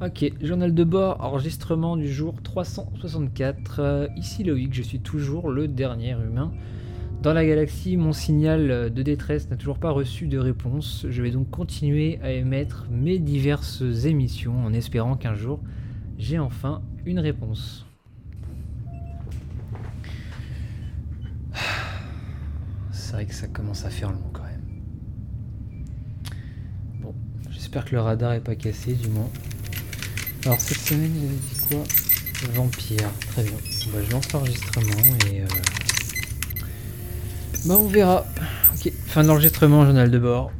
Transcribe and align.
Ok, 0.00 0.32
journal 0.40 0.74
de 0.74 0.84
bord, 0.84 1.20
enregistrement 1.24 1.96
du 1.96 2.08
jour 2.08 2.40
364. 2.40 3.80
Euh, 3.80 4.06
ici 4.16 4.44
Loïc, 4.44 4.72
je 4.72 4.82
suis 4.82 5.00
toujours 5.00 5.50
le 5.50 5.66
dernier 5.66 6.12
humain. 6.12 6.52
Dans 7.20 7.32
la 7.32 7.44
galaxie, 7.44 7.96
mon 7.96 8.12
signal 8.12 8.92
de 8.94 9.02
détresse 9.02 9.50
n'a 9.50 9.56
toujours 9.56 9.80
pas 9.80 9.90
reçu 9.90 10.28
de 10.28 10.38
réponse. 10.38 11.04
Je 11.10 11.20
vais 11.20 11.32
donc 11.32 11.50
continuer 11.50 12.20
à 12.22 12.30
émettre 12.30 12.86
mes 12.92 13.18
diverses 13.18 13.82
émissions 14.04 14.64
en 14.64 14.72
espérant 14.72 15.16
qu'un 15.16 15.34
jour 15.34 15.58
j'ai 16.16 16.38
enfin 16.38 16.80
une 17.04 17.18
réponse. 17.18 17.84
C'est 22.92 23.14
vrai 23.14 23.26
que 23.26 23.34
ça 23.34 23.48
commence 23.48 23.84
à 23.84 23.90
faire 23.90 24.12
long 24.12 24.30
quand 24.32 24.44
même. 24.44 24.62
Bon, 27.00 27.16
j'espère 27.50 27.84
que 27.84 27.96
le 27.96 28.00
radar 28.00 28.34
est 28.34 28.44
pas 28.44 28.54
cassé 28.54 28.94
du 28.94 29.08
moins. 29.08 29.28
Alors 30.44 30.60
cette 30.60 30.78
semaine, 30.78 31.12
il 31.16 31.24
avait 31.26 31.34
dit 31.34 31.56
quoi? 31.68 31.84
Vampire, 32.54 33.10
très 33.32 33.42
bien. 33.42 33.52
Bah, 33.92 33.98
je 34.06 34.12
lance 34.12 34.32
l'enregistrement 34.32 35.16
et... 35.30 35.42
Euh... 35.42 35.46
Bah 37.66 37.76
on 37.78 37.88
verra. 37.88 38.24
Ok, 38.74 38.92
fin 39.06 39.24
d'enregistrement, 39.24 39.84
journal 39.84 40.10
de 40.10 40.18
bord. 40.18 40.52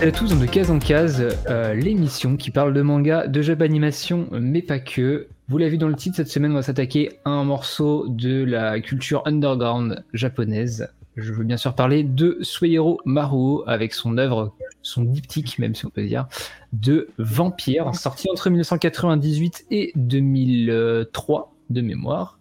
Bienvenue 0.00 0.16
à 0.16 0.18
tous 0.18 0.38
De 0.38 0.46
Case 0.46 0.70
en 0.70 0.78
Case, 0.78 1.22
euh, 1.50 1.74
l'émission 1.74 2.38
qui 2.38 2.50
parle 2.50 2.72
de 2.72 2.80
manga, 2.80 3.26
de 3.26 3.42
jeux 3.42 3.54
d'animation, 3.54 4.28
mais 4.32 4.62
pas 4.62 4.78
que. 4.78 5.28
Vous 5.48 5.58
l'avez 5.58 5.72
vu 5.72 5.78
dans 5.78 5.88
le 5.88 5.94
titre, 5.94 6.16
cette 6.16 6.28
semaine 6.28 6.52
on 6.52 6.54
va 6.54 6.62
s'attaquer 6.62 7.18
à 7.26 7.30
un 7.30 7.44
morceau 7.44 8.06
de 8.08 8.42
la 8.42 8.80
culture 8.80 9.22
underground 9.26 10.02
japonaise. 10.14 10.88
Je 11.16 11.34
veux 11.34 11.44
bien 11.44 11.58
sûr 11.58 11.74
parler 11.74 12.02
de 12.02 12.38
Suehiro 12.40 12.98
Maruo 13.04 13.62
avec 13.66 13.92
son 13.92 14.16
œuvre, 14.16 14.54
son 14.80 15.02
diptyque 15.02 15.58
même 15.58 15.74
si 15.74 15.84
on 15.84 15.90
peut 15.90 16.06
dire, 16.06 16.28
de 16.72 17.08
Vampire, 17.18 17.94
sorti 17.94 18.30
entre 18.30 18.48
1998 18.48 19.66
et 19.70 19.92
2003 19.96 21.52
de 21.68 21.80
mémoire, 21.82 22.38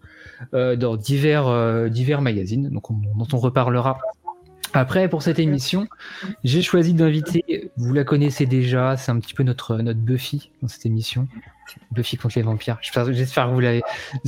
euh, 0.54 0.78
dans 0.78 0.96
divers, 0.96 1.48
euh, 1.48 1.90
divers 1.90 2.22
magazines, 2.22 2.70
donc 2.70 2.86
dont 2.90 3.28
on 3.34 3.38
reparlera 3.38 3.98
après, 4.74 5.10
pour 5.10 5.22
cette 5.22 5.40
émission, 5.40 5.88
j'ai 6.44 6.62
choisi 6.62 6.94
d'inviter, 6.94 7.72
vous 7.78 7.94
la 7.94 8.04
connaissez 8.04 8.46
déjà, 8.46 8.98
c'est 8.98 9.12
un 9.12 9.20
petit 9.20 9.34
peu 9.34 9.44
notre, 9.44 9.78
notre 9.78 10.00
Buffy 10.00 10.52
dans 10.62 10.68
cette 10.68 10.86
émission. 10.86 11.28
Buffy 11.92 12.18
contre 12.18 12.38
les 12.38 12.44
vampires. 12.44 12.78
J'espère 12.82 13.06
que 13.48 13.54
vous 13.54 13.60
l'avez. 13.60 13.82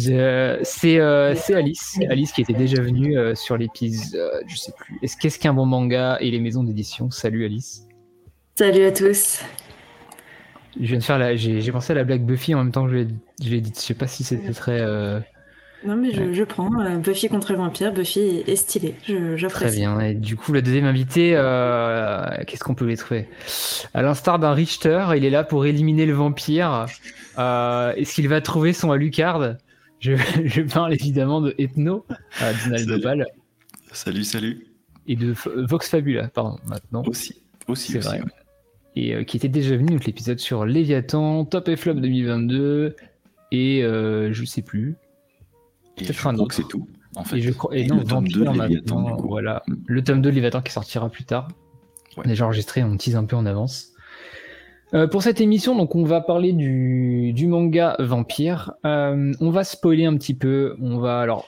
Euh, 0.08 0.60
c'est 0.64 1.00
Alice, 1.00 2.00
Alice 2.10 2.32
qui 2.32 2.42
était 2.42 2.54
déjà 2.54 2.82
venue 2.82 3.18
euh, 3.18 3.36
sur 3.36 3.58
l'épisode, 3.58 4.44
je 4.48 4.56
sais 4.56 4.72
plus. 4.78 5.00
Est-ce 5.02 5.18
qu'est-ce 5.18 5.40
qu'un 5.40 5.54
bon 5.54 5.66
manga 5.66 6.18
et 6.20 6.30
les 6.32 6.40
maisons 6.40 6.64
d'édition? 6.64 7.10
Salut 7.10 7.46
Alice. 7.46 7.88
Salut 8.56 8.84
à 8.84 8.92
tous. 8.92 9.42
Je 10.80 10.86
viens 10.86 11.00
de 11.00 11.04
faire 11.04 11.18
la, 11.18 11.36
j'ai 11.36 11.72
pensé 11.72 11.92
à 11.92 11.96
la 11.96 12.04
blague 12.04 12.24
Buffy 12.24 12.56
en 12.56 12.60
même 12.60 12.72
temps 12.72 12.86
que 12.86 12.92
je 12.92 13.50
l'ai 13.50 13.62
dit. 13.62 13.72
Je 13.76 13.82
sais 13.82 13.94
pas 13.94 14.08
si 14.08 14.24
c'était 14.24 14.54
très. 14.54 14.80
Euh, 14.80 15.20
non, 15.84 15.96
mais 15.96 16.12
je, 16.12 16.44
prends. 16.44 16.70
Euh, 16.80 16.98
Buffy 16.98 17.28
contre 17.28 17.52
le 17.52 17.58
vampire, 17.58 17.92
Buffy 17.92 18.44
est, 18.46 18.56
stylé. 18.56 18.96
J'apprécie. 19.36 19.50
Très 19.50 19.72
bien. 19.72 20.00
Et 20.00 20.14
du 20.14 20.36
coup, 20.36 20.52
le 20.52 20.62
deuxième 20.62 20.86
invité, 20.86 21.32
euh, 21.36 22.28
qu'est-ce 22.46 22.64
qu'on 22.64 22.76
peut 22.76 22.86
lui 22.86 22.96
trouver? 22.98 23.28
À 23.94 24.04
l'instar 24.04 24.38
d'un 24.38 24.54
Richter, 24.54 25.08
il 25.16 25.26
est 25.26 25.32
là 25.32 25.44
pour 25.44 25.66
éliminer 25.66 26.06
le 26.06 26.14
vampire. 26.14 26.86
Euh, 27.40 27.94
Est-ce 27.94 28.14
qu'il 28.14 28.28
va 28.28 28.42
trouver 28.42 28.74
son 28.74 28.92
Alucard? 28.92 29.56
Je, 30.00 30.14
je, 30.46 30.62
parle 30.62 30.94
évidemment 30.94 31.42
de 31.42 31.56
Ethno, 31.58 32.06
Donald 32.40 33.02
salut. 33.02 33.24
Salut, 33.92 34.24
salut. 34.24 34.68
Et 35.08 35.16
de 35.16 35.34
Vox 35.68 35.90
Fabula, 35.90 36.28
pardon, 36.28 36.58
maintenant. 36.68 37.04
Aussi, 37.08 37.42
aussi, 37.68 37.94
c'est 37.94 38.00
vrai. 38.00 38.22
Et 38.96 39.16
euh, 39.16 39.24
qui 39.24 39.38
était 39.38 39.50
déjà 39.50 39.76
venu, 39.76 39.88
donc 39.94 40.06
l'épisode 40.06 40.40
sur 40.40 40.66
Léviathan, 40.66 41.46
Top 41.46 41.68
et 41.70 41.76
Flop 41.76 41.96
2022, 41.96 42.96
et 43.52 43.82
je 43.82 44.46
sais 44.46 44.62
plus. 44.62 44.96
Peut-être 46.04 46.28
un 46.28 46.38
autre. 46.38 46.56
c'est 46.56 46.68
tout. 46.68 46.88
En 47.16 47.24
fait. 47.24 47.38
Et, 47.38 47.42
je 47.42 47.52
crois... 47.52 47.76
et, 47.76 47.86
non, 47.86 47.98
le 47.98 48.04
tome 48.04 48.28
2 48.28 48.44
maintenant, 48.46 49.18
voilà. 49.18 49.64
Le 49.86 50.04
tome 50.04 50.22
2 50.22 50.30
Léviathan 50.30 50.62
qui 50.62 50.72
sortira 50.72 51.10
plus 51.10 51.26
tard. 51.26 51.50
On 52.18 52.22
a 52.22 52.28
déjà 52.28 52.46
enregistré, 52.46 52.84
on 52.84 52.98
tease 52.98 53.16
un 53.16 53.26
peu 53.26 53.36
en 53.36 53.46
avance. 53.46 53.92
Euh, 54.94 55.08
pour 55.08 55.24
cette 55.24 55.40
émission, 55.40 55.76
donc 55.76 55.96
on 55.96 56.04
va 56.04 56.20
parler 56.20 56.52
du, 56.52 57.32
du 57.34 57.48
manga 57.48 57.96
Vampire. 58.00 58.74
Euh, 58.86 59.34
on 59.40 59.50
va 59.50 59.64
spoiler 59.64 60.06
un 60.06 60.16
petit 60.18 60.34
peu. 60.34 60.76
On 60.82 61.00
va 61.00 61.22
alors, 61.22 61.48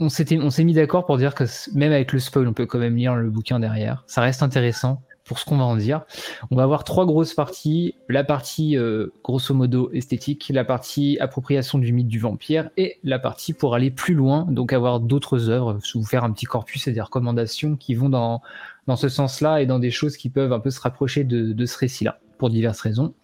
on 0.00 0.08
s'est 0.08 0.64
mis 0.64 0.72
d'accord 0.72 1.06
pour 1.06 1.18
dire 1.18 1.34
que 1.34 1.44
même 1.74 1.92
avec 1.92 2.12
le 2.12 2.18
spoil, 2.18 2.48
on 2.48 2.52
peut 2.52 2.66
quand 2.66 2.78
même 2.78 2.96
lire 2.96 3.14
le 3.14 3.30
bouquin 3.30 3.60
derrière. 3.60 4.02
Ça 4.06 4.20
reste 4.20 4.42
intéressant 4.42 5.02
pour 5.28 5.38
ce 5.38 5.44
qu'on 5.44 5.58
va 5.58 5.64
en 5.64 5.76
dire. 5.76 6.02
On 6.50 6.56
va 6.56 6.64
avoir 6.64 6.82
trois 6.82 7.06
grosses 7.06 7.34
parties. 7.34 7.94
La 8.08 8.24
partie 8.24 8.76
euh, 8.76 9.08
grosso 9.22 9.54
modo 9.54 9.90
esthétique, 9.92 10.50
la 10.52 10.64
partie 10.64 11.18
appropriation 11.20 11.78
du 11.78 11.92
mythe 11.92 12.08
du 12.08 12.18
vampire 12.18 12.70
et 12.76 12.98
la 13.04 13.18
partie 13.18 13.52
pour 13.52 13.74
aller 13.74 13.90
plus 13.90 14.14
loin, 14.14 14.46
donc 14.48 14.72
avoir 14.72 14.98
d'autres 14.98 15.50
œuvres, 15.50 15.78
vous 15.94 16.04
faire 16.04 16.24
un 16.24 16.32
petit 16.32 16.46
corpus 16.46 16.88
et 16.88 16.92
des 16.92 17.00
recommandations 17.00 17.76
qui 17.76 17.94
vont 17.94 18.08
dans, 18.08 18.42
dans 18.86 18.96
ce 18.96 19.08
sens-là 19.08 19.60
et 19.60 19.66
dans 19.66 19.78
des 19.78 19.90
choses 19.90 20.16
qui 20.16 20.30
peuvent 20.30 20.52
un 20.52 20.60
peu 20.60 20.70
se 20.70 20.80
rapprocher 20.80 21.22
de, 21.24 21.52
de 21.52 21.66
ce 21.66 21.76
récit-là, 21.78 22.18
pour 22.38 22.50
diverses 22.50 22.80
raisons. 22.80 23.14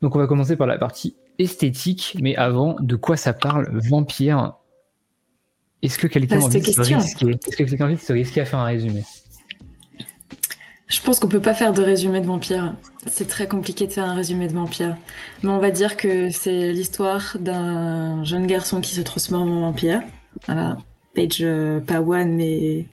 Donc 0.00 0.14
on 0.14 0.18
va 0.18 0.26
commencer 0.26 0.56
par 0.56 0.68
la 0.68 0.78
partie 0.78 1.16
esthétique, 1.38 2.16
mais 2.20 2.36
avant, 2.36 2.76
de 2.80 2.96
quoi 2.96 3.16
ça 3.16 3.32
parle 3.32 3.68
Vampire 3.72 4.54
Est-ce 5.82 5.98
que 5.98 6.06
quelqu'un 6.06 6.40
a 6.40 6.44
envie 6.44 6.60
de 6.60 6.64
se 6.64 6.80
risquer 6.80 7.30
Est-ce 7.30 7.56
que 7.56 7.64
quelqu'un 7.64 7.84
a 7.84 7.88
envie 7.88 7.96
de 7.96 8.00
se 8.00 8.12
risquer 8.12 8.42
à 8.42 8.44
faire 8.44 8.60
un 8.60 8.64
résumé 8.64 9.02
je 10.90 11.00
pense 11.00 11.20
qu'on 11.20 11.28
peut 11.28 11.40
pas 11.40 11.54
faire 11.54 11.72
de 11.72 11.82
résumé 11.82 12.20
de 12.20 12.26
vampire. 12.26 12.74
C'est 13.06 13.28
très 13.28 13.46
compliqué 13.46 13.86
de 13.86 13.92
faire 13.92 14.04
un 14.04 14.14
résumé 14.14 14.48
de 14.48 14.52
vampire. 14.52 14.96
Mais 15.42 15.50
on 15.50 15.58
va 15.58 15.70
dire 15.70 15.96
que 15.96 16.30
c'est 16.30 16.72
l'histoire 16.72 17.36
d'un 17.38 18.24
jeune 18.24 18.46
garçon 18.46 18.80
qui 18.80 18.94
se 18.94 19.00
transforme 19.00 19.52
en 19.52 19.60
vampire. 19.60 20.02
Voilà. 20.46 20.78
Page, 21.14 21.38
euh, 21.42 21.80
pas 21.80 22.00
one, 22.00 22.34
mais 22.34 22.86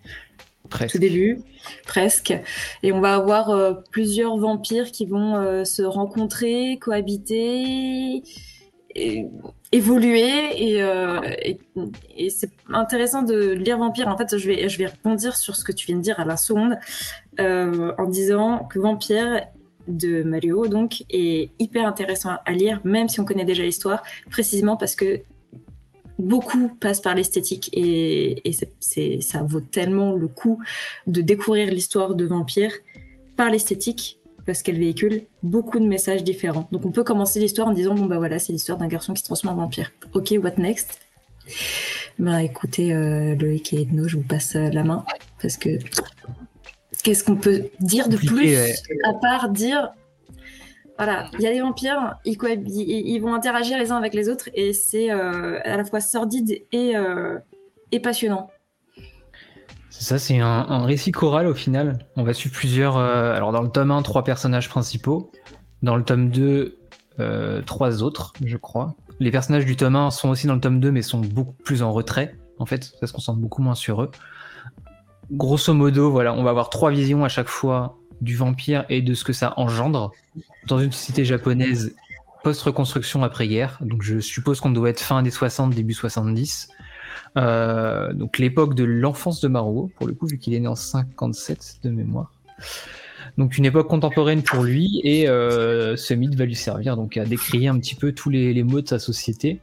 presque. 0.69 0.93
tout 0.93 0.99
début, 0.99 1.39
presque. 1.87 2.33
Et 2.83 2.91
on 2.91 3.01
va 3.01 3.15
avoir 3.15 3.49
euh, 3.49 3.73
plusieurs 3.91 4.37
vampires 4.37 4.91
qui 4.91 5.07
vont 5.07 5.35
euh, 5.35 5.63
se 5.65 5.81
rencontrer, 5.81 6.77
cohabiter, 6.79 8.21
évoluer 9.71 10.81
euh, 10.81 11.19
et, 11.41 11.59
et, 12.15 12.29
c'est 12.29 12.51
intéressant 12.69 13.21
de 13.21 13.51
lire 13.51 13.77
Vampire. 13.77 14.07
En 14.07 14.17
fait, 14.17 14.37
je 14.37 14.47
vais, 14.47 14.69
je 14.69 14.77
vais 14.77 14.87
rebondir 14.87 15.35
sur 15.35 15.55
ce 15.55 15.63
que 15.63 15.71
tu 15.71 15.87
viens 15.87 15.97
de 15.97 16.01
dire 16.01 16.19
à 16.19 16.25
la 16.25 16.37
seconde 16.37 16.77
euh, 17.39 17.91
en 17.97 18.05
disant 18.05 18.65
que 18.65 18.79
Vampire 18.79 19.41
de 19.87 20.23
Mario 20.23 20.67
donc 20.67 21.03
est 21.09 21.51
hyper 21.59 21.85
intéressant 21.87 22.37
à 22.45 22.51
lire, 22.53 22.81
même 22.83 23.09
si 23.09 23.19
on 23.19 23.25
connaît 23.25 23.45
déjà 23.45 23.63
l'histoire, 23.63 24.03
précisément 24.29 24.77
parce 24.77 24.95
que 24.95 25.21
beaucoup 26.19 26.69
passent 26.79 27.01
par 27.01 27.15
l'esthétique 27.15 27.69
et, 27.73 28.49
et 28.49 28.57
c'est, 28.79 29.21
ça 29.21 29.43
vaut 29.43 29.61
tellement 29.61 30.13
le 30.13 30.27
coup 30.27 30.59
de 31.05 31.21
découvrir 31.21 31.69
l'histoire 31.69 32.15
de 32.15 32.25
Vampire 32.25 32.71
par 33.35 33.49
l'esthétique 33.49 34.16
parce 34.47 34.63
qu'elle 34.63 34.79
véhicule 34.79 35.23
beaucoup 35.43 35.77
de 35.77 35.85
messages 35.85 36.23
différents. 36.23 36.67
Donc 36.71 36.85
on 36.85 36.91
peut 36.91 37.03
commencer 37.03 37.39
l'histoire 37.39 37.67
en 37.67 37.73
disant 37.73 37.93
bon 37.93 38.05
bah 38.05 38.17
voilà 38.17 38.39
c'est 38.39 38.53
l'histoire 38.53 38.77
d'un 38.79 38.87
garçon 38.87 39.13
qui 39.13 39.19
se 39.19 39.25
transforme 39.25 39.59
en 39.59 39.61
vampire. 39.63 39.91
Ok, 40.13 40.33
what 40.41 40.53
next? 40.57 40.99
Bah 42.17 42.41
écoutez 42.41 42.93
euh, 42.93 43.35
Loïc 43.35 43.73
et 43.73 43.81
Edno, 43.81 44.07
je 44.07 44.15
vous 44.15 44.23
passe 44.23 44.55
euh, 44.55 44.69
la 44.71 44.83
main 44.83 45.05
parce 45.41 45.57
que 45.57 45.77
qu'est-ce 47.03 47.23
qu'on 47.25 47.35
peut 47.35 47.65
dire 47.81 48.07
de 48.07 48.17
plus 48.17 48.55
à 49.03 49.13
part 49.21 49.49
dire 49.49 49.91
voilà, 50.97 51.29
il 51.37 51.41
y 51.41 51.47
a 51.47 51.51
des 51.51 51.61
vampires, 51.61 52.15
ils, 52.25 52.37
ils, 52.41 53.19
vont 53.19 53.35
interagir 53.35 53.77
les 53.77 53.91
uns 53.91 53.97
avec 53.97 54.15
les 54.15 54.29
autres 54.29 54.49
et 54.55 54.73
c'est 54.73 55.11
euh, 55.11 55.59
à 55.63 55.77
la 55.77 55.85
fois 55.85 55.99
sordide 55.99 56.63
et, 56.71 56.93
et 57.91 57.99
passionnant. 57.99 58.49
Ça, 59.99 60.19
c'est 60.19 60.39
un, 60.39 60.85
récit 60.85 61.11
choral 61.11 61.47
au 61.47 61.53
final. 61.53 61.99
On 62.15 62.23
va 62.23 62.33
suivre 62.33 62.55
plusieurs. 62.55 62.97
Euh, 62.97 63.33
alors, 63.33 63.51
dans 63.51 63.61
le 63.61 63.69
tome 63.69 63.91
1, 63.91 64.01
trois 64.03 64.23
personnages 64.23 64.69
principaux. 64.69 65.31
Dans 65.81 65.95
le 65.95 66.03
tome 66.03 66.29
2, 66.29 66.77
trois 67.65 68.03
autres, 68.03 68.33
je 68.43 68.57
crois. 68.57 68.95
Les 69.19 69.31
personnages 69.31 69.65
du 69.65 69.75
tome 69.75 69.95
1 69.95 70.11
sont 70.11 70.29
aussi 70.29 70.47
dans 70.47 70.53
le 70.53 70.61
tome 70.61 70.79
2, 70.79 70.91
mais 70.91 71.01
sont 71.01 71.19
beaucoup 71.19 71.55
plus 71.63 71.81
en 71.81 71.91
retrait, 71.91 72.35
en 72.59 72.65
fait. 72.65 72.93
Ça 72.99 73.07
se 73.07 73.13
concentre 73.13 73.39
beaucoup 73.39 73.61
moins 73.61 73.75
sur 73.75 74.01
eux. 74.03 74.11
Grosso 75.31 75.73
modo, 75.73 76.11
voilà, 76.11 76.33
on 76.33 76.43
va 76.43 76.51
avoir 76.51 76.69
trois 76.69 76.91
visions 76.91 77.25
à 77.25 77.29
chaque 77.29 77.49
fois 77.49 77.97
du 78.21 78.35
vampire 78.35 78.85
et 78.89 79.01
de 79.01 79.13
ce 79.13 79.23
que 79.23 79.33
ça 79.33 79.53
engendre 79.57 80.11
dans 80.67 80.79
une 80.79 80.91
société 80.91 81.25
japonaise 81.25 81.95
post-reconstruction 82.43 83.23
après-guerre. 83.23 83.77
Donc 83.81 84.03
je 84.03 84.19
suppose 84.19 84.61
qu'on 84.61 84.69
doit 84.69 84.89
être 84.89 85.01
fin 85.01 85.21
des 85.23 85.31
60, 85.31 85.73
début 85.73 85.93
70. 85.93 86.69
Euh, 87.37 88.13
donc 88.13 88.37
l'époque 88.37 88.73
de 88.73 88.83
l'enfance 88.83 89.41
de 89.41 89.47
Maruo, 89.47 89.91
pour 89.97 90.07
le 90.07 90.13
coup, 90.13 90.27
vu 90.27 90.37
qu'il 90.37 90.53
est 90.53 90.59
né 90.59 90.67
en 90.67 90.75
57 90.75 91.79
de 91.83 91.89
mémoire. 91.89 92.31
Donc 93.37 93.57
une 93.57 93.65
époque 93.65 93.87
contemporaine 93.87 94.41
pour 94.41 94.63
lui, 94.63 95.01
et 95.03 95.27
euh, 95.27 95.95
ce 95.95 96.13
mythe 96.13 96.35
va 96.35 96.45
lui 96.45 96.55
servir 96.55 96.95
donc 96.95 97.17
à 97.17 97.25
décrire 97.25 97.73
un 97.73 97.79
petit 97.79 97.95
peu 97.95 98.11
tous 98.11 98.29
les, 98.29 98.53
les 98.53 98.63
maux 98.63 98.81
de 98.81 98.87
sa 98.87 98.99
société, 98.99 99.59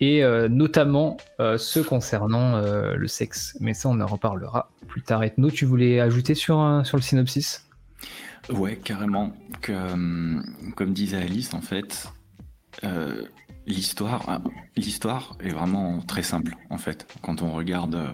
et 0.00 0.22
euh, 0.22 0.48
notamment 0.48 1.16
ceux 1.58 1.82
concernant 1.82 2.60
le 2.60 3.08
sexe. 3.08 3.56
Mais 3.60 3.74
ça, 3.74 3.88
on 3.88 4.00
en 4.00 4.06
reparlera 4.06 4.70
plus 4.88 5.02
tard. 5.02 5.22
Ethno, 5.22 5.50
tu 5.50 5.64
voulais 5.64 6.00
ajouter 6.00 6.34
sur, 6.34 6.82
sur 6.84 6.96
le 6.96 7.02
synopsis? 7.02 7.66
Ouais, 8.50 8.76
carrément. 8.76 9.32
Comme 9.62 10.92
disait 10.92 11.16
Alice, 11.16 11.52
en 11.52 11.60
fait, 11.60 12.08
l'histoire, 13.66 14.28
euh, 14.28 14.38
l'histoire 14.76 15.36
est 15.40 15.50
vraiment 15.50 16.00
très 16.00 16.22
simple, 16.22 16.56
en 16.70 16.78
fait. 16.78 17.06
Quand 17.22 17.42
on 17.42 17.52
regarde, 17.52 18.12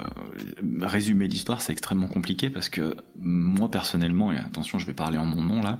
résumer 0.80 1.28
l'histoire, 1.28 1.60
c'est 1.60 1.72
extrêmement 1.72 2.08
compliqué 2.08 2.50
parce 2.50 2.68
que 2.68 2.96
moi 3.18 3.70
personnellement, 3.70 4.32
et 4.32 4.38
attention, 4.38 4.78
je 4.78 4.86
vais 4.86 4.94
parler 4.94 5.18
en 5.18 5.26
mon 5.26 5.42
nom 5.42 5.62
là, 5.62 5.78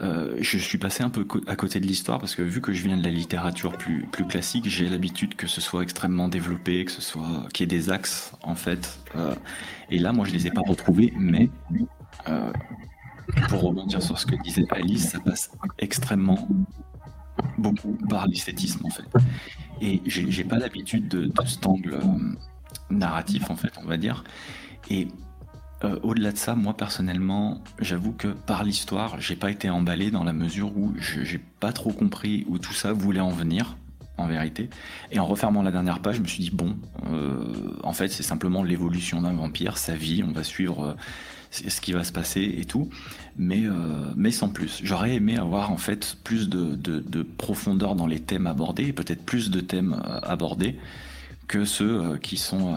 je 0.00 0.58
suis 0.58 0.78
passé 0.78 1.02
un 1.02 1.10
peu 1.10 1.26
à 1.48 1.56
côté 1.56 1.80
de 1.80 1.86
l'histoire 1.86 2.20
parce 2.20 2.36
que 2.36 2.42
vu 2.42 2.60
que 2.60 2.72
je 2.72 2.84
viens 2.84 2.96
de 2.96 3.02
la 3.02 3.10
littérature 3.10 3.76
plus, 3.76 4.06
classique, 4.28 4.68
j'ai 4.68 4.88
l'habitude 4.88 5.34
que 5.34 5.48
ce 5.48 5.60
soit 5.60 5.82
extrêmement 5.82 6.28
développé, 6.28 6.84
que 6.84 6.92
ce 6.92 7.02
soit 7.02 7.48
qu'il 7.52 7.64
y 7.64 7.74
ait 7.74 7.78
des 7.78 7.90
axes 7.90 8.32
en 8.42 8.54
fait. 8.54 9.00
et 9.90 9.98
là, 9.98 10.12
moi, 10.12 10.24
je 10.24 10.32
les 10.32 10.46
ai 10.46 10.50
pas 10.50 10.62
retrouvés, 10.64 11.12
mais 11.18 11.50
pour 13.48 13.60
rebondir 13.60 14.00
sur 14.00 14.18
ce 14.18 14.26
que 14.26 14.36
disait 14.42 14.66
Alice, 14.70 15.10
ça 15.10 15.20
passe 15.20 15.50
extrêmement 15.78 16.48
beaucoup 17.56 17.96
par 18.08 18.26
l'esthétisme 18.26 18.84
en 18.86 18.90
fait. 18.90 19.04
Et 19.80 20.02
j'ai 20.06 20.44
pas 20.44 20.58
l'habitude 20.58 21.08
de, 21.08 21.30
cet 21.46 21.66
angle 21.66 21.94
euh, 21.94 22.34
narratif 22.90 23.50
en 23.50 23.56
fait, 23.56 23.72
on 23.82 23.86
va 23.86 23.96
dire. 23.96 24.24
Et 24.90 25.08
euh, 25.84 25.98
au-delà 26.02 26.32
de 26.32 26.36
ça, 26.36 26.54
moi 26.54 26.76
personnellement, 26.76 27.62
j'avoue 27.78 28.12
que 28.12 28.28
par 28.28 28.64
l'histoire, 28.64 29.20
j'ai 29.20 29.36
pas 29.36 29.50
été 29.50 29.70
emballé 29.70 30.10
dans 30.10 30.24
la 30.24 30.32
mesure 30.32 30.76
où 30.76 30.92
j'ai 30.98 31.38
pas 31.38 31.72
trop 31.72 31.92
compris 31.92 32.44
où 32.48 32.58
tout 32.58 32.72
ça 32.72 32.92
voulait 32.92 33.20
en 33.20 33.30
venir 33.30 33.76
en 34.16 34.26
vérité. 34.26 34.68
Et 35.12 35.20
en 35.20 35.26
refermant 35.26 35.62
la 35.62 35.70
dernière 35.70 36.00
page, 36.00 36.16
je 36.16 36.22
me 36.22 36.26
suis 36.26 36.42
dit 36.42 36.50
bon, 36.50 36.76
euh, 37.08 37.44
en 37.84 37.92
fait, 37.92 38.08
c'est 38.08 38.24
simplement 38.24 38.64
l'évolution 38.64 39.22
d'un 39.22 39.32
vampire, 39.32 39.78
sa 39.78 39.94
vie. 39.94 40.24
On 40.26 40.32
va 40.32 40.42
suivre 40.42 40.96
ce 41.50 41.80
qui 41.80 41.92
va 41.92 42.04
se 42.04 42.12
passer 42.12 42.56
et 42.58 42.64
tout, 42.64 42.90
mais, 43.36 43.64
euh, 43.64 43.72
mais 44.16 44.30
sans 44.30 44.48
plus. 44.48 44.80
J'aurais 44.82 45.14
aimé 45.14 45.36
avoir 45.36 45.72
en 45.72 45.76
fait 45.76 46.16
plus 46.24 46.48
de, 46.48 46.74
de, 46.74 47.22
profondeur 47.22 47.94
dans 47.94 48.06
les 48.06 48.20
thèmes 48.20 48.46
abordés, 48.46 48.92
peut-être 48.92 49.24
plus 49.24 49.50
de 49.50 49.60
thèmes 49.60 49.94
euh, 50.04 50.20
abordés 50.22 50.78
que 51.46 51.64
ceux 51.64 52.00
euh, 52.00 52.16
qui 52.18 52.36
sont, 52.36 52.76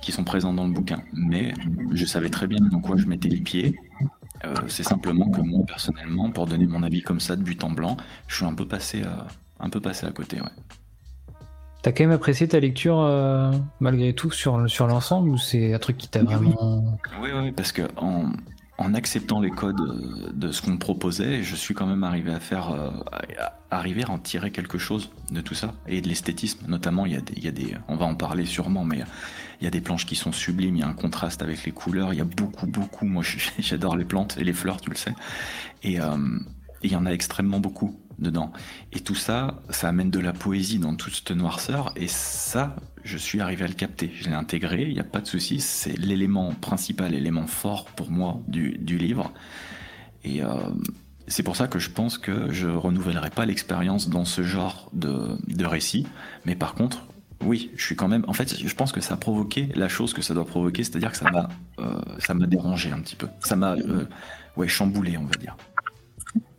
qui 0.00 0.12
sont 0.12 0.24
présents 0.24 0.52
dans 0.52 0.66
le 0.66 0.72
bouquin. 0.72 1.02
Mais 1.12 1.54
je 1.92 2.04
savais 2.04 2.30
très 2.30 2.46
bien 2.46 2.60
dans 2.70 2.80
quoi 2.80 2.96
je 2.96 3.06
mettais 3.06 3.28
les 3.28 3.40
pieds. 3.40 3.76
c'est 4.68 4.82
simplement 4.84 5.30
que 5.30 5.40
moi 5.40 5.64
personnellement, 5.66 6.30
pour 6.30 6.46
donner 6.46 6.66
mon 6.66 6.82
avis 6.82 7.02
comme 7.02 7.20
ça 7.20 7.36
de 7.36 7.42
but 7.42 7.62
en 7.64 7.70
blanc, 7.70 7.96
je 8.28 8.36
suis 8.36 8.44
un 8.44 8.54
peu 8.54 8.66
passé, 8.66 9.02
un 9.58 9.70
peu 9.70 9.80
passé 9.80 10.06
à 10.06 10.12
côté. 10.12 10.38
T'as 11.82 11.90
quand 11.90 12.04
même 12.04 12.12
apprécié 12.12 12.46
ta 12.46 12.60
lecture 12.60 13.00
euh, 13.00 13.50
malgré 13.80 14.12
tout 14.12 14.30
sur, 14.30 14.70
sur 14.70 14.86
l'ensemble 14.86 15.30
ou 15.30 15.36
c'est 15.36 15.74
un 15.74 15.78
truc 15.80 15.98
qui 15.98 16.08
t'a 16.08 16.22
vraiment. 16.22 16.98
Oui, 17.20 17.30
oui, 17.34 17.50
parce 17.50 17.72
que 17.72 17.82
en, 17.96 18.30
en 18.78 18.94
acceptant 18.94 19.40
les 19.40 19.50
codes 19.50 19.80
euh, 19.80 20.30
de 20.32 20.52
ce 20.52 20.62
qu'on 20.62 20.72
me 20.72 20.78
proposait, 20.78 21.42
je 21.42 21.56
suis 21.56 21.74
quand 21.74 21.86
même 21.86 22.04
arrivé 22.04 22.32
à 22.32 22.38
faire, 22.38 22.70
euh, 22.70 22.90
arriver 23.72 24.04
à 24.04 24.10
en 24.10 24.18
tirer 24.18 24.52
quelque 24.52 24.78
chose 24.78 25.10
de 25.32 25.40
tout 25.40 25.54
ça 25.54 25.74
et 25.88 26.00
de 26.00 26.08
l'esthétisme. 26.08 26.66
Notamment, 26.68 27.04
il 27.04 27.14
y, 27.14 27.22
il 27.36 27.44
y 27.44 27.48
a 27.48 27.52
des, 27.52 27.76
on 27.88 27.96
va 27.96 28.06
en 28.06 28.14
parler 28.14 28.46
sûrement, 28.46 28.84
mais 28.84 29.00
il 29.60 29.64
y 29.64 29.66
a 29.66 29.70
des 29.70 29.80
planches 29.80 30.06
qui 30.06 30.14
sont 30.14 30.32
sublimes, 30.32 30.76
il 30.76 30.80
y 30.80 30.84
a 30.84 30.88
un 30.88 30.94
contraste 30.94 31.42
avec 31.42 31.64
les 31.64 31.72
couleurs, 31.72 32.14
il 32.14 32.18
y 32.18 32.22
a 32.22 32.24
beaucoup, 32.24 32.68
beaucoup. 32.68 33.06
Moi, 33.06 33.24
j'adore 33.58 33.96
les 33.96 34.04
plantes 34.04 34.36
et 34.38 34.44
les 34.44 34.52
fleurs, 34.52 34.80
tu 34.80 34.90
le 34.90 34.96
sais. 34.96 35.14
Et 35.82 35.98
il 36.82 36.92
y 36.92 36.96
en 36.96 37.06
a 37.06 37.10
extrêmement 37.10 37.60
beaucoup 37.60 37.98
dedans. 38.18 38.52
Et 38.92 39.00
tout 39.00 39.14
ça, 39.14 39.60
ça 39.70 39.88
amène 39.88 40.10
de 40.10 40.20
la 40.20 40.32
poésie 40.32 40.78
dans 40.78 40.94
toute 40.94 41.14
cette 41.14 41.32
noirceur, 41.32 41.92
et 41.96 42.08
ça, 42.08 42.76
je 43.04 43.16
suis 43.16 43.40
arrivé 43.40 43.64
à 43.64 43.68
le 43.68 43.74
capter. 43.74 44.12
Je 44.14 44.28
l'ai 44.28 44.34
intégré, 44.34 44.82
il 44.82 44.94
n'y 44.94 45.00
a 45.00 45.04
pas 45.04 45.20
de 45.20 45.26
souci, 45.26 45.60
c'est 45.60 45.98
l'élément 45.98 46.52
principal, 46.54 47.12
l'élément 47.12 47.46
fort 47.46 47.86
pour 47.86 48.10
moi 48.10 48.40
du, 48.48 48.98
livre. 48.98 49.32
Et 50.24 50.42
euh, 50.42 50.54
c'est 51.26 51.42
pour 51.42 51.56
ça 51.56 51.66
que 51.66 51.78
je 51.78 51.90
pense 51.90 52.18
que 52.18 52.52
je 52.52 52.68
renouvellerai 52.68 53.30
pas 53.30 53.46
l'expérience 53.46 54.08
dans 54.08 54.24
ce 54.24 54.42
genre 54.42 54.90
de, 54.92 55.36
de 55.48 55.64
récit, 55.64 56.06
mais 56.44 56.54
par 56.54 56.74
contre, 56.74 57.06
oui, 57.44 57.70
je 57.76 57.84
suis 57.84 57.96
quand 57.96 58.08
même. 58.08 58.24
En 58.28 58.32
fait, 58.32 58.56
je 58.58 58.74
pense 58.74 58.92
que 58.92 59.00
ça 59.00 59.14
a 59.14 59.16
provoqué 59.16 59.68
la 59.74 59.88
chose 59.88 60.14
que 60.14 60.22
ça 60.22 60.34
doit 60.34 60.44
provoquer, 60.44 60.84
c'est-à-dire 60.84 61.10
que 61.10 61.16
ça 61.16 61.30
m'a, 61.30 61.48
euh, 61.80 62.46
dérangé 62.46 62.90
un 62.92 63.00
petit 63.00 63.16
peu. 63.16 63.28
Ça 63.40 63.56
m'a, 63.56 63.72
euh, 63.72 64.06
ouais, 64.56 64.68
chamboulé, 64.68 65.16
on 65.16 65.24
va 65.24 65.34
dire. 65.36 65.56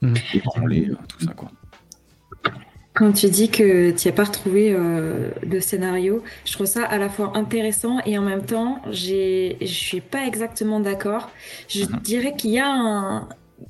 Mmh. 0.01 0.13
Euh, 0.35 0.95
tout 1.07 1.25
ça, 1.25 1.33
quoi. 1.33 1.49
Quand 2.93 3.11
tu 3.11 3.27
dis 3.27 3.49
que 3.49 3.89
tu 3.89 4.07
n'as 4.07 4.13
pas 4.13 4.25
retrouvé 4.25 4.71
euh, 4.71 5.31
le 5.41 5.59
scénario, 5.59 6.23
je 6.45 6.53
trouve 6.53 6.67
ça 6.67 6.83
à 6.83 6.99
la 6.99 7.09
fois 7.09 7.35
intéressant 7.35 7.99
et 8.05 8.19
en 8.19 8.21
même 8.21 8.45
temps, 8.45 8.81
je 8.91 9.59
ne 9.59 9.65
suis 9.65 10.01
pas 10.01 10.27
exactement 10.27 10.79
d'accord. 10.79 11.31
Je 11.67 11.85
mmh. 11.85 11.99
dirais 12.03 12.35
qu'il 12.35 12.51
y 12.51 12.59
a 12.59 12.69
un, 12.69 13.27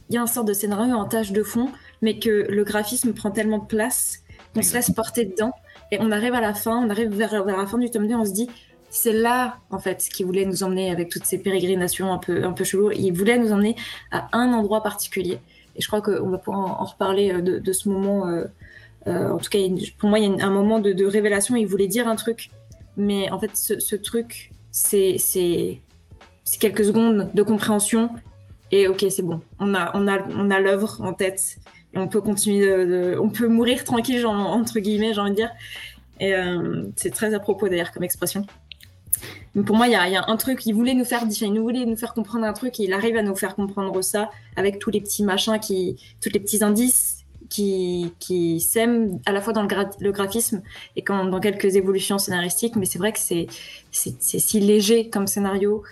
il 0.09 0.15
y 0.15 0.17
a 0.17 0.21
un 0.21 0.27
sort 0.27 0.44
de 0.44 0.53
scénario 0.53 0.94
en 0.94 1.05
tâche 1.05 1.31
de 1.31 1.41
fond, 1.41 1.69
mais 2.01 2.19
que 2.19 2.47
le 2.50 2.63
graphisme 2.65 3.13
prend 3.13 3.31
tellement 3.31 3.59
de 3.59 3.65
place 3.65 4.23
qu'on 4.53 4.61
se 4.61 4.73
laisse 4.73 4.91
porter 4.91 5.25
dedans. 5.25 5.53
Et 5.91 5.97
on 6.01 6.11
arrive 6.11 6.33
à 6.33 6.41
la 6.41 6.53
fin, 6.53 6.77
on 6.77 6.89
arrive 6.89 7.09
vers, 7.09 7.44
vers 7.45 7.57
la 7.57 7.65
fin 7.65 7.77
du 7.77 7.89
tome 7.89 8.07
2, 8.07 8.15
on 8.15 8.25
se 8.25 8.33
dit, 8.33 8.50
c'est 8.89 9.13
là, 9.13 9.57
en 9.72 9.79
fait, 9.79 10.07
qu'il 10.13 10.25
voulait 10.25 10.45
nous 10.45 10.63
emmener 10.63 10.91
avec 10.91 11.10
toutes 11.10 11.25
ces 11.25 11.39
pérégrinations 11.39 12.13
un 12.13 12.19
peu, 12.19 12.43
un 12.43 12.51
peu 12.51 12.63
chelou. 12.63 12.91
Il 12.91 13.12
voulait 13.12 13.38
nous 13.38 13.51
emmener 13.51 13.75
à 14.12 14.27
un 14.33 14.53
endroit 14.53 14.83
particulier. 14.83 15.39
Et 15.75 15.82
je 15.82 15.88
crois 15.88 16.01
qu'on 16.01 16.30
va 16.30 16.38
pouvoir 16.38 16.82
en, 16.82 16.86
reparler 16.86 17.32
euh, 17.32 17.42
de, 17.42 17.72
ce 17.72 17.89
moment. 17.89 18.27
Euh, 18.27 18.46
euh, 19.08 19.32
en 19.32 19.38
tout 19.38 19.50
cas, 19.50 19.60
pour 19.98 20.10
moi, 20.10 20.20
il 20.20 20.38
y 20.38 20.42
a 20.42 20.46
un 20.46 20.51
moment 20.51 20.80
de, 20.80 21.06
révélation. 21.06 21.56
Il 21.56 21.68
voulait 21.68 21.88
dire 21.88 22.08
un 22.08 22.15
truc, 22.15 22.50
mais 22.98 23.30
en 23.32 23.39
fait, 23.39 23.51
ce, 23.56 23.96
truc, 23.96 24.51
c'est 24.72 25.18
quelques 26.60 26.86
secondes 26.86 27.30
de 27.34 27.44
compréhension. 27.44 28.10
Et 28.72 28.88
ok, 28.88 29.06
c'est 29.10 29.24
bon. 29.24 29.42
On 29.60 29.75
a, 29.75 29.92
on 29.96 30.08
a, 30.08 30.20
on 30.30 30.50
a 30.50 30.60
l'œuvre 30.60 31.01
en 31.01 31.13
tête. 31.13 31.58
On 31.96 32.08
peut 32.08 32.22
continuer 32.22 33.18
on 33.20 33.30
peut 33.30 33.48
mourir 33.48 33.84
tranquille, 33.84 34.25
entre 34.25 34.80
guillemets, 34.80 35.13
j'ai 35.13 35.22
envie 35.22 35.32
de 35.32 35.36
dire. 35.36 35.51
Et 36.20 36.34
c'est 36.96 37.12
très 37.12 37.36
à 37.36 37.39
propos 37.39 37.70
d'ailleurs 37.70 37.92
comme 37.92 38.03
expression 38.03 38.46
pour 39.65 39.75
moi, 39.75 39.88
il 39.88 39.92
y, 39.92 39.96
a, 39.96 40.25
un 40.27 40.38
truc, 40.38 40.65
il 40.65 40.74
voulait 40.74 40.96
nous 40.96 41.06
faire 41.06 41.24
il 41.30 41.60
voulait 41.60 41.86
nous 41.86 41.96
faire 41.96 42.13
comprendre 42.13 42.46
un 42.46 42.53
truc 42.53 42.80
et 42.80 42.84
il 42.84 42.94
arrive 42.94 43.15
à 43.18 43.22
nous 43.22 43.36
faire 43.36 43.56
comprendre 43.56 44.01
ça 44.01 44.32
avec 44.56 44.80
tous 44.80 44.89
les 44.89 45.00
petits 45.00 45.24
machins 45.24 45.60
qui, 45.60 45.98
tous 46.22 46.30
les 46.34 46.39
petits 46.39 46.63
indices 46.63 47.24
qui, 47.50 48.13
qui 48.20 48.60
s'aiment 48.60 49.20
à 49.27 49.32
la 49.32 49.42
fois 49.42 49.53
dans 49.53 49.62
le, 49.62 50.12
graphisme 50.12 50.63
et 50.96 51.03
quand, 51.03 51.25
dans 51.25 51.39
quelques 51.39 51.75
évolutions 51.75 52.18
scénaristiques. 52.18 52.75
Mais 52.75 52.86
c'est 52.86 52.98
vrai 52.98 53.12
que 53.12 53.20
c'est, 53.20 53.48
si 53.92 54.60
léger 54.60 55.10
comme 55.10 55.27
scénario, 55.27 55.84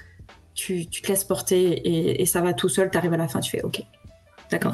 tu, 0.55 0.87
tu 0.87 1.03
te 1.03 1.07
laisses 1.09 1.23
porter 1.23 2.19
et, 2.19 2.25
ça 2.25 2.41
va 2.41 2.53
tout 2.53 2.69
seul, 2.69 2.89
tu 2.89 2.97
arrives 2.97 3.13
à 3.13 3.17
la 3.17 3.27
fin, 3.27 3.39
tu 3.41 3.51
fais 3.51 3.61
OK. 3.61 3.83
D'accord. 4.49 4.73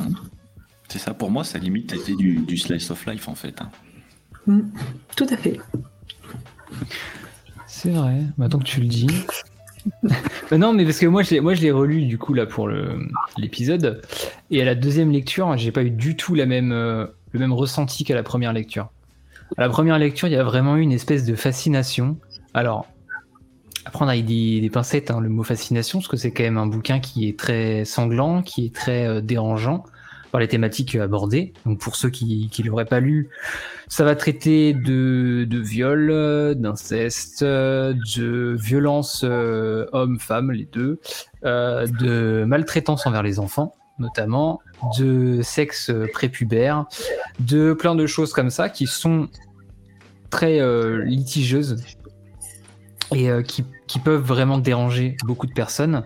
C'est 0.88 1.00
ça, 1.00 1.14
pour 1.14 1.30
moi, 1.30 1.44
ça 1.44 1.60
limite 1.60 1.92
était 1.92 2.16
du, 2.16 2.38
du 2.38 2.58
slice 2.58 2.90
of 2.90 3.06
life 3.06 3.28
en 3.28 3.36
fait. 3.36 3.62
Hein. 3.62 3.70
Mm. 4.46 4.62
tout 5.18 5.28
à 5.30 5.36
fait. 5.36 5.60
C'est 7.78 7.92
vrai, 7.92 8.24
maintenant 8.40 8.58
que 8.58 8.64
tu 8.64 8.82
le 8.82 8.88
dis. 8.88 9.08
Bah 10.52 10.58
non, 10.58 10.74
mais 10.74 10.84
parce 10.84 11.00
que 11.00 11.06
moi, 11.06 11.24
je 11.24 11.40
moi, 11.40 11.54
je 11.54 11.62
l'ai 11.62 11.72
relu 11.72 12.06
du 12.06 12.18
coup 12.18 12.34
là 12.34 12.46
pour 12.46 12.70
l'épisode, 13.38 14.02
et 14.50 14.62
à 14.62 14.66
la 14.66 14.76
deuxième 14.76 15.12
lecture, 15.12 15.56
j'ai 15.58 15.72
pas 15.72 15.84
eu 15.84 15.92
du 15.92 16.18
tout 16.18 16.36
euh, 16.36 17.08
le 17.32 17.40
même 17.40 17.54
ressenti 17.54 18.04
qu'à 18.04 18.16
la 18.16 18.24
première 18.24 18.52
lecture. 18.52 18.90
À 19.58 19.62
la 19.62 19.70
première 19.70 19.98
lecture, 19.98 20.28
il 20.28 20.32
y 20.32 20.38
a 20.38 20.44
vraiment 20.44 20.76
eu 20.76 20.82
une 20.82 20.92
espèce 20.92 21.24
de 21.24 21.36
fascination. 21.36 22.18
Alors, 22.54 22.88
à 23.86 23.92
prendre 23.92 24.12
avec 24.12 24.26
des, 24.26 24.70
pincettes 24.74 25.10
hein, 25.10 25.22
le 25.22 25.30
mot 25.30 25.44
fascination, 25.44 26.00
parce 26.00 26.10
que 26.10 26.18
c'est 26.18 26.32
quand 26.32 26.44
même 26.44 26.58
un 26.58 26.68
bouquin 26.68 27.00
qui 27.00 27.30
est 27.30 27.40
très 27.40 27.86
sanglant, 27.86 28.42
qui 28.42 28.66
est 28.66 28.76
très 28.76 29.08
euh, 29.08 29.22
dérangeant 29.22 29.86
par 30.32 30.42
les 30.42 30.48
thématiques 30.48 30.96
abordées. 30.96 31.54
Donc 31.66 31.80
pour 31.80 31.96
ceux 31.96 32.10
qui 32.10 32.50
ne 32.60 32.64
l'auraient 32.68 32.86
pas 32.86 33.00
lu, 33.00 33.30
ça 33.88 34.04
va 34.04 34.16
traiter 34.16 34.74
de, 34.74 35.48
viol, 35.52 36.56
d'inceste, 36.56 37.44
de 37.44 38.56
violence 38.60 39.22
euh, 39.24 39.86
homme-femme, 39.94 40.52
les 40.52 40.66
deux, 40.66 41.00
euh, 41.46 41.88
de 41.88 42.44
maltraitance 42.46 43.06
envers 43.08 43.24
les 43.24 43.40
enfants. 43.40 43.74
notamment, 44.00 44.60
de 45.00 45.42
sexe 45.42 45.92
prépubère, 46.14 46.86
de 47.40 47.74
plein 47.74 47.96
de 47.96 48.06
choses 48.06 48.32
comme 48.32 48.52
ça 48.52 48.70
qui 48.70 48.86
sont 48.86 49.28
très 50.30 50.60
euh, 50.60 51.04
litigeuses 51.04 51.84
et 53.14 53.30
euh, 53.30 53.42
qui, 53.42 53.64
peuvent 54.04 54.22
vraiment 54.22 54.58
déranger 54.58 55.18
beaucoup 55.26 55.48
de 55.48 55.54
personnes. 55.54 56.04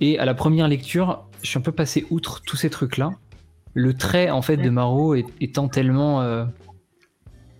Et 0.00 0.18
à 0.18 0.24
la 0.24 0.34
première 0.34 0.66
lecture, 0.68 1.24
je 1.42 1.50
suis 1.50 1.58
un 1.58 1.62
peu 1.62 1.72
passé 1.72 2.06
outre 2.10 2.42
tous 2.42 2.56
ces 2.56 2.70
trucs-là. 2.70 3.12
Le 3.78 3.94
trait 3.94 4.30
en 4.30 4.42
fait 4.42 4.56
de 4.56 4.70
Marot 4.70 5.14
étant 5.40 5.68
tellement, 5.68 6.20
euh, 6.22 6.44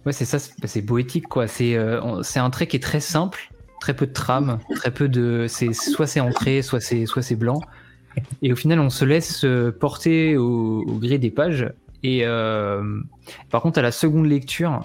ouais 0.05 0.13
c'est 0.13 0.25
ça, 0.25 0.39
c'est 0.39 0.83
poétique 0.83 1.29
quoi. 1.29 1.47
C'est 1.47 1.77
c'est 2.23 2.41
un 2.41 2.51
trait 2.51 2.67
qui 2.67 2.77
est 2.77 2.83
très 2.83 3.01
simple, 3.01 3.53
très 3.81 3.95
peu 3.95 4.07
de 4.07 4.13
trame, 4.13 4.59
très 4.75 4.91
peu 4.91 5.09
de, 5.09 5.47
c'est 5.49 5.73
soit 5.73 6.09
c'est 6.09 6.21
ancré, 6.21 6.63
soit 6.63 6.81
c'est 6.81 7.07
soit 7.07 7.23
c'est 7.23 7.37
blanc. 7.37 7.61
Et 8.43 8.53
au 8.53 8.57
final, 8.57 8.81
on 8.81 8.91
se 8.91 9.05
laisse 9.05 9.47
porter 9.79 10.37
au, 10.37 10.83
au 10.83 10.99
gré 10.99 11.19
des 11.19 11.31
pages. 11.31 11.73
Et 12.03 12.25
par 13.51 13.63
contre, 13.63 13.79
à 13.79 13.83
la 13.83 13.93
seconde 13.93 14.27
lecture, 14.27 14.85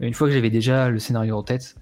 une 0.00 0.14
fois 0.14 0.28
que 0.28 0.32
j'avais 0.32 0.50
déjà 0.50 0.88
le 0.88 0.98
scénario 0.98 1.36
en 1.36 1.42
tête, 1.42 1.74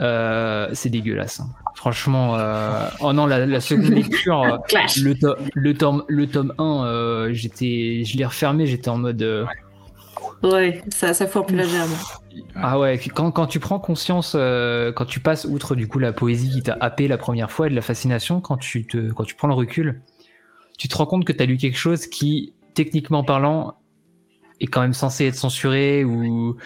euh, 0.00 0.68
c'est 0.72 0.90
dégueulasse. 0.90 1.40
Hein. 1.40 1.48
Franchement, 1.84 2.34
euh, 2.38 2.88
oh 3.00 3.12
non, 3.12 3.26
la, 3.26 3.60
seconde 3.60 3.84
lecture, 3.90 4.40
euh, 4.40 4.56
le, 5.02 5.14
le, 5.52 5.74
tome, 5.74 6.02
le 6.08 6.26
tome 6.26 6.54
1, 6.56 7.28
j'étais, 7.32 8.04
je 8.06 8.16
l'ai 8.16 8.24
refermé, 8.24 8.64
j'étais 8.64 8.88
en 8.88 8.96
mode. 8.96 9.46
Ouais, 10.42 10.82
ça, 10.88 11.12
ça 11.12 11.26
fout 11.26 11.46
plus 11.46 11.56
la 11.56 11.66
gerbe. 11.66 11.90
Ah 12.54 12.78
ouais, 12.78 12.98
quand, 13.14 13.30
quand 13.32 13.46
tu 13.46 13.60
prends 13.60 13.78
conscience, 13.78 14.32
quand 14.32 15.04
tu 15.04 15.20
passes 15.20 15.44
outre 15.44 15.74
du 15.74 15.86
coup 15.86 15.98
la 15.98 16.14
poésie 16.14 16.48
qui 16.48 16.62
t'a 16.62 16.74
happé 16.80 17.06
la 17.06 17.18
première 17.18 17.50
fois 17.50 17.66
et 17.66 17.70
de 17.70 17.74
la 17.74 17.82
fascination, 17.82 18.40
quand 18.40 18.56
tu, 18.56 18.86
te, 18.86 19.12
quand 19.12 19.24
tu 19.24 19.34
prends 19.34 19.48
le 19.48 19.52
recul, 19.52 20.00
tu 20.78 20.88
te 20.88 20.96
rends 20.96 21.04
compte 21.04 21.26
que 21.26 21.34
tu 21.34 21.42
as 21.42 21.46
lu 21.46 21.58
quelque 21.58 21.76
chose 21.76 22.06
qui, 22.06 22.54
techniquement 22.72 23.24
parlant, 23.24 23.74
est 24.58 24.68
quand 24.68 24.80
même 24.80 24.94
censé 24.94 25.26
être 25.26 25.34
censuré 25.34 26.02
ou 26.02 26.56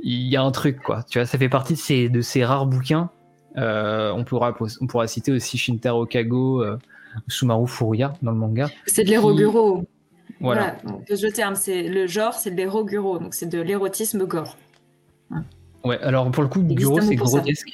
il 0.00 0.26
y 0.26 0.34
a 0.34 0.42
un 0.42 0.50
truc 0.50 0.82
quoi. 0.82 1.04
Tu 1.08 1.20
vois, 1.20 1.26
ça 1.26 1.38
fait 1.38 1.48
partie 1.48 1.74
de 1.74 1.78
ces, 1.78 2.08
de 2.08 2.22
ces 2.22 2.44
rares 2.44 2.66
bouquins. 2.66 3.12
Euh, 3.56 4.10
on 4.12 4.24
pourra 4.24 4.56
on 4.80 4.86
pourra 4.86 5.06
citer 5.06 5.32
aussi 5.32 5.58
Shintaro 5.58 6.06
Kago, 6.06 6.62
euh, 6.62 6.78
Sumaru 7.28 7.66
Furuya 7.68 8.14
dans 8.22 8.32
le 8.32 8.38
manga. 8.38 8.68
C'est 8.86 9.04
de 9.04 9.10
l'éroguro. 9.10 9.84
Voilà. 10.40 10.76
Le 11.08 11.30
terme, 11.30 11.54
c'est 11.54 11.82
le 11.84 12.06
genre, 12.06 12.34
c'est 12.34 12.50
de 12.50 12.56
l'éroguro, 12.56 13.18
donc 13.18 13.34
c'est 13.34 13.48
de 13.48 13.60
l'érotisme 13.60 14.26
gore. 14.26 14.56
Ouais, 15.84 15.98
alors 16.00 16.30
pour 16.30 16.42
le 16.42 16.48
coup, 16.48 16.62
guro 16.62 17.00
c'est 17.00 17.14
grotesque. 17.14 17.68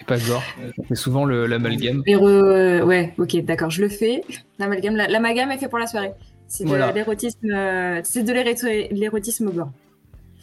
Et 0.00 0.04
pas 0.04 0.18
gore. 0.18 0.42
C'est 0.88 0.96
souvent 0.96 1.24
l'amalgame. 1.24 2.02
Euh, 2.08 2.82
ouais, 2.84 3.14
ok, 3.18 3.36
d'accord, 3.44 3.70
je 3.70 3.82
le 3.82 3.88
fais. 3.88 4.22
L'amalgame, 4.58 4.96
l'amalgame 4.96 5.50
est 5.52 5.58
fait 5.58 5.68
pour 5.68 5.78
la 5.78 5.86
soirée. 5.86 6.12
C'est 6.48 6.64
de 6.64 6.92
l'érotisme, 6.94 7.48
de 7.48 8.94
l'érotisme 8.94 9.50
gore. 9.50 9.70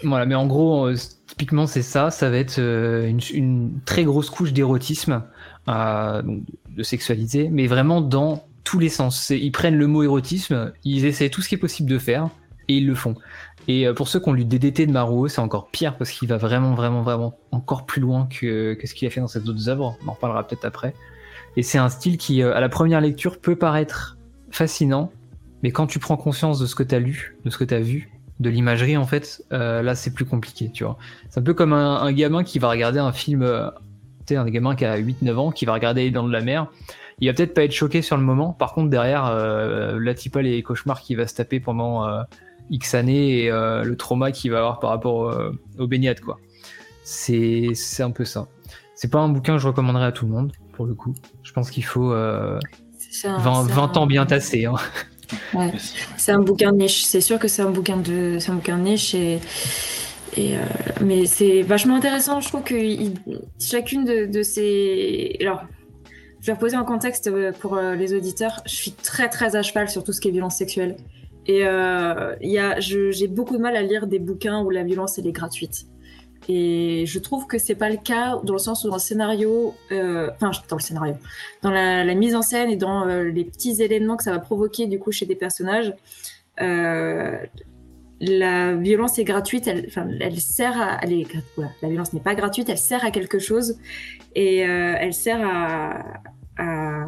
Voilà, 0.03 0.25
mais 0.25 0.35
en 0.35 0.47
gros, 0.47 0.87
euh, 0.87 0.95
typiquement, 1.31 1.65
c'est 1.65 1.81
ça. 1.81 2.11
Ça 2.11 2.29
va 2.29 2.37
être 2.37 2.59
euh, 2.59 3.09
une, 3.33 3.79
très 3.85 4.03
grosse 4.03 4.29
couche 4.29 4.51
d'érotisme, 4.51 5.23
euh, 5.69 6.21
de 6.69 6.83
sexualité, 6.83 7.49
mais 7.49 7.67
vraiment 7.67 8.01
dans 8.01 8.45
tous 8.65 8.79
les 8.79 8.89
sens. 8.89 9.29
Ils 9.29 9.51
prennent 9.51 9.77
le 9.77 9.87
mot 9.87 10.03
érotisme, 10.03 10.73
ils 10.83 11.05
essaient 11.05 11.29
tout 11.29 11.41
ce 11.41 11.47
qui 11.47 11.55
est 11.55 11.57
possible 11.57 11.89
de 11.89 11.97
faire, 11.97 12.29
et 12.67 12.75
ils 12.75 12.85
le 12.85 12.95
font. 12.95 13.15
Et 13.69 13.87
pour 13.95 14.07
ceux 14.07 14.19
qui 14.19 14.27
ont 14.27 14.33
lu 14.33 14.43
DDT 14.43 14.85
de 14.85 14.91
Maruo, 14.91 15.27
c'est 15.29 15.39
encore 15.39 15.69
pire 15.69 15.95
parce 15.97 16.11
qu'il 16.11 16.27
va 16.27 16.37
vraiment, 16.37 16.73
vraiment, 16.73 17.01
vraiment 17.01 17.39
encore 17.51 17.85
plus 17.85 18.01
loin 18.01 18.27
que, 18.27 18.77
ce 18.83 18.93
qu'il 18.93 19.07
a 19.07 19.11
fait 19.11 19.21
dans 19.21 19.27
ses 19.27 19.47
autres 19.47 19.69
œuvres. 19.69 19.97
On 20.03 20.09
en 20.09 20.13
reparlera 20.13 20.45
peut-être 20.45 20.65
après. 20.65 20.93
Et 21.55 21.63
c'est 21.63 21.77
un 21.77 21.89
style 21.89 22.17
qui, 22.17 22.43
à 22.43 22.59
la 22.59 22.69
première 22.69 23.01
lecture, 23.01 23.39
peut 23.39 23.55
paraître 23.55 24.17
fascinant, 24.51 25.11
mais 25.63 25.71
quand 25.71 25.87
tu 25.87 25.99
prends 25.99 26.17
conscience 26.17 26.59
de 26.59 26.65
ce 26.65 26.75
que 26.75 26.83
tu 26.83 26.93
as 26.93 26.99
lu, 26.99 27.37
de 27.45 27.49
ce 27.49 27.57
que 27.57 27.63
tu 27.63 27.73
as 27.73 27.79
vu, 27.79 28.09
de 28.41 28.49
l'imagerie 28.49 28.97
en 28.97 29.05
fait, 29.05 29.43
euh, 29.53 29.81
là 29.81 29.95
c'est 29.95 30.11
plus 30.11 30.25
compliqué, 30.25 30.69
tu 30.71 30.83
vois. 30.83 30.97
C'est 31.29 31.39
un 31.39 31.43
peu 31.43 31.53
comme 31.53 31.73
un, 31.73 32.11
gamin 32.11 32.43
qui 32.43 32.59
va 32.59 32.69
regarder 32.69 32.99
un 32.99 33.11
film, 33.11 33.43
euh, 33.43 33.69
tu 34.25 34.33
sais, 34.33 34.35
un 34.35 34.45
gamin 34.45 34.75
qui 34.75 34.83
a 34.83 34.97
8-9 34.97 35.35
ans, 35.35 35.51
qui 35.51 35.65
va 35.65 35.73
regarder 35.73 36.09
dans 36.11 36.27
de 36.27 36.31
la 36.31 36.41
mer. 36.41 36.67
Il 37.19 37.27
va 37.27 37.33
peut-être 37.33 37.53
pas 37.53 37.63
être 37.63 37.71
choqué 37.71 38.01
sur 38.01 38.17
le 38.17 38.23
moment, 38.23 38.51
par 38.51 38.73
contre 38.73 38.89
derrière, 38.89 39.27
euh, 39.27 39.99
la 40.01 40.13
typa 40.15 40.41
les 40.41 40.63
cauchemars 40.63 41.01
qu'il 41.01 41.17
va 41.17 41.27
se 41.27 41.35
taper 41.35 41.59
pendant 41.59 42.03
X 42.71 42.95
années 42.95 43.43
et 43.43 43.51
le 43.51 43.95
trauma 43.95 44.31
qu'il 44.31 44.51
va 44.51 44.57
avoir 44.57 44.79
par 44.79 44.89
rapport 44.89 45.39
aux 45.77 45.87
baignades, 45.87 46.19
quoi. 46.19 46.39
C'est 47.03 47.73
un 47.99 48.11
peu 48.11 48.25
ça. 48.25 48.47
C'est 48.95 49.11
pas 49.11 49.19
un 49.19 49.29
bouquin 49.29 49.53
que 49.53 49.61
je 49.61 49.67
recommanderais 49.67 50.05
à 50.05 50.11
tout 50.11 50.25
le 50.25 50.31
monde, 50.31 50.51
pour 50.73 50.87
le 50.87 50.95
coup. 50.95 51.13
Je 51.43 51.53
pense 51.53 51.69
qu'il 51.69 51.85
faut 51.85 52.09
20, 52.09 52.59
20 53.23 53.97
ans 53.97 54.07
bien 54.07 54.25
tassés. 54.25 54.65
Hein. 54.65 54.75
C'est 56.17 56.31
un 56.31 56.39
bouquin 56.39 56.71
niche. 56.71 57.03
C'est 57.03 57.21
sûr 57.21 57.39
que 57.39 57.47
c'est 57.47 57.61
un 57.61 57.71
bouquin 57.71 57.97
de, 57.97 58.37
c'est 58.39 58.51
un 58.51 58.55
bouquin 58.55 58.77
niche 58.77 59.13
et, 59.15 59.39
et 60.37 60.57
euh, 60.57 60.61
mais 61.01 61.25
c'est 61.25 61.61
vachement 61.61 61.95
intéressant. 61.95 62.41
Je 62.41 62.47
trouve 62.47 62.63
que 62.63 62.75
chacune 63.59 64.05
de, 64.05 64.43
ces, 64.43 65.37
alors, 65.41 65.63
je 66.41 66.47
vais 66.47 66.53
reposer 66.53 66.77
en 66.77 66.85
contexte 66.85 67.27
euh, 67.27 67.51
pour 67.51 67.77
euh, 67.77 67.95
les 67.95 68.13
auditeurs. 68.13 68.61
Je 68.65 68.75
suis 68.75 68.91
très 68.91 69.29
très 69.29 69.55
à 69.55 69.61
cheval 69.61 69.89
sur 69.89 70.03
tout 70.03 70.11
ce 70.11 70.19
qui 70.21 70.29
est 70.29 70.31
violence 70.31 70.55
sexuelle. 70.55 70.97
Et 71.47 71.65
euh, 71.65 72.35
y 72.41 72.59
a, 72.59 72.79
j'ai 72.79 73.27
beaucoup 73.27 73.57
de 73.57 73.61
mal 73.61 73.75
à 73.75 73.81
lire 73.81 74.07
des 74.07 74.19
bouquins 74.19 74.61
où 74.61 74.69
la 74.69 74.83
violence 74.83 75.17
elle 75.17 75.27
est 75.27 75.31
gratuite. 75.31 75.85
Et 76.49 77.05
je 77.05 77.19
trouve 77.19 77.45
que 77.45 77.57
c'est 77.57 77.75
pas 77.75 77.89
le 77.89 77.97
cas 77.97 78.39
dans 78.43 78.53
le 78.53 78.59
sens 78.59 78.83
où 78.83 78.89
dans 78.89 78.95
le 78.95 79.01
scénario, 79.01 79.75
euh, 79.91 80.29
enfin 80.35 80.51
dans 80.69 80.77
le 80.77 80.81
scénario, 80.81 81.15
dans 81.61 81.69
la, 81.69 82.15
mise 82.15 82.35
en 82.35 82.41
scène 82.41 82.69
et 82.69 82.75
dans 82.75 83.07
euh, 83.07 83.23
les 83.23 83.45
petits 83.45 83.81
éléments 83.81 84.17
que 84.17 84.23
ça 84.23 84.31
va 84.31 84.39
provoquer 84.39 84.87
du 84.87 84.97
coup 84.97 85.11
chez 85.11 85.25
des 85.25 85.35
personnages, 85.35 85.93
euh, 86.61 87.37
la 88.19 88.75
violence 88.75 89.19
est 89.19 89.23
gratuite, 89.23 89.67
elle, 89.67 89.89
elle 90.19 90.39
sert 90.39 90.79
à, 90.79 90.99
la 91.05 91.89
violence 91.89 92.13
n'est 92.13 92.19
pas 92.19 92.35
gratuite, 92.35 92.69
elle 92.69 92.77
sert 92.77 93.03
à 93.03 93.11
quelque 93.11 93.39
chose 93.39 93.77
et 94.35 94.59
elle 94.59 95.13
sert 95.13 95.41
à, 96.57 97.07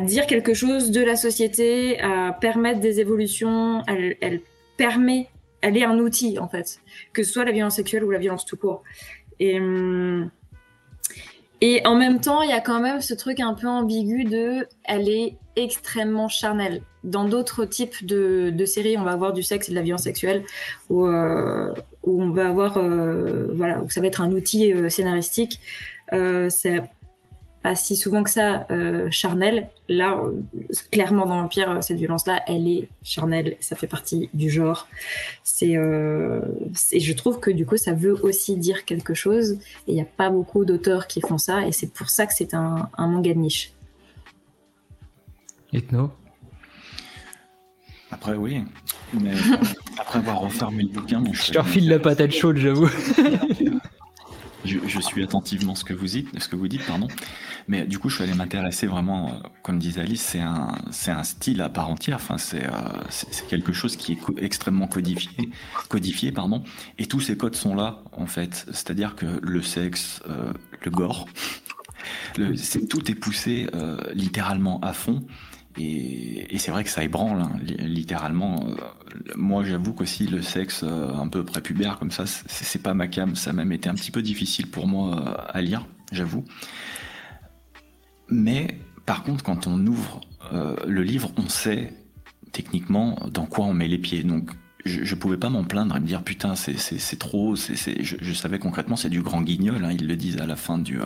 dire 0.00 0.26
quelque 0.26 0.54
chose 0.54 0.92
de 0.92 1.02
la 1.02 1.16
société, 1.16 2.00
à 2.00 2.32
permettre 2.32 2.80
des 2.80 3.00
évolutions, 3.00 3.82
elle 3.88 4.40
permet 4.76 5.28
elle 5.64 5.78
est 5.78 5.84
un 5.84 5.98
outil 5.98 6.38
en 6.38 6.46
fait, 6.46 6.80
que 7.14 7.22
ce 7.22 7.32
soit 7.32 7.44
la 7.44 7.52
violence 7.52 7.76
sexuelle 7.76 8.04
ou 8.04 8.10
la 8.10 8.18
violence 8.18 8.44
tout 8.44 8.58
court. 8.58 8.82
Et, 9.40 9.58
hum, 9.58 10.30
et 11.62 11.80
en 11.86 11.96
même 11.96 12.20
temps, 12.20 12.42
il 12.42 12.50
y 12.50 12.52
a 12.52 12.60
quand 12.60 12.80
même 12.80 13.00
ce 13.00 13.14
truc 13.14 13.40
un 13.40 13.54
peu 13.54 13.66
ambigu 13.66 14.24
de, 14.24 14.68
elle 14.84 15.08
est 15.08 15.38
extrêmement 15.56 16.28
charnelle. 16.28 16.82
Dans 17.04 17.24
d'autres 17.24 17.64
types 17.64 18.04
de, 18.04 18.64
séries, 18.66 18.98
on 18.98 19.04
va 19.04 19.12
avoir 19.12 19.32
du 19.32 19.42
sexe 19.42 19.68
et 19.68 19.70
de 19.70 19.76
la 19.76 19.82
violence 19.82 20.02
sexuelle, 20.02 20.44
où, 20.90 21.06
euh, 21.06 21.72
on 22.02 22.28
va 22.30 22.48
avoir, 22.48 22.76
euh, 22.76 23.48
voilà, 23.54 23.80
où 23.80 23.88
ça 23.88 24.02
va 24.02 24.08
être 24.08 24.20
un 24.20 24.32
outil 24.32 24.72
euh, 24.74 24.90
scénaristique. 24.90 25.60
Pas 27.64 27.74
si 27.74 27.96
souvent 27.96 28.22
que 28.22 28.28
ça 28.28 28.66
euh, 28.70 29.08
charnel. 29.10 29.70
Là, 29.88 30.20
euh, 30.22 30.32
clairement 30.92 31.24
dans 31.24 31.40
l'Empire, 31.40 31.70
euh, 31.70 31.80
cette 31.80 31.96
violence-là, 31.96 32.42
elle 32.46 32.68
est 32.68 32.88
charnelle, 33.02 33.56
ça 33.58 33.74
fait 33.74 33.86
partie 33.86 34.28
du 34.34 34.50
genre. 34.50 34.86
C'est, 35.44 35.78
euh, 35.78 36.42
et 36.92 37.00
je 37.00 37.12
trouve 37.14 37.40
que 37.40 37.50
du 37.50 37.64
coup, 37.64 37.78
ça 37.78 37.94
veut 37.94 38.22
aussi 38.22 38.56
dire 38.58 38.84
quelque 38.84 39.14
chose. 39.14 39.52
Et 39.86 39.92
il 39.92 39.94
n'y 39.94 40.02
a 40.02 40.04
pas 40.04 40.28
beaucoup 40.28 40.66
d'auteurs 40.66 41.06
qui 41.06 41.22
font 41.22 41.38
ça, 41.38 41.66
et 41.66 41.72
c'est 41.72 41.90
pour 41.90 42.10
ça 42.10 42.26
que 42.26 42.34
c'est 42.36 42.52
un, 42.52 42.90
un 42.98 43.06
manga 43.06 43.32
de 43.32 43.38
niche. 43.38 43.72
Ethno? 45.72 46.10
Après, 48.10 48.34
oui. 48.34 48.62
Mais 49.18 49.32
après 49.98 50.18
avoir 50.18 50.40
refermé 50.40 50.82
le 50.82 50.90
bouquin, 50.90 51.24
je 51.32 51.50
te 51.50 51.58
refile 51.58 51.88
la 51.88 51.98
patate 51.98 52.32
chaude, 52.32 52.58
j'avoue. 52.58 52.90
Je, 54.64 55.00
suis 55.00 55.22
attentivement 55.22 55.74
ce 55.74 55.84
que 55.84 55.92
vous 55.92 56.06
dites, 56.06 56.28
ce 56.40 56.48
que 56.48 56.56
vous 56.56 56.68
dites, 56.68 56.84
pardon. 56.86 57.08
Mais 57.68 57.86
du 57.86 57.98
coup, 57.98 58.08
je 58.08 58.16
suis 58.16 58.24
allé 58.24 58.34
m'intéresser 58.34 58.86
vraiment, 58.86 59.28
euh, 59.28 59.48
comme 59.62 59.78
disait 59.78 60.00
Alice, 60.00 60.22
c'est 60.22 60.40
un, 60.40 61.22
style 61.22 61.60
à 61.60 61.68
part 61.68 61.90
entière. 61.90 62.16
Enfin, 62.16 62.38
c'est, 62.38 62.64
euh, 62.64 62.70
quelque 63.48 63.72
chose 63.72 63.96
qui 63.96 64.12
est 64.12 64.18
extrêmement 64.38 64.86
codifié, 64.86 65.50
codifié, 65.88 66.32
pardon. 66.32 66.62
Et 66.98 67.06
tous 67.06 67.20
ces 67.20 67.36
codes 67.36 67.56
sont 67.56 67.74
là, 67.74 68.02
en 68.12 68.26
fait. 68.26 68.66
C'est-à-dire 68.68 69.16
que 69.16 69.26
le 69.42 69.62
sexe, 69.62 70.22
euh, 70.28 70.52
le 70.82 70.90
gore, 70.90 71.26
tout 72.34 73.10
est 73.10 73.14
poussé 73.14 73.66
littéralement 74.14 74.80
à 74.80 74.92
fond. 74.92 75.24
Et, 75.76 76.58
c'est 76.58 76.70
vrai 76.70 76.84
que 76.84 76.90
ça 76.90 77.02
ébranle, 77.02 77.42
hein, 77.42 77.52
littéralement. 77.80 78.64
Euh, 78.66 78.74
moi, 79.34 79.64
j'avoue 79.64 79.92
qu'aussi 79.92 80.26
le 80.26 80.40
sexe 80.40 80.82
euh, 80.84 81.12
un 81.14 81.28
peu 81.28 81.44
prépubère 81.44 81.98
comme 81.98 82.10
ça, 82.10 82.24
c'est 82.26 82.82
pas 82.82 82.94
ma 82.94 83.08
cam. 83.08 83.34
Ça 83.34 83.50
a 83.50 83.52
même 83.52 83.72
été 83.72 83.88
un 83.88 83.94
petit 83.94 84.10
peu 84.10 84.22
difficile 84.22 84.68
pour 84.68 84.86
moi 84.86 85.18
euh, 85.18 85.34
à 85.48 85.60
lire, 85.60 85.86
j'avoue. 86.12 86.44
Mais 88.28 88.78
par 89.04 89.24
contre, 89.24 89.44
quand 89.44 89.66
on 89.66 89.86
ouvre 89.86 90.20
le 90.86 91.02
livre, 91.02 91.32
on 91.38 91.48
sait 91.48 91.94
techniquement 92.52 93.18
dans 93.32 93.46
quoi 93.46 93.64
on 93.64 93.74
met 93.74 93.88
les 93.88 93.98
pieds. 93.98 94.22
Donc, 94.22 94.50
je, 94.84 95.00
ne 95.00 95.18
pouvais 95.18 95.38
pas 95.38 95.48
m'en 95.48 95.64
plaindre 95.64 95.96
et 95.96 96.00
me 96.00 96.06
dire 96.06 96.22
putain, 96.22 96.54
c'est 96.54 97.18
trop. 97.18 97.56
je, 97.56 98.32
savais 98.32 98.58
concrètement, 98.58 98.96
c'est 98.96 99.08
du 99.08 99.22
grand 99.22 99.42
guignol. 99.42 99.84
Hein, 99.84 99.92
ils 99.92 100.06
le 100.06 100.16
disent 100.16 100.38
à 100.38 100.46
la 100.46 100.56
fin 100.56 100.78
du 100.78 101.00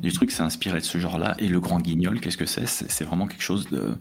du 0.00 0.12
truc, 0.12 0.30
c'est 0.30 0.42
inspiré 0.42 0.80
de 0.80 0.84
ce 0.84 0.98
genre-là. 0.98 1.34
Et 1.38 1.48
le 1.48 1.60
grand 1.60 1.80
guignol, 1.80 2.20
qu'est-ce 2.20 2.36
que 2.36 2.46
c'est? 2.46 2.66
C'est 2.66 3.04
vraiment 3.04 3.26
quelque 3.26 3.42
chose 3.42 3.68
de 3.70 3.96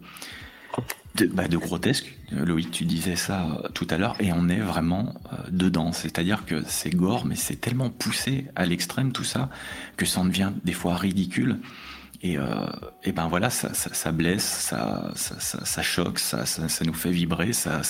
de, 1.16 1.28
bah, 1.28 1.48
de, 1.48 1.58
grotesque. 1.58 2.18
Loïc, 2.32 2.72
tu 2.72 2.86
disais 2.86 3.16
ça 3.16 3.46
euh, 3.46 3.70
tout 3.70 3.86
à 3.90 3.98
l'heure, 3.98 4.16
et 4.20 4.32
on 4.34 4.50
est 4.50 4.60
vraiment 4.60 5.14
euh, 5.32 5.38
dedans. 5.52 5.92
C'est-à-dire 5.92 6.46
que 6.46 6.64
c'est 6.68 6.90
gore, 6.90 7.26
mais 7.26 7.36
c'est 7.36 7.58
tellement 7.58 7.90
poussé 7.90 8.48
à 8.56 8.66
l'extrême 8.66 9.12
tout 9.12 9.24
ça 9.24 9.50
que 9.98 10.06
ça 10.06 10.22
en 10.22 10.26
devient 10.26 10.52
des 10.64 10.74
fois 10.74 10.96
ridicule. 10.96 11.60
Et, 12.26 12.38
euh, 12.38 12.66
ben 13.14 13.28
voilà, 13.28 13.50
ça, 13.50 14.12
blesse, 14.14 14.46
ça, 14.46 15.82
choque, 15.82 16.20
ça, 16.20 16.46
nous 16.86 16.94
fait 16.94 17.12
vibrer, 17.12 17.52
ça, 17.52 17.82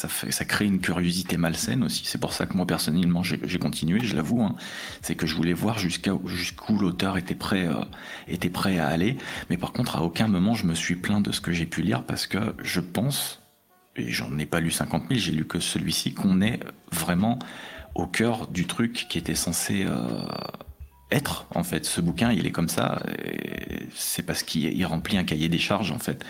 crée 0.48 0.66
une 0.66 0.80
curiosité 0.80 1.38
malsaine 1.38 1.84
aussi. 1.84 2.04
C'est 2.06 2.18
pour 2.18 2.34
ça 2.34 2.48
que 2.48 2.58
moi 2.58 2.66
personnellement 2.66 3.22
j'ai 3.22 3.60
continué, 3.60 4.00
je 4.02 4.16
l'avoue. 4.16 4.42
Hein. 4.42 4.56
C'est 5.04 5.14
que 5.14 5.28
je 5.28 5.36
voulais 5.36 5.54
voir 5.54 5.78
jusqu'où 5.78 6.80
l'auteur 6.80 7.18
était 7.18 7.36
prêt, 7.36 7.68
euh, 7.68 7.86
était 8.28 8.50
prêt 8.50 8.80
à 8.80 8.88
aller. 8.88 9.18
Mais 9.52 9.58
par 9.58 9.72
contre, 9.72 9.98
à 9.98 10.02
aucun 10.02 10.28
moment 10.28 10.56
je 10.56 10.66
me 10.66 10.74
suis 10.74 10.96
plaint 10.96 11.24
de 11.24 11.32
ce 11.32 11.40
que 11.40 11.52
j'ai 11.52 11.68
pu 11.68 11.84
lire 11.84 12.04
parce 12.04 12.26
que 12.26 12.56
je 12.64 12.80
pense, 12.80 13.44
et 13.96 14.10
j'en 14.10 14.36
ai 14.40 14.48
pas 14.48 14.62
lu 14.62 14.72
50 14.72 15.10
000, 15.10 15.20
j'ai 15.20 15.32
lu 15.32 15.46
que 15.46 15.60
celui-ci, 15.60 16.16
qu'on 16.16 16.42
est 16.42 16.60
vraiment 16.92 17.38
au 17.94 18.08
cœur 18.08 18.48
du 18.48 18.66
truc 18.66 19.06
qui 19.08 19.20
était 19.20 19.36
censé 19.36 19.86
euh, 19.86 20.26
être 21.14 21.46
en 21.56 21.64
fait. 21.64 21.86
Ce 21.86 22.02
bouquin, 22.02 22.32
il 22.32 22.46
est 22.46 22.52
comme 22.52 22.70
ça. 22.70 23.02
C'est 23.96 24.24
parce 24.24 24.44
qu'il 24.44 24.86
remplit 24.86 25.18
un 25.18 25.24
cahier 25.24 25.50
des 25.50 25.60
charges 25.60 25.92
en 25.92 26.00
fait. 26.00 26.26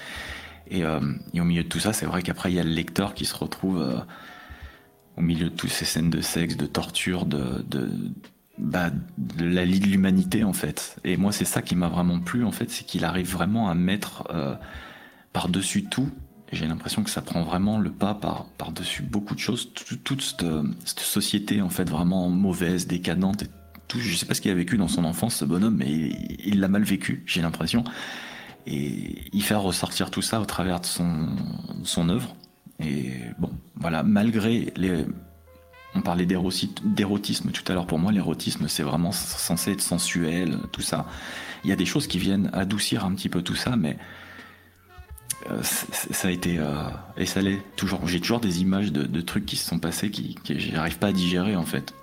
Euh, 0.72 1.14
et, 1.34 1.42
au 1.42 1.44
milieu 1.44 1.64
de 1.64 1.68
tout 1.68 1.80
ça, 1.80 1.94
c'est 1.94 2.06
vrai 2.06 2.22
qu'après 2.22 2.52
il 2.52 2.56
y 2.56 2.60
a 2.60 2.64
le 2.64 2.72
lecteur 2.72 3.14
qui 3.14 3.26
se 3.26 3.36
retrouve 3.36 3.82
euh, 3.82 3.98
au 5.18 5.22
milieu 5.22 5.46
de 5.46 5.56
toutes 5.56 5.70
ces 5.70 5.86
scènes 5.86 6.10
de 6.10 6.22
sexe, 6.22 6.58
de 6.58 6.66
torture, 6.66 7.26
bah, 7.26 8.92
de 9.18 9.46
la 9.46 9.66
de 9.66 9.72
l'humanité 9.72 10.44
en 10.44 10.54
fait. 10.54 10.98
Et 11.04 11.18
moi, 11.18 11.32
c'est 11.32 11.46
ça 11.46 11.62
qui 11.62 11.76
m'a 11.76 11.90
vraiment 11.90 12.20
plu 12.20 12.44
en 12.44 12.52
fait, 12.52 12.70
c'est 12.70 12.86
qu'il 12.86 13.06
arrive 13.06 13.32
vraiment 13.32 13.70
à 13.70 13.76
mettre 13.76 14.24
euh, 14.34 14.56
par-dessus 15.34 15.84
tout. 15.84 16.10
J'ai 16.52 16.68
l'impression 16.68 17.04
que 17.04 17.10
ça 17.10 17.22
prend 17.22 17.42
vraiment 17.42 17.80
le 17.80 17.92
pas 17.92 18.14
par, 18.14 18.46
par-dessus 18.60 19.02
beaucoup 19.02 19.34
de 19.34 19.40
choses. 19.40 19.74
Toute, 20.04 20.22
cette, 20.22 21.00
société 21.00 21.64
en 21.64 21.70
fait 21.70 21.90
vraiment 21.90 22.30
mauvaise, 22.30 22.86
décadente, 22.86 23.46
je 23.96 24.16
sais 24.16 24.26
pas 24.26 24.34
ce 24.34 24.42
qu'il 24.42 24.52
a 24.52 24.56
vécu 24.56 24.78
dans 24.78 24.88
son 24.88 25.06
enfance, 25.06 25.36
ce 25.36 25.46
bonhomme, 25.46 25.78
mais 25.78 25.92
il 26.46 26.60
l'a 26.60 26.68
mal 26.68 26.84
vécu, 26.84 27.24
j'ai 27.26 27.42
l'impression. 27.42 27.84
Et 28.66 29.16
il 29.34 29.44
fait 29.44 29.56
ressortir 29.56 30.10
tout 30.10 30.22
ça 30.22 30.40
au 30.40 30.46
travers 30.46 30.80
de 30.80 30.86
son, 30.86 32.10
œuvre. 32.10 32.36
Et 32.80 33.12
bon, 33.40 33.52
voilà, 33.76 34.04
malgré 34.04 34.72
les. 34.76 35.06
On 35.96 36.02
parlait 36.02 36.26
d'érotisme 36.26 37.52
tout 37.52 37.72
à 37.72 37.76
l'heure. 37.76 37.86
Pour 37.86 38.00
moi, 38.00 38.12
l'érotisme, 38.12 38.68
c'est 38.68 38.82
vraiment 38.82 39.12
censé 39.12 39.74
être 39.74 39.82
sensuel, 39.82 40.58
tout 40.72 40.82
ça. 40.82 41.06
Il 41.64 41.70
y 41.70 41.74
a 41.74 41.76
des 41.76 41.86
choses 41.86 42.08
qui 42.08 42.18
viennent 42.18 42.50
adoucir 42.52 43.06
un 43.06 43.14
petit 43.14 43.30
peu 43.30 43.44
tout 43.44 43.56
ça, 43.56 43.76
mais 43.76 43.98
euh, 45.52 45.62
ça 45.62 46.30
a 46.30 46.32
été 46.32 46.58
euh, 46.58 46.86
et 47.16 47.28
ça 47.28 47.42
l'est 47.42 47.62
toujours. 47.76 48.08
J'ai 48.08 48.20
toujours 48.20 48.40
des 48.40 48.62
images 48.62 48.92
de, 48.92 49.22
trucs 49.22 49.46
qui 49.46 49.56
se 49.56 49.68
sont 49.68 49.78
passés 49.78 50.10
qui, 50.10 50.36
qui 50.44 50.60
j'arrive 50.60 50.98
pas 50.98 51.08
à 51.08 51.12
digérer 51.12 51.56
en 51.56 51.66
fait. 51.66 51.94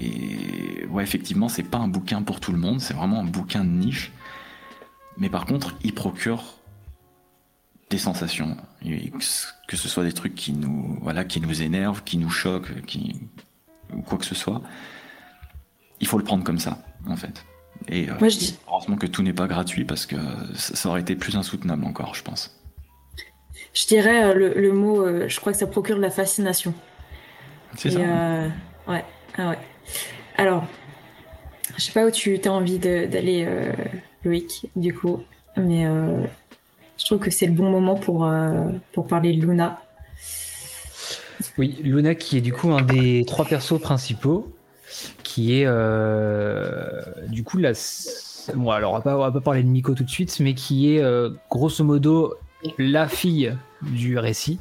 Et 0.00 0.86
ouais, 0.86 1.02
effectivement, 1.02 1.48
c'est 1.48 1.62
pas 1.62 1.78
un 1.78 1.88
bouquin 1.88 2.22
pour 2.22 2.40
tout 2.40 2.52
le 2.52 2.58
monde, 2.58 2.80
c'est 2.80 2.94
vraiment 2.94 3.20
un 3.20 3.24
bouquin 3.24 3.64
de 3.64 3.70
niche. 3.70 4.12
Mais 5.16 5.28
par 5.28 5.46
contre, 5.46 5.76
il 5.82 5.94
procure 5.94 6.42
des 7.90 7.98
sensations, 7.98 8.56
que 9.68 9.76
ce 9.76 9.88
soit 9.88 10.04
des 10.04 10.12
trucs 10.12 10.34
qui 10.34 10.52
nous, 10.52 10.98
voilà, 11.02 11.24
qui 11.24 11.40
nous 11.40 11.62
énervent, 11.62 12.02
qui 12.02 12.18
nous 12.18 12.30
choquent, 12.30 12.84
qui, 12.86 13.20
ou 13.94 14.02
quoi 14.02 14.18
que 14.18 14.24
ce 14.24 14.34
soit. 14.34 14.62
Il 16.00 16.06
faut 16.06 16.18
le 16.18 16.24
prendre 16.24 16.42
comme 16.42 16.58
ça, 16.58 16.78
en 17.06 17.16
fait. 17.16 17.44
Et 17.88 18.08
euh, 18.08 18.14
heureusement 18.68 18.96
que 18.96 19.06
tout 19.06 19.22
n'est 19.22 19.32
pas 19.32 19.46
gratuit 19.46 19.84
parce 19.84 20.06
que 20.06 20.16
ça 20.54 20.88
aurait 20.88 21.02
été 21.02 21.16
plus 21.16 21.36
insoutenable 21.36 21.84
encore, 21.84 22.14
je 22.14 22.22
pense. 22.22 22.60
Je 23.72 23.86
dirais 23.86 24.24
euh, 24.24 24.52
le, 24.54 24.72
mot, 24.72 25.04
euh, 25.04 25.28
je 25.28 25.40
crois 25.40 25.52
que 25.52 25.58
ça 25.58 25.66
procure 25.66 25.96
de 25.96 26.00
la 26.00 26.10
fascination. 26.10 26.74
C'est 27.76 27.90
ça. 27.90 27.98
ouais, 28.88 29.04
ah 29.36 29.50
ouais. 29.50 29.58
Alors, 30.36 30.64
je 31.76 31.82
sais 31.82 31.92
pas 31.92 32.06
où 32.06 32.10
tu 32.10 32.40
as 32.44 32.52
envie 32.52 32.78
d'aller, 32.78 33.44
euh, 33.46 33.72
Loïc, 34.24 34.66
du 34.76 34.94
coup, 34.94 35.22
mais 35.56 35.86
euh, 35.86 36.22
je 36.98 37.04
trouve 37.04 37.18
que 37.18 37.30
c'est 37.30 37.46
le 37.46 37.52
bon 37.52 37.70
moment 37.70 37.94
pour, 37.94 38.26
euh, 38.26 38.68
pour 38.92 39.06
parler 39.06 39.34
de 39.34 39.40
Luna. 39.44 39.80
Oui, 41.58 41.78
Luna 41.82 42.14
qui 42.14 42.38
est 42.38 42.40
du 42.40 42.52
coup 42.52 42.72
un 42.72 42.82
des 42.82 43.24
trois 43.26 43.44
persos 43.44 43.80
principaux, 43.80 44.52
qui 45.22 45.60
est 45.60 45.66
du 47.28 47.44
coup 47.44 47.58
la. 47.58 47.72
Bon, 48.54 48.70
alors 48.70 48.92
on 48.92 48.96
va, 48.96 49.02
pas, 49.02 49.16
va 49.16 49.32
pas 49.32 49.40
parler 49.40 49.62
de 49.62 49.68
Miko 49.68 49.94
tout 49.94 50.04
de 50.04 50.10
suite, 50.10 50.38
mais 50.40 50.54
qui 50.54 50.94
est 50.94 51.02
grosso 51.50 51.84
modo 51.84 52.34
la 52.78 53.08
fille 53.08 53.54
du 53.82 54.18
récit, 54.18 54.58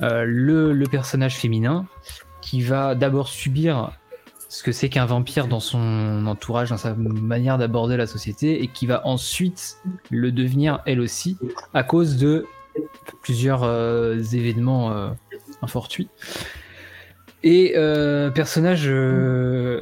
le, 0.00 0.72
le 0.72 0.86
personnage 0.86 1.36
féminin, 1.36 1.86
qui 2.42 2.60
va 2.60 2.94
d'abord 2.94 3.28
subir 3.28 3.92
ce 4.56 4.62
que 4.62 4.72
c'est 4.72 4.88
qu'un 4.88 5.04
vampire 5.04 5.48
dans 5.48 5.60
son 5.60 6.26
entourage, 6.26 6.70
dans 6.70 6.78
sa 6.78 6.94
manière 6.94 7.58
d'aborder 7.58 7.98
la 7.98 8.06
société, 8.06 8.62
et 8.62 8.68
qui 8.68 8.86
va 8.86 9.06
ensuite 9.06 9.76
le 10.10 10.32
devenir 10.32 10.80
elle 10.86 11.00
aussi, 11.00 11.36
à 11.74 11.82
cause 11.82 12.16
de 12.16 12.46
plusieurs 13.20 13.64
euh, 13.64 14.18
événements 14.32 14.92
euh, 14.92 15.10
infortuits. 15.60 16.08
Et 17.42 17.74
euh, 17.76 18.30
personnage, 18.30 18.84
je 18.84 19.80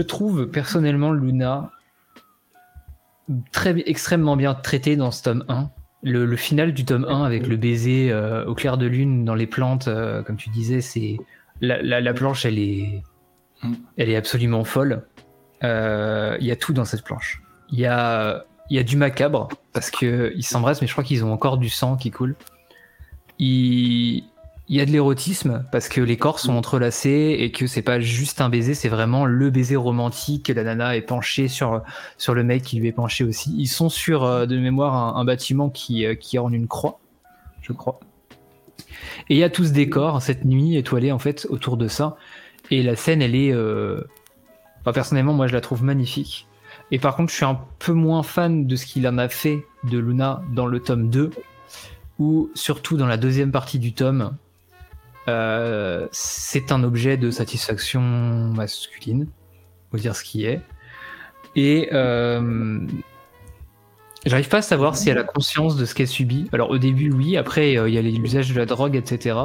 trouve 0.00 0.46
personnellement 0.46 1.10
Luna 1.10 1.72
très 3.50 3.74
extrêmement 3.84 4.36
bien 4.36 4.54
traité 4.54 4.94
dans 4.94 5.10
ce 5.10 5.24
tome 5.24 5.44
1. 5.48 5.70
Le, 6.04 6.36
final 6.36 6.72
du 6.72 6.84
tome 6.84 7.04
1 7.08 7.24
avec 7.24 7.48
le 7.48 7.56
baiser 7.56 8.14
au 8.46 8.54
clair 8.54 8.78
de 8.78 8.86
lune 8.86 9.24
dans 9.24 9.34
les 9.34 9.48
plantes, 9.48 9.88
comme 10.24 10.36
tu 10.36 10.50
disais, 10.50 10.80
c'est 10.80 11.16
la 11.60 12.14
planche, 12.14 12.46
elle 12.46 12.60
est 12.60 13.02
Mm. 13.62 13.74
Elle 13.96 14.10
est 14.10 14.16
absolument 14.16 14.64
folle. 14.64 15.06
Euh, 15.64 16.36
il 16.40 16.46
y 16.46 16.50
a 16.50 16.56
tout 16.56 16.72
dans 16.72 16.84
cette 16.84 17.02
planche. 17.02 17.42
Il 17.70 17.78
y 17.78 17.86
a, 17.86 18.44
y 18.70 18.78
a 18.78 18.82
du 18.82 18.96
macabre, 18.96 19.48
parce 19.72 19.90
qu'ils 19.90 20.44
s'embrassent, 20.44 20.80
mais 20.80 20.86
je 20.86 20.92
crois 20.92 21.04
qu'ils 21.04 21.24
ont 21.24 21.32
encore 21.32 21.58
du 21.58 21.68
sang 21.68 21.96
qui 21.96 22.10
coule. 22.10 22.36
Il, 23.38 24.24
y 24.68 24.80
a 24.80 24.86
de 24.86 24.90
l'érotisme, 24.90 25.64
parce 25.72 25.88
que 25.88 26.00
les 26.00 26.16
corps 26.16 26.38
sont 26.38 26.54
entrelacés 26.54 27.36
et 27.38 27.52
que 27.52 27.66
c'est 27.66 27.82
pas 27.82 28.00
juste 28.00 28.40
un 28.40 28.48
baiser, 28.48 28.74
c'est 28.74 28.88
vraiment 28.88 29.24
le 29.24 29.50
baiser 29.50 29.76
romantique. 29.76 30.48
La 30.48 30.64
nana 30.64 30.96
est 30.96 31.02
penchée 31.02 31.48
sur, 31.48 31.82
sur 32.18 32.34
le 32.34 32.42
mec 32.44 32.62
qui 32.62 32.78
lui 32.78 32.88
est 32.88 32.92
penché 32.92 33.24
aussi. 33.24 33.54
Ils 33.56 33.68
sont 33.68 33.88
sur, 33.88 34.24
euh, 34.24 34.46
de 34.46 34.58
mémoire, 34.58 35.16
un, 35.16 35.24
bâtiment 35.24 35.70
qui, 35.70 36.06
euh, 36.06 36.14
qui 36.14 36.38
orne 36.38 36.54
une 36.54 36.68
croix, 36.68 36.98
je 37.62 37.72
crois. 37.72 38.00
Et 39.28 39.34
il 39.34 39.38
y 39.38 39.44
a 39.44 39.50
tout 39.50 39.64
ce 39.64 39.72
décor, 39.72 40.22
cette 40.22 40.44
nuit 40.44 40.76
étoilée 40.76 41.12
en 41.12 41.18
fait 41.18 41.46
autour 41.50 41.76
de 41.76 41.88
ça. 41.88 42.16
Et 42.70 42.82
la 42.82 42.96
scène, 42.96 43.22
elle 43.22 43.34
est. 43.34 43.52
Euh, 43.52 44.02
personnellement, 44.84 45.32
moi, 45.32 45.46
je 45.46 45.52
la 45.52 45.60
trouve 45.60 45.82
magnifique. 45.82 46.46
Et 46.90 46.98
par 46.98 47.16
contre, 47.16 47.30
je 47.30 47.36
suis 47.36 47.44
un 47.44 47.60
peu 47.78 47.92
moins 47.92 48.22
fan 48.22 48.66
de 48.66 48.76
ce 48.76 48.86
qu'il 48.86 49.06
en 49.08 49.18
a 49.18 49.28
fait 49.28 49.64
de 49.84 49.98
Luna 49.98 50.42
dans 50.52 50.66
le 50.66 50.80
tome 50.80 51.10
2, 51.10 51.30
ou 52.18 52.50
surtout 52.54 52.96
dans 52.96 53.06
la 53.06 53.16
deuxième 53.16 53.50
partie 53.50 53.78
du 53.78 53.92
tome, 53.92 54.36
euh, 55.28 56.06
c'est 56.12 56.70
un 56.70 56.84
objet 56.84 57.16
de 57.16 57.30
satisfaction 57.30 58.00
masculine, 58.00 59.26
faut 59.90 59.98
dire 59.98 60.14
ce 60.14 60.22
qui 60.22 60.44
est. 60.44 60.60
Et 61.56 61.88
euh, 61.92 62.78
j'arrive 64.24 64.48
pas 64.48 64.58
à 64.58 64.62
savoir 64.62 64.96
si 64.96 65.10
elle 65.10 65.18
a 65.18 65.24
conscience 65.24 65.76
de 65.76 65.84
ce 65.84 65.94
qu'elle 65.94 66.06
subit. 66.06 66.48
Alors 66.52 66.70
au 66.70 66.78
début, 66.78 67.10
oui, 67.10 67.36
après, 67.36 67.72
il 67.72 67.94
y 67.94 67.98
a 67.98 68.02
l'usage 68.02 68.52
de 68.52 68.58
la 68.58 68.66
drogue, 68.66 68.94
etc. 68.94 69.36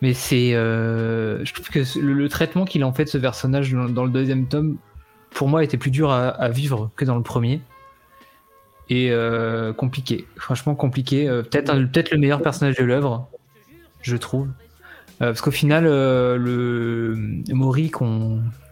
Mais 0.00 0.14
c'est, 0.14 0.54
euh, 0.54 1.44
je 1.44 1.52
trouve 1.52 1.68
que 1.68 1.98
le, 1.98 2.28
traitement 2.28 2.64
qu'il 2.64 2.82
a 2.82 2.86
en 2.86 2.92
fait 2.92 3.04
de 3.04 3.08
ce 3.08 3.18
personnage 3.18 3.72
dans, 3.72 4.04
le 4.04 4.10
deuxième 4.10 4.46
tome, 4.46 4.76
pour 5.30 5.48
moi, 5.48 5.64
était 5.64 5.76
plus 5.76 5.90
dur 5.90 6.10
à, 6.10 6.48
vivre 6.50 6.90
que 6.96 7.04
dans 7.04 7.16
le 7.16 7.22
premier. 7.22 7.60
Et 8.90 9.10
euh, 9.10 9.72
compliqué, 9.72 10.26
franchement 10.36 10.74
compliqué. 10.74 11.28
Euh, 11.28 11.42
peut-être 11.42 11.74
peut-être 11.74 12.10
le 12.10 12.18
meilleur 12.18 12.40
personnage 12.40 12.76
de 12.76 12.84
l'œuvre, 12.84 13.28
je 14.00 14.16
trouve. 14.16 14.48
parce 15.18 15.40
qu'au 15.40 15.50
final, 15.50 15.84
le 15.84 17.14
Mori 17.50 17.90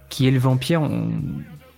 qui 0.08 0.28
est 0.28 0.30
le 0.30 0.38
vampire, 0.38 0.82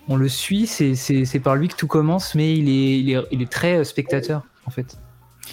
on, 0.07 0.15
le 0.15 0.29
suit, 0.29 0.67
c'est 0.67 1.39
par 1.39 1.55
lui 1.55 1.67
que 1.67 1.75
tout 1.75 1.87
commence, 1.87 2.35
mais 2.35 2.53
il 2.53 2.69
est, 2.69 2.99
il 2.99 3.11
est, 3.11 3.23
il 3.31 3.41
est 3.41 3.51
très 3.51 3.83
spectateur 3.83 4.43
en 4.65 4.69
fait 4.69 4.97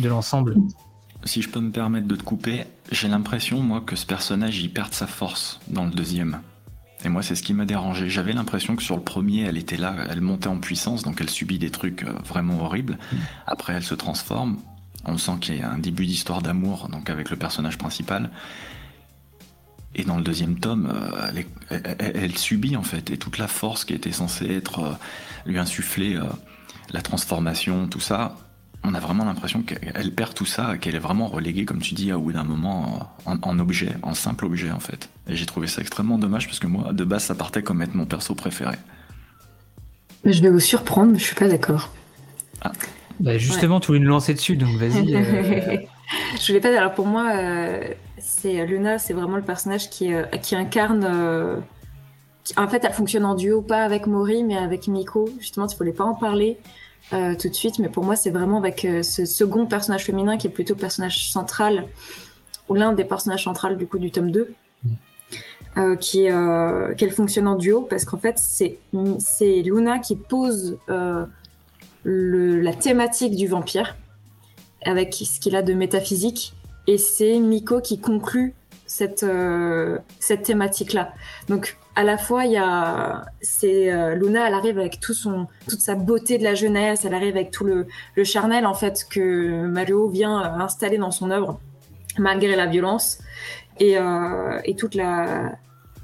de 0.00 0.08
l'ensemble 0.08 0.54
si 1.26 1.42
je 1.42 1.48
peux 1.48 1.60
me 1.60 1.70
permettre 1.70 2.06
de 2.06 2.16
te 2.16 2.22
couper, 2.22 2.64
j'ai 2.90 3.08
l'impression, 3.08 3.60
moi, 3.60 3.82
que 3.84 3.96
ce 3.96 4.06
personnage, 4.06 4.58
il 4.58 4.72
perd 4.72 4.94
sa 4.94 5.06
force 5.06 5.60
dans 5.68 5.84
le 5.84 5.90
deuxième. 5.90 6.40
Et 7.04 7.08
moi, 7.08 7.22
c'est 7.22 7.34
ce 7.34 7.42
qui 7.42 7.54
m'a 7.54 7.66
dérangé. 7.66 8.08
J'avais 8.08 8.32
l'impression 8.32 8.74
que 8.74 8.82
sur 8.82 8.96
le 8.96 9.02
premier, 9.02 9.42
elle 9.42 9.58
était 9.58 9.76
là, 9.76 9.94
elle 10.10 10.20
montait 10.20 10.48
en 10.48 10.58
puissance, 10.58 11.02
donc 11.02 11.20
elle 11.20 11.30
subit 11.30 11.58
des 11.58 11.70
trucs 11.70 12.04
euh, 12.04 12.12
vraiment 12.24 12.64
horribles. 12.64 12.98
Mm. 13.12 13.16
Après, 13.46 13.74
elle 13.74 13.84
se 13.84 13.94
transforme. 13.94 14.58
On 15.04 15.18
sent 15.18 15.32
qu'il 15.40 15.56
y 15.56 15.62
a 15.62 15.70
un 15.70 15.78
début 15.78 16.06
d'histoire 16.06 16.42
d'amour, 16.42 16.88
donc 16.88 17.10
avec 17.10 17.30
le 17.30 17.36
personnage 17.36 17.78
principal. 17.78 18.30
Et 19.94 20.04
dans 20.04 20.16
le 20.16 20.22
deuxième 20.22 20.58
tome, 20.58 20.92
euh, 20.92 21.42
elle, 21.98 22.36
subit 22.36 22.76
en 22.76 22.82
fait, 22.82 23.10
et 23.10 23.18
toute 23.18 23.38
la 23.38 23.48
force 23.48 23.84
qui 23.84 23.94
était 23.94 24.12
censée 24.12 24.46
être 24.50 24.80
euh, 24.80 24.92
lui 25.46 25.58
insuffler, 25.58 26.18
la 26.90 27.02
transformation, 27.02 27.86
tout 27.86 28.00
ça, 28.00 28.36
on 28.84 28.94
a 28.94 29.00
vraiment 29.00 29.24
l'impression 29.24 29.62
qu'elle 29.62 30.12
perd 30.14 30.34
tout 30.34 30.46
ça, 30.46 30.78
qu'elle 30.78 30.94
est 30.94 31.00
vraiment 31.00 31.26
reléguée, 31.26 31.64
comme 31.64 31.80
tu 31.80 31.94
dis, 31.94 32.12
au 32.12 32.20
bout 32.20 32.32
d'un 32.32 32.44
moment, 32.44 33.10
en, 33.24 33.58
objet, 33.58 33.92
en 34.02 34.14
simple 34.14 34.44
objet 34.44 34.70
en 34.70 34.80
fait. 34.80 35.08
Et 35.28 35.34
j'ai 35.34 35.46
trouvé 35.46 35.66
ça 35.66 35.80
extrêmement 35.80 36.18
dommage 36.18 36.46
parce 36.46 36.58
que 36.58 36.66
moi, 36.66 36.92
de 36.92 37.04
base, 37.04 37.24
ça 37.24 37.34
partait 37.34 37.62
comme 37.62 37.82
être 37.82 37.94
mon 37.94 38.06
perso 38.06 38.34
préféré. 38.34 38.76
Je 40.24 40.40
vais 40.40 40.50
vous 40.50 40.60
surprendre, 40.60 41.12
mais 41.12 41.18
je 41.18 41.24
suis 41.24 41.34
pas 41.34 41.48
d'accord. 41.48 41.90
Ah. 42.62 42.72
Bah 43.18 43.38
justement, 43.38 43.80
tu 43.80 43.88
voulais 43.88 44.00
nous 44.00 44.08
lancer 44.08 44.34
dessus, 44.34 44.56
donc 44.56 44.76
vas-y. 44.76 45.14
Euh. 45.14 45.78
je 46.40 46.46
voulais 46.46 46.60
pas. 46.60 46.76
Alors 46.76 46.92
pour 46.92 47.06
moi, 47.06 47.30
euh, 47.34 47.80
c'est 48.18 48.66
Luna, 48.66 48.98
c'est 48.98 49.14
vraiment 49.14 49.36
le 49.36 49.42
personnage 49.42 49.88
qui, 49.88 50.12
euh, 50.12 50.24
qui 50.42 50.54
incarne. 50.54 51.04
en 52.56 52.68
fait, 52.68 52.84
elle 52.84 52.92
fonctionne 52.92 53.24
en 53.24 53.34
duo, 53.34 53.62
pas 53.62 53.84
avec 53.84 54.06
Mori, 54.06 54.44
mais 54.44 54.56
avec 54.56 54.86
Miko. 54.86 55.28
Justement, 55.40 55.66
il 55.66 55.86
ne 55.86 55.92
pas 55.92 56.04
en 56.04 56.14
parler. 56.14 56.58
Euh, 57.12 57.36
tout 57.36 57.48
de 57.48 57.54
suite, 57.54 57.78
mais 57.78 57.88
pour 57.88 58.04
moi, 58.04 58.16
c'est 58.16 58.30
vraiment 58.30 58.58
avec 58.58 58.84
euh, 58.84 59.02
ce 59.02 59.26
second 59.26 59.66
personnage 59.66 60.04
féminin 60.04 60.36
qui 60.36 60.48
est 60.48 60.50
plutôt 60.50 60.74
personnage 60.74 61.30
central, 61.30 61.86
ou 62.68 62.74
l'un 62.74 62.92
des 62.92 63.04
personnages 63.04 63.44
centraux 63.44 63.74
du 63.74 63.86
coup 63.86 63.98
du 63.98 64.10
tome 64.10 64.32
2, 64.32 64.52
euh, 65.76 65.94
qui 65.96 66.26
qu'elle 66.96 67.12
fonctionne 67.12 67.46
en 67.46 67.54
duo, 67.54 67.82
parce 67.82 68.04
qu'en 68.04 68.18
fait, 68.18 68.38
c'est 68.38 68.78
Luna 68.92 70.00
qui 70.00 70.16
pose 70.16 70.78
le, 70.88 72.60
la 72.60 72.72
thématique 72.72 73.36
du 73.36 73.46
vampire, 73.46 73.96
avec 74.84 75.14
ce 75.14 75.38
qu'il 75.38 75.54
a 75.54 75.62
de 75.62 75.74
métaphysique, 75.74 76.54
et 76.88 76.98
c'est 76.98 77.38
Miko 77.38 77.80
qui 77.80 78.00
conclut 78.00 78.54
cette, 78.86 79.26
cette 80.18 80.42
thématique-là. 80.42 81.12
Donc, 81.48 81.76
à 81.96 82.04
la 82.04 82.18
fois, 82.18 82.44
il 82.44 82.52
y 82.52 82.58
a, 82.58 83.24
c'est 83.40 83.90
euh, 83.90 84.14
Luna, 84.14 84.46
elle 84.46 84.54
arrive 84.54 84.78
avec 84.78 85.00
toute 85.00 85.16
sa 85.80 85.94
beauté 85.94 86.36
de 86.36 86.44
la 86.44 86.54
jeunesse, 86.54 87.06
elle 87.06 87.14
arrive 87.14 87.34
avec 87.34 87.50
tout 87.50 87.64
le, 87.64 87.86
charnel 88.22 88.66
en 88.66 88.74
fait 88.74 89.06
que 89.08 89.66
Mario 89.66 90.06
vient 90.08 90.42
euh, 90.42 90.62
installer 90.62 90.98
dans 90.98 91.10
son 91.10 91.30
œuvre, 91.30 91.58
malgré 92.18 92.54
la 92.54 92.66
violence 92.66 93.18
et, 93.80 93.96
euh, 93.98 94.60
toute 94.76 94.94
la, 94.94 95.56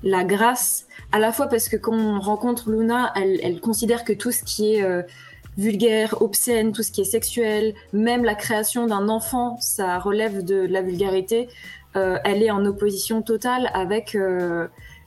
grâce. 0.02 0.86
À 1.12 1.18
la 1.18 1.30
fois 1.30 1.48
parce 1.48 1.68
que 1.68 1.76
quand 1.76 1.94
on 1.94 2.20
rencontre 2.20 2.70
Luna, 2.70 3.12
elle, 3.14 3.60
considère 3.60 4.04
que 4.04 4.14
tout 4.14 4.32
ce 4.32 4.42
qui 4.44 4.76
est 4.76 5.06
vulgaire, 5.58 6.22
obscène, 6.22 6.72
tout 6.72 6.82
ce 6.82 6.90
qui 6.90 7.02
est 7.02 7.04
sexuel, 7.04 7.74
même 7.92 8.24
la 8.24 8.34
création 8.34 8.86
d'un 8.86 9.10
enfant, 9.10 9.58
ça 9.60 9.98
relève 9.98 10.42
de 10.42 10.66
la 10.66 10.80
vulgarité. 10.80 11.48
elle 11.94 12.42
est 12.42 12.50
en 12.50 12.64
opposition 12.64 13.20
totale 13.20 13.70
avec 13.74 14.16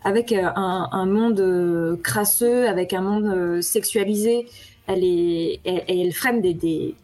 avec 0.06 0.32
euh, 0.32 0.50
un, 0.56 1.06
monde 1.08 1.40
euh, 1.40 1.98
crasseux, 1.98 2.70
avec 2.70 2.94
un 2.94 3.02
monde 3.02 3.26
euh, 3.26 3.62
sexualisé. 3.62 4.48
Elle 4.88 5.04
est, 5.04 5.60
elle, 5.66 5.84
elle 5.88 6.14
freine 6.14 6.42
des, 6.42 6.54
des, 6.54 6.96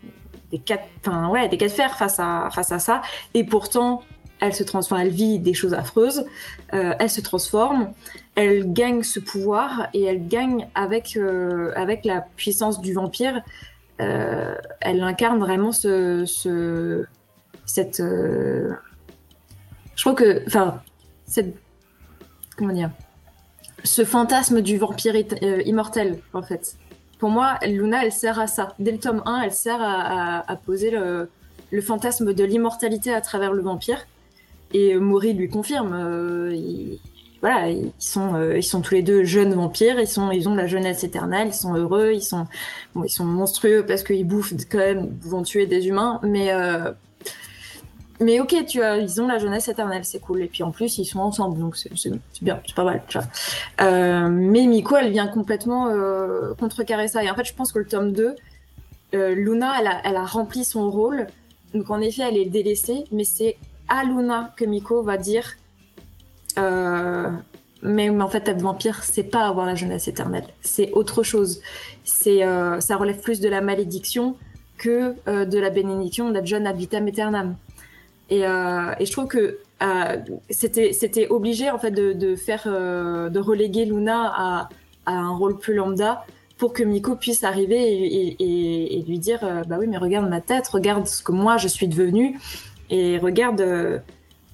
des 0.52 0.60
cas, 0.60 0.78
enfin 1.00 1.28
ouais, 1.30 1.50
des 1.50 1.58
cas 1.58 1.66
de 1.66 1.72
fer 1.72 1.98
face 1.98 2.20
à 2.20 2.50
face 2.54 2.72
à 2.72 2.78
ça. 2.78 3.02
Et 3.34 3.44
pourtant, 3.44 4.04
elle 4.40 4.54
se 4.54 4.64
transforme, 4.64 5.02
elle 5.02 5.10
vit 5.10 5.40
des 5.40 5.56
choses 5.56 5.74
affreuses. 5.74 6.26
elle 6.72 7.10
se 7.10 7.22
transforme, 7.22 7.92
elle 8.36 8.72
gagne 8.72 9.02
ce 9.02 9.20
pouvoir 9.20 9.88
et 9.96 10.04
elle 10.04 10.28
gagne 10.28 10.68
avec 10.76 11.18
avec 11.76 12.06
la 12.06 12.22
puissance 12.36 12.82
du 12.82 12.94
vampire. 12.94 13.42
elle 13.98 15.02
incarne 15.02 15.40
vraiment 15.40 15.72
ce, 15.72 16.26
ce 16.26 17.06
cette. 17.66 17.98
je 17.98 18.74
crois 19.98 20.14
que, 20.14 20.44
enfin, 20.46 20.82
cette 21.26 21.56
comment 22.58 22.74
dire, 22.74 22.92
ce 23.84 24.06
fantasme 24.06 24.62
du 24.62 24.78
vampire 24.78 25.16
euh, 25.44 25.62
immortel, 25.66 26.20
en 26.34 26.42
fait. 26.42 26.76
Pour 27.20 27.30
moi, 27.30 27.58
Luna, 27.66 28.06
elle 28.06 28.12
sert 28.12 28.40
à 28.40 28.48
ça. 28.48 28.76
Dès 28.80 28.92
le 28.92 28.98
tome 28.98 29.22
1, 29.26 29.42
elle 29.44 29.52
sert 29.52 29.80
à, 29.80 30.56
poser 30.66 30.92
le, 30.92 31.82
fantasme 31.82 32.34
de 32.34 32.44
l'immortalité 32.44 33.14
à 33.14 33.22
travers 33.22 33.54
le 33.54 33.62
vampire. 33.62 34.08
Et 34.74 34.96
Mori 34.96 35.34
lui 35.34 35.50
confirme. 35.50 35.94
Euh, 35.94 36.96
voilà, 37.42 37.70
ils 37.70 37.92
sont, 38.00 38.36
euh, 38.36 38.58
ils 38.58 38.64
sont 38.64 38.82
tous 38.82 38.96
les 38.96 39.04
deux 39.04 39.24
jeunes 39.24 39.54
vampires. 39.54 40.00
Ils 40.00 40.08
sont, 40.08 40.32
ils 40.32 40.50
ont 40.50 40.56
la 40.56 40.68
jeunesse 40.68 41.04
éternelle. 41.04 41.50
Ils 41.50 41.54
sont 41.54 41.76
heureux. 41.76 42.12
Ils 42.14 42.24
sont, 42.24 42.48
ils 42.96 43.10
sont 43.10 43.26
monstrueux 43.26 43.86
parce 43.88 44.04
qu'ils 44.04 44.26
bouffent 44.26 44.54
quand 44.70 44.80
même, 44.80 45.16
vont 45.22 45.44
tuer 45.44 45.68
des 45.68 45.88
humains. 45.88 46.20
Mais 46.24 46.52
mais 48.22 48.40
ok, 48.40 48.66
tu 48.68 48.82
as, 48.82 48.98
ils 48.98 49.20
ont 49.22 49.28
la 49.28 49.40
jeunesse 49.40 49.68
éternelle, 49.68 50.06
c'est 50.06 50.20
cool. 50.20 50.42
Et 50.42 50.48
puis 50.48 50.64
en 50.64 50.72
plus, 50.72 50.98
ils 50.98 51.06
sont 51.06 51.20
ensemble, 51.20 51.60
donc 51.60 51.76
c'est 51.76 51.92
bien, 52.42 52.60
c'est 52.66 52.76
pas 52.76 52.84
mal. 52.84 53.02
Tu 53.08 53.18
vois. 53.18 53.28
Euh, 53.82 54.30
mais 54.30 54.66
Miko, 54.68 54.96
elle 54.96 55.12
vient 55.12 55.28
complètement 55.28 55.88
euh, 55.88 56.54
contrecarrer 56.54 57.08
ça. 57.08 57.24
Et 57.24 57.30
en 57.30 57.36
fait, 57.36 57.46
je 57.46 57.54
pense 57.54 57.72
que 57.72 57.80
le 57.80 57.86
tome 57.86 58.14
2, 58.14 58.36
euh, 59.14 59.36
Luna, 59.36 59.74
elle 59.80 59.88
a, 59.88 60.02
elle 60.04 60.16
a, 60.16 60.26
rempli 60.26 60.64
son 60.64 60.90
rôle. 60.90 61.28
Donc 61.74 61.90
en 61.90 62.00
effet, 62.00 62.24
elle 62.28 62.38
est 62.38 62.46
délaissée, 62.46 63.06
mais 63.12 63.24
c'est 63.24 63.58
à 63.90 64.04
Luna 64.04 64.54
que 64.56 64.66
Miko 64.66 65.02
va 65.02 65.18
dire 65.18 65.58
euh, 66.58 67.30
mais, 67.82 68.10
mais, 68.10 68.24
en 68.24 68.28
fait, 68.28 68.48
être 68.48 68.62
vampire, 68.62 69.04
c'est 69.04 69.24
pas 69.24 69.48
avoir 69.48 69.66
la 69.66 69.76
jeunesse 69.76 70.08
éternelle. 70.08 70.46
C'est 70.62 70.92
autre 70.92 71.24
chose. 71.24 71.62
C'est, 72.04 72.44
euh, 72.44 72.80
ça 72.80 72.98
relève 72.98 73.20
plus 73.20 73.40
de 73.40 73.50
la 73.50 73.62
malédiction 73.62 74.36
que 74.78 75.16
de 75.28 75.60
la 75.60 75.70
bénédiction 75.70 76.32
d'être 76.32 76.48
jeune 76.48 76.66
ad 76.66 76.76
vitam. 76.76 77.56
Et, 78.32 78.48
euh, 78.48 78.94
et 78.98 79.06
je 79.06 79.12
trouve 79.12 79.28
que 79.28 79.60
euh, 79.84 80.18
c'était 80.50 81.28
obligé 81.28 81.70
en 81.70 81.78
fait 81.78 81.92
de, 81.92 82.36
faire 82.36 82.64
euh, 82.66 83.30
de 83.30 83.40
reléguer 83.40 83.86
Luna 83.86 84.32
à, 84.34 84.70
un 85.06 85.36
rôle 85.36 85.60
plus 85.60 85.76
lambda 85.76 86.26
pour 86.58 86.72
que 86.72 86.82
Miko 86.82 87.16
puisse 87.16 87.44
arriver 87.44 88.38
et, 88.40 89.04
lui 89.06 89.20
dire 89.20 89.40
bah 89.68 89.78
oui 89.80 89.88
mais 89.88 89.98
regarde 89.98 90.30
ma 90.30 90.40
tête, 90.40 90.68
regarde 90.68 91.08
ce 91.08 91.24
que 91.24 91.32
moi 91.32 91.58
je 91.58 91.68
suis 91.68 91.88
devenue 91.88 92.40
et 92.90 93.18
regarde 93.18 94.02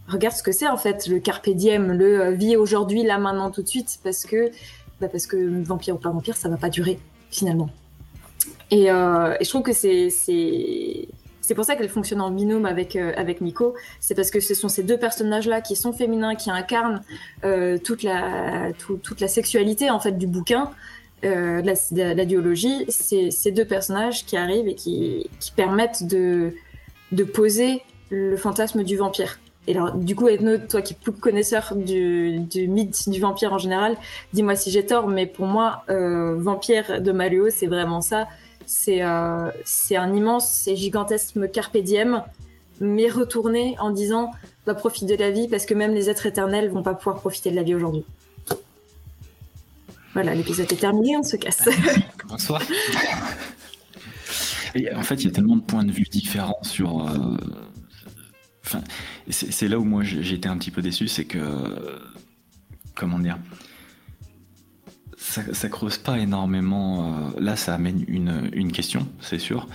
regarde 0.08 0.34
ce 0.34 0.42
que 0.42 0.54
c'est 0.54 0.68
en 0.68 0.78
fait 0.78 1.06
le 1.08 1.20
carpe 1.20 1.50
diem, 1.50 1.92
le 1.92 2.32
vie 2.32 2.56
aujourd'hui 2.56 3.04
là 3.04 3.20
maintenant 3.20 3.52
tout 3.52 3.62
de 3.62 3.68
suite 3.68 4.00
parce 4.04 4.24
que 4.24 4.50
bah 5.02 5.10
parce 5.10 5.28
que 5.28 5.62
vampire 5.64 5.96
ou 5.96 6.00
pas 6.00 6.10
vampire 6.10 6.38
ça 6.38 6.50
va 6.50 6.58
pas 6.58 6.70
durer 6.70 6.98
finalement. 7.30 7.70
Et 8.72 8.86
je 8.88 9.50
trouve 9.50 9.62
que 9.62 9.74
c'est 9.74 10.10
c'est 11.42 11.56
pour 11.56 11.66
ça 11.66 11.76
qu'elle 11.76 11.90
fonctionne 11.90 12.22
en 12.22 12.32
binôme 12.32 12.66
avec, 12.66 12.96
euh, 12.96 13.14
avec 13.16 13.42
Miko. 13.42 13.74
C'est 14.00 14.16
parce 14.16 14.32
que 14.32 14.40
ce 14.40 14.54
sont 14.54 14.70
ces 14.70 14.84
deux 14.84 14.98
personnages-là 14.98 15.62
qui 15.62 15.76
sont 15.76 15.94
féminins, 15.94 16.36
qui 16.36 16.50
incarnent 16.50 17.02
euh, 17.46 17.78
toute, 17.78 18.04
la, 18.04 18.72
toute 18.74 19.22
la 19.22 19.28
sexualité 19.28 19.90
en 19.90 20.00
fait 20.00 20.18
du 20.18 20.28
bouquin, 20.28 20.72
euh, 21.24 21.62
de, 21.62 22.02
la, 22.02 22.26
duologie. 22.26 22.86
C'est 22.90 23.32
ces 23.32 23.52
deux 23.52 23.66
personnages 23.66 24.26
qui 24.26 24.36
arrivent 24.38 24.68
et 24.68 24.76
qui, 24.76 25.30
qui 25.40 25.52
permettent 25.52 26.06
de, 26.06 26.54
de 27.12 27.24
poser 27.24 27.82
le 28.10 28.36
fantasme 28.36 28.84
du 28.84 28.98
vampire. 28.98 29.40
Et 29.70 29.76
alors, 29.76 29.94
du 29.94 30.16
coup, 30.16 30.30
Edno, 30.30 30.58
toi 30.58 30.82
qui 30.82 30.94
es 30.94 30.98
plus 31.02 31.12
connaisseur 31.12 31.76
du, 31.76 32.40
du 32.40 32.70
mythe 32.70 33.10
du 33.10 33.20
vampire 33.20 33.52
en 33.52 33.58
général, 33.58 33.98
dis-moi 34.32 34.56
si 34.56 34.72
j'ai 34.72 34.86
tort, 34.86 35.08
mais 35.08 35.26
pour 35.26 35.46
moi, 35.46 35.84
Vampire 35.90 37.02
de 37.02 37.12
Mario, 37.12 37.50
c'est 37.50 37.68
vraiment 37.68 38.00
ça. 38.00 38.28
Euh, 38.88 39.52
c'est 39.64 39.96
un 39.96 40.14
immense 40.14 40.68
et 40.68 40.76
gigantesque 40.76 41.52
carpe 41.52 41.78
diem, 41.78 42.24
mais 42.80 43.10
retourné 43.10 43.76
en 43.80 43.92
disant 43.92 44.32
bah, 44.66 44.76
profiter 44.76 45.16
de 45.16 45.22
la 45.22 45.32
vie 45.32 45.48
parce 45.48 45.66
que 45.66 45.74
même 45.74 45.94
les 45.94 46.10
êtres 46.10 46.26
éternels 46.26 46.70
vont 46.70 46.84
pas 46.84 46.94
pouvoir 46.94 47.18
profiter 47.18 47.50
de 47.50 47.56
la 47.56 47.64
vie 47.64 47.76
aujourd'hui. 47.76 48.04
Voilà, 50.14 50.34
l'épisode 50.36 50.72
est 50.72 50.78
terminé, 50.78 51.16
on 51.16 51.24
se 51.24 51.38
casse. 51.38 51.70
Bonsoir. 52.28 52.62
Et 54.76 54.94
en 54.94 55.04
fait, 55.04 55.16
il 55.16 55.26
y 55.26 55.28
a 55.28 55.32
tellement 55.32 55.56
de 55.56 55.62
points 55.62 55.84
de 55.84 55.92
vue 55.92 56.04
différents 56.04 56.62
sur. 56.64 57.08
Euh, 57.08 57.38
c'est 59.30 59.68
là 59.68 59.80
où 59.80 59.86
moi 59.86 60.04
été 60.04 60.50
un 60.50 60.58
petit 60.58 60.72
peu 60.72 60.82
déçu, 60.82 61.08
c'est 61.08 61.26
que. 61.26 61.40
Comment 62.96 63.20
dire 63.20 63.38
ça, 65.18 65.42
ça, 65.52 65.68
creuse 65.68 65.98
pas 65.98 66.20
énormément. 66.20 67.32
Euh, 67.36 67.40
là, 67.40 67.56
ça 67.56 67.74
amène 67.74 68.06
une, 68.08 68.50
une 68.54 68.72
question, 68.72 69.08
c'est 69.20 69.40
sûr. 69.40 69.68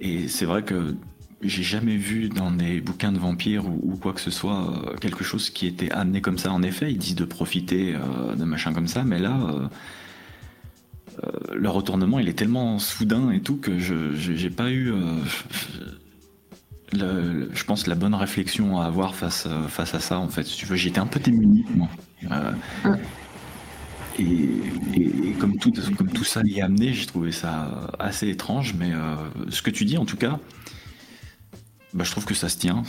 Et 0.00 0.28
c'est 0.28 0.44
vrai 0.44 0.62
que 0.62 0.94
j'ai 1.42 1.62
jamais 1.62 1.96
vu 1.96 2.28
dans 2.28 2.50
des 2.50 2.82
bouquins 2.82 3.10
de 3.10 3.18
vampires 3.18 3.64
ou, 3.66 3.96
quoi 3.96 4.12
que 4.12 4.20
ce 4.20 4.30
soit 4.30 4.70
euh, 4.70 4.96
quelque 4.98 5.24
chose 5.24 5.48
qui 5.48 5.66
était 5.66 5.90
amené 5.90 6.20
comme 6.20 6.36
ça. 6.36 6.52
En 6.52 6.62
effet, 6.62 6.92
ils 6.92 6.98
disent 6.98 7.14
de 7.14 7.24
profiter 7.24 7.94
euh, 7.94 8.34
de 8.34 8.44
machin 8.44 8.74
comme 8.74 8.88
ça, 8.88 9.02
mais 9.02 9.18
là, 9.18 9.38
le 11.54 11.68
retournement, 11.68 12.18
il 12.18 12.28
est 12.28 12.38
tellement 12.38 12.78
soudain 12.78 13.30
et 13.30 13.40
tout 13.40 13.56
que 13.56 13.78
je 13.78 14.14
j'ai 14.14 14.50
pas 14.50 14.70
eu. 14.70 14.92
je 16.92 17.64
pense 17.64 17.86
la 17.86 17.94
bonne 17.94 18.14
réflexion 18.14 18.80
à 18.80 18.86
avoir 18.86 19.14
face, 19.14 19.46
face 19.68 19.94
à 19.94 20.00
ça 20.00 20.18
en 20.18 20.28
fait. 20.28 20.44
Si 20.44 20.56
tu 20.56 20.66
veux, 20.66 20.76
j'étais 20.76 21.00
un 21.00 21.06
peu 21.06 21.20
démuni 21.20 21.64
moi. 21.74 21.88
Et, 24.20 25.32
comme, 25.38 25.56
tout, 25.56 26.24
ça 26.24 26.42
y 26.44 26.58
est 26.58 26.62
amené, 26.62 26.92
j'ai 26.92 27.06
trouvé 27.06 27.32
ça 27.32 27.90
assez 27.98 28.28
étrange, 28.28 28.74
mais 28.78 28.92
euh, 28.92 29.16
ce 29.48 29.62
que 29.62 29.70
tu 29.70 29.84
dis 29.84 29.96
en 29.96 30.04
tout 30.04 30.16
cas, 30.16 30.38
bah, 31.94 32.04
je 32.04 32.10
trouve 32.10 32.26
que 32.26 32.34
ça 32.34 32.48
se 32.48 32.58
tient. 32.58 32.82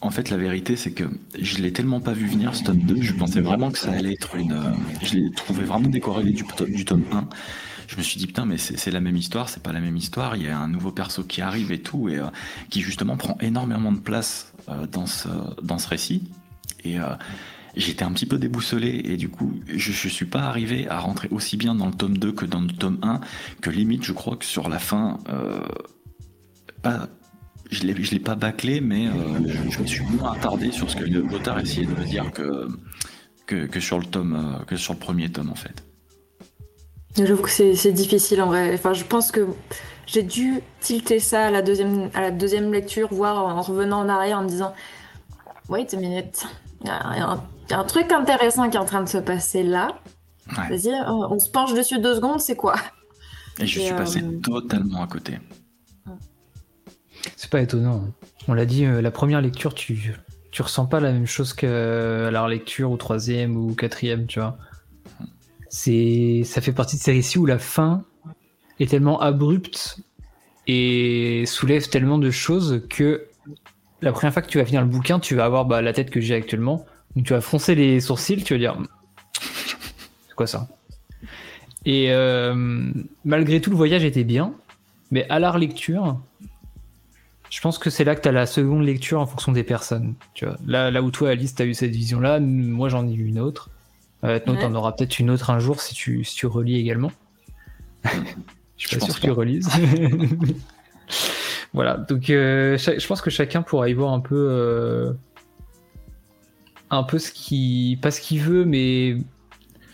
En 0.00 0.10
fait, 0.10 0.30
la 0.30 0.36
vérité, 0.36 0.76
c'est 0.76 0.92
que 0.92 1.04
je 1.38 1.58
l'ai 1.58 1.72
tellement 1.72 2.00
pas 2.00 2.12
vu 2.12 2.26
venir 2.26 2.54
ce 2.54 2.64
tome 2.64 2.78
2, 2.78 3.02
je 3.02 3.12
pensais 3.12 3.40
vraiment 3.40 3.70
que 3.70 3.78
ça 3.78 3.92
allait 3.92 4.14
être 4.14 4.34
une. 4.34 4.74
Je 5.02 5.14
l'ai 5.14 5.30
trouvé 5.30 5.64
vraiment 5.64 5.88
décorrélé 5.88 6.32
du, 6.32 6.44
du 6.68 6.84
tome 6.84 7.04
1. 7.12 7.28
je 7.86 7.96
me 7.96 8.02
suis 8.02 8.18
dit 8.18 8.26
putain 8.26 8.46
mais 8.46 8.56
c'est 8.58 8.90
la 8.90 9.00
même 9.00 9.16
histoire, 9.16 9.48
c'est 9.48 9.62
pas 9.62 9.72
la 9.72 9.80
même 9.80 9.96
histoire. 9.96 10.36
Il 10.36 10.42
y 10.42 10.48
a 10.48 10.58
un 10.58 10.68
nouveau 10.68 10.90
perso 10.90 11.22
qui 11.22 11.42
arrive 11.42 11.70
et 11.70 11.80
tout 11.80 12.08
et 12.08 12.18
qui 12.70 12.80
justement 12.80 13.16
prend 13.16 13.36
énormément 13.40 13.92
de 13.92 14.00
place 14.00 14.52
dans 14.90 15.06
ce 15.06 15.28
dans 15.62 15.78
ce 15.78 15.88
récit. 15.88 16.24
Et 16.84 16.98
j'étais 17.76 18.04
un 18.04 18.12
petit 18.12 18.26
peu 18.26 18.38
déboussolé 18.38 19.02
et 19.04 19.16
du 19.16 19.28
coup 19.28 19.52
je, 19.66 19.92
je 19.92 20.08
suis 20.08 20.26
pas 20.26 20.42
arrivé 20.42 20.88
à 20.88 21.00
rentrer 21.00 21.28
aussi 21.30 21.56
bien 21.56 21.74
dans 21.74 21.86
le 21.86 21.92
tome 21.92 22.18
2 22.18 22.32
que 22.32 22.44
dans 22.44 22.60
le 22.60 22.68
tome 22.68 22.98
1 23.02 23.20
que 23.60 23.70
limite 23.70 24.04
je 24.04 24.12
crois 24.12 24.36
que 24.36 24.44
sur 24.44 24.68
la 24.68 24.78
fin 24.78 25.18
euh, 25.28 25.60
pas 26.82 27.08
je 27.70 27.82
l'ai 27.82 27.94
l'ai 27.94 28.18
pas 28.20 28.34
bâclé 28.34 28.80
mais 28.80 29.08
euh, 29.08 29.12
je, 29.46 29.80
me 29.80 29.86
suis 29.86 30.04
moins 30.04 30.32
attardé 30.32 30.70
sur 30.70 30.90
ce 30.90 30.96
que 30.96 31.04
l'auteur 31.04 31.58
essayait 31.58 31.86
de 31.86 31.92
me 31.92 32.04
dire 32.04 32.30
que, 32.30 32.68
que, 33.46 33.80
sur 33.80 33.98
le 33.98 34.04
tome 34.04 34.34
euh, 34.34 34.64
que 34.64 34.76
sur 34.76 34.92
le 34.92 34.98
premier 34.98 35.30
tome 35.30 35.50
en 35.50 35.54
fait. 35.54 35.82
J'avoue 37.16 37.42
que 37.42 37.50
c'est 37.50 37.92
difficile 37.92 38.42
en 38.42 38.46
vrai. 38.46 38.74
Enfin 38.74 38.92
je 38.92 39.04
pense 39.04 39.32
que 39.32 39.46
j'ai 40.06 40.22
dû 40.22 40.60
tilter 40.80 41.20
ça 41.20 41.46
à 41.46 41.50
la 41.50 41.62
deuxième 41.62 42.10
à 42.14 42.20
la 42.20 42.30
deuxième 42.30 42.72
lecture 42.72 43.08
voire 43.12 43.44
en 43.44 43.62
revenant 43.62 44.00
en 44.00 44.08
arrière 44.08 44.38
en 44.38 44.42
me 44.42 44.48
disant 44.48 44.74
wait 45.68 45.92
a 45.92 45.96
minute 45.96 46.44
il 46.82 46.88
y 46.88 46.90
a 46.90 47.16
il 47.16 47.53
y 47.70 47.74
a 47.74 47.78
un 47.78 47.84
truc 47.84 48.12
intéressant 48.12 48.68
qui 48.68 48.76
est 48.76 48.80
en 48.80 48.84
train 48.84 49.02
de 49.02 49.08
se 49.08 49.18
passer 49.18 49.62
là. 49.62 49.98
Vas-y, 50.46 50.92
on, 51.06 51.38
se 51.38 51.48
penche 51.48 51.72
dessus 51.72 51.98
deux 52.00 52.16
secondes, 52.16 52.40
c'est 52.40 52.56
quoi? 52.56 52.74
Et 53.58 53.66
je 53.66 53.80
suis 53.80 53.94
passé 53.94 54.22
euh, 54.22 54.40
totalement 54.40 55.02
à 55.02 55.06
côté. 55.06 55.38
C'est 57.36 57.50
pas 57.50 57.60
étonnant. 57.60 58.04
On 58.48 58.54
l'a 58.54 58.66
dit, 58.66 58.84
euh, 58.84 59.00
la 59.00 59.10
première 59.10 59.40
lecture, 59.40 59.74
tu, 59.74 60.14
tu 60.50 60.62
ressens 60.62 60.86
pas 60.86 61.00
la 61.00 61.12
même 61.12 61.26
chose 61.26 61.54
qu'à 61.54 62.30
la 62.30 62.42
relecture 62.42 62.90
ou 62.90 62.96
troisième 62.96 63.56
ou 63.56 63.74
quatrième, 63.74 64.26
tu 64.26 64.40
vois. 64.40 64.58
C'est, 65.70 66.42
ça 66.44 66.60
fait 66.60 66.72
partie 66.72 66.96
de 66.96 67.02
ces 67.02 67.12
récits 67.12 67.38
où 67.38 67.46
la 67.46 67.58
fin 67.58 68.04
est 68.78 68.90
tellement 68.90 69.20
abrupte 69.20 69.98
et 70.66 71.44
soulève 71.46 71.88
tellement 71.88 72.18
de 72.18 72.30
choses 72.30 72.82
que 72.88 73.26
la 74.02 74.12
première 74.12 74.32
fois 74.32 74.42
que 74.42 74.48
tu 74.48 74.58
vas 74.58 74.64
finir 74.64 74.82
le 74.82 74.88
bouquin, 74.88 75.18
tu 75.18 75.34
vas 75.34 75.44
avoir 75.44 75.64
bah, 75.64 75.82
la 75.82 75.92
tête 75.92 76.10
que 76.10 76.20
j'ai 76.20 76.34
actuellement 76.34 76.84
tu 77.22 77.32
vas 77.32 77.40
froncer 77.40 77.74
les 77.74 78.00
sourcils, 78.00 78.42
tu 78.42 78.54
vas 78.54 78.58
dire 78.58 78.76
c'est 80.28 80.34
quoi 80.34 80.46
ça? 80.46 80.68
Et 81.84 82.10
euh, 82.10 82.92
malgré 83.24 83.60
tout, 83.60 83.70
le 83.70 83.76
voyage 83.76 84.04
était 84.04 84.24
bien, 84.24 84.54
mais 85.10 85.28
à 85.28 85.38
la 85.38 85.50
relecture, 85.50 86.18
je 87.50 87.60
pense 87.60 87.78
que 87.78 87.90
c'est 87.90 88.04
là 88.04 88.16
que 88.16 88.20
tu 88.20 88.28
as 88.28 88.32
la 88.32 88.46
seconde 88.46 88.84
lecture 88.84 89.20
en 89.20 89.26
fonction 89.26 89.52
des 89.52 89.62
personnes. 89.62 90.14
Tu 90.34 90.44
vois. 90.44 90.56
Là, 90.66 90.90
là 90.90 91.02
où 91.02 91.10
toi, 91.10 91.30
Alice, 91.30 91.54
tu 91.54 91.62
as 91.62 91.66
eu 91.66 91.74
cette 91.74 91.92
vision-là, 91.92 92.40
moi 92.40 92.88
j'en 92.88 93.06
ai 93.06 93.12
eu 93.12 93.26
une 93.26 93.38
autre. 93.38 93.70
Euh, 94.24 94.40
tu 94.44 94.50
en 94.50 94.74
auras 94.74 94.92
peut-être 94.92 95.18
une 95.18 95.30
autre 95.30 95.50
un 95.50 95.58
jour 95.58 95.80
si 95.80 95.94
tu, 95.94 96.24
si 96.24 96.34
tu 96.34 96.46
relis 96.46 96.80
également. 96.80 97.12
je 98.04 98.88
suis 98.88 98.96
pas 98.96 99.04
sûr 99.04 99.14
que 99.14 99.20
tu 99.20 99.30
relises. 99.30 99.68
voilà, 101.74 101.98
donc 101.98 102.30
euh, 102.30 102.78
je 102.78 103.06
pense 103.06 103.20
que 103.20 103.30
chacun 103.30 103.62
pourra 103.62 103.88
y 103.88 103.92
voir 103.92 104.12
un 104.14 104.20
peu 104.20 104.34
euh, 104.50 105.12
un 106.94 107.02
peu 107.02 107.18
ce 107.18 107.30
qui, 107.32 107.98
pas 108.00 108.10
ce 108.10 108.20
qu'il 108.20 108.40
veut, 108.40 108.64
mais 108.64 109.16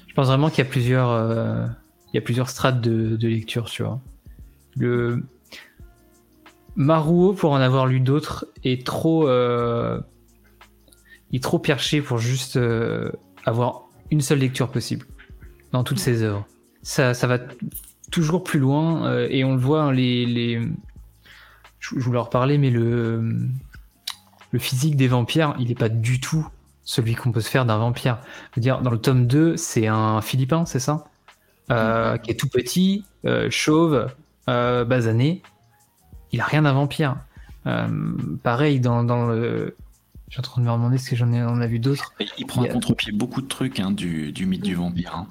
je 0.07 0.15
pense 0.15 0.29
vraiment 0.29 0.51
qu'il 0.51 0.65
y 0.65 0.67
a 0.67 0.71
plusieurs, 0.71 1.11
euh, 1.11 1.67
il 2.13 2.17
y 2.17 2.19
a 2.19 2.21
plusieurs 2.21 2.49
strates 2.49 2.81
de, 2.81 3.29
lecture, 3.29 3.67
tu 3.67 3.83
vois. 3.83 4.01
Le 4.77 5.23
Maruo, 6.77 7.33
pour 7.33 7.53
en 7.53 7.57
avoir 7.61 7.87
lu 7.87 8.01
d'autres, 8.01 8.47
est 8.65 8.87
trop, 8.87 9.29
euh, 9.29 10.01
est 11.33 11.43
trop 11.43 11.59
perché 11.59 12.01
pour 12.03 12.19
juste 12.19 12.57
euh, 12.57 13.11
avoir 13.45 13.89
une 14.11 14.21
seule 14.21 14.39
lecture 14.39 14.71
possible 14.71 15.07
dans 15.73 15.85
toutes 15.85 15.99
ses 15.99 16.23
œuvres. 16.23 16.47
Ça, 16.83 17.15
ça 17.15 17.27
va 17.27 17.39
toujours 18.11 18.43
plus 18.43 18.59
loin 18.59 19.27
et 19.29 19.45
on 19.45 19.55
le 19.55 19.61
voit 19.61 19.83
hein, 19.83 19.93
les, 19.93 20.27
les... 20.27 20.61
Je, 21.79 21.95
voulais 21.99 22.19
en 22.19 22.25
reparler, 22.25 22.59
mais 22.59 22.71
le 22.71 23.49
le 24.51 24.59
physique 24.59 24.97
des 24.97 25.09
vampires, 25.09 25.55
il 25.59 25.71
est 25.71 25.79
pas 25.79 25.89
du 25.89 26.21
tout 26.21 26.49
celui 26.91 27.15
qu'on 27.15 27.31
peut 27.31 27.41
se 27.41 27.49
faire 27.49 27.65
d'un 27.65 27.79
vampire. 27.79 28.19
dire, 28.57 28.81
dans 28.81 28.91
le 28.91 28.99
tome 28.99 29.29
2, 29.29 29.57
c'est 29.57 29.87
un 29.87 30.21
Philippin, 30.23 30.67
c'est 30.67 30.81
ça? 30.81 31.05
Euh, 31.71 32.19
Qui 32.19 32.33
est 32.33 32.35
tout 32.35 32.49
petit, 32.49 33.05
euh, 33.25 33.49
chauve, 33.49 34.09
euh, 34.49 34.85
basané. 34.85 35.41
Il 36.33 36.41
a 36.41 36.45
rien 36.45 36.63
d'un 36.63 36.73
vampire. 36.73 37.17
pareil, 38.43 38.81
dans, 38.81 39.05
le. 39.05 39.77
Je 40.27 40.33
suis 40.33 40.41
en 40.41 40.43
train 40.43 40.63
de 40.63 40.67
me 40.67 40.73
demander 40.73 40.99
ce 40.99 41.11
que 41.11 41.15
j'en 41.15 41.33
ai, 41.33 41.41
on 41.45 41.61
a 41.61 41.67
vu 41.69 41.79
d'autres. 41.79 42.13
Il 42.39 42.47
prend 42.47 42.65
à 42.65 42.69
contre-pied 42.69 43.13
beaucoup 43.13 43.41
de 43.41 43.49
trucs 43.49 43.79
hein, 43.79 43.93
du, 43.93 44.35
mythe 44.45 44.65
du 44.65 44.75
vampire. 44.75 45.27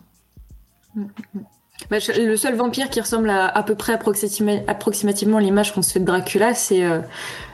Hein. 0.96 1.08
Bah, 1.90 1.98
le 2.18 2.36
seul 2.36 2.56
vampire 2.56 2.90
qui 2.90 3.00
ressemble 3.02 3.30
à 3.30 3.48
à 3.48 3.64
peu 3.64 3.76
près 3.76 3.94
approximativement 3.94 5.40
l'image 5.40 5.74
qu'on 5.74 5.82
se 5.82 5.94
fait 5.94 6.00
de 6.00 6.06
Dracula, 6.06 6.54
c'est 6.54 6.84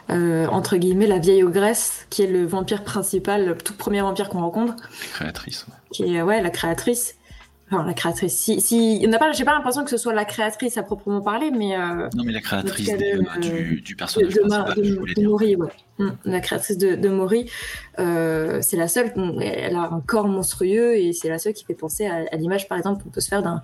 euh, 0.09 0.47
entre 0.47 0.77
guillemets 0.77 1.07
la 1.07 1.19
vieille 1.19 1.43
ogresse, 1.43 2.05
qui 2.09 2.23
est 2.23 2.27
le 2.27 2.45
vampire 2.45 2.83
principal, 2.83 3.45
le 3.45 3.57
tout 3.57 3.73
premier 3.73 4.01
vampire 4.01 4.29
qu'on 4.29 4.41
rencontre. 4.41 4.75
La 4.75 5.07
créatrice. 5.13 5.65
Qui 5.91 6.15
est 6.15 6.21
ouais 6.21 6.41
la 6.41 6.49
créatrice. 6.49 7.15
Enfin, 7.71 7.83
la 7.83 7.93
créatrice. 7.93 8.35
Si, 8.37 8.61
si, 8.61 9.01
on 9.05 9.09
n'a 9.09 9.17
pas, 9.17 9.31
j'ai 9.31 9.43
pas 9.43 9.53
l'impression 9.53 9.83
que 9.83 9.89
ce 9.89 9.97
soit 9.97 10.13
la 10.13 10.25
créatrice 10.25 10.77
à 10.77 10.83
proprement 10.83 11.21
parler, 11.21 11.49
mais. 11.49 11.75
Euh, 11.75 12.09
non, 12.13 12.23
mais 12.23 12.31
la 12.31 12.41
créatrice 12.41 12.95
du, 13.41 13.81
du, 13.81 13.95
personnage 13.95 14.33
de, 14.33 14.39
principal, 14.41 14.75
de, 14.75 15.21
de 15.21 15.27
Mori, 15.27 15.55
ouais. 15.55 15.69
Hum, 15.97 16.15
la 16.25 16.41
créatrice 16.41 16.77
de, 16.77 16.95
de 16.95 17.09
Mori, 17.09 17.49
euh, 17.99 18.59
c'est 18.61 18.77
la 18.77 18.87
seule. 18.87 19.13
Elle 19.41 19.75
a 19.75 19.89
un 19.91 20.01
corps 20.01 20.27
monstrueux 20.27 20.95
et 20.95 21.13
c'est 21.13 21.29
la 21.29 21.39
seule 21.39 21.53
qui 21.53 21.65
fait 21.65 21.73
penser 21.73 22.05
à, 22.05 22.25
à 22.31 22.35
l'image, 22.35 22.67
par 22.67 22.77
exemple, 22.77 23.03
qu'on 23.03 23.09
peut 23.09 23.21
se 23.21 23.29
faire 23.29 23.41
d'un 23.41 23.63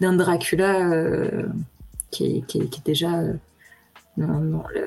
d'un 0.00 0.14
Dracula 0.14 0.88
euh, 0.88 1.46
qui, 2.10 2.44
qui, 2.46 2.68
qui, 2.68 2.80
est 2.80 2.86
déjà 2.86 3.18
euh, 3.18 3.34
non, 4.16 4.40
non, 4.40 4.62
le, 4.74 4.86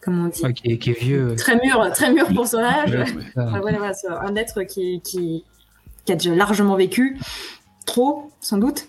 comment 0.00 0.24
on 0.24 0.28
dit? 0.28 0.54
Qui, 0.54 0.90
est, 0.90 0.98
vieux. 0.98 1.34
Très 1.36 1.56
mûr, 1.56 1.90
très 1.92 2.12
mûr 2.12 2.26
pour 2.34 2.46
son 2.46 2.58
âge. 2.58 2.94
un 3.36 4.36
être 4.36 4.62
qui, 4.64 5.00
qui, 5.02 5.44
a 6.08 6.14
déjà 6.14 6.34
largement 6.34 6.76
vécu, 6.76 7.18
trop, 7.84 8.30
sans 8.40 8.58
doute. 8.58 8.88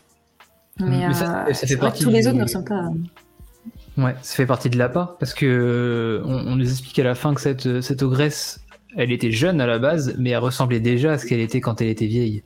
Mais, 0.79 1.13
ça, 1.13 1.45
euh, 1.45 1.53
fait 1.53 1.77
partie 1.77 2.03
tous 2.03 2.10
les 2.10 2.27
autres 2.27 2.38
ne 2.38 2.47
sont 2.47 2.63
pas. 2.63 2.89
Ouais, 3.97 4.15
ça 4.23 4.36
fait 4.36 4.47
partie 4.47 4.69
de 4.69 4.77
l'appât, 4.77 5.17
parce 5.19 5.34
que 5.34 6.21
on, 6.25 6.56
nous 6.56 6.69
explique 6.69 6.97
à 6.99 7.03
la 7.03 7.13
fin 7.13 7.34
que 7.36 7.41
cette, 7.41 7.82
cette 7.82 8.01
ogresse, 8.01 8.62
elle 8.97 9.12
était 9.12 9.32
jeune 9.32 9.62
à 9.62 9.67
la 9.67 9.77
base, 9.77 10.15
mais 10.17 10.32
elle 10.32 10.39
ressemblait 10.39 10.79
déjà 10.79 11.13
à 11.13 11.17
ce 11.17 11.25
qu'elle 11.25 11.39
était 11.39 11.62
quand 11.62 11.79
elle 11.82 11.89
était 11.89 12.08
vieille. 12.08 12.43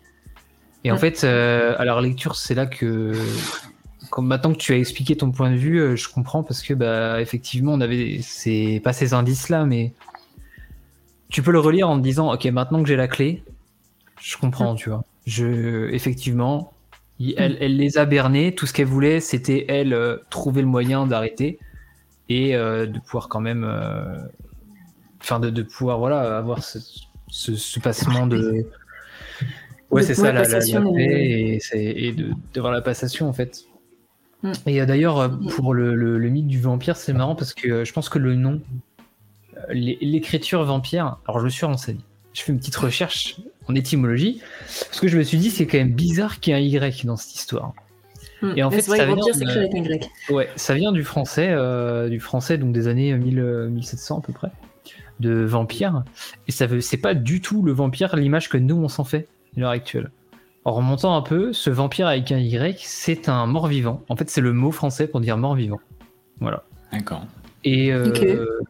Et 0.83 0.91
en 0.91 0.97
fait, 0.97 1.23
euh, 1.23 1.75
à 1.77 1.85
la 1.85 1.93
relecture, 1.95 2.35
c'est 2.35 2.55
là 2.55 2.65
que 2.65 3.13
comme 4.09 4.27
maintenant 4.27 4.53
que 4.53 4.57
tu 4.57 4.73
as 4.73 4.77
expliqué 4.77 5.17
ton 5.17 5.31
point 5.31 5.51
de 5.51 5.57
vue, 5.57 5.79
euh, 5.79 5.95
je 5.95 6.07
comprends 6.07 6.43
parce 6.43 6.61
que 6.61 6.73
bah 6.73 7.19
effectivement 7.21 7.73
on 7.73 7.81
avait 7.81 8.19
c'est 8.21 8.79
pas 8.83 8.93
ces 8.93 9.13
indices 9.13 9.49
là, 9.49 9.65
mais 9.65 9.93
tu 11.29 11.41
peux 11.41 11.51
le 11.51 11.59
relire 11.59 11.89
en 11.89 11.97
te 11.97 12.03
disant 12.03 12.33
ok 12.33 12.45
maintenant 12.45 12.81
que 12.81 12.87
j'ai 12.87 12.95
la 12.95 13.07
clé, 13.07 13.43
je 14.21 14.37
comprends, 14.37 14.75
tu 14.75 14.89
vois. 14.89 15.03
Je 15.27 15.89
effectivement, 15.93 16.73
elle, 17.19 17.57
elle, 17.59 17.77
les 17.77 17.99
a 17.99 18.05
bernés, 18.05 18.55
tout 18.55 18.65
ce 18.65 18.73
qu'elle 18.73 18.87
voulait 18.87 19.19
c'était 19.19 19.65
elle 19.67 19.93
euh, 19.93 20.17
trouver 20.29 20.61
le 20.61 20.67
moyen 20.67 21.05
d'arrêter 21.05 21.59
et 22.29 22.55
euh, 22.55 22.87
de 22.87 22.97
pouvoir 22.99 23.27
quand 23.29 23.41
même, 23.41 23.63
enfin 25.21 25.39
de, 25.39 25.51
de, 25.51 25.61
pouvoir 25.61 25.99
voilà 25.99 26.37
avoir 26.37 26.63
ce, 26.63 26.79
ce, 27.29 27.79
passement 27.79 28.25
de 28.25 28.65
Ouais, 29.89 30.03
c'est 30.03 30.15
ça, 30.15 30.31
la, 30.33 30.43
la, 30.43 30.59
paix 30.59 31.59
et, 31.73 32.07
et 32.07 32.15
d'avoir 32.53 32.73
la 32.73 32.81
passation 32.81 33.29
en 33.29 33.33
fait. 33.33 33.67
Mm. 34.43 34.51
Et 34.65 34.81
euh, 34.81 34.85
d'ailleurs, 34.85 35.19
euh, 35.19 35.29
pour 35.55 35.73
le, 35.73 35.95
le, 35.95 36.29
mythe 36.29 36.47
du 36.47 36.59
vampire, 36.59 36.95
c'est 36.97 37.13
marrant 37.13 37.35
parce 37.35 37.53
que 37.53 37.67
euh, 37.67 37.85
je 37.85 37.93
pense 37.93 38.09
que 38.09 38.19
le 38.19 38.35
nom, 38.35 38.61
l'écriture 39.69 40.63
vampire, 40.63 41.17
alors 41.27 41.39
je 41.39 41.45
me 41.45 41.49
suis 41.49 41.65
renseigné. 41.65 42.01
Je 42.33 42.43
fais 42.43 42.51
une 42.51 42.59
petite 42.59 42.75
recherche 42.75 43.37
en 43.67 43.75
étymologie 43.75 44.41
parce 44.65 44.99
que 44.99 45.07
je 45.07 45.17
me 45.17 45.23
suis 45.23 45.37
dit 45.37 45.49
c'est 45.49 45.65
quand 45.65 45.77
même 45.77 45.93
bizarre 45.93 46.39
qu'il 46.39 46.53
y 46.53 46.75
ait 46.75 46.79
un 46.79 46.87
Y 46.87 47.05
dans 47.05 47.17
cette 47.17 47.35
histoire. 47.35 47.73
Mm. 48.41 48.53
Et 48.55 48.63
en 48.63 48.71
fait, 48.71 48.81
ça, 48.81 49.05
vient, 49.05 49.15
avec 49.15 49.73
un 49.73 49.83
y. 49.83 50.31
Ouais, 50.31 50.49
ça 50.55 50.73
vient 50.75 50.91
du 50.91 51.03
français, 51.03 51.49
du 52.09 52.19
français 52.19 52.57
donc 52.57 52.71
des 52.71 52.87
années 52.87 53.13
1700 53.15 54.19
à 54.19 54.21
peu 54.21 54.33
près, 54.33 54.49
de 55.19 55.43
vampire. 55.43 56.03
Et 56.47 56.51
ça 56.51 56.67
veut, 56.67 56.81
c'est 56.81 56.97
pas 56.97 57.13
du 57.13 57.41
tout 57.41 57.63
le 57.63 57.71
vampire 57.71 58.15
l'image 58.15 58.49
que 58.49 58.57
nous 58.57 58.75
on 58.75 58.87
s'en 58.87 59.03
fait 59.03 59.27
à 59.55 59.59
l'heure 59.59 59.71
actuelle. 59.71 60.11
En 60.65 60.73
remontant 60.73 61.15
un 61.15 61.21
peu, 61.21 61.53
ce 61.53 61.69
vampire 61.69 62.07
avec 62.07 62.29
un 62.31 62.39
Y, 62.39 62.77
c'est 62.79 63.29
un 63.29 63.45
mort-vivant. 63.45 64.03
En 64.09 64.17
fait, 64.17 64.29
c'est 64.29 64.41
le 64.41 64.51
mot 64.51 64.71
français 64.71 65.07
pour 65.07 65.21
dire 65.21 65.37
mort-vivant. 65.37 65.79
Voilà. 66.41 66.63
D'accord. 66.91 67.25
Et, 67.67 67.91
euh, 67.91 68.61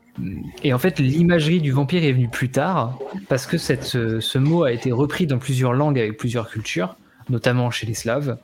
et 0.63 0.73
en 0.73 0.79
fait, 0.79 0.97
l'imagerie 0.97 1.62
du 1.62 1.71
vampire 1.71 2.03
est 2.03 2.13
venue 2.13 2.29
plus 2.29 2.49
tard, 2.49 2.97
parce 3.29 3.45
que 3.45 3.60
cette, 3.60 3.83
ce, 3.83 4.38
mot 4.39 4.63
a 4.63 4.71
été 4.71 4.91
repris 4.91 5.27
dans 5.27 5.38
plusieurs 5.38 5.73
langues 5.73 5.99
avec 5.99 6.17
plusieurs 6.17 6.49
cultures, 6.49 6.95
notamment 7.29 7.69
chez 7.69 7.86
les 7.86 7.93
Slaves. 7.93 8.39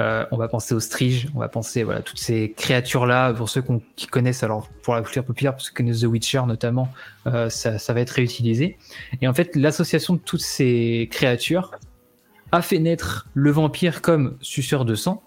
Euh, 0.00 0.26
on 0.32 0.36
va 0.36 0.48
penser 0.48 0.74
aux 0.74 0.80
striges, 0.80 1.28
on 1.36 1.38
va 1.38 1.48
penser 1.48 1.84
voilà 1.84 2.02
toutes 2.02 2.18
ces 2.18 2.52
créatures 2.56 3.06
là. 3.06 3.32
Pour 3.32 3.48
ceux 3.48 3.62
qui 3.94 4.08
connaissent, 4.08 4.42
alors 4.42 4.68
pour 4.82 4.96
la 4.96 5.02
culture 5.02 5.24
populaire, 5.24 5.52
pour 5.52 5.62
ceux 5.62 5.68
qui 5.68 5.76
connaissent 5.76 6.00
The 6.00 6.06
Witcher 6.06 6.42
notamment, 6.48 6.88
euh, 7.28 7.48
ça, 7.48 7.78
ça 7.78 7.92
va 7.92 8.00
être 8.00 8.10
réutilisé. 8.10 8.78
Et 9.20 9.28
en 9.28 9.34
fait, 9.34 9.54
l'association 9.54 10.14
de 10.14 10.18
toutes 10.18 10.40
ces 10.40 11.08
créatures 11.12 11.70
a 12.50 12.60
fait 12.60 12.80
naître 12.80 13.28
le 13.34 13.52
vampire 13.52 14.02
comme 14.02 14.36
suceur 14.40 14.84
de 14.84 14.96
sang. 14.96 15.22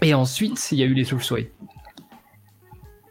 Et 0.00 0.14
ensuite, 0.14 0.66
il 0.72 0.78
y 0.78 0.82
a 0.82 0.86
eu 0.86 0.94
les 0.94 1.04
Soulsway. 1.04 1.52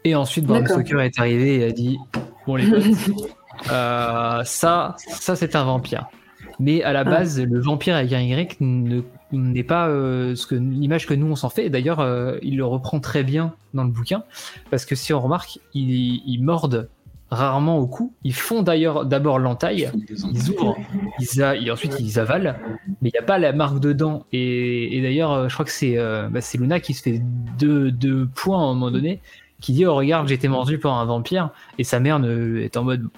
Et 0.04 0.14
ensuite, 0.14 0.46
Bram 0.46 0.66
Stoker 0.66 1.00
est 1.00 1.18
arrivé 1.18 1.60
et 1.60 1.64
a 1.64 1.72
dit 1.72 1.98
Bon, 2.46 2.56
les 2.56 2.68
potes, 2.68 2.82
euh, 3.70 4.42
ça, 4.44 4.96
ça 4.96 5.36
c'est 5.36 5.54
un 5.56 5.64
vampire. 5.64 6.06
Mais 6.58 6.82
à 6.82 6.92
la 6.92 7.00
ah. 7.00 7.04
base, 7.04 7.40
le 7.40 7.60
vampire 7.60 7.96
avec 7.96 8.12
un 8.12 8.20
Y 8.20 8.58
n'est 9.32 9.64
pas 9.64 9.88
euh, 9.88 10.34
ce 10.34 10.46
que 10.46 10.54
l'image 10.54 11.06
que 11.06 11.14
nous 11.14 11.26
on 11.26 11.36
s'en 11.36 11.48
fait. 11.48 11.70
D'ailleurs, 11.70 12.00
euh, 12.00 12.36
il 12.42 12.56
le 12.56 12.64
reprend 12.64 13.00
très 13.00 13.22
bien 13.22 13.54
dans 13.74 13.84
le 13.84 13.90
bouquin 13.90 14.24
parce 14.70 14.84
que 14.84 14.94
si 14.94 15.12
on 15.12 15.20
remarque, 15.20 15.58
ils, 15.74 16.38
mordent 16.42 16.88
rarement 17.30 17.78
au 17.78 17.86
cou. 17.86 18.12
Ils 18.24 18.34
font 18.34 18.62
d'ailleurs 18.62 19.06
d'abord 19.06 19.38
l'entaille, 19.38 19.90
ils 19.94 20.50
ouvrent, 20.50 20.76
ils 21.18 21.72
ensuite 21.72 21.98
ils 21.98 22.18
avalent, 22.18 22.56
mais 23.00 23.08
il 23.08 23.12
n'y 23.12 23.18
a 23.18 23.22
pas 23.22 23.38
la 23.38 23.52
marque 23.52 23.80
de 23.80 23.94
dents. 23.94 24.26
Et, 24.32 25.00
d'ailleurs, 25.02 25.48
je 25.48 25.54
crois 25.54 25.64
que 25.64 25.70
c'est 25.70 25.96
bah, 25.96 26.40
Luna 26.54 26.80
qui 26.80 26.92
se 26.92 27.02
fait 27.02 27.22
deux, 27.58 27.90
deux, 27.90 28.26
points 28.26 28.58
à 28.58 28.64
un 28.64 28.74
moment 28.74 28.90
donné, 28.90 29.20
qui 29.62 29.72
dit 29.72 29.86
Oh, 29.86 29.94
regarde, 29.94 30.28
j'ai 30.28 30.34
été 30.34 30.48
mordu 30.48 30.78
par 30.78 30.98
un 30.98 31.04
vampire, 31.06 31.50
et 31.78 31.84
sa 31.84 32.00
mère 32.00 32.22
est 32.24 32.76
en 32.76 32.84
mode 32.84 33.08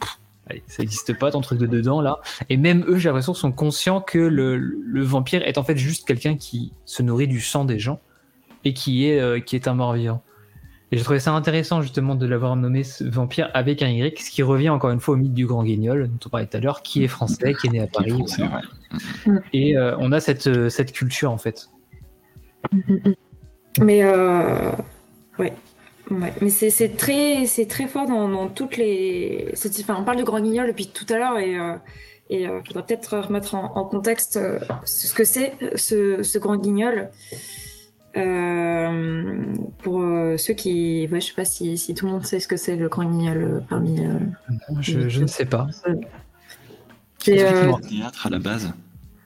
Allez, 0.47 0.63
ça 0.67 0.83
n'existe 0.83 1.19
pas 1.19 1.31
ton 1.31 1.41
truc 1.41 1.59
de 1.59 1.67
dedans 1.67 2.03
là. 2.03 2.21
Et 2.51 2.57
même 2.57 2.85
eux, 2.87 2.99
j'ai 2.99 3.09
l'impression, 3.09 3.33
sont 3.33 3.53
conscients 3.53 4.01
que 4.01 4.19
le, 4.19 5.03
vampire 5.03 5.43
est 5.43 5.57
en 5.57 5.65
fait 5.65 5.77
juste 5.77 6.07
quelqu'un 6.07 6.37
qui 6.37 6.73
se 6.85 7.03
nourrit 7.03 7.29
du 7.29 7.41
sang 7.41 7.65
des 7.65 7.79
gens 7.79 8.01
et 8.65 8.75
qui 8.75 9.09
est, 9.09 9.21
euh, 9.21 9.41
qui 9.41 9.57
est 9.57 9.69
un 9.69 9.75
mort-vivant. 9.75 10.23
Et 10.93 10.99
j'ai 10.99 11.03
trouvé 11.03 11.19
ça 11.19 11.33
intéressant 11.33 11.81
justement 11.81 12.15
de 12.15 12.27
l'avoir 12.27 12.57
nommé 12.57 12.85
ce 12.85 13.05
vampire 13.05 13.51
avec 13.55 13.83
un 13.83 13.89
Y, 13.89 14.19
ce 14.21 14.31
qui 14.31 14.43
revient 14.43 14.69
encore 14.69 14.91
une 14.91 15.01
fois 15.01 15.15
au 15.15 15.17
mythe 15.17 15.33
du 15.33 15.47
grand 15.47 15.65
guignol 15.65 16.09
dont 16.09 16.19
on 16.27 16.29
parlait 16.29 16.47
tout 16.47 16.59
à 16.59 16.61
l'heure, 16.61 16.83
qui 16.83 17.03
est 17.03 17.09
français, 17.09 17.55
qui 17.55 17.69
est 17.69 17.71
né 17.71 17.81
à 17.81 17.87
Paris. 17.87 18.13
Et 19.53 19.77
euh, 19.77 19.97
on 19.99 20.13
a 20.13 20.21
cette, 20.21 20.47
euh, 20.47 20.69
cette 20.69 20.93
culture 20.93 21.33
en 21.33 21.39
fait. 21.39 21.71
Mais 23.81 24.03
euh... 24.05 24.71
ouais, 25.39 25.55
mais 26.11 26.51
c'est 26.51 26.97
très, 26.97 27.47
très 27.69 27.87
fort 27.87 28.07
dans, 28.07 28.49
toutes 28.49 28.77
les. 28.77 29.53
Enfin, 29.81 29.97
on 29.99 30.05
parle 30.05 30.19
de 30.19 30.23
grand 30.23 30.41
guignol 30.41 30.67
depuis 30.69 30.89
tout 30.89 31.07
à 31.09 31.17
l'heure 31.17 31.39
et, 31.39 31.59
euh, 31.59 31.77
et 32.31 32.47
euh, 32.47 32.61
faudrait 32.67 32.85
peut-être 32.85 33.19
remettre 33.19 33.55
en, 33.55 33.85
contexte 33.85 34.37
euh, 34.37 34.59
ce 34.85 35.15
que 35.15 35.25
c'est 35.25 35.55
ce, 35.77 36.39
grand 36.39 36.57
guignol. 36.57 37.11
pour 39.83 40.03
ceux 40.39 40.55
qui. 40.55 41.09
Ouais, 41.11 41.21
je 41.21 41.27
sais 41.27 41.35
pas 41.35 41.47
si, 41.47 41.79
si, 41.79 41.95
tout 41.95 42.07
le 42.07 42.13
monde 42.13 42.27
sait 42.27 42.41
ce 42.41 42.49
que 42.49 42.57
c'est 42.57 42.77
le 42.77 42.89
grand 42.89 43.05
guignol 43.05 43.63
parmi. 43.69 44.01
Je, 44.81 45.09
je, 45.09 45.23
ne 45.23 45.27
sais 45.27 45.47
pas. 45.47 45.69
C'est 47.19 47.37
théâtre 47.37 48.27
à 48.27 48.31
la 48.31 48.39
base. 48.39 48.73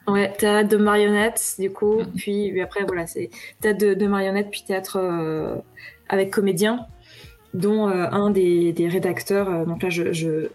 Ouais, 0.07 0.31
théâtre 0.31 0.69
de 0.69 0.77
marionnettes, 0.77 1.55
du 1.59 1.71
coup, 1.71 2.01
mm. 2.01 2.11
puis, 2.15 2.61
après, 2.61 2.83
voilà, 2.83 3.05
c'est 3.05 3.29
théâtre 3.61 3.77
de, 3.79 3.93
de 3.93 4.07
marionnettes, 4.07 4.49
puis 4.49 4.63
théâtre 4.65 5.61
avec 6.09 6.31
comédiens, 6.31 6.87
dont 7.53 7.87
euh, 7.87 8.07
un 8.11 8.29
des, 8.29 8.73
rédacteurs. 8.91 9.49
Euh, 9.49 9.65
donc 9.65 9.83
là, 9.83 9.89
je, 9.89 10.13
je, 10.13 10.49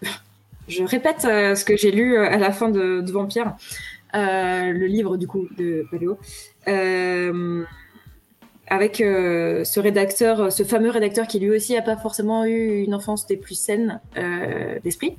répète 0.85 1.25
euh, 1.25 1.55
ce 1.55 1.65
que 1.65 1.77
j'ai 1.77 1.91
lu 1.91 2.17
à 2.19 2.39
la 2.39 2.53
fin 2.53 2.69
de, 2.69 3.03
Vampire, 3.11 3.55
le 4.13 4.87
livre 4.87 5.17
du 5.17 5.27
coup 5.27 5.49
de 5.57 5.87
Paléo. 5.91 6.19
avec 8.67 8.97
ce 8.97 9.81
rédacteur, 9.81 10.53
ce 10.53 10.63
fameux 10.63 10.91
rédacteur 10.91 11.27
qui 11.27 11.39
lui 11.39 11.51
aussi 11.51 11.75
n'a 11.75 11.83
pas 11.83 11.97
forcément 11.97 12.45
eu 12.45 12.83
une 12.83 12.95
enfance 12.95 13.27
des 13.27 13.37
plus 13.37 13.57
saines 13.57 14.01
d'esprit, 14.85 15.17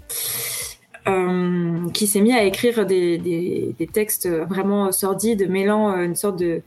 qui 1.93 2.07
s'est 2.07 2.21
mis 2.21 2.33
à 2.33 2.43
écrire 2.43 2.85
des, 2.85 3.17
des, 3.17 3.87
textes 3.91 4.27
vraiment 4.27 4.91
sordides, 4.91 5.47
mêlant 5.49 5.93
une 6.01 6.15
sorte 6.15 6.39
de, 6.39 6.61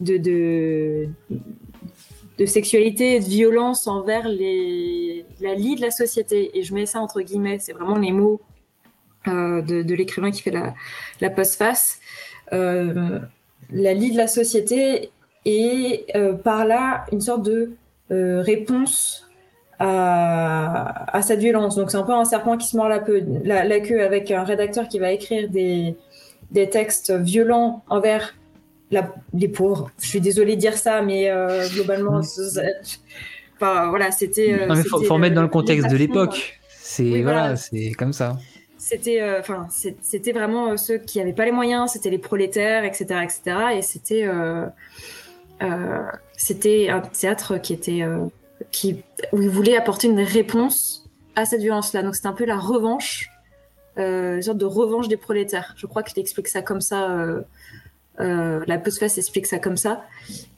de, 0.00 0.16
de, 0.16 1.08
de 2.42 2.46
sexualité 2.46 3.14
et 3.14 3.20
de 3.20 3.24
violence 3.24 3.86
envers 3.86 4.28
les, 4.28 5.24
la 5.40 5.54
lie 5.54 5.76
de 5.76 5.80
la 5.80 5.92
société. 5.92 6.58
Et 6.58 6.64
je 6.64 6.74
mets 6.74 6.86
ça 6.86 7.00
entre 7.00 7.20
guillemets, 7.20 7.58
c'est 7.60 7.72
vraiment 7.72 7.96
les 7.96 8.10
mots 8.10 8.40
euh, 9.28 9.62
de, 9.62 9.94
l'écrivain 9.94 10.32
qui 10.32 10.42
fait 10.42 10.50
la, 10.50 10.74
la 11.20 11.30
postface. 11.30 12.00
Euh, 12.52 13.20
la 13.70 13.94
lie 13.94 14.10
de 14.10 14.16
la 14.16 14.26
société 14.26 15.10
et 15.44 16.04
euh, 16.16 16.32
par 16.34 16.64
là 16.64 17.04
une 17.12 17.20
sorte 17.20 17.44
de 17.44 17.72
réponse 18.10 19.30
à, 19.78 21.16
à, 21.16 21.22
cette 21.22 21.40
violence. 21.40 21.76
Donc 21.76 21.90
c'est 21.90 21.96
un 21.96 22.02
peu 22.02 22.12
un 22.12 22.26
serpent 22.26 22.58
qui 22.58 22.66
se 22.66 22.76
mord 22.76 22.88
la, 22.88 22.98
queue 23.80 24.02
avec 24.02 24.30
un 24.30 24.44
rédacteur 24.44 24.86
qui 24.88 24.98
va 24.98 25.12
écrire 25.12 25.48
des 25.48 25.96
textes 26.70 27.10
violents 27.10 27.82
envers 27.88 28.34
les 29.34 29.48
pauvres. 29.48 29.90
Je 30.00 30.06
suis 30.06 30.20
désolée 30.20 30.56
de 30.56 30.60
dire 30.60 30.76
ça, 30.76 31.02
mais 31.02 31.30
euh, 31.30 31.66
globalement, 31.68 32.20
enfin, 33.56 33.88
voilà, 33.88 34.10
c'était. 34.10 34.52
Euh, 34.52 34.74
il 34.74 34.84
faut, 34.84 34.98
remettre 35.14 35.34
dans 35.34 35.42
le 35.42 35.48
contexte 35.48 35.90
de 35.90 35.96
l'époque. 35.96 36.60
C'est 36.68 37.22
voilà, 37.22 37.56
c'est 37.56 37.92
comme 37.92 38.12
ça. 38.12 38.36
C'était, 38.76 39.22
euh, 39.22 39.38
enfin, 39.38 39.68
c'était 39.70 40.32
vraiment 40.32 40.76
ceux 40.76 40.98
qui 40.98 41.18
n'avaient 41.18 41.32
pas 41.32 41.44
les 41.44 41.52
moyens, 41.52 41.92
c'était 41.92 42.10
les 42.10 42.18
prolétaires, 42.18 42.84
etc., 42.84 43.04
etc. 43.22 43.56
Et 43.76 43.82
c'était, 43.82 44.28
c'était 46.36 46.88
un 46.90 47.00
théâtre 47.00 47.58
qui 47.58 47.72
était, 47.72 48.02
qui, 48.72 49.02
où 49.32 49.40
il 49.40 49.48
voulait 49.48 49.76
apporter 49.76 50.08
une 50.08 50.20
réponse 50.20 51.08
à 51.36 51.44
cette 51.44 51.60
violence-là. 51.60 52.02
Donc 52.02 52.16
c'était 52.16 52.28
un 52.28 52.32
peu 52.32 52.44
la 52.44 52.58
revanche, 52.58 53.30
une 53.96 54.42
sorte 54.42 54.58
de 54.58 54.66
revanche 54.66 55.08
des 55.08 55.16
prolétaires. 55.16 55.74
Je 55.76 55.86
crois 55.86 56.02
qu'il 56.02 56.20
explique 56.20 56.48
ça 56.48 56.60
comme 56.60 56.80
ça 56.80 57.10
euh, 57.12 57.42
la 58.18 58.78
postface 58.78 59.18
explique 59.18 59.46
ça 59.46 59.58
comme 59.58 59.76
ça. 59.76 60.04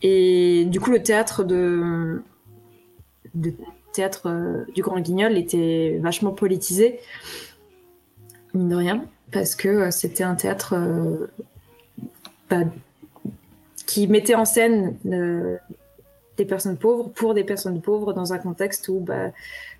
Et 0.03 0.65
du 0.67 0.81
coup, 0.81 0.91
le 0.91 1.03
théâtre 1.03 1.45
de, 1.45 2.23
théâtre 3.93 4.29
euh, 4.29 4.65
du 4.75 4.83
Grand 4.83 5.01
Guignol 5.01 5.39
était 5.39 5.99
vachement 6.03 6.33
politisé, 6.33 7.01
mine 8.53 8.69
de 8.69 8.77
rien, 8.77 9.05
parce 9.33 9.55
que 9.55 9.69
euh, 9.69 9.91
c'était 9.91 10.25
un 10.25 10.35
théâtre 10.35 10.75
bah, 12.51 12.65
qui 13.87 14.07
mettait 14.09 14.35
en 14.35 14.45
scène 14.45 14.97
des 16.37 16.45
personnes 16.45 16.77
pauvres 16.77 17.09
pour 17.11 17.35
des 17.35 17.45
personnes 17.45 17.81
pauvres 17.81 18.13
dans 18.13 18.33
un 18.33 18.39
contexte 18.39 18.89
où 18.89 19.01
bah, 19.01 19.31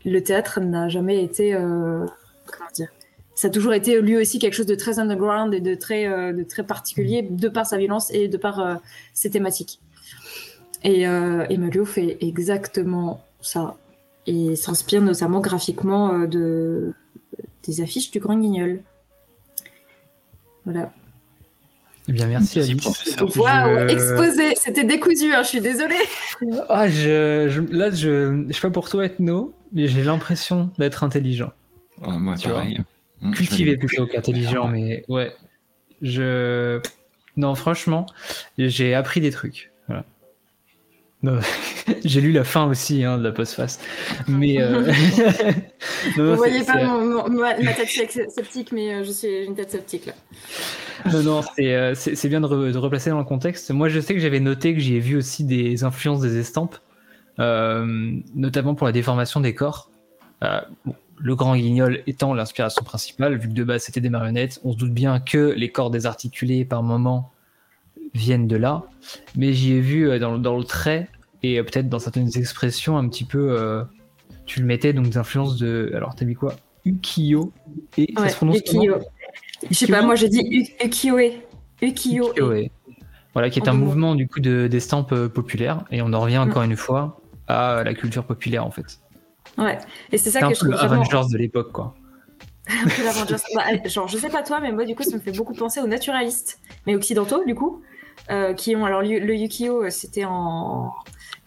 le 0.05 0.23
théâtre 0.23 0.61
n'a 0.61 0.89
jamais 0.89 1.23
été 1.23 1.53
comment 1.53 2.71
dire 2.73 2.91
ça 3.35 3.49
a 3.49 3.51
toujours 3.51 3.75
été 3.75 4.01
lui 4.01 4.17
aussi 4.17 4.39
quelque 4.39 4.55
chose 4.55 4.67
de 4.67 4.75
très 4.75 4.99
underground 4.99 5.53
et 5.55 5.61
de 5.61 5.75
très, 5.75 6.07
euh, 6.07 6.33
de 6.33 6.43
très 6.45 6.63
particulier 6.63 7.23
de 7.23 7.49
par 7.49 7.67
sa 7.67 7.77
violence 7.79 8.13
et 8.13 8.29
de 8.29 8.37
par 8.37 8.61
euh, 8.61 8.75
ses 9.13 9.31
thématiques. 9.31 9.81
Et, 10.85 11.09
euh, 11.09 11.47
fait 11.87 12.19
exactement 12.21 13.25
ça 13.41 13.77
et 14.27 14.57
s'inspire 14.57 15.03
notamment 15.03 15.41
graphiquement 15.41 16.15
euh, 16.15 16.27
de, 16.27 16.93
des 17.65 17.81
affiches 17.81 18.11
du 18.11 18.21
Grand 18.21 18.39
Guignol. 18.39 18.81
Voilà. 20.65 20.93
Eh 22.09 22.13
bien, 22.13 22.27
merci 22.27 22.61
Alice. 22.61 23.17
Waouh, 23.37 23.89
exposé, 23.89 24.55
c'était 24.57 24.85
décousu, 24.85 25.35
hein, 25.35 25.43
je 25.43 25.49
suis 25.49 25.61
désolée. 25.61 25.95
Ah, 26.69 26.89
je, 26.89 27.61
là, 27.75 27.91
je, 27.91 28.45
je 28.49 28.53
sais 28.53 28.61
pas 28.61 28.71
pour 28.71 28.89
toi, 28.91 29.07
Ethno, 29.07 29.55
mais 29.73 29.89
j'ai 29.89 30.05
l'impression 30.05 30.71
d'être 30.79 31.03
intelligent. 31.03 31.53
moi, 32.03 32.35
pareil. 32.43 32.79
Mmh, 32.79 32.85
cultivé 33.33 33.77
plutôt 33.77 34.07
qu'intelligent, 34.07 34.69
mais 34.69 35.05
ouais. 35.09 35.33
Je. 36.03 36.81
Non, 37.37 37.55
franchement, 37.55 38.07
j'ai 38.59 38.95
appris 38.95 39.21
des 39.21 39.31
trucs. 39.31 39.73
Voilà. 39.89 40.05
j'ai 42.05 42.21
lu 42.21 42.33
la 42.33 42.45
fin 42.45 42.67
aussi 42.67 43.03
hein, 43.05 43.19
de 43.19 43.25
la 43.25 43.33
postface. 43.33 43.81
Mais. 44.29 44.61
Euh... 44.61 44.93
Vous 46.17 46.37
voyez 46.37 46.65
pas 46.65 46.77
ma 47.29 47.55
tête 47.73 47.89
sceptique, 47.89 48.73
mais 48.73 48.95
euh, 48.95 49.05
je 49.05 49.11
suis 49.11 49.45
une 49.45 49.55
tête 49.55 49.71
sceptique 49.71 50.07
là. 50.07 50.13
Non, 51.13 51.23
non, 51.23 51.41
euh, 51.61 51.95
c'est 51.95 52.29
bien 52.29 52.41
de, 52.41 52.73
de, 52.73 52.79
replacer 52.79 53.11
dans 53.11 53.19
le 53.19 53.25
contexte. 53.25 53.71
Moi, 53.71 53.89
je 53.89 54.01
sais 54.01 54.15
que 54.15 54.21
j'avais 54.21 54.41
noté 54.41 54.75
que 54.75 54.81
j'y 54.81 54.97
ai 54.97 55.01
vu 55.01 55.17
aussi 55.17 55.45
des 55.45 55.85
influences 55.85 56.21
des 56.21 56.39
estampes, 56.39 56.77
euh, 57.41 58.13
notamment 58.35 58.75
pour 58.75 58.87
la 58.87 58.93
déformation 58.93 59.41
des 59.41 59.55
corps. 59.55 59.91
Bon, 60.85 60.95
le 61.19 61.35
grand 61.35 61.57
guignol 61.57 62.03
étant 62.07 62.35
l'inspiration 62.35 62.85
principale, 62.85 63.37
vu 63.37 63.49
que 63.49 63.55
de 63.55 63.65
base 63.65 63.83
c'était 63.83 64.01
des 64.01 64.11
marionnettes, 64.11 64.61
on 64.65 64.73
se 64.73 64.77
doute 64.77 64.93
bien 64.93 65.21
que 65.21 65.55
les 65.57 65.71
corps 65.71 65.91
désarticulés 65.91 66.65
par 66.65 66.83
moment 66.83 67.33
viennent 68.15 68.47
de 68.47 68.57
là, 68.57 68.85
mais 69.37 69.53
j'y 69.53 69.73
ai 69.73 69.81
vu 69.81 70.09
euh, 70.09 70.19
dans, 70.19 70.57
le 70.57 70.65
trait 70.65 71.09
et 71.43 71.59
euh, 71.59 71.63
peut-être 71.65 71.89
dans 71.89 71.99
certaines 71.99 72.31
expressions 72.37 72.97
un 72.97 73.09
petit 73.09 73.25
peu, 73.25 73.59
euh, 73.59 73.83
tu 74.47 74.61
le 74.61 74.67
mettais 74.67 74.93
donc 74.93 75.09
des 75.09 75.19
influences 75.19 75.57
de, 75.57 75.93
alors 75.95 76.15
t'as 76.15 76.25
mis 76.25 76.35
quoi? 76.35 76.55
Ukiyo 76.85 77.53
et 77.97 78.13
ça 78.17 78.29
se 78.29 78.37
prononce 78.37 78.59
Ukiyo. 78.59 78.97
Je 79.71 79.75
sais 79.75 79.87
pas, 79.87 80.03
moi 80.03 80.15
j'ai 80.17 80.29
dit 80.29 80.71
Ukiyo-e. 80.85 81.33
Ukiyo. 81.81 82.33
Voilà, 83.33 83.51
qui 83.51 83.59
est 83.59 83.69
un 83.69 83.73
mouvement 83.73 84.15
du 84.15 84.29
coup 84.29 84.41
d'estampes 84.41 85.15
populaires 85.27 85.85
et 85.91 86.03
on 86.03 86.13
en 86.13 86.21
revient 86.21 86.39
encore 86.39 86.63
une 86.63 86.77
fois 86.77 87.21
à 87.49 87.83
la 87.85 87.95
culture 87.95 88.25
populaire 88.25 88.65
en 88.65 88.71
fait. 88.71 89.01
Ouais, 89.59 89.79
et 90.13 90.19
c'est 90.19 90.31
ça 90.31 90.41
que 90.41 90.55
je 90.55 90.61
trouve. 90.61 90.75
Avengers 90.75 91.33
de 91.33 91.39
l'époque, 91.39 91.73
quoi. 91.73 91.95
un 92.69 92.89
peu 92.89 93.05
l'Avengers. 93.05 93.37
Bah, 93.55 93.63
genre, 93.87 94.09
je 94.09 94.17
sais 94.17 94.31
pas 94.31 94.43
toi, 94.43 94.61
mais 94.61 94.73
moi, 94.73 94.85
du 94.85 94.95
coup, 94.95 95.03
ça 95.03 95.17
me 95.17 95.21
fait 95.21 95.33
beaucoup 95.33 95.55
penser 95.55 95.81
aux 95.81 95.87
naturalistes, 95.87 96.61
mais 96.87 96.95
occidentaux, 96.95 97.45
du 97.45 97.55
coup. 97.55 97.83
qui 98.57 98.75
ont 98.75 98.85
alors 98.85 99.03
le 99.03 99.35
Yukio, 99.35 99.91
c'était 99.91 100.25
en 100.25 100.93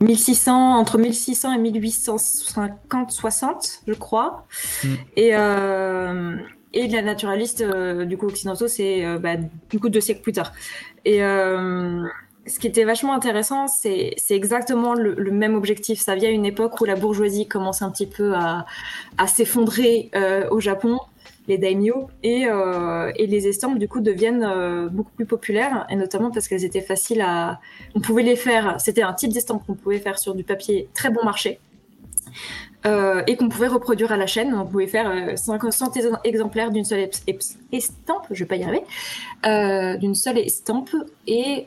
1600, 0.02 0.78
entre 0.78 0.98
1600 0.98 1.54
et 1.54 1.72
1850-60, 1.72 3.82
je 3.88 3.94
crois. 3.94 4.46
Mm. 4.84 4.88
Et, 5.16 5.30
euh, 5.34 6.36
et 6.74 6.88
la 6.88 7.02
naturaliste, 7.02 7.62
euh, 7.62 8.06
du 8.06 8.18
coup, 8.18 8.28
occidentaux, 8.28 8.68
c'est 8.68 9.04
euh, 9.06 9.18
bah, 9.18 9.38
du 9.70 9.80
coup 9.80 9.90
deux 9.90 10.02
siècles 10.02 10.22
plus 10.22 10.34
tard. 10.34 10.52
Et 11.06 11.22
ce 12.48 12.60
qui 12.60 12.68
était 12.68 12.84
vachement 12.84 13.14
intéressant, 13.14 13.68
c'est 13.68 14.16
exactement 14.30 14.94
le, 14.94 15.32
même 15.32 15.56
objectif. 15.56 16.00
Ça 16.00 16.16
vient 16.16 16.30
à 16.30 16.32
une 16.32 16.46
époque 16.46 16.80
où 16.82 16.86
la 16.86 16.96
bourgeoisie 16.96 17.48
commence 17.48 17.82
un 17.82 17.92
petit 17.92 18.08
peu 18.08 18.34
à, 18.36 18.66
s'effondrer 19.28 20.12
au 20.50 20.60
Japon 20.60 21.00
les 21.48 21.58
daimyo 21.58 22.10
et, 22.24 22.46
euh, 22.48 23.12
et, 23.16 23.26
les 23.26 23.48
estampes 23.48 23.80
du 23.80 23.88
coup 23.88 24.02
deviennent 24.02 24.44
euh, 24.44 24.90
beaucoup 24.90 25.12
plus 25.12 25.26
populaires 25.26 25.86
et 25.90 25.96
notamment 25.96 26.30
parce 26.30 26.48
qu'elles 26.48 26.66
étaient 26.66 26.82
faciles 26.82 27.22
à 27.22 27.60
on 27.96 28.02
pouvait 28.02 28.24
les 28.24 28.36
faire 28.36 28.80
c'était 28.80 29.02
un 29.02 29.14
type 29.14 29.32
d'estampe 29.32 29.66
qu'on 29.66 29.76
pouvait 29.76 30.00
faire 30.00 30.20
sur 30.20 30.36
du 30.36 30.44
papier 30.44 30.90
très 30.94 31.10
bon 31.10 31.24
marché 31.24 31.60
euh, 32.88 33.22
et 33.28 33.36
qu'on 33.36 33.50
pouvait 33.50 33.68
reproduire 33.68 34.12
à 34.12 34.18
la 34.18 34.28
chaîne. 34.28 34.54
On 34.54 34.66
pouvait 34.66 34.88
faire 34.88 35.38
500 35.38 35.92
exemplaires 36.24 36.72
d'une 36.72 36.86
seule 36.86 37.10
estampe 37.72 38.26
je 38.32 38.44
vais 38.44 38.48
pas 38.48 38.56
y 38.56 38.64
arriver 38.64 38.84
d'une 40.00 40.16
seule 40.16 40.40
estampe 40.40 40.96
et, 41.28 41.66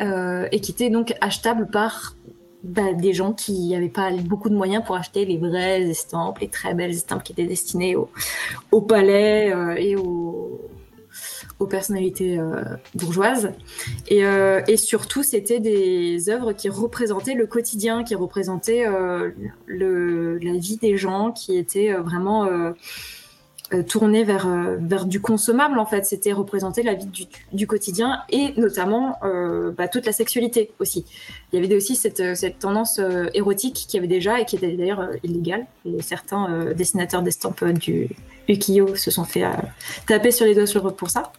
et 0.53 0.61
qui 0.61 0.73
était 0.73 0.91
donc 0.91 1.15
achetable 1.21 1.69
par 1.69 2.15
bah, 2.63 2.93
des 2.93 3.15
gens 3.15 3.33
qui 3.33 3.71
n'avaient 3.71 3.89
pas 3.89 4.11
beaucoup 4.11 4.51
de 4.51 4.55
moyens 4.55 4.85
pour 4.85 4.95
acheter 4.95 5.25
les 5.25 5.39
vraies 5.39 5.81
estampes, 5.83 6.41
les 6.41 6.49
très 6.49 6.75
belles 6.75 6.91
estampes 6.91 7.23
qui 7.23 7.33
étaient 7.33 7.47
destinées 7.47 7.97
au, 7.97 8.81
palais 8.83 9.51
euh, 9.51 9.75
et 9.77 9.97
aux, 9.97 10.61
personnalités 11.67 12.39
euh, 12.39 12.63
bourgeoises. 12.95 13.53
Et, 14.09 14.25
euh, 14.25 14.61
et 14.69 14.77
surtout, 14.77 15.23
c'était 15.23 15.61
des 15.61 16.29
œuvres 16.29 16.53
qui 16.53 16.69
représentaient 16.69 17.35
le 17.35 17.47
quotidien, 17.47 18.05
qui 18.05 18.15
représentaient 18.15 18.85
le, 19.67 20.39
la 20.39 20.53
vie 20.53 20.77
des 20.77 20.97
gens, 20.97 21.33
qui 21.33 21.57
étaient 21.57 21.93
vraiment 21.93 22.49
euh, 23.73 23.85
tourné 23.85 24.25
vers, 24.25 24.49
euh, 24.49 24.79
vers 24.81 25.07
du 25.07 25.21
consommable 25.21 25.79
en 25.79 25.87
fait. 25.87 26.05
C'était 26.05 26.33
représenter 26.33 26.83
la 26.83 26.95
vie 26.95 27.07
du, 27.07 27.27
du 27.53 27.69
quotidien 27.69 28.23
et 28.29 28.53
notamment 28.57 29.15
euh, 29.23 29.71
bah, 29.71 29.87
toute 29.87 30.07
la 30.07 30.13
sexualité 30.13 30.73
aussi. 30.81 31.05
Il 31.53 31.61
y 31.61 31.65
avait 31.65 31.77
aussi 31.77 31.95
cette, 31.95 32.35
cette 32.35 32.59
tendance 32.59 33.01
érotique 33.33 33.87
qui 33.89 33.97
avait 33.97 34.09
déjà 34.09 34.41
et 34.41 34.45
qui 34.45 34.57
était 34.57 34.73
d'ailleurs 34.73 35.11
illégale. 35.23 35.67
Et 35.85 36.03
certains 36.03 36.73
dessinateurs 36.75 37.23
d'estampes 37.23 37.65
du 37.65 38.09
ukiyo 38.49 38.97
se 38.97 39.13
sont 39.13 39.25
fait 39.25 39.45
taper 40.07 40.33
sur 40.33 40.47
les 40.47 40.55
doigts 40.55 40.67
sur, 40.67 40.93
pour 40.95 41.11
ça. 41.11 41.31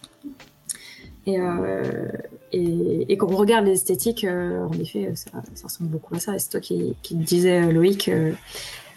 Et, 1.26 1.38
et, 2.52 3.12
et, 3.12 3.16
quand 3.16 3.28
on 3.30 3.36
regarde 3.36 3.66
les 3.66 3.74
esthétiques, 3.74 4.26
en 4.28 4.72
effet, 4.72 5.12
ça, 5.14 5.30
ressemble 5.62 5.90
beaucoup 5.90 6.16
à 6.16 6.18
ça. 6.18 6.38
c'est 6.38 6.50
toi 6.50 6.60
qui, 6.60 6.96
disais, 7.12 7.70
Loïc, 7.70 8.10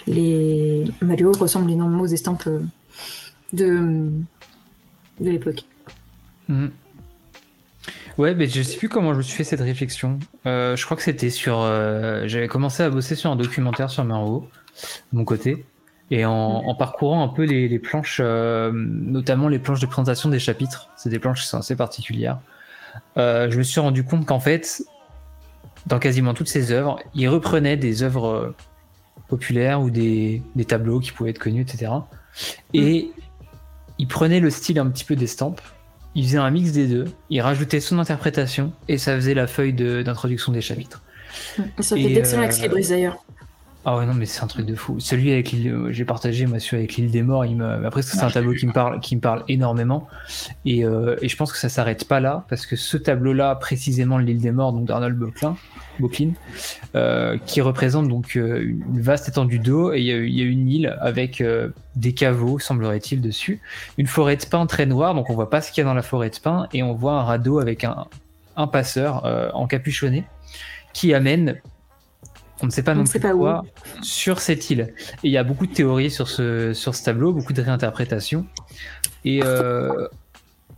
les 0.07 0.86
Mario 1.01 1.32
ressemblent 1.34 1.71
énormément 1.71 2.03
aux 2.03 2.07
estampes 2.07 2.49
de, 3.53 4.09
de 5.19 5.30
l'époque. 5.30 5.65
Mhm. 6.47 6.71
Ouais, 8.17 8.34
mais 8.34 8.47
je 8.47 8.61
sais 8.61 8.78
plus 8.78 8.88
comment 8.88 9.11
je 9.11 9.17
me 9.17 9.23
suis 9.23 9.36
fait 9.36 9.43
cette 9.43 9.61
réflexion. 9.61 10.19
Euh, 10.45 10.76
je 10.76 10.86
crois 10.86 10.95
que 10.95 11.03
c'était 11.03 11.30
sur. 11.30 11.59
Euh, 11.59 12.23
j'avais 12.28 12.47
commencé 12.47 12.82
à 12.82 12.89
bosser 12.89 13.15
sur 13.15 13.30
un 13.30 13.36
documentaire 13.36 13.89
sur 13.89 14.05
Marot, 14.05 14.47
de 15.11 15.17
mon 15.17 15.26
côté. 15.26 15.65
Et 16.12 16.26
en, 16.26 16.62
mhm. 16.62 16.78
parcourant 16.78 17.24
un 17.24 17.28
peu 17.28 17.43
les, 17.43 17.80
planches, 17.80 18.20
euh, 18.24 18.72
notamment 18.74 19.47
les 19.47 19.60
planches 19.60 19.80
de 19.80 19.88
présentation 19.88 20.30
des 20.30 20.39
chapitres, 20.39 20.89
c'est 20.95 21.10
des 21.10 21.20
planches 21.20 21.41
qui 21.41 21.47
sont 21.47 21.58
assez 21.58 21.76
particulières, 21.76 22.39
je 23.18 23.58
me 23.58 23.64
suis 23.64 23.80
rendu 23.80 24.03
compte 24.03 24.26
qu'en 24.26 24.39
fait, 24.39 24.84
dans 25.88 25.99
quasiment 25.99 26.34
toutes 26.34 26.47
ces 26.47 26.72
œuvres, 26.72 26.99
il 27.14 27.28
reprenait 27.28 27.78
des 27.78 28.03
œuvres 28.03 28.53
populaires 29.28 29.82
ou 29.82 29.89
des, 29.89 30.41
des 30.56 30.66
tableaux 30.66 30.99
qui 30.99 31.12
pouvaient 31.12 31.32
être 31.32 31.39
connus, 31.39 31.62
etc. 31.62 31.91
Et 32.74 33.12
mhm 33.16 33.24
il 33.97 34.08
prenait 34.08 34.39
le 34.39 34.49
style 34.49 34.80
un 34.80 34.88
petit 34.88 35.06
peu 35.06 35.16
d'estampe, 35.16 35.62
il 36.16 36.26
faisait 36.26 36.38
un 36.38 36.49
mix 36.49 36.72
des 36.72 36.88
deux, 36.88 37.06
il 37.30 37.41
rajoutait 37.41 37.80
son 37.80 37.99
interprétation 37.99 38.74
et 38.88 38.97
ça 38.97 39.16
faisait 39.16 39.34
la 39.34 39.47
feuille 39.47 39.74
d'introduction 39.74 40.51
des 40.51 40.62
chapitres. 40.62 41.01
Ça 41.80 41.95
fait 41.95 42.14
d'excellents 42.14 42.43
euh... 42.43 42.89
d'ailleurs. 42.89 43.26
Ah 43.88 43.97
ouais 43.97 44.07
non 44.07 44.15
mais 44.15 44.25
c'est 44.25 44.43
un 44.43 44.47
truc 44.47 44.65
de 44.65 44.73
fou. 44.73 44.99
Celui 44.99 45.31
avec 45.31 45.51
l'île, 45.51 45.89
j'ai 45.91 46.05
partagé 46.05 46.47
moi 46.47 46.59
celui 46.59 46.77
avec 46.77 46.95
l'île 46.95 47.11
des 47.11 47.21
morts. 47.21 47.45
Il 47.45 47.57
me... 47.57 47.86
Après 47.86 48.01
c'est 48.01 48.19
un 48.23 48.31
tableau 48.31 48.53
qui 48.53 48.65
me 48.65 48.73
parle, 48.73 48.99
qui 48.99 49.15
me 49.15 49.21
parle 49.21 49.43
énormément 49.47 50.07
et, 50.65 50.83
euh, 50.83 51.15
et 51.21 51.29
je 51.29 51.38
pense 51.38 51.51
que 51.51 51.57
ça 51.59 51.69
s'arrête 51.69 52.07
pas 52.07 52.19
là 52.19 52.45
parce 52.49 52.65
que 52.65 52.75
ce 52.75 52.97
tableau-là 52.97 53.53
précisément 53.55 54.17
l'île 54.17 54.41
des 54.41 54.51
morts 54.51 54.73
donc 54.73 54.86
d'Arnold 54.86 55.15
Böcklin, 55.15 55.55
Bocklin, 55.99 56.31
euh, 56.95 57.38
qui 57.45 57.61
représente 57.61 58.07
donc 58.07 58.36
euh, 58.36 58.61
une 58.61 59.01
vaste 59.01 59.29
étendue 59.29 59.59
d'eau 59.59 59.93
et 59.93 59.99
il 59.99 60.05
y, 60.05 60.41
a 60.41 60.45
une 60.45 60.67
île 60.67 60.97
avec 60.99 61.41
euh, 61.41 61.69
des 61.95 62.13
caveaux 62.13 62.57
semblerait-il 62.59 63.21
dessus, 63.21 63.61
une 63.97 64.07
forêt 64.07 64.36
de 64.36 64.45
pins 64.45 64.65
très 64.65 64.86
noire 64.86 65.13
donc 65.13 65.29
on 65.29 65.33
voit 65.33 65.49
pas 65.49 65.61
ce 65.61 65.71
qu'il 65.71 65.83
y 65.83 65.86
a 65.86 65.88
dans 65.88 65.93
la 65.93 66.01
forêt 66.01 66.29
de 66.29 66.39
pins 66.39 66.67
et 66.73 66.83
on 66.83 66.93
voit 66.93 67.13
un 67.13 67.23
radeau 67.23 67.59
avec 67.59 67.83
un, 67.83 68.05
un 68.57 68.67
passeur 68.67 69.25
encapuchonné 69.53 70.23
qui 70.93 71.13
amène 71.13 71.57
on 72.66 72.68
ne 72.68 72.72
sait 72.72 72.84
pas 72.84 72.95
non 72.95 73.03
plus 73.03 73.20
quoi, 73.20 73.63
sur 74.01 74.39
cette 74.39 74.70
île. 74.72 74.93
Et 75.24 75.28
il 75.28 75.32
y 75.32 75.38
a 75.38 75.43
beaucoup 75.43 75.68
de 75.68 75.74
théories 75.74 76.09
sur 76.09 76.28
ce, 76.28 76.74
sur 76.74 76.95
ce 76.95 77.03
tableau, 77.03 77.32
beaucoup 77.32 77.53
de 77.53 77.61
réinterprétations. 77.61 78.45
Et 79.24 79.41
euh, 79.43 80.07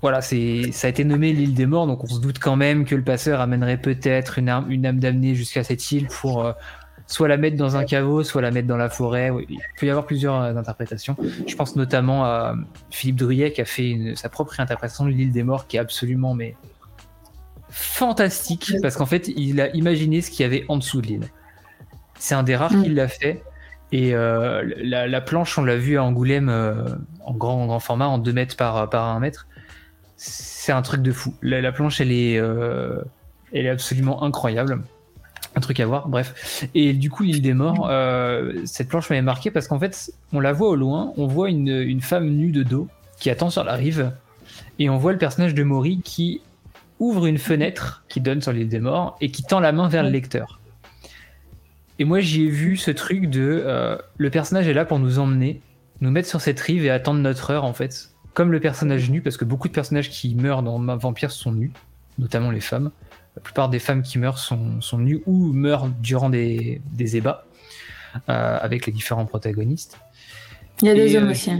voilà, 0.01 0.21
c'est, 0.21 0.71
ça 0.73 0.87
a 0.87 0.89
été 0.89 1.05
nommé 1.05 1.31
l'île 1.31 1.53
des 1.53 1.65
morts, 1.65 1.87
donc 1.87 2.03
on 2.03 2.07
se 2.07 2.19
doute 2.19 2.39
quand 2.39 2.57
même 2.57 2.83
que 2.83 2.95
le 2.95 3.03
passeur 3.03 3.39
amènerait 3.39 3.77
peut-être 3.77 4.37
une, 4.37 4.49
une 4.69 4.85
âme 4.85 4.99
damnée 4.99 5.33
jusqu'à 5.33 5.63
cette 5.63 5.91
île 5.91 6.07
pour 6.07 6.45
euh, 6.45 6.51
soit 7.07 7.29
la 7.29 7.37
mettre 7.37 7.55
dans 7.55 7.77
un 7.77 7.85
caveau, 7.85 8.23
soit 8.23 8.41
la 8.41 8.51
mettre 8.51 8.67
dans 8.67 8.77
la 8.77 8.89
forêt. 8.89 9.31
Il 9.47 9.59
peut 9.79 9.85
y 9.85 9.89
avoir 9.89 10.05
plusieurs 10.05 10.41
euh, 10.41 10.55
interprétations. 10.55 11.15
Je 11.47 11.55
pense 11.55 11.77
notamment 11.77 12.25
à 12.25 12.55
Philippe 12.91 13.15
Druyet 13.15 13.53
qui 13.53 13.61
a 13.61 13.65
fait 13.65 14.13
sa 14.15 14.27
propre 14.27 14.51
réinterprétation 14.51 15.05
de 15.05 15.11
l'île 15.11 15.31
des 15.31 15.43
morts 15.43 15.67
qui 15.67 15.77
est 15.77 15.79
absolument 15.79 16.33
mais 16.33 16.55
fantastique 17.69 18.73
parce 18.81 18.97
qu'en 18.97 19.05
fait 19.05 19.27
il 19.29 19.61
a 19.61 19.73
imaginé 19.75 20.21
ce 20.21 20.31
qu'il 20.31 20.41
y 20.41 20.45
avait 20.45 20.65
en 20.67 20.77
dessous 20.77 21.01
de 21.01 21.07
l'île. 21.07 21.29
C'est 22.19 22.35
un 22.35 22.43
des 22.43 22.55
rares 22.55 22.73
mm. 22.73 22.83
qui 22.83 22.89
l'a 22.89 23.07
fait. 23.07 23.43
Et 23.91 24.13
euh, 24.13 24.63
la, 24.77 25.21
planche, 25.21 25.57
on 25.57 25.63
l'a 25.63 25.77
vu 25.77 25.97
à 25.97 26.03
Angoulême 26.03 26.49
euh, 26.49 26.83
en, 27.23 27.33
grand, 27.33 27.65
grand 27.67 27.79
format, 27.79 28.07
en 28.07 28.17
2 28.17 28.33
mètres 28.33 28.57
par, 28.57 28.89
par 28.89 29.05
1 29.05 29.19
mètre. 29.19 29.47
C'est 30.17 30.71
un 30.71 30.81
truc 30.81 31.01
de 31.01 31.11
fou. 31.11 31.33
La, 31.41 31.71
planche, 31.71 32.01
elle 32.01 32.11
est, 32.11 32.37
euh, 32.37 33.01
elle 33.53 33.65
est 33.65 33.69
absolument 33.69 34.23
incroyable. 34.23 34.81
Un 35.55 35.59
truc 35.61 35.79
à 35.79 35.85
voir, 35.85 36.09
bref. 36.09 36.67
Et 36.75 36.93
du 36.93 37.09
coup, 37.09 37.23
l'île 37.23 37.41
des 37.41 37.53
morts, 37.53 37.89
cette 38.65 38.89
planche 38.89 39.09
m'avait 39.09 39.21
marqué 39.21 39.51
parce 39.51 39.67
qu'en 39.67 39.79
fait, 39.79 40.11
on 40.33 40.39
la 40.39 40.53
voit 40.53 40.69
au 40.69 40.75
loin, 40.75 41.13
on 41.17 41.25
voit 41.25 41.49
une, 41.49 41.69
une 41.69 42.01
femme 42.01 42.29
nue 42.29 42.51
de 42.51 42.63
dos 42.63 42.87
qui 43.19 43.29
attend 43.29 43.49
sur 43.49 43.63
la 43.63 43.73
rive. 43.73 44.11
Et 44.79 44.89
on 44.89 44.97
voit 44.97 45.13
le 45.13 45.17
personnage 45.17 45.55
de 45.55 45.63
Maury 45.63 46.01
qui 46.03 46.41
ouvre 46.99 47.25
une 47.25 47.37
fenêtre 47.37 48.03
qui 48.09 48.21
donne 48.21 48.41
sur 48.41 48.51
l'île 48.51 48.69
des 48.69 48.79
morts 48.79 49.17
et 49.21 49.31
qui 49.31 49.43
tend 49.43 49.59
la 49.59 49.71
main 49.71 49.87
vers 49.87 50.03
le 50.03 50.09
lecteur. 50.09 50.59
Et 51.99 52.05
moi, 52.05 52.19
j'y 52.19 52.45
ai 52.45 52.49
vu 52.49 52.77
ce 52.77 52.91
truc 52.91 53.29
de 53.29 53.63
euh, 53.65 53.97
le 54.17 54.29
personnage 54.29 54.67
est 54.67 54.73
là 54.73 54.85
pour 54.85 54.99
nous 54.99 55.19
emmener, 55.19 55.61
nous 56.01 56.11
mettre 56.11 56.29
sur 56.29 56.41
cette 56.41 56.59
rive 56.59 56.85
et 56.85 56.89
attendre 56.89 57.19
notre 57.19 57.51
heure, 57.51 57.63
en 57.63 57.73
fait. 57.73 58.11
Comme 58.33 58.51
le 58.51 58.59
personnage 58.59 59.09
nu, 59.09 59.21
parce 59.21 59.37
que 59.37 59.45
beaucoup 59.45 59.67
de 59.67 59.73
personnages 59.73 60.09
qui 60.09 60.35
meurent 60.35 60.61
dans 60.61 60.79
Vampire 60.97 61.31
sont 61.31 61.51
nus, 61.51 61.71
notamment 62.19 62.51
les 62.51 62.59
femmes. 62.59 62.91
La 63.35 63.41
plupart 63.41 63.69
des 63.69 63.79
femmes 63.79 64.03
qui 64.03 64.19
meurent 64.19 64.37
sont, 64.37 64.79
sont 64.81 64.99
nues 64.99 65.21
ou 65.25 65.53
meurent 65.53 65.89
durant 66.01 66.29
des, 66.29 66.81
des 66.91 67.17
ébats 67.17 67.45
euh, 68.29 68.57
avec 68.61 68.85
les 68.85 68.91
différents 68.91 69.25
protagonistes. 69.25 69.99
Il 70.81 70.87
y 70.87 70.91
a 70.91 70.93
des 70.93 71.15
hommes 71.15 71.27
euh, 71.27 71.31
aussi. 71.31 71.51
Hein. 71.51 71.59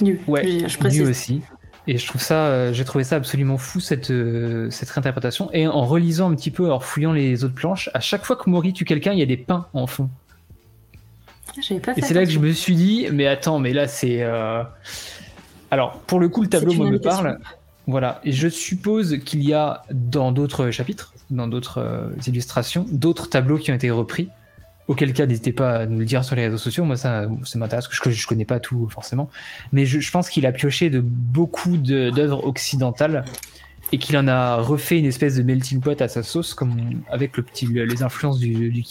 Nus. 0.00 0.20
Ouais, 0.26 0.68
je, 0.68 0.78
précise. 0.78 1.00
nus 1.00 1.08
aussi. 1.08 1.42
Et 1.88 1.96
je 1.96 2.06
trouve 2.06 2.20
ça, 2.20 2.48
euh, 2.48 2.72
j'ai 2.74 2.84
trouvé 2.84 3.02
ça 3.02 3.16
absolument 3.16 3.56
fou 3.56 3.80
cette 3.80 4.10
euh, 4.10 4.68
cette 4.70 4.90
réinterprétation. 4.90 5.48
Et 5.54 5.66
en 5.66 5.86
relisant 5.86 6.30
un 6.30 6.34
petit 6.34 6.50
peu, 6.50 6.70
en 6.70 6.80
fouillant 6.80 7.12
les 7.12 7.44
autres 7.44 7.54
planches, 7.54 7.88
à 7.94 8.00
chaque 8.00 8.26
fois 8.26 8.36
que 8.36 8.48
Maury 8.50 8.74
tue 8.74 8.84
quelqu'un, 8.84 9.14
il 9.14 9.18
y 9.18 9.22
a 9.22 9.26
des 9.26 9.38
pains 9.38 9.66
en 9.72 9.86
fond. 9.86 10.10
Pas 11.82 11.94
et 11.96 12.02
c'est 12.02 12.12
là 12.12 12.26
que 12.26 12.30
je 12.30 12.38
me 12.38 12.52
suis 12.52 12.76
dit, 12.76 13.06
mais 13.10 13.26
attends, 13.26 13.58
mais 13.58 13.72
là 13.72 13.88
c'est. 13.88 14.22
Euh, 14.22 14.62
alors 15.70 15.98
pour 16.00 16.20
le 16.20 16.28
coup, 16.28 16.42
le 16.42 16.48
tableau 16.48 16.74
me 16.74 16.98
parle. 16.98 17.38
Voilà, 17.86 18.20
et 18.22 18.32
je 18.32 18.48
suppose 18.48 19.20
qu'il 19.24 19.42
y 19.42 19.54
a 19.54 19.82
dans 19.90 20.30
d'autres 20.30 20.70
chapitres, 20.70 21.14
dans 21.30 21.48
d'autres 21.48 22.12
illustrations, 22.26 22.84
d'autres 22.90 23.30
tableaux 23.30 23.56
qui 23.56 23.72
ont 23.72 23.74
été 23.74 23.90
repris 23.90 24.28
Auquel 24.88 25.12
cas, 25.12 25.26
n'hésitez 25.26 25.52
pas 25.52 25.80
à 25.80 25.86
nous 25.86 25.98
le 25.98 26.06
dire 26.06 26.24
sur 26.24 26.34
les 26.34 26.46
réseaux 26.46 26.56
sociaux. 26.56 26.84
Moi, 26.84 26.96
ça, 26.96 27.26
m'intéresse, 27.56 27.86
parce 27.86 28.00
je, 28.02 28.10
je 28.10 28.26
connais 28.26 28.46
pas 28.46 28.58
tout 28.58 28.88
forcément. 28.88 29.28
Mais 29.72 29.84
je, 29.84 30.10
pense 30.10 30.30
qu'il 30.30 30.46
a 30.46 30.52
pioché 30.52 30.88
de 30.88 31.00
beaucoup 31.00 31.76
d'œuvres 31.76 32.44
occidentales 32.46 33.24
et 33.92 33.98
qu'il 33.98 34.16
en 34.16 34.26
a 34.28 34.56
refait 34.56 34.98
une 34.98 35.04
espèce 35.04 35.36
de 35.36 35.42
melting 35.42 35.80
pot 35.80 36.00
à 36.00 36.08
sa 36.08 36.22
sauce, 36.22 36.56
avec 37.10 37.32
les 37.62 38.02
influences 38.02 38.38
du, 38.38 38.70
du. 38.70 38.82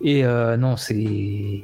Et 0.00 0.24
euh, 0.24 0.56
non, 0.56 0.76
c'est. 0.76 1.62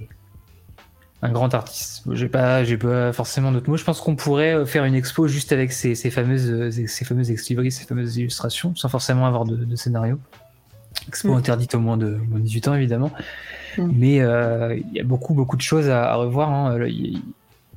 un 1.22 1.32
grand 1.32 1.52
artiste. 1.54 2.02
J'ai 2.12 2.28
pas, 2.28 2.64
j'ai 2.64 2.76
pas 2.78 3.12
forcément 3.12 3.52
d'autres 3.52 3.68
mots. 3.68 3.76
Je 3.76 3.84
pense 3.84 4.00
qu'on 4.00 4.16
pourrait 4.16 4.64
faire 4.66 4.84
une 4.84 4.94
expo 4.94 5.28
juste 5.28 5.52
avec 5.52 5.72
ces, 5.72 5.94
fameuses, 6.10 6.50
euh, 6.50 6.70
ces 6.86 7.04
fameuses 7.04 7.34
ces 7.36 7.84
fameuses 7.84 8.16
illustrations, 8.16 8.74
sans 8.74 8.88
forcément 8.88 9.26
avoir 9.26 9.44
de, 9.44 9.76
scénario. 9.76 10.18
Expo 11.08 11.32
mm. 11.32 11.36
interdite 11.36 11.74
au 11.74 11.80
moins 11.80 11.96
de, 11.96 12.18
18 12.30 12.68
ans 12.68 12.74
évidemment. 12.74 13.10
Mm. 13.78 13.90
Mais 13.94 14.20
euh, 14.20 14.76
il 14.76 14.96
y 14.96 15.00
a 15.00 15.04
beaucoup, 15.04 15.34
beaucoup 15.34 15.56
de 15.56 15.62
choses 15.62 15.88
à, 15.88 16.14
revoir. 16.14 16.50
Hein. 16.50 16.78
Il 16.86 17.22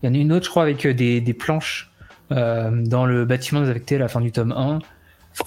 y, 0.03 0.07
en 0.07 0.13
a 0.13 0.18
une 0.18 0.32
autre, 0.32 0.45
je 0.45 0.49
crois, 0.49 0.63
avec 0.63 0.86
des, 0.88 1.34
planches 1.34 1.91
dans 2.30 3.05
le 3.05 3.26
bâtiment 3.26 3.61
des 3.61 3.70
affectés 3.70 3.95
à 3.95 3.99
la 3.99 4.07
fin 4.07 4.22
du 4.22 4.32
tome 4.32 4.51
1 4.51 4.80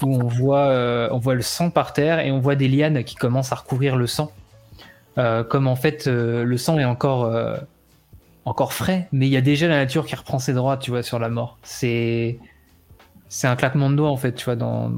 où 0.02 0.14
on 0.16 0.26
voit, 0.26 1.08
on 1.10 1.18
voit 1.18 1.34
le 1.34 1.42
sang 1.42 1.70
par 1.70 1.92
terre 1.92 2.20
et 2.20 2.30
on 2.30 2.40
voit 2.40 2.56
des 2.56 2.68
lianes 2.68 3.04
qui 3.04 3.14
commencent 3.14 3.52
à 3.52 3.56
recouvrir 3.56 3.96
le 3.96 4.06
sang. 4.06 4.32
comme 5.16 5.66
en 5.66 5.76
fait 5.76 6.06
le 6.06 6.56
sang 6.56 6.78
est 6.78 6.84
encore 6.84 7.32
encore 8.48 8.72
frais, 8.72 9.08
mais 9.12 9.26
il 9.26 9.32
y 9.32 9.36
a 9.36 9.40
déjà 9.40 9.68
la 9.68 9.76
nature 9.76 10.06
qui 10.06 10.16
reprend 10.16 10.38
ses 10.38 10.54
droits, 10.54 10.76
tu 10.76 10.90
vois, 10.90 11.02
sur 11.02 11.18
la 11.18 11.28
mort. 11.28 11.58
C'est 11.62 12.38
c'est 13.28 13.46
un 13.46 13.56
claquement 13.56 13.90
de 13.90 13.96
doigts 13.96 14.10
en 14.10 14.16
fait, 14.16 14.34
tu 14.34 14.44
vois. 14.44 14.56
Dans, 14.56 14.88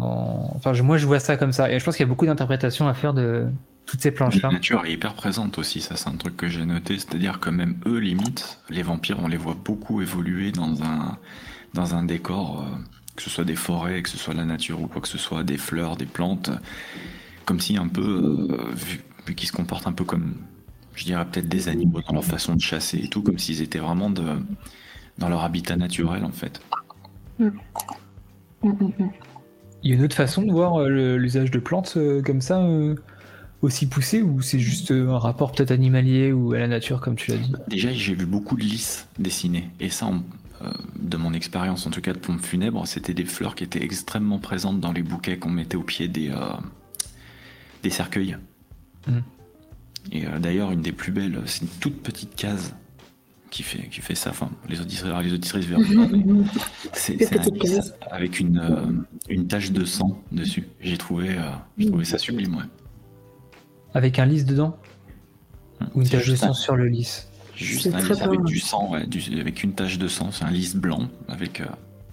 Enfin, 0.56 0.72
moi, 0.82 0.98
je 0.98 1.06
vois 1.06 1.20
ça 1.20 1.36
comme 1.36 1.52
ça, 1.52 1.70
et 1.70 1.78
je 1.78 1.84
pense 1.84 1.96
qu'il 1.96 2.04
y 2.04 2.08
a 2.08 2.08
beaucoup 2.08 2.26
d'interprétations 2.26 2.88
à 2.88 2.94
faire 2.94 3.14
de 3.14 3.46
toutes 3.86 4.00
ces 4.00 4.10
planches-là. 4.10 4.48
La 4.48 4.54
nature 4.54 4.84
est 4.84 4.92
hyper 4.92 5.14
présente 5.14 5.58
aussi, 5.58 5.80
ça, 5.80 5.96
c'est 5.96 6.08
un 6.08 6.16
truc 6.16 6.36
que 6.36 6.48
j'ai 6.48 6.64
noté, 6.64 6.98
c'est-à-dire 6.98 7.40
que 7.40 7.50
même 7.50 7.76
eux, 7.86 7.98
limite, 7.98 8.60
les 8.68 8.82
vampires, 8.82 9.18
on 9.20 9.28
les 9.28 9.36
voit 9.36 9.56
beaucoup 9.64 10.00
évoluer 10.00 10.52
dans 10.52 10.82
un 10.82 11.18
dans 11.72 11.94
un 11.94 12.02
décor, 12.02 12.62
euh, 12.62 12.76
que 13.14 13.22
ce 13.22 13.30
soit 13.30 13.44
des 13.44 13.54
forêts, 13.54 14.02
que 14.02 14.08
ce 14.08 14.16
soit 14.16 14.34
la 14.34 14.44
nature 14.44 14.80
ou 14.80 14.88
quoi 14.88 15.00
que 15.00 15.08
ce 15.08 15.18
soit, 15.18 15.44
des 15.44 15.56
fleurs, 15.56 15.96
des 15.96 16.06
plantes, 16.06 16.50
comme 17.44 17.60
si 17.60 17.76
un 17.76 17.86
peu 17.86 18.48
euh, 18.50 18.74
vu, 18.74 19.00
vu 19.26 19.34
qu'ils 19.36 19.48
se 19.48 19.52
comportent 19.52 19.86
un 19.86 19.92
peu 19.92 20.04
comme 20.04 20.34
je 20.94 21.04
dirais 21.04 21.24
peut-être 21.24 21.48
des 21.48 21.68
animaux 21.68 22.00
dans 22.06 22.14
leur 22.14 22.24
façon 22.24 22.54
de 22.54 22.60
chasser 22.60 22.98
et 22.98 23.08
tout, 23.08 23.22
comme 23.22 23.38
s'ils 23.38 23.62
étaient 23.62 23.78
vraiment 23.78 24.10
de, 24.10 24.24
dans 25.18 25.28
leur 25.28 25.44
habitat 25.44 25.76
naturel 25.76 26.24
en 26.24 26.32
fait. 26.32 26.60
Mm. 27.38 27.50
Il 28.62 29.90
y 29.90 29.92
a 29.92 29.96
une 29.96 30.04
autre 30.04 30.16
façon 30.16 30.42
de 30.42 30.52
voir 30.52 30.80
euh, 30.80 31.16
l'usage 31.16 31.50
de 31.50 31.58
plantes 31.58 31.94
euh, 31.96 32.22
comme 32.22 32.40
ça 32.40 32.62
euh, 32.62 32.94
aussi 33.62 33.86
poussé 33.88 34.22
ou 34.22 34.42
c'est 34.42 34.58
juste 34.58 34.90
un 34.90 35.18
rapport 35.18 35.52
peut-être 35.52 35.70
animalier 35.70 36.32
ou 36.32 36.52
à 36.52 36.58
la 36.58 36.68
nature 36.68 37.00
comme 37.00 37.16
tu 37.16 37.30
l'as 37.30 37.38
dit? 37.38 37.52
Déjà 37.68 37.92
j'ai 37.92 38.14
vu 38.14 38.26
beaucoup 38.26 38.56
de 38.56 38.62
lys 38.62 39.08
dessinés 39.18 39.70
et 39.80 39.88
ça 39.88 40.10
de 40.98 41.16
mon 41.16 41.32
expérience 41.32 41.86
en 41.86 41.90
tout 41.90 42.02
cas 42.02 42.12
de 42.12 42.18
pompes 42.18 42.42
funèbres 42.42 42.86
c'était 42.86 43.14
des 43.14 43.24
fleurs 43.24 43.54
qui 43.54 43.64
étaient 43.64 43.82
extrêmement 43.82 44.38
présentes 44.38 44.78
dans 44.78 44.92
les 44.92 45.02
bouquets 45.02 45.38
qu'on 45.38 45.48
mettait 45.48 45.76
au 45.76 45.82
pied 45.82 46.06
des, 46.06 46.30
des 47.82 47.90
cercueils. 47.90 48.36
Et 50.12 50.26
euh, 50.26 50.38
d'ailleurs, 50.38 50.70
une 50.72 50.82
des 50.82 50.92
plus 50.92 51.12
belles, 51.12 51.40
c'est 51.46 51.62
une 51.62 51.68
toute 51.68 52.02
petite 52.02 52.34
case 52.34 52.74
qui 53.50 53.62
fait, 53.62 53.88
qui 53.88 54.00
fait 54.00 54.14
ça. 54.14 54.30
Enfin, 54.30 54.50
les 54.68 54.80
auditrices, 54.80 55.04
les 55.04 55.32
auditrices 55.32 55.66
verront. 55.66 56.44
c'est 56.92 57.36
un 57.36 57.42
lys 57.50 57.92
avec 58.10 58.40
une, 58.40 58.58
euh, 58.58 58.92
une 59.28 59.46
tache 59.46 59.72
de 59.72 59.84
sang 59.84 60.20
dessus. 60.32 60.68
J'ai 60.80 60.96
trouvé, 60.96 61.30
euh, 61.30 61.86
trouvé 61.86 62.04
ça 62.04 62.18
sublime, 62.18 62.56
ouais. 62.56 62.64
Avec 63.94 64.18
un 64.18 64.26
lys 64.26 64.44
dedans 64.44 64.76
hum, 65.80 65.88
Ou 65.94 66.02
une 66.02 66.08
tache 66.08 66.28
de 66.28 66.36
sang 66.36 66.54
sur 66.54 66.76
le 66.76 66.86
lys 66.86 67.28
Juste 67.56 67.88
un 67.92 68.00
lys 68.00 68.22
avec 68.22 68.42
du 68.44 68.58
sang, 68.58 68.92
ouais, 68.92 69.04
avec 69.38 69.62
une 69.62 69.74
tache 69.74 69.98
de 69.98 70.08
sang. 70.08 70.30
C'est 70.30 70.44
un 70.44 70.50
lys 70.50 70.76
blanc 70.76 71.08
avec 71.28 71.62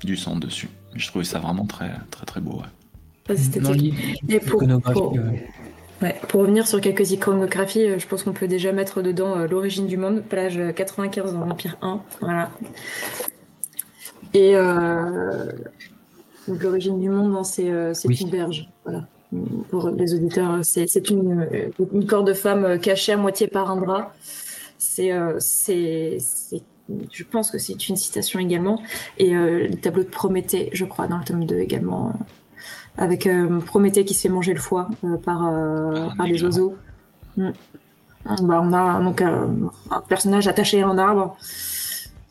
du 0.04 0.18
sang 0.18 0.36
dessus. 0.36 0.70
Je 0.96 1.08
trouvais 1.08 1.26
ça 1.26 1.40
vraiment 1.40 1.66
très, 1.66 1.92
très, 2.12 2.26
très 2.26 2.42
beau, 2.42 2.60
ouais. 2.60 3.34
Esthétique. 3.34 3.94
Et 4.30 4.40
pour, 4.40 4.66
pour 4.94 5.18
revenir 6.34 6.68
sur 6.68 6.82
quelques 6.82 7.12
iconographies, 7.12 7.88
euh, 7.88 8.00
je 8.00 8.08
pense 8.08 8.24
qu'on 8.24 8.34
peut 8.34 8.48
déjà 8.48 8.72
mettre 8.72 9.02
dedans 9.02 9.38
euh, 9.38 9.48
l'origine 9.48 9.88
du 9.88 9.98
monde, 9.98 10.22
page 10.22 10.60
95 10.76 11.34
dans 11.34 11.46
l'Empire 11.46 11.78
1. 11.82 12.02
Voilà. 12.22 12.52
Et 14.34 14.56
euh, 14.56 15.52
l'origine 16.48 17.00
du 17.00 17.10
monde, 17.10 17.44
c'est 17.46 17.66
une 17.68 18.30
berge. 18.30 18.70
Voilà. 18.86 19.08
Pour 19.70 19.90
les 19.90 20.14
auditeurs, 20.14 20.60
c'est 20.64 21.10
une, 21.10 21.48
une 21.94 22.06
corps 22.06 22.24
de 22.24 22.34
femme 22.34 22.80
cachée 22.80 23.12
à 23.12 23.18
moitié 23.18 23.48
par 23.48 23.70
un 23.70 23.76
drap. 23.78 24.14
C'est, 24.78 25.12
je 27.12 27.24
pense 27.30 27.52
que 27.52 27.58
c'est 27.58 27.90
une 27.90 27.98
citation 27.98 28.40
également. 28.40 28.82
Et 29.18 29.32
le 29.32 29.76
tableau 29.76 30.04
de 30.04 30.10
Prométhée, 30.10 30.70
je 30.72 30.86
crois, 30.86 31.08
dans 31.08 31.18
le 31.18 31.26
tome 31.26 31.46
2 31.46 31.60
également, 31.60 32.14
avec 32.98 33.28
euh, 33.28 33.60
Prométhée 33.60 34.06
qui 34.06 34.14
se 34.14 34.22
fait 34.22 34.30
manger 34.30 34.54
le 34.54 34.60
foie 34.60 34.90
euh, 35.04 35.18
par, 35.18 35.48
euh, 35.48 36.08
par 36.18 36.26
les 36.26 36.44
oiseaux. 36.44 36.76
Mm. 37.38 37.52
Bah, 38.42 38.60
on 38.62 38.74
a 38.74 39.00
donc 39.02 39.22
un 39.22 40.02
personnage 40.10 40.50
attaché 40.50 40.82
à 40.82 40.88
un 40.88 40.98
arbre 40.98 41.38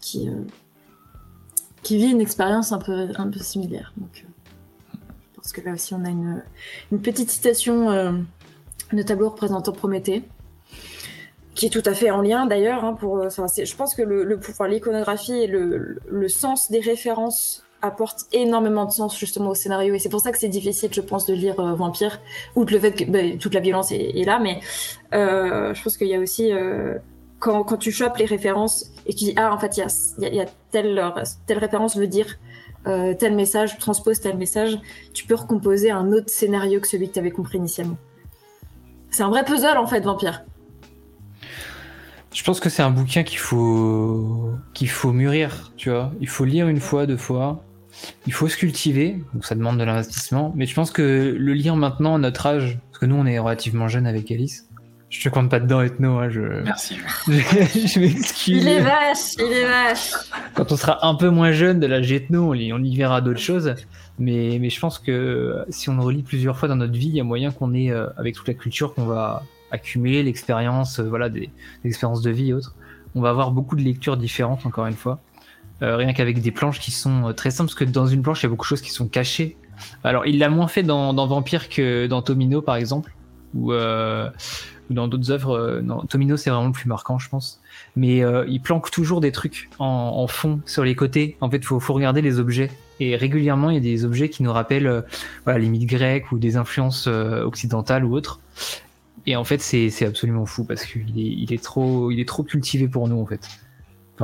qui, 0.02 0.28
qui 1.82 1.96
vit 1.96 2.10
une 2.10 2.20
expérience 2.20 2.72
un 2.72 2.78
peu, 2.78 3.08
un 3.16 3.30
peu 3.30 3.38
similaire. 3.38 3.94
Donc, 3.96 4.26
parce 5.36 5.52
que 5.52 5.62
là 5.62 5.72
aussi, 5.72 5.94
on 5.94 6.04
a 6.04 6.10
une, 6.10 6.42
une 6.92 7.00
petite 7.00 7.30
citation 7.30 7.86
de 8.92 9.02
tableau 9.02 9.30
représentant 9.30 9.72
Prométhée 9.72 10.24
qui 11.54 11.64
est 11.64 11.70
tout 11.70 11.82
à 11.86 11.94
fait 11.94 12.10
en 12.10 12.20
lien 12.20 12.44
d'ailleurs. 12.44 12.84
Hein, 12.84 12.92
pour, 12.92 13.30
je 13.30 13.76
pense 13.76 13.94
que 13.94 14.02
le, 14.02 14.22
le 14.22 14.38
l'iconographie 14.68 15.32
et 15.32 15.46
le, 15.46 15.98
le, 16.06 16.28
sens 16.28 16.70
des 16.70 16.80
références 16.80 17.65
apporte 17.86 18.26
énormément 18.32 18.84
de 18.84 18.90
sens 18.90 19.18
justement 19.18 19.50
au 19.50 19.54
scénario. 19.54 19.94
Et 19.94 19.98
c'est 19.98 20.08
pour 20.08 20.20
ça 20.20 20.32
que 20.32 20.38
c'est 20.38 20.48
difficile 20.48 20.90
je 20.92 21.00
pense 21.00 21.26
de 21.26 21.34
lire 21.34 21.58
euh, 21.60 21.74
Vampire 21.74 22.20
outre 22.54 22.72
le 22.72 22.78
fait 22.78 22.92
que 22.92 23.04
bah, 23.04 23.38
toute 23.40 23.54
la 23.54 23.60
violence 23.60 23.92
est, 23.92 24.24
là. 24.26 24.38
Mais 24.38 24.60
euh, 25.14 25.74
je 25.74 25.82
pense 25.82 25.96
qu'il 25.96 26.08
y 26.08 26.14
a 26.14 26.20
aussi 26.20 26.52
euh, 26.52 26.98
quand, 27.38 27.64
quand, 27.64 27.76
tu 27.76 27.92
chopes 27.92 28.16
les 28.18 28.26
références 28.26 28.90
et 29.06 29.14
tu 29.14 29.24
dis 29.24 29.34
ah 29.36 29.52
en 29.52 29.58
fait 29.58 29.76
il 29.76 29.80
y 29.80 30.26
a, 30.26 30.28
y 30.30 30.40
a, 30.40 30.46
telle, 30.70 31.02
telle 31.46 31.58
référence 31.58 31.96
veut 31.96 32.06
dire 32.06 32.38
tel 33.18 33.34
message 33.34 33.78
transpose 33.78 34.20
tel 34.20 34.36
message 34.36 34.78
tu 35.12 35.26
peux 35.26 35.34
recomposer 35.34 35.90
un 35.90 36.12
autre 36.12 36.30
scénario 36.30 36.78
que 36.78 36.86
celui 36.86 37.08
que 37.08 37.14
tu 37.14 37.18
avais 37.18 37.32
compris 37.32 37.58
initialement. 37.58 37.96
C'est 39.10 39.24
un 39.24 39.28
vrai 39.28 39.44
puzzle 39.44 39.76
en 39.76 39.86
fait 39.86 40.00
Vampire. 40.00 40.44
Je 42.36 42.44
pense 42.44 42.60
que 42.60 42.68
c'est 42.68 42.82
un 42.82 42.90
bouquin 42.90 43.22
qu'il 43.22 43.38
faut 43.38 44.50
qu'il 44.74 44.90
faut 44.90 45.10
mûrir, 45.10 45.72
tu 45.78 45.88
vois. 45.88 46.12
Il 46.20 46.28
faut 46.28 46.44
lire 46.44 46.68
une 46.68 46.80
fois, 46.80 47.06
deux 47.06 47.16
fois, 47.16 47.64
il 48.26 48.32
faut 48.32 48.48
se 48.48 48.56
cultiver, 48.56 49.22
donc 49.34 49.44
ça 49.44 49.54
demande 49.54 49.78
de 49.78 49.84
l'investissement. 49.84 50.52
Mais 50.56 50.66
je 50.66 50.74
pense 50.74 50.90
que 50.90 51.34
le 51.38 51.52
lire 51.52 51.76
maintenant 51.76 52.16
à 52.16 52.18
notre 52.18 52.46
âge, 52.46 52.78
parce 52.90 53.00
que 53.00 53.06
nous 53.06 53.16
on 53.16 53.26
est 53.26 53.38
relativement 53.38 53.88
jeunes 53.88 54.06
avec 54.06 54.30
Alice. 54.30 54.68
Je 55.08 55.22
te 55.22 55.28
compte 55.28 55.50
pas 55.50 55.60
dedans, 55.60 55.82
Ethno. 55.82 56.18
Hein, 56.18 56.30
je... 56.30 56.40
Merci. 56.62 56.96
je, 57.28 58.00
m'excuse. 58.00 58.62
Il 58.62 58.68
est 58.68 58.80
vache, 58.80 59.34
il 59.38 59.52
est 59.52 59.64
vache. 59.64 60.10
Quand 60.54 60.72
on 60.72 60.76
sera 60.76 61.06
un 61.06 61.14
peu 61.14 61.30
moins 61.30 61.52
jeune 61.52 61.78
de 61.78 61.86
la 61.86 62.00
Ethno, 62.00 62.52
on, 62.52 62.56
on 62.56 62.82
y 62.82 62.96
verra 62.96 63.20
d'autres 63.20 63.40
choses. 63.40 63.74
Mais, 64.18 64.58
mais 64.60 64.68
je 64.68 64.80
pense 64.80 64.98
que 64.98 65.64
si 65.68 65.90
on 65.90 66.00
relit 66.00 66.22
plusieurs 66.22 66.56
fois 66.56 66.68
dans 66.68 66.76
notre 66.76 66.94
vie, 66.94 67.08
il 67.08 67.16
y 67.16 67.20
a 67.20 67.24
moyen 67.24 67.52
qu'on 67.52 67.72
ait, 67.74 67.90
euh, 67.90 68.08
avec 68.16 68.34
toute 68.34 68.48
la 68.48 68.54
culture 68.54 68.94
qu'on 68.94 69.04
va 69.04 69.44
accumuler, 69.70 70.22
l'expérience, 70.22 70.98
euh, 70.98 71.04
voilà, 71.04 71.28
des, 71.28 71.50
des, 71.82 71.88
expériences 71.88 72.22
de 72.22 72.30
vie 72.30 72.50
et 72.50 72.54
autres, 72.54 72.74
on 73.14 73.20
va 73.20 73.30
avoir 73.30 73.52
beaucoup 73.52 73.76
de 73.76 73.82
lectures 73.82 74.16
différentes, 74.16 74.66
encore 74.66 74.86
une 74.86 74.94
fois. 74.94 75.20
Euh, 75.82 75.96
rien 75.96 76.12
qu'avec 76.12 76.40
des 76.40 76.50
planches 76.50 76.80
qui 76.80 76.90
sont 76.90 77.28
euh, 77.28 77.32
très 77.32 77.50
simples, 77.50 77.68
parce 77.68 77.78
que 77.78 77.84
dans 77.84 78.06
une 78.06 78.22
planche, 78.22 78.42
il 78.42 78.44
y 78.44 78.46
a 78.46 78.48
beaucoup 78.48 78.64
de 78.64 78.68
choses 78.68 78.80
qui 78.80 78.90
sont 78.90 79.08
cachées. 79.08 79.56
Alors, 80.04 80.26
il 80.26 80.38
l'a 80.38 80.48
moins 80.48 80.68
fait 80.68 80.82
dans, 80.82 81.26
Vampire 81.26 81.68
que 81.68 82.06
dans 82.06 82.22
Tomino, 82.22 82.62
par 82.62 82.76
exemple, 82.76 83.14
ou, 83.54 83.72
euh, 83.72 84.30
dans 84.88 85.06
d'autres 85.06 85.30
œuvres. 85.30 85.82
Tomino, 86.08 86.38
c'est 86.38 86.48
vraiment 86.48 86.68
le 86.68 86.72
plus 86.72 86.88
marquant, 86.88 87.18
je 87.18 87.28
pense. 87.28 87.60
Mais 87.94 88.22
il 88.48 88.60
planque 88.60 88.90
toujours 88.90 89.20
des 89.20 89.32
trucs 89.32 89.68
en, 89.78 90.26
fond, 90.28 90.60
sur 90.64 90.82
les 90.82 90.94
côtés. 90.94 91.36
En 91.42 91.50
fait, 91.50 91.58
il 91.58 91.64
faut, 91.64 91.78
regarder 91.92 92.22
les 92.22 92.38
objets. 92.38 92.70
Et 93.00 93.16
régulièrement, 93.16 93.68
il 93.68 93.74
y 93.74 93.78
a 93.78 93.80
des 93.80 94.06
objets 94.06 94.30
qui 94.30 94.42
nous 94.42 94.52
rappellent 94.52 95.04
les 95.46 95.68
mythes 95.68 95.88
grecs 95.90 96.32
ou 96.32 96.38
des 96.38 96.56
influences 96.56 97.06
occidentales 97.06 98.04
ou 98.06 98.14
autres. 98.14 98.40
Et 99.26 99.36
en 99.36 99.44
fait, 99.44 99.60
c'est 99.60 100.06
absolument 100.06 100.46
fou 100.46 100.64
parce 100.64 100.86
qu'il 100.86 101.52
est 101.52 101.62
trop 101.62 102.42
cultivé 102.44 102.88
pour 102.88 103.08
nous, 103.08 103.20
en 103.20 103.26
fait 103.26 103.46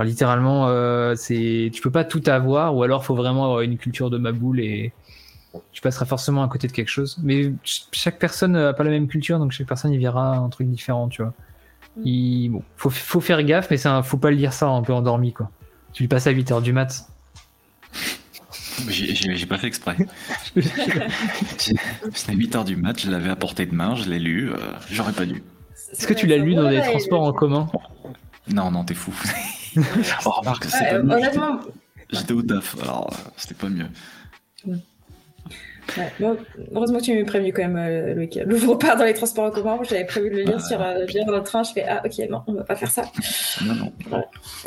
littéralement, 0.01 0.69
euh, 0.69 1.15
c'est 1.17 1.71
tu 1.73 1.83
peux 1.83 1.91
pas 1.91 2.05
tout 2.05 2.23
avoir, 2.27 2.75
ou 2.75 2.83
alors 2.83 3.05
faut 3.05 3.15
vraiment 3.15 3.45
avoir 3.45 3.61
une 3.61 3.77
culture 3.77 4.11
de 4.11 4.19
ma 4.19 4.33
boule 4.33 4.61
et 4.61 4.93
tu 5.73 5.83
passeras 5.83 6.07
forcément 6.07 6.43
à 6.43 6.49
côté 6.49 6.67
de 6.67 6.73
quelque 6.73 6.89
chose. 6.89 7.19
Mais 7.23 7.53
chaque 7.65 8.19
personne 8.19 8.57
a 8.57 8.73
pas 8.73 8.85
la 8.85 8.91
même 8.91 9.07
culture, 9.07 9.39
donc 9.39 9.53
chaque 9.53 9.67
personne 9.67 9.93
y 9.93 9.99
verra 9.99 10.37
un 10.37 10.49
truc 10.49 10.69
différent, 10.69 11.09
tu 11.09 11.23
vois. 11.23 11.35
Mm. 11.97 12.03
Il, 12.07 12.49
bon, 12.51 12.63
faut, 12.77 12.91
faut, 12.91 13.21
faire 13.21 13.43
gaffe, 13.43 13.71
mais 13.71 13.77
ça, 13.77 14.03
faut 14.03 14.17
pas 14.17 14.31
le 14.31 14.37
lire 14.37 14.53
ça 14.53 14.69
un 14.69 14.83
peu 14.83 14.93
endormi, 14.93 15.33
quoi. 15.33 15.51
Tu 15.93 16.03
lui 16.05 16.09
passes 16.09 16.27
à 16.27 16.33
8h 16.33 16.63
du 16.63 16.73
mat. 16.73 17.07
J'ai 18.89 19.47
pas 19.47 19.59
fait 19.59 19.67
exprès. 19.67 19.97
C'était 20.57 22.33
8h 22.33 22.65
du 22.65 22.77
mat, 22.77 22.99
je 22.99 23.11
l'avais 23.11 23.29
à 23.29 23.37
portée 23.37 23.67
de 23.67 23.75
main, 23.75 23.95
je 23.95 24.09
l'ai 24.09 24.19
lu, 24.19 24.51
euh, 24.51 24.57
j'aurais 24.91 25.13
pas 25.13 25.27
dû. 25.27 25.43
Est-ce 25.93 26.07
que 26.07 26.15
tu 26.15 26.27
l'as 26.27 26.39
lu 26.39 26.55
dans 26.55 26.71
des 26.71 26.81
transports 26.81 27.23
en 27.23 27.33
commun? 27.33 27.69
Non, 28.49 28.71
non, 28.71 28.85
t'es 28.85 28.95
fou. 28.95 29.13
oh, 30.27 30.31
remarque, 30.31 30.67
J'étais 32.11 32.33
au 32.33 32.43
taf, 32.43 32.77
alors 32.83 33.11
c'était 33.37 33.55
pas 33.55 33.69
mieux. 33.69 33.87
heureusement 36.75 36.99
que 36.99 37.05
tu 37.05 37.19
m'as 37.19 37.25
prévenu 37.25 37.53
quand 37.53 37.63
même, 37.63 37.77
euh, 37.77 38.15
Loïc. 38.15 38.39
L'ouvre 38.45 38.75
pas 38.77 38.97
dans 38.97 39.05
les 39.05 39.15
transports 39.15 39.47
en 39.47 39.51
commun. 39.51 39.79
J'avais 39.89 40.05
prévu 40.05 40.31
de 40.31 40.37
le 40.37 40.43
lire 40.43 40.61
sur 40.61 40.81
euh, 40.81 41.05
lire 41.07 41.25
dans 41.25 41.37
le 41.37 41.43
train. 41.43 41.63
Je 41.63 41.73
fais 41.73 41.85
Ah, 41.85 42.03
ok, 42.05 42.29
non, 42.29 42.43
on 42.47 42.55
va 42.55 42.65
pas 42.65 42.77
faire 42.77 42.91
ça. 42.91 43.05
Non, 43.65 43.75
non. 43.75 43.93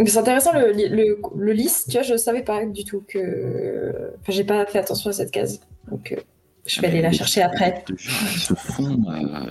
C'est 0.05 0.17
intéressant 0.17 0.53
le, 0.53 0.71
le, 0.71 1.19
le, 1.35 1.53
lys. 1.53 1.85
Tu 1.85 1.93
vois, 1.93 2.01
je 2.01 2.17
savais 2.17 2.41
pas 2.41 2.65
du 2.65 2.83
tout 2.83 3.03
que. 3.07 4.11
Enfin, 4.21 4.31
j'ai 4.31 4.43
pas 4.43 4.65
fait 4.65 4.79
attention 4.79 5.11
à 5.11 5.13
cette 5.13 5.31
case. 5.31 5.61
Donc. 5.89 6.11
Euh, 6.11 6.21
je 6.65 6.81
vais 6.81 6.87
aller 6.87 7.01
la 7.03 7.11
chercher 7.11 7.43
après. 7.43 7.83
Elles 7.87 7.99
se 8.39 8.55
fond, 8.55 8.99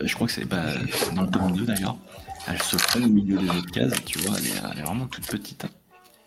je 0.03 0.15
crois 0.17 0.27
que 0.27 0.33
c'est 0.33 0.49
pas 0.49 0.65
dans 1.15 1.23
le 1.23 1.31
tome 1.31 1.53
2 1.53 1.65
d'ailleurs, 1.65 1.97
elles 2.47 2.63
se 2.63 2.77
font 2.77 3.03
au 3.03 3.09
milieu 3.09 3.39
des 3.39 3.49
autres 3.49 3.71
cases, 3.71 4.05
tu 4.05 4.19
vois, 4.19 4.37
elle 4.39 4.79
est, 4.79 4.83
vraiment 4.83 5.07
toute 5.07 5.27
petite. 5.27 5.67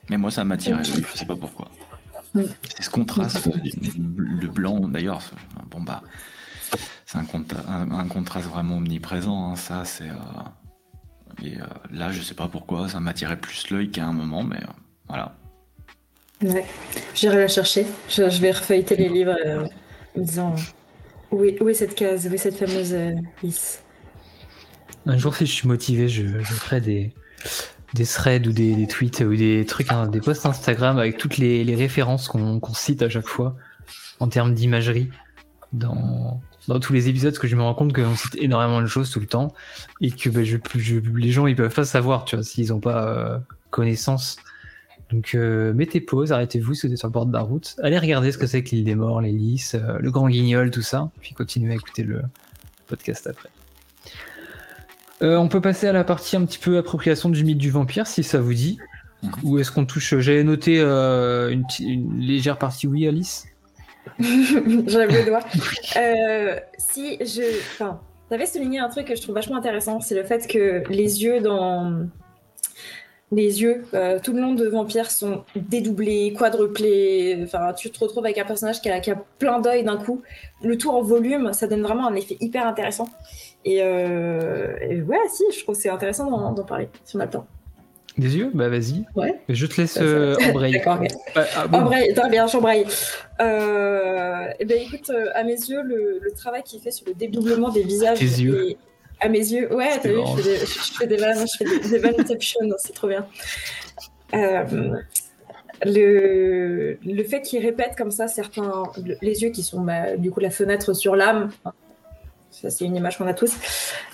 Mais 0.09 0.17
moi 0.17 0.31
ça 0.31 0.43
m'attire, 0.43 0.83
je 0.83 0.91
sais 1.17 1.25
pas 1.25 1.35
pourquoi. 1.35 1.69
C'est 2.33 2.83
ce 2.83 2.89
contraste, 2.89 3.49
le 4.17 4.47
blanc 4.47 4.87
d'ailleurs, 4.87 5.21
bon 5.71 5.81
bah, 5.81 6.03
c'est 7.05 7.17
un, 7.17 8.07
contraste 8.07 8.47
vraiment 8.49 8.77
omniprésent, 8.77 9.51
hein, 9.51 9.55
ça 9.55 9.85
c'est. 9.85 10.09
Euh, 10.09 11.43
et 11.43 11.57
euh, 11.57 11.65
là, 11.91 12.11
je 12.11 12.21
sais 12.21 12.33
pas 12.33 12.47
pourquoi, 12.47 12.89
ça 12.89 12.99
m'attirait 12.99 13.37
plus 13.37 13.69
l'œil 13.69 13.89
qu'à 13.91 14.05
un 14.05 14.13
moment, 14.13 14.43
mais 14.43 14.57
euh, 14.57 14.67
voilà. 15.07 15.35
Ouais, 16.41 16.65
j'irai 17.15 17.37
la 17.37 17.47
chercher. 17.47 17.85
Je, 18.09 18.23
vais 18.41 18.51
refeuilleter 18.51 18.95
les 18.95 19.09
livres 19.09 19.35
en 20.15 20.19
me 20.19 20.25
disant 20.25 20.55
où 21.31 21.43
est, 21.43 21.73
cette 21.73 21.95
case, 21.95 22.27
où 22.27 22.33
est 22.33 22.37
cette 22.37 22.57
fameuse 22.57 22.95
lisse? 23.41 23.81
Un 25.07 25.17
jour, 25.17 25.35
si 25.35 25.45
je 25.45 25.51
suis 25.51 25.67
motivé, 25.67 26.09
je 26.09 26.43
ferai 26.43 26.81
des, 26.81 27.13
des 27.93 28.05
threads 28.05 28.47
ou 28.47 28.51
des, 28.51 28.87
tweets 28.87 29.21
ou 29.21 29.35
des 29.35 29.65
trucs, 29.65 29.91
hein, 29.91 30.07
des 30.07 30.19
posts 30.19 30.45
Instagram 30.45 30.97
avec 30.97 31.17
toutes 31.17 31.37
les, 31.37 31.75
références 31.75 32.27
qu'on 32.27 32.61
cite 32.73 33.01
à 33.01 33.09
chaque 33.09 33.27
fois 33.27 33.55
en 34.19 34.27
termes 34.27 34.53
d'imagerie 34.53 35.09
dans, 35.73 36.41
dans 36.67 36.79
tous 36.79 36.93
les 36.93 37.09
épisodes, 37.09 37.31
parce 37.31 37.39
que 37.39 37.47
je 37.47 37.55
me 37.55 37.61
rends 37.61 37.73
compte 37.73 37.93
qu'on 37.93 38.15
cite 38.15 38.35
énormément 38.35 38.81
de 38.81 38.87
choses 38.87 39.09
tout 39.09 39.19
le 39.19 39.27
temps 39.27 39.53
et 40.01 40.11
que 40.11 40.29
bah, 40.29 40.43
je, 40.43 40.57
les 41.15 41.31
gens 41.31 41.47
ils 41.47 41.55
peuvent 41.55 41.73
pas 41.73 41.85
savoir, 41.85 42.25
tu 42.25 42.35
vois, 42.35 42.43
s'ils 42.43 42.73
ont 42.73 42.79
pas 42.79 43.07
euh, 43.07 43.39
connaissance. 43.69 44.37
Donc 45.11 45.35
euh, 45.35 45.73
mettez 45.73 46.01
pause, 46.01 46.33
arrêtez-vous 46.33 46.73
si 46.73 46.87
vous 46.87 46.93
êtes 46.93 46.99
sur 46.99 47.07
le 47.07 47.13
bord 47.13 47.25
de 47.25 47.33
la 47.33 47.41
route, 47.41 47.75
allez 47.81 47.97
regarder 47.97 48.31
ce 48.31 48.37
que 48.37 48.47
c'est 48.47 48.63
que 48.63 48.71
l'île 48.71 48.83
des 48.83 48.95
morts, 48.95 49.21
les 49.21 49.31
lys, 49.31 49.75
euh, 49.75 49.97
le 49.99 50.11
grand 50.11 50.27
guignol, 50.27 50.71
tout 50.71 50.81
ça, 50.81 51.09
puis 51.21 51.33
continuez 51.33 51.71
à 51.71 51.75
écouter 51.75 52.03
le 52.03 52.21
podcast 52.87 53.27
après. 53.27 53.49
Euh, 55.21 55.37
on 55.37 55.47
peut 55.47 55.61
passer 55.61 55.87
à 55.87 55.93
la 55.93 56.03
partie 56.03 56.35
un 56.35 56.45
petit 56.45 56.59
peu 56.59 56.77
appropriation 56.77 57.29
du 57.29 57.43
mythe 57.43 57.57
du 57.57 57.71
vampire, 57.71 58.07
si 58.07 58.23
ça 58.23 58.39
vous 58.39 58.53
dit. 58.53 58.77
Mhm. 59.23 59.31
Ou 59.43 59.59
est-ce 59.59 59.71
qu'on 59.71 59.85
touche. 59.85 60.17
J'avais 60.19 60.43
noté 60.43 60.79
euh, 60.79 61.49
une, 61.79 62.19
légère 62.19 62.57
partie 62.57 62.87
oui, 62.87 63.07
Alice 63.07 63.45
J'avais 64.19 65.23
le 65.23 65.25
doigt. 65.25 65.39
Euh, 65.97 66.59
si 66.77 67.17
je. 67.19 67.41
Enfin, 67.73 67.99
t'avais 68.29 68.45
souligné 68.45 68.79
un 68.79 68.89
truc 68.89 69.07
que 69.07 69.15
je 69.15 69.21
trouve 69.21 69.35
vachement 69.35 69.57
intéressant, 69.57 69.99
c'est 69.99 70.15
le 70.15 70.23
fait 70.23 70.47
que 70.47 70.83
les 70.89 71.23
yeux 71.23 71.41
dans. 71.41 72.07
Les 73.33 73.61
yeux 73.61 73.83
tout 74.23 74.31
le 74.31 74.39
long 74.39 74.53
de 74.53 74.65
Vampire 74.67 75.11
sont 75.11 75.43
dédoublés, 75.55 76.33
quadruplés. 76.37 77.37
Enfin, 77.43 77.73
tu 77.73 77.89
te 77.89 77.99
retrouves 77.99 78.23
avec 78.23 78.37
un 78.37 78.45
personnage 78.45 78.79
qui 78.79 78.89
a, 78.89 79.01
qui 79.01 79.11
a 79.11 79.21
plein 79.37 79.59
d'œils 79.59 79.83
d'un 79.83 79.97
coup. 79.97 80.21
Le 80.63 80.77
tout 80.77 80.91
en 80.91 81.01
volume, 81.01 81.51
ça 81.51 81.67
donne 81.67 81.81
vraiment 81.81 82.07
un 82.07 82.15
effet 82.15 82.37
hyper 82.39 82.65
intéressant. 82.65 83.09
Euh, 83.67 84.75
et, 84.81 85.01
ouais, 85.01 85.17
si, 85.29 85.43
je 85.53 85.63
trouve 85.63 85.75
que 85.75 85.81
c'est 85.81 85.89
intéressant 85.89 86.29
d'en 86.29 86.63
parler, 86.63 86.89
si 87.03 87.15
on 87.15 87.19
a 87.19 87.25
le 87.25 87.31
temps. 87.31 87.47
Des 88.17 88.35
yeux? 88.35 88.49
Bah 88.53 88.67
vas-y. 88.67 89.05
Ouais. 89.15 89.39
Je 89.47 89.67
te 89.67 89.79
laisse 89.79 89.99
euh, 90.01 90.35
embrayer. 90.49 90.77
D'accord, 90.77 90.99
okay. 90.99 91.07
ah, 91.35 91.67
bon. 91.67 91.79
Embraye, 91.79 92.13
bien, 92.31 92.47
j'embraye. 92.47 92.85
Euh, 93.39 94.47
et 94.59 94.65
ben 94.65 94.79
écoute, 94.81 95.11
euh, 95.11 95.29
à 95.35 95.43
mes 95.43 95.51
yeux, 95.51 95.83
le, 95.83 96.19
travail 96.35 96.63
qu'il 96.63 96.81
fait 96.81 96.91
sur 96.91 97.05
le 97.05 97.13
dédoublement 97.13 97.69
des 97.69 97.83
visages. 97.83 98.17
Tes 98.17 98.25
yeux. 98.25 98.75
À 99.19 99.29
mes 99.29 99.39
yeux, 99.39 99.73
ouais, 99.73 99.99
t'as 100.01 100.09
vu, 100.09 100.19
je 100.37 100.41
fais, 100.41 100.49
des, 100.49 100.57
je 100.59 100.93
fais 100.99 101.07
des 101.07 101.17
vannes, 101.17 101.45
je 101.47 101.57
fais 101.57 101.99
des, 101.99 102.23
des 102.23 102.75
c'est 102.77 102.93
trop 102.93 103.07
bien. 103.07 103.25
Euh, 104.33 104.63
le, 105.85 106.97
le 107.03 107.23
fait 107.23 107.41
qu'il 107.41 107.63
répète 107.63 107.95
comme 107.95 108.11
ça 108.11 108.27
certains 108.27 108.83
les 109.21 109.43
yeux 109.43 109.49
qui 109.49 109.63
sont 109.63 109.81
bah, 109.81 110.17
du 110.17 110.31
coup 110.31 110.39
la 110.39 110.49
fenêtre 110.49 110.93
sur 110.93 111.15
l'âme 111.15 111.49
ça, 112.61 112.69
c'est 112.71 112.85
une 112.85 112.95
image 112.95 113.17
qu'on 113.17 113.27
a 113.27 113.33
tous. 113.33 113.55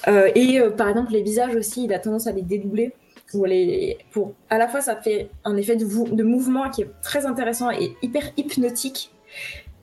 Euh, 0.08 0.30
et 0.36 0.60
euh, 0.60 0.70
par 0.70 0.90
exemple, 0.90 1.14
les 1.14 1.22
visages 1.22 1.56
aussi, 1.56 1.86
il 1.86 1.94
a 1.94 2.00
tendance 2.00 2.28
à 2.28 2.32
les 2.32 2.42
dédoubler. 2.42 2.94
Pour 4.12 4.36
à 4.50 4.58
la 4.60 4.68
fois, 4.68 4.82
ça 4.82 4.96
fait 4.96 5.30
un 5.44 5.58
effet 5.58 5.76
de, 5.76 6.24
mouvement 6.24 6.70
qui 6.70 6.84
est 6.84 6.90
très 7.02 7.26
intéressant 7.26 7.72
et 7.72 7.96
hyper 8.04 8.24
hypnotique. 8.38 9.12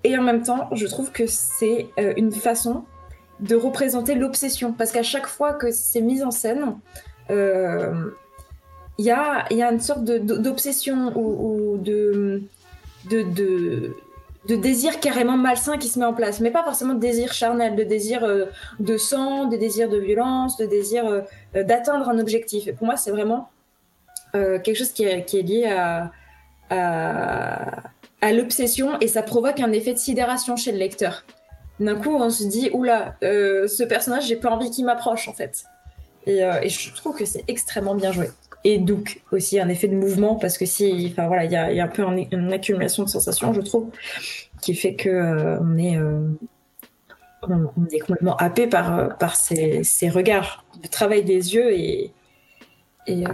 Et 0.04 0.16
en 0.16 0.22
même 0.22 0.42
temps, 0.42 0.68
je 0.72 0.86
trouve 0.86 1.10
que 1.10 1.26
c'est 1.26 1.88
euh, 1.98 2.12
une 2.16 2.30
façon 2.30 2.84
de 3.40 3.56
représenter 3.56 4.14
l'obsession. 4.14 4.72
Parce 4.72 4.92
qu'à 4.92 5.02
chaque 5.02 5.26
fois 5.26 5.54
que 5.54 5.72
c'est 5.72 6.00
mis 6.00 6.22
en 6.22 6.30
scène, 6.30 6.76
il 7.30 9.04
y, 9.04 9.10
a, 9.10 9.46
une 9.50 9.80
sorte 9.80 10.04
d'obsession 10.04 11.12
ou, 11.16 11.78
de, 11.78 12.42
de 13.10 13.96
de 14.48 14.56
désir 14.56 15.00
carrément 15.00 15.36
malsain 15.36 15.76
qui 15.76 15.88
se 15.88 15.98
met 15.98 16.04
en 16.04 16.14
place, 16.14 16.40
mais 16.40 16.50
pas 16.50 16.64
forcément 16.64 16.94
de 16.94 17.00
désir 17.00 17.32
charnel, 17.32 17.76
de 17.76 17.84
désir 17.84 18.24
euh, 18.24 18.46
de 18.78 18.96
sang, 18.96 19.46
de 19.46 19.56
désir 19.56 19.88
de 19.88 19.98
violence, 19.98 20.56
de 20.56 20.66
désir 20.66 21.06
euh, 21.06 21.20
euh, 21.56 21.62
d'atteindre 21.62 22.08
un 22.08 22.18
objectif. 22.18 22.66
Et 22.66 22.72
pour 22.72 22.86
moi, 22.86 22.96
c'est 22.96 23.10
vraiment 23.10 23.50
quelque 24.32 24.74
chose 24.74 24.92
qui 24.92 25.02
est, 25.02 25.32
lié 25.42 25.66
à, 26.70 28.32
l'obsession 28.32 28.96
et 29.00 29.08
ça 29.08 29.22
provoque 29.22 29.58
un 29.58 29.72
effet 29.72 29.92
de 29.92 29.98
sidération 29.98 30.54
chez 30.54 30.70
le 30.70 30.78
lecteur. 30.78 31.24
D'un 31.80 31.96
coup, 31.96 32.14
on 32.14 32.30
se 32.30 32.44
dit, 32.44 32.70
oula, 32.72 33.16
ce 33.22 33.82
personnage, 33.82 34.28
j'ai 34.28 34.36
pas 34.36 34.50
envie 34.50 34.70
qu'il 34.70 34.84
m'approche 34.84 35.26
en 35.26 35.32
fait. 35.32 35.64
Et 36.26 36.68
je 36.68 36.94
trouve 36.94 37.16
que 37.16 37.24
c'est 37.24 37.42
extrêmement 37.48 37.96
bien 37.96 38.12
joué 38.12 38.30
et 38.64 38.78
donc 38.78 39.22
aussi 39.32 39.58
un 39.58 39.68
effet 39.68 39.88
de 39.88 39.96
mouvement 39.96 40.36
parce 40.36 40.58
que 40.58 40.66
si 40.66 41.08
enfin 41.10 41.26
voilà 41.26 41.44
il 41.44 41.52
y 41.52 41.56
a, 41.56 41.84
un 41.84 41.88
peu 41.88 42.02
une 42.02 42.52
accumulation 42.52 43.04
de 43.04 43.08
sensations 43.08 43.52
je 43.54 43.60
trouve 43.60 43.90
qui 44.60 44.74
fait 44.74 44.94
que 44.94 45.08
euh, 45.08 45.58
on 45.60 45.78
est 45.78 45.96
euh, 45.96 46.28
on, 47.42 47.86
est 47.90 48.00
complètement 48.00 48.36
happé 48.36 48.66
par 48.66 48.98
euh, 48.98 49.08
par 49.08 49.36
ces, 49.36 49.82
ces, 49.82 50.10
regards 50.10 50.64
le 50.82 50.88
travail 50.88 51.24
des 51.24 51.54
yeux 51.54 51.72
et 51.72 52.12
et, 53.06 53.24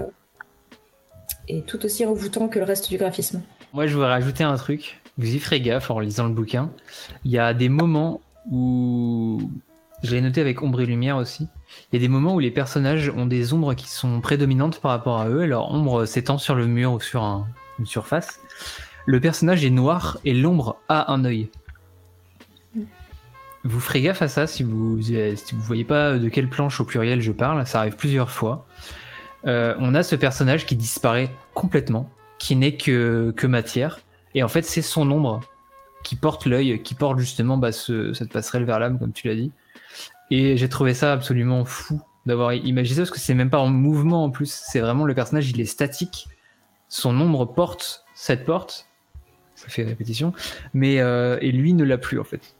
tout 1.66 1.84
aussi 1.84 2.06
envoûtant 2.06 2.48
que 2.48 2.58
le 2.58 2.64
reste 2.64 2.88
du 2.88 2.96
graphisme. 2.96 3.42
Moi 3.74 3.86
je 3.86 3.94
voudrais 3.94 4.08
rajouter 4.08 4.42
un 4.42 4.56
truc. 4.56 5.02
Vous 5.18 5.34
y 5.34 5.38
ferez 5.38 5.60
gaffe 5.60 5.90
en 5.90 5.98
lisant 5.98 6.26
le 6.26 6.32
bouquin. 6.32 6.70
Il 7.24 7.30
y 7.30 7.38
a 7.38 7.52
des 7.52 7.68
moments 7.68 8.22
où 8.50 9.42
je 10.02 10.14
l'ai 10.14 10.22
noté 10.22 10.40
avec 10.40 10.62
ombre 10.62 10.80
et 10.80 10.86
lumière 10.86 11.18
aussi 11.18 11.46
il 11.92 11.96
y 11.96 11.98
a 11.98 12.00
des 12.00 12.08
moments 12.08 12.34
où 12.34 12.40
les 12.40 12.50
personnages 12.50 13.10
ont 13.10 13.26
des 13.26 13.52
ombres 13.52 13.74
qui 13.74 13.88
sont 13.88 14.20
prédominantes 14.20 14.80
par 14.80 14.90
rapport 14.90 15.20
à 15.20 15.28
eux, 15.28 15.44
et 15.44 15.46
leur 15.46 15.70
ombre 15.72 16.04
s'étend 16.04 16.38
sur 16.38 16.54
le 16.54 16.66
mur 16.66 16.92
ou 16.92 17.00
sur 17.00 17.22
une 17.78 17.86
surface. 17.86 18.40
Le 19.06 19.20
personnage 19.20 19.64
est 19.64 19.70
noir 19.70 20.18
et 20.24 20.34
l'ombre 20.34 20.76
a 20.88 21.12
un 21.12 21.24
œil. 21.24 21.48
Vous 23.64 23.80
ferez 23.80 24.00
gaffe 24.00 24.22
à 24.22 24.28
ça 24.28 24.46
si 24.46 24.62
vous 24.62 24.98
ne 24.98 25.60
voyez 25.60 25.84
pas 25.84 26.18
de 26.18 26.28
quelle 26.28 26.48
planche 26.48 26.80
au 26.80 26.84
pluriel 26.84 27.20
je 27.20 27.32
parle, 27.32 27.66
ça 27.66 27.80
arrive 27.80 27.96
plusieurs 27.96 28.30
fois. 28.30 28.66
Euh, 29.46 29.74
on 29.78 29.94
a 29.94 30.02
ce 30.02 30.16
personnage 30.16 30.66
qui 30.66 30.76
disparaît 30.76 31.30
complètement, 31.54 32.10
qui 32.38 32.56
n'est 32.56 32.76
que, 32.76 33.46
matière, 33.46 34.00
et 34.34 34.42
en 34.42 34.48
fait 34.48 34.62
c'est 34.62 34.82
son 34.82 35.10
ombre 35.10 35.40
qui 36.04 36.14
porte 36.14 36.46
l'œil, 36.46 36.82
qui 36.82 36.94
porte 36.94 37.18
justement 37.18 37.56
bah, 37.56 37.72
cette 37.72 38.32
passerelle 38.32 38.64
vers 38.64 38.78
l'âme, 38.78 38.98
comme 38.98 39.12
tu 39.12 39.26
l'as 39.26 39.34
dit. 39.34 39.50
Et 40.30 40.56
j'ai 40.56 40.68
trouvé 40.68 40.94
ça 40.94 41.12
absolument 41.12 41.64
fou 41.64 42.00
d'avoir 42.26 42.52
imaginé 42.52 42.96
ça 42.96 43.02
parce 43.02 43.10
que 43.10 43.20
c'est 43.20 43.34
même 43.34 43.50
pas 43.50 43.58
en 43.58 43.68
mouvement 43.68 44.24
en 44.24 44.30
plus. 44.30 44.50
C'est 44.50 44.80
vraiment 44.80 45.04
le 45.04 45.14
personnage, 45.14 45.50
il 45.50 45.60
est 45.60 45.66
statique. 45.66 46.28
Son 46.88 47.18
ombre 47.20 47.44
porte 47.46 48.04
cette 48.14 48.44
porte. 48.44 48.88
Ça 49.54 49.68
fait 49.68 49.84
répétition. 49.84 50.32
Mais 50.74 51.00
euh, 51.00 51.38
et 51.40 51.52
lui 51.52 51.72
ne 51.72 51.84
l'a 51.84 51.98
plus 51.98 52.18
en 52.18 52.24
fait. 52.24 52.56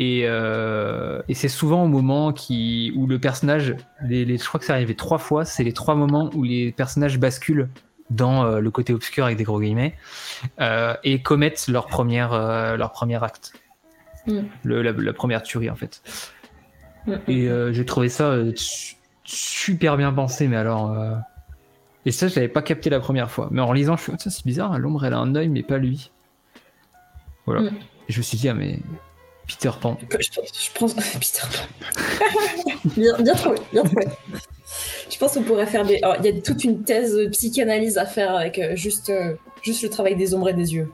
Et, 0.00 0.22
euh, 0.26 1.22
et 1.28 1.34
c'est 1.34 1.48
souvent 1.48 1.84
au 1.84 1.88
moment 1.88 2.32
qui, 2.32 2.92
où 2.94 3.06
le 3.06 3.18
personnage, 3.18 3.74
les, 4.04 4.38
je 4.38 4.44
crois 4.44 4.60
que 4.60 4.66
c'est 4.66 4.72
arrivé 4.72 4.94
trois 4.94 5.18
fois, 5.18 5.44
c'est 5.44 5.64
les 5.64 5.72
trois 5.72 5.96
moments 5.96 6.30
où 6.34 6.44
les 6.44 6.70
personnages 6.70 7.18
basculent 7.18 7.68
dans 8.10 8.44
euh, 8.44 8.60
le 8.60 8.70
côté 8.70 8.92
obscur 8.92 9.24
avec 9.24 9.38
des 9.38 9.44
gros 9.44 9.60
guillemets 9.60 9.96
et 11.02 11.20
commettent 11.22 11.66
leur, 11.66 11.86
première, 11.86 12.30
leur 12.76 12.92
premier 12.92 13.22
acte. 13.22 13.54
Mm. 14.26 14.40
Le, 14.62 14.82
la, 14.82 14.92
la, 14.92 15.12
première 15.12 15.42
tuerie 15.42 15.70
en 15.70 15.74
fait. 15.74 16.00
Et 17.28 17.48
euh, 17.48 17.72
j'ai 17.72 17.84
trouvé 17.84 18.08
ça 18.08 18.30
euh, 18.30 18.52
super 19.24 19.96
bien 19.96 20.12
pensé, 20.12 20.48
mais 20.48 20.56
alors. 20.56 20.92
Euh, 20.92 21.14
et 22.06 22.12
ça, 22.12 22.28
je 22.28 22.36
l'avais 22.36 22.48
pas 22.48 22.62
capté 22.62 22.90
la 22.90 23.00
première 23.00 23.30
fois. 23.30 23.48
Mais 23.50 23.60
en 23.60 23.72
lisant, 23.72 23.96
je 23.96 24.12
me 24.12 24.16
suis 24.16 24.28
dit, 24.28 24.36
c'est 24.36 24.46
bizarre, 24.46 24.78
l'ombre, 24.78 25.04
elle 25.04 25.14
a 25.14 25.18
un 25.18 25.34
œil, 25.34 25.48
mais 25.48 25.62
pas 25.62 25.78
lui. 25.78 26.10
Voilà. 27.44 27.62
Mm. 27.62 27.76
Et 28.08 28.12
je 28.12 28.18
me 28.18 28.22
suis 28.22 28.38
dit, 28.38 28.48
ah, 28.48 28.54
mais. 28.54 28.78
Peter 29.46 29.70
Pan. 29.80 29.96
Je, 30.02 30.78
pense. 30.78 30.94
Peter 30.94 31.46
Pan. 31.50 32.90
bien, 32.96 33.34
trouvé, 33.34 33.56
bien 33.72 33.82
trouvé. 33.82 34.06
Je 35.10 35.18
pense 35.18 35.34
qu'on 35.34 35.42
pourrait 35.42 35.66
faire 35.66 35.86
des. 35.86 36.00
Il 36.20 36.24
y 36.26 36.28
a 36.28 36.40
toute 36.42 36.64
une 36.64 36.82
thèse 36.82 37.18
psychanalyse 37.32 37.96
à 37.96 38.04
faire 38.04 38.36
avec 38.36 38.60
juste, 38.74 39.10
juste 39.62 39.82
le 39.82 39.88
travail 39.88 40.16
des 40.16 40.34
ombres 40.34 40.50
et 40.50 40.54
des 40.54 40.74
yeux. 40.74 40.92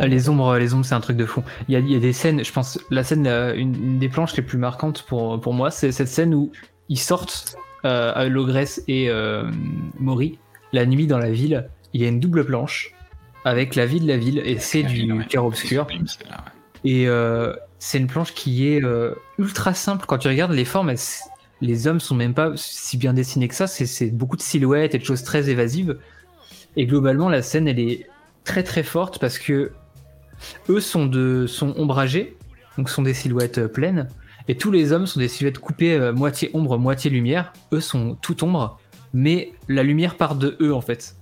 Ah, 0.00 0.06
les 0.06 0.28
ombres, 0.28 0.56
les 0.58 0.74
ombres, 0.74 0.84
c'est 0.84 0.94
un 0.94 1.00
truc 1.00 1.16
de 1.16 1.26
fou. 1.26 1.42
Il 1.68 1.74
y, 1.74 1.76
a, 1.76 1.80
il 1.80 1.90
y 1.90 1.96
a, 1.96 1.98
des 1.98 2.12
scènes, 2.12 2.44
je 2.44 2.52
pense, 2.52 2.78
la 2.90 3.04
scène, 3.04 3.26
une, 3.26 3.98
des 3.98 4.08
planches 4.08 4.36
les 4.36 4.42
plus 4.42 4.58
marquantes 4.58 5.02
pour, 5.02 5.40
pour 5.40 5.54
moi, 5.54 5.70
c'est 5.70 5.92
cette 5.92 6.08
scène 6.08 6.34
où 6.34 6.52
ils 6.88 6.98
sortent, 6.98 7.56
euh, 7.84 8.28
Logresse 8.28 8.82
et 8.86 9.10
euh, 9.10 9.50
Mori, 9.98 10.38
la 10.72 10.86
nuit 10.86 11.06
dans 11.06 11.18
la 11.18 11.30
ville. 11.30 11.68
Il 11.92 12.00
y 12.00 12.04
a 12.04 12.08
une 12.08 12.20
double 12.20 12.44
planche 12.44 12.94
avec 13.44 13.74
la 13.74 13.86
vie 13.86 14.00
de 14.00 14.08
la 14.08 14.16
ville 14.16 14.40
et 14.44 14.58
c'est 14.58 14.82
du 14.82 15.24
clair 15.28 15.44
obscur. 15.44 15.86
Et 16.84 17.08
euh, 17.08 17.54
c'est 17.78 17.98
une 17.98 18.06
planche 18.06 18.32
qui 18.34 18.68
est 18.68 18.82
euh, 18.84 19.14
ultra 19.38 19.74
simple. 19.74 20.06
Quand 20.06 20.18
tu 20.18 20.28
regardes 20.28 20.52
les 20.52 20.64
formes, 20.64 20.92
les 21.60 21.86
hommes 21.86 22.00
sont 22.00 22.14
même 22.14 22.34
pas 22.34 22.52
si 22.56 22.96
bien 22.96 23.12
dessinés 23.14 23.48
que 23.48 23.54
ça. 23.54 23.66
C'est 23.66 24.10
beaucoup 24.10 24.36
de 24.36 24.42
silhouettes 24.42 24.94
et 24.94 24.98
de 24.98 25.04
choses 25.04 25.22
très 25.22 25.50
évasives. 25.50 25.98
Et 26.76 26.86
globalement, 26.86 27.28
la 27.28 27.42
scène, 27.42 27.68
elle 27.68 27.78
est 27.78 28.06
très 28.44 28.62
très 28.62 28.82
forte 28.82 29.18
parce 29.18 29.38
que 29.38 29.72
eux 30.68 30.80
sont, 30.80 31.06
de, 31.06 31.46
sont 31.46 31.74
ombragés, 31.76 32.36
donc 32.76 32.88
sont 32.90 33.02
des 33.02 33.14
silhouettes 33.14 33.58
euh, 33.58 33.68
pleines. 33.68 34.08
Et 34.48 34.56
tous 34.56 34.72
les 34.72 34.92
hommes 34.92 35.06
sont 35.06 35.20
des 35.20 35.28
silhouettes 35.28 35.60
coupées 35.60 36.10
moitié 36.12 36.50
ombre, 36.52 36.76
moitié 36.76 37.10
lumière. 37.10 37.52
Eux 37.72 37.80
sont 37.80 38.16
tout 38.20 38.42
ombre, 38.42 38.80
mais 39.14 39.52
la 39.68 39.84
lumière 39.84 40.16
part 40.16 40.34
de 40.34 40.56
eux 40.60 40.74
en 40.74 40.80
fait. 40.80 41.16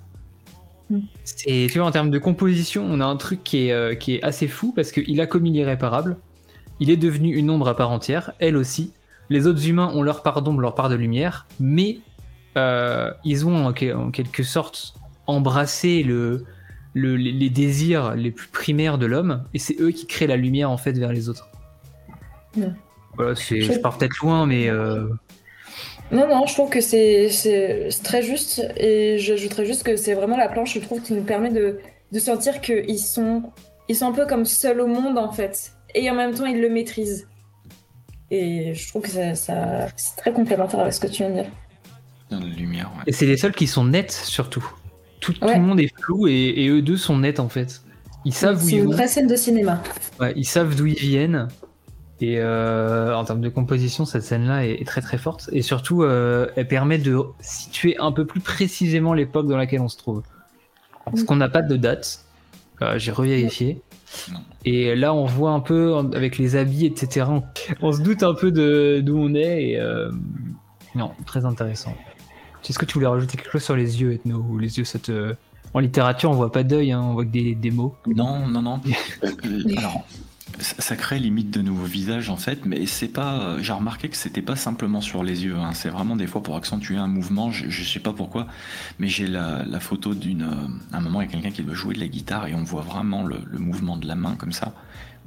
C'est, 1.25 1.69
tu 1.71 1.79
vois, 1.79 1.87
en 1.87 1.91
termes 1.91 2.11
de 2.11 2.19
composition, 2.19 2.85
on 2.85 3.01
a 3.01 3.05
un 3.05 3.17
truc 3.17 3.45
qui 3.45 3.69
est, 3.69 3.73
euh, 3.73 3.95
qui 3.95 4.17
est 4.17 4.23
assez 4.23 4.49
fou 4.49 4.73
parce 4.75 4.91
qu'il 4.91 5.21
a 5.21 5.27
commis 5.27 5.51
l'irréparable. 5.53 6.17
Il 6.81 6.91
est 6.91 6.97
devenu 6.97 7.35
une 7.35 7.51
ombre 7.51 7.69
à 7.69 7.77
part 7.77 7.91
entière, 7.91 8.33
elle 8.39 8.57
aussi. 8.57 8.93
Les 9.29 9.47
autres 9.47 9.69
humains 9.69 9.93
ont 9.95 10.03
leur 10.03 10.23
part 10.23 10.43
d'ombre, 10.43 10.61
leur 10.61 10.75
part 10.75 10.89
de 10.89 10.97
lumière, 10.97 11.47
mais 11.61 12.01
euh, 12.57 13.13
ils 13.25 13.47
ont 13.47 13.67
en, 13.67 13.73
quelque 13.73 14.43
sorte 14.43 14.95
embrassé 15.27 16.03
le, 16.03 16.45
les, 16.95 17.51
désirs 17.51 18.15
les 18.15 18.31
plus 18.31 18.49
primaires 18.49 18.99
de 18.99 19.07
l'homme, 19.07 19.45
et 19.55 19.59
c'est 19.59 19.81
eux 19.81 19.91
qui 19.91 20.07
créent 20.07 20.27
la 20.27 20.37
lumière 20.37 20.71
en 20.71 20.77
fait 20.77 20.93
vers 20.93 21.13
les 21.13 21.29
autres. 21.29 21.49
Voilà, 23.17 23.35
je 23.35 23.79
pars 23.79 23.97
peut-être 23.99 24.19
loin, 24.23 24.47
mais 24.47 24.69
euh, 24.69 25.09
non, 26.13 26.27
non, 26.27 26.47
je 26.47 26.55
trouve 26.55 26.71
que 26.71 26.81
c'est 26.81 27.29
très 28.03 28.23
juste. 28.23 28.63
Et 28.77 29.19
j'ajouterais 29.19 29.65
juste 29.65 29.85
que 29.85 29.97
c'est 29.97 30.15
vraiment 30.15 30.37
la 30.37 30.49
planche, 30.49 30.75
je 30.75 30.81
trouve, 30.81 31.01
qui 31.01 31.13
nous 31.13 31.23
permet 31.23 31.51
de, 31.51 31.79
de 32.11 32.19
sentir 32.19 32.61
qu'ils 32.61 32.99
sont, 32.99 33.45
ils 33.89 33.97
sont 33.97 34.07
un 34.07 34.13
peu 34.13 34.27
comme 34.27 34.45
seuls 34.45 34.81
au 34.81 34.87
monde, 34.87 35.19
en 35.19 35.31
fait. 35.31 35.73
Et 35.95 36.11
en 36.11 36.15
même 36.15 36.35
temps, 36.35 36.47
ils 36.47 36.61
le 36.61 36.69
maîtrisent. 36.69 37.29
Et 38.31 38.75
je 38.75 38.89
trouve 38.89 39.03
que 39.03 39.11
ça, 39.11 39.35
ça 39.35 39.89
c'est 39.97 40.17
très 40.17 40.33
complémentaire 40.33 40.81
avec 40.81 40.93
ce 40.93 41.01
que 41.01 41.09
tu 41.09 41.23
viens 41.23 41.31
de 41.31 41.35
dire. 41.35 41.51
Dans 42.31 42.39
la 42.39 42.47
lumière, 42.47 42.91
Et 43.07 43.13
c'est 43.13 43.27
les 43.27 43.37
seuls 43.37 43.55
qui 43.55 43.67
sont 43.67 43.85
nets, 43.85 44.13
surtout. 44.13 44.65
Tout, 45.21 45.33
tout 45.35 45.49
le 45.49 45.61
monde 45.61 45.81
est 45.81 45.93
flou 46.01 46.27
et, 46.27 46.33
et, 46.33 46.69
eux 46.69 46.83
deux 46.83 46.97
sont 46.97 47.19
nets, 47.19 47.41
en 47.41 47.49
fait. 47.49 47.83
Ils 48.25 48.35
savent 48.35 48.63
où 48.63 48.69
ils 48.69 48.71
C'est 48.71 48.77
une 48.77 48.93
vraie 48.93 49.09
scène 49.09 49.27
de 49.27 49.37
cinéma. 49.37 49.83
Ouais, 50.19 50.33
ils 50.37 50.45
savent 50.45 50.75
d'où 50.75 50.87
ils 50.87 50.99
viennent. 50.99 51.49
Et 52.21 52.39
euh, 52.39 53.15
en 53.15 53.25
termes 53.25 53.41
de 53.41 53.49
composition, 53.49 54.05
cette 54.05 54.23
scène-là 54.23 54.67
est, 54.67 54.87
très 54.87 55.01
très 55.01 55.17
forte. 55.17 55.49
Et 55.53 55.63
surtout, 55.63 56.03
euh, 56.03 56.49
elle 56.57 56.69
permet 56.69 56.99
de 56.99 57.19
situer 57.41 57.97
un 57.99 58.13
peu 58.13 58.27
plus 58.27 58.41
précisément 58.41 59.15
l'époque 59.15 59.47
dans 59.47 59.57
laquelle 59.57 59.81
on 59.81 59.89
se 59.89 59.97
trouve. 59.97 60.23
Parce 61.07 61.25
qu'on 61.25 61.37
n'a 61.37 61.49
pas 61.49 61.63
de 61.63 61.77
date. 61.77 62.27
Euh, 62.83 62.99
j'ai 62.99 63.11
revérifié. 63.11 63.81
Et 64.65 64.95
là, 64.97 65.15
on 65.15 65.25
voit 65.25 65.53
un 65.53 65.61
peu 65.61 65.97
avec 66.15 66.37
les 66.37 66.57
habits, 66.57 66.85
etc. 66.85 67.27
On, 67.81 67.93
se 67.93 68.03
doute 68.03 68.23
un 68.23 68.35
peu 68.35 68.51
de 68.51 69.01
d'où 69.03 69.17
on 69.17 69.35
est. 69.35 69.71
Et 69.71 69.81
non, 70.95 71.13
très 71.25 71.47
intéressant. 71.47 71.95
Est-ce 72.69 72.79
que 72.79 72.85
tu 72.85 72.95
voulais 72.95 73.07
rajouter 73.07 73.37
quelque 73.37 73.53
chose 73.53 73.65
sur 73.65 73.77
les 73.77 74.01
yeux, 74.01 74.13
Ethno 74.13 74.39
Ou 74.49 74.59
les 74.59 74.79
yeux, 74.79 74.85
cette 74.85 75.11
en 75.73 75.79
littérature, 75.79 76.31
on 76.31 76.35
voit 76.35 76.53
pas 76.53 76.65
d'œil, 76.65 76.93
hein, 76.93 77.01
on 77.01 77.13
voit 77.13 77.25
que 77.25 77.31
des, 77.31 77.55
des 77.55 77.71
mots. 77.71 77.95
Non, 78.07 78.47
non, 78.49 78.63
non. 78.63 78.81
Alors, 79.77 80.05
ça 80.59 80.97
crée 80.97 81.19
limite 81.19 81.51
de 81.51 81.63
nouveaux 81.63 81.87
visages 81.87 82.29
en 82.29 82.37
fait, 82.37 82.67
mais 82.67 82.87
c'est 82.87 83.09
pas. 83.09 83.57
J'ai 83.61 83.73
remarqué 83.73 84.09
que 84.09 84.17
c'était 84.17 84.43
pas 84.43 84.57
simplement 84.57 85.01
sur 85.01 85.23
les 85.23 85.45
yeux. 85.45 85.57
Hein. 85.57 85.71
C'est 85.75 85.89
vraiment 85.89 86.17
des 86.17 86.27
fois 86.27 86.43
pour 86.43 86.57
accentuer 86.57 86.97
un 86.97 87.07
mouvement. 87.07 87.51
Je, 87.51 87.71
je 87.71 87.85
sais 87.85 88.01
pas 88.01 88.13
pourquoi, 88.13 88.47
mais 88.99 89.09
j'ai 89.09 89.27
la, 89.27 89.65
la, 89.65 89.81
photo 89.81 90.15
d'une. 90.15 90.43
Euh, 90.43 90.97
un 90.97 91.01
moment, 91.01 91.21
il 91.21 91.27
y 91.27 91.29
a 91.29 91.33
quelqu'un 91.33 91.51
qui 91.51 91.63
doit 91.63 91.75
jouer 91.75 91.95
de 91.95 92.01
la 92.01 92.09
guitare 92.09 92.49
et 92.49 92.55
on 92.55 92.65
voit 92.65 92.83
vraiment 92.83 93.23
le, 93.23 93.41
le, 93.47 93.59
mouvement 93.59 93.97
de 93.97 94.07
la 94.07 94.17
main 94.17 94.35
comme 94.37 94.53
ça, 94.53 94.75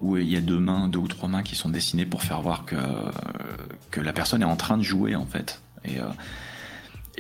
où 0.02 0.18
il 0.18 0.30
y 0.30 0.36
a 0.36 0.42
deux 0.42 0.60
mains, 0.60 0.88
deux 0.88 1.00
ou 1.00 1.08
trois 1.08 1.30
mains 1.30 1.44
qui 1.44 1.56
sont 1.56 1.70
dessinées 1.70 2.06
pour 2.06 2.22
faire 2.22 2.42
voir 2.42 2.66
que 2.66 2.76
que 3.92 4.02
la 4.02 4.14
personne 4.14 4.42
est 4.42 4.46
en 4.46 4.58
train 4.58 4.78
de 4.78 4.84
jouer 4.84 5.16
en 5.16 5.26
fait. 5.26 5.62
Et 5.86 6.00
euh, 6.00 6.04
et 6.06 6.53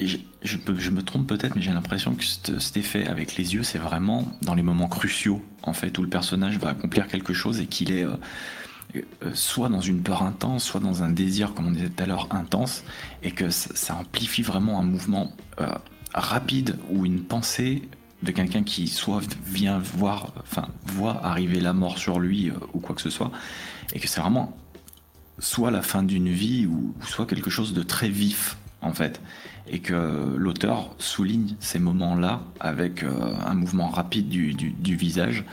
je, 0.01 0.89
me 0.89 1.01
trompe 1.01 1.27
peut-être, 1.27 1.55
mais 1.55 1.61
j'ai 1.61 1.71
l'impression 1.71 2.15
que 2.15 2.23
cet, 2.23 2.77
effet 2.77 3.07
avec 3.07 3.35
les 3.35 3.53
yeux, 3.53 3.63
c'est 3.63 3.77
vraiment 3.77 4.27
dans 4.41 4.55
les 4.55 4.63
moments 4.63 4.87
cruciaux, 4.87 5.43
en 5.61 5.73
fait, 5.73 5.97
où 5.97 6.01
le 6.01 6.09
personnage 6.09 6.57
va 6.57 6.69
accomplir 6.69 7.07
quelque 7.07 7.33
chose 7.33 7.59
et 7.59 7.67
qu'il 7.67 7.91
est 7.91 8.05
euh, 8.05 8.15
euh, 8.95 9.31
soit 9.33 9.69
dans 9.69 9.81
une 9.81 10.01
peur 10.01 10.23
intense, 10.23 10.63
soit 10.63 10.79
dans 10.79 11.03
un 11.03 11.09
désir, 11.09 11.53
comme 11.53 11.67
on 11.67 11.71
disait 11.71 11.89
tout 11.89 12.03
à 12.03 12.07
l'heure, 12.07 12.27
intense, 12.31 12.83
et 13.21 13.31
que 13.31 13.49
ça, 13.49 13.95
amplifie 13.95 14.41
vraiment 14.41 14.79
un 14.79 14.83
mouvement 14.83 15.31
euh, 15.59 15.67
rapide 16.13 16.77
ou 16.89 17.05
une 17.05 17.23
pensée 17.23 17.83
de 18.23 18.31
quelqu'un 18.31 18.63
qui 18.63 18.87
soit 18.87 19.21
vient 19.45 19.79
voir, 19.79 20.33
enfin, 20.41 20.69
voit 20.85 21.23
arriver 21.25 21.59
la 21.59 21.73
mort 21.73 21.97
sur 21.97 22.19
lui 22.19 22.51
ou 22.73 22.79
quoi 22.79 22.95
que 22.95 23.01
ce 23.01 23.09
soit, 23.09 23.31
et 23.93 23.99
que 23.99 24.07
c'est 24.07 24.21
vraiment 24.21 24.57
soit 25.39 25.71
la 25.71 25.81
fin 25.81 26.03
d'une 26.03 26.29
vie 26.29 26.65
ou 26.65 26.95
soit 27.05 27.25
quelque 27.25 27.49
chose 27.49 27.73
de 27.73 27.83
très 27.83 28.07
vif, 28.07 28.55
en 28.81 28.93
fait 28.93 29.19
et 29.67 29.79
que 29.79 30.35
l'auteur 30.37 30.93
souligne 30.97 31.55
ces 31.59 31.79
moments-là 31.79 32.41
avec 32.59 33.03
euh, 33.03 33.33
un 33.45 33.53
mouvement 33.53 33.87
rapide 33.87 34.27
du, 34.27 34.53
du, 34.53 34.71
du, 34.71 34.95
visage. 34.95 35.45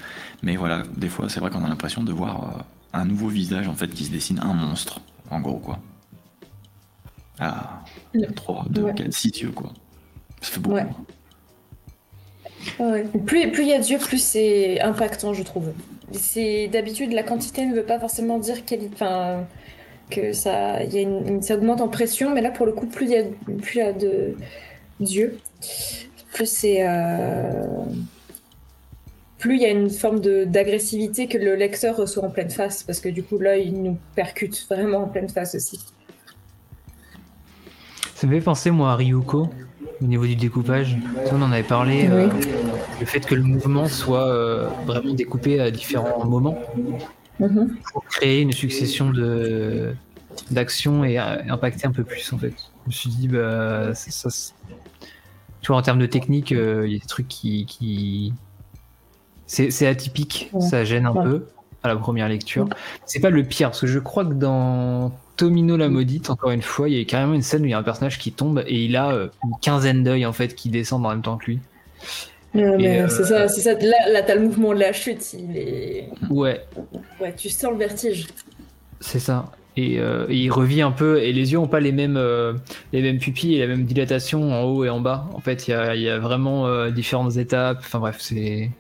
Mais 0.43 0.57
voilà, 0.57 0.83
des 0.97 1.09
fois, 1.09 1.29
c'est 1.29 1.41
vrai 1.41 1.51
qu'on 1.51 1.65
a 1.65 1.69
l'impression 1.69 2.03
de 2.03 2.13
voir 2.13 2.43
euh, 2.45 2.63
un 2.93 3.05
nouveau 3.05 3.29
visage 3.29 3.69
en 3.69 3.75
fait 3.75 3.89
qui 3.89 4.05
se 4.05 4.11
dessine, 4.11 4.41
un 4.41 4.55
monstre, 4.55 5.01
en 5.31 5.41
gros 5.41 5.59
quoi. 5.59 5.79
Ah, 7.39 7.83
3, 8.37 8.67
2, 8.71 8.93
4, 8.93 9.13
6 9.13 9.41
yeux 9.41 9.51
quoi. 9.53 9.73
Ça 10.41 10.53
fait 10.53 10.61
beaucoup. 10.61 10.77
Ouais. 10.77 10.87
Ouais. 12.79 13.05
Plus 13.25 13.49
il 13.63 13.69
y 13.69 13.73
a 13.73 13.79
d'yeux, 13.79 13.99
plus 13.99 14.23
c'est 14.23 14.81
impactant, 14.81 15.33
je 15.33 15.43
trouve. 15.43 15.73
C'est 16.13 16.69
d'habitude 16.69 17.13
la 17.13 17.23
quantité 17.23 17.65
ne 17.65 17.75
veut 17.75 17.85
pas 17.85 17.99
forcément 17.99 18.39
dire 18.39 18.65
quelle, 18.65 18.91
enfin, 18.93 19.47
que 20.11 20.33
ça, 20.33 20.83
y 20.85 20.99
a 20.99 21.01
une, 21.01 21.41
ça 21.43 21.55
augmente 21.55 21.81
en 21.81 21.89
pression, 21.89 22.35
mais 22.35 22.41
là 22.41 22.51
pour 22.51 22.67
le 22.67 22.73
coup, 22.73 22.87
plus 22.87 23.07
il 23.07 23.13
y 23.13 23.17
a, 23.17 23.23
plus 23.63 23.79
y 23.79 23.81
a 23.83 23.93
de 23.93 24.35
d'yeux, 25.01 25.39
plus 26.33 26.47
c'est. 26.47 26.87
Euh, 26.87 27.65
plus 29.39 29.57
il 29.57 29.63
y 29.63 29.65
a 29.65 29.71
une 29.71 29.89
forme 29.89 30.21
d'agressivité 30.21 31.27
que 31.27 31.39
le 31.39 31.55
lecteur 31.55 31.97
reçoit 31.97 32.25
en 32.25 32.31
pleine 32.31 32.51
face, 32.51 32.83
parce 32.83 33.01
que 33.01 33.09
du 33.09 33.23
coup, 33.23 33.39
là, 33.39 33.57
il 33.57 33.83
nous 33.83 33.97
percute 34.15 34.67
vraiment 34.69 35.05
en 35.05 35.09
pleine 35.09 35.31
face 35.31 35.55
aussi. 35.55 35.81
Ça 38.15 38.27
me 38.27 38.35
fait 38.35 38.45
penser, 38.45 38.71
moi, 38.71 38.93
à 38.93 38.97
Ryuko, 38.97 39.49
au 40.03 40.05
niveau 40.05 40.27
du 40.27 40.37
découpage. 40.37 40.99
On 41.33 41.41
en 41.41 41.53
avait 41.53 41.63
parlé, 41.63 42.03
oui. 42.03 42.09
euh, 42.11 42.29
le 43.01 43.07
fait 43.07 43.21
que 43.21 43.35
le 43.35 43.43
mouvement 43.43 43.87
soit 43.87 44.29
euh, 44.29 44.69
vraiment 44.85 45.15
découpé 45.15 45.59
à 45.59 45.71
différents 45.71 46.27
moments 46.27 46.59
pour 47.93 48.05
créer 48.05 48.41
une 48.41 48.53
succession 48.53 49.11
de 49.11 49.95
d'actions 50.51 51.05
et 51.05 51.19
impacter 51.19 51.87
un 51.87 51.93
peu 51.93 52.05
plus 52.05 52.33
en 52.33 52.39
fait. 52.39 52.55
Je 52.85 52.89
me 52.89 52.93
suis 52.93 53.11
dit 53.11 53.29
bah 53.29 53.95
ça, 53.95 54.29
tu 55.61 55.69
vois 55.69 55.77
en 55.77 55.83
termes 55.83 55.99
de 55.99 56.07
technique 56.07 56.51
il 56.51 56.59
euh, 56.59 56.89
y 56.89 56.97
a 56.97 56.99
des 56.99 57.07
trucs 57.07 57.29
qui, 57.29 57.67
qui... 57.67 58.33
c'est 59.47 59.87
atypique, 59.87 60.51
ouais. 60.53 60.61
ça 60.61 60.85
gêne 60.85 61.07
un 61.07 61.13
ouais. 61.13 61.25
peu 61.25 61.47
à 61.83 61.89
la 61.89 61.97
première 61.97 62.29
lecture. 62.29 62.69
C'est 63.07 63.21
pas 63.21 63.31
le 63.31 63.43
pire 63.43 63.69
parce 63.69 63.81
que 63.81 63.87
je 63.87 63.99
crois 63.99 64.25
que 64.25 64.35
dans 64.35 65.13
Tomino 65.37 65.77
la 65.77 65.89
maudite 65.89 66.31
encore 66.31 66.51
une 66.51 66.63
fois 66.63 66.89
il 66.89 66.97
y 66.97 67.01
a 67.01 67.05
carrément 67.05 67.35
une 67.35 67.43
scène 67.43 67.63
où 67.63 67.67
il 67.67 67.71
y 67.71 67.75
a 67.75 67.79
un 67.79 67.83
personnage 67.83 68.19
qui 68.19 68.33
tombe 68.33 68.63
et 68.67 68.85
il 68.85 68.97
a 68.97 69.11
euh, 69.11 69.29
une 69.45 69.59
quinzaine 69.61 70.05
d'œils 70.05 70.27
en 70.27 70.33
fait 70.33 70.55
qui 70.55 70.69
descendent 70.71 71.07
en 71.07 71.11
même 71.11 71.23
temps 71.23 71.37
que 71.37 71.47
lui. 71.47 71.61
Euh, 72.57 73.09
c'est 73.09 73.25
ça, 73.25 73.49
c'est 73.49 73.61
ça. 73.61 73.75
Là, 73.75 74.11
là 74.11 74.23
t'as 74.23 74.35
le 74.35 74.43
mouvement 74.43 74.75
de 74.75 74.81
la 74.81 74.93
chute, 74.93 75.35
il 75.35 75.57
est. 75.57 76.09
Ouais. 76.31 76.65
Ouais, 77.21 77.33
tu 77.37 77.49
sens 77.49 77.71
le 77.73 77.79
vertige. 77.79 78.27
C'est 79.01 79.21
ça. 79.21 79.47
Et, 79.77 79.99
euh, 79.99 80.27
et, 80.29 80.37
il 80.37 80.51
revit 80.51 80.83
un 80.83 80.91
peu. 80.91 81.23
Et 81.23 81.33
les 81.33 81.53
yeux 81.53 81.59
ont 81.59 81.69
pas 81.69 81.81
les 81.81 81.93
mêmes, 81.93 82.17
euh, 82.17 82.55
les 82.93 83.03
mêmes 83.03 83.19
pupilles 83.19 83.55
et 83.55 83.61
la 83.61 83.67
même 83.67 83.85
dilatation 83.85 84.53
en 84.53 84.65
haut 84.65 84.85
et 84.85 84.91
en 84.91 85.01
bas. 85.01 85.27
En 85.35 85.41
fait, 85.41 85.69
il 85.69 85.71
y 85.71 85.75
a, 85.75 85.95
y 85.95 86.09
a, 86.09 86.19
vraiment 86.19 86.67
euh, 86.67 86.91
différentes 86.91 87.37
étapes. 87.37 87.79
Enfin 87.81 88.01
bref, 88.01 88.17
c'est. 88.19 88.71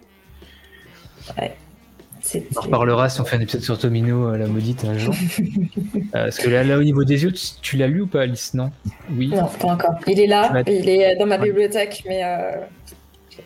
Ouais. 1.38 1.54
On 2.56 2.60
reparlera 2.60 3.08
si 3.08 3.20
on 3.20 3.24
fait 3.24 3.36
un 3.36 3.40
épisode 3.40 3.62
sur 3.62 3.78
Tomino, 3.78 4.36
la 4.36 4.46
maudite, 4.46 4.84
un 4.84 4.98
jour. 4.98 5.14
parce 6.12 6.38
que 6.38 6.50
là, 6.50 6.62
là, 6.64 6.76
au 6.76 6.82
niveau 6.82 7.02
des 7.02 7.24
yeux, 7.24 7.32
tu, 7.32 7.46
tu 7.62 7.76
l'as 7.76 7.86
lu 7.86 8.02
ou 8.02 8.06
pas, 8.06 8.22
Alice? 8.22 8.52
Non? 8.52 8.70
Oui. 9.10 9.28
Non, 9.28 9.46
pas 9.46 9.68
encore. 9.68 9.94
Il 10.06 10.20
est 10.20 10.26
là, 10.26 10.62
il 10.66 10.88
est 10.88 11.16
dans 11.16 11.26
ma 11.26 11.38
bibliothèque, 11.38 12.04
mais. 12.06 12.22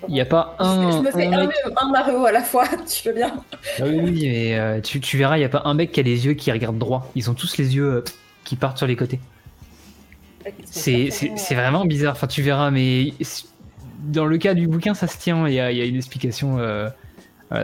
Il 0.09 0.15
n'y 0.15 0.21
a 0.21 0.27
pas 0.27 0.57
un. 0.59 0.91
Je 0.91 0.99
me 0.99 1.11
fais 1.11 1.27
un, 1.27 1.47
mec... 1.47 1.57
un, 1.77 1.91
Mario 1.91 2.25
à 2.25 2.33
la 2.33 2.43
fois, 2.43 2.65
tu 2.89 3.09
veux 3.09 3.15
bien 3.15 3.35
ah 3.79 3.83
Oui, 3.83 4.01
oui, 4.03 4.21
mais 4.23 4.59
euh, 4.59 4.81
tu, 4.81 5.01
tu, 5.01 5.17
verras, 5.17 5.37
il 5.37 5.41
n'y 5.41 5.47
a 5.47 5.49
pas 5.49 5.63
un 5.65 5.75
mec 5.75 5.93
qui 5.93 6.01
a 6.01 6.03
les 6.03 6.27
yeux 6.27 6.35
qui 6.35 6.51
regardent 6.53 6.79
droit. 6.79 7.11
Ils 7.15 7.31
ont 7.31 7.35
tous 7.35 7.57
les 7.57 7.77
yeux 7.77 7.87
euh, 7.87 8.05
qui 8.45 8.57
partent 8.57 8.79
sur 8.79 8.87
les 8.87 8.97
côtés. 8.97 9.21
C'est 10.65 11.09
vraiment 11.55 11.85
bizarre. 11.85 12.13
Enfin, 12.13 12.27
tu 12.27 12.43
verras, 12.43 12.71
mais 12.71 13.15
dans 14.01 14.27
le 14.27 14.37
cas 14.37 14.55
du 14.55 14.69
bouquin, 14.69 14.95
ça 14.95 15.07
se 15.07 15.19
tient. 15.19 15.49
Il 15.49 15.55
y 15.55 15.61
a, 15.61 15.73
y 15.73 15.81
a, 15.81 15.85
une 15.85 15.97
explication 15.97 16.59
euh, 16.59 16.89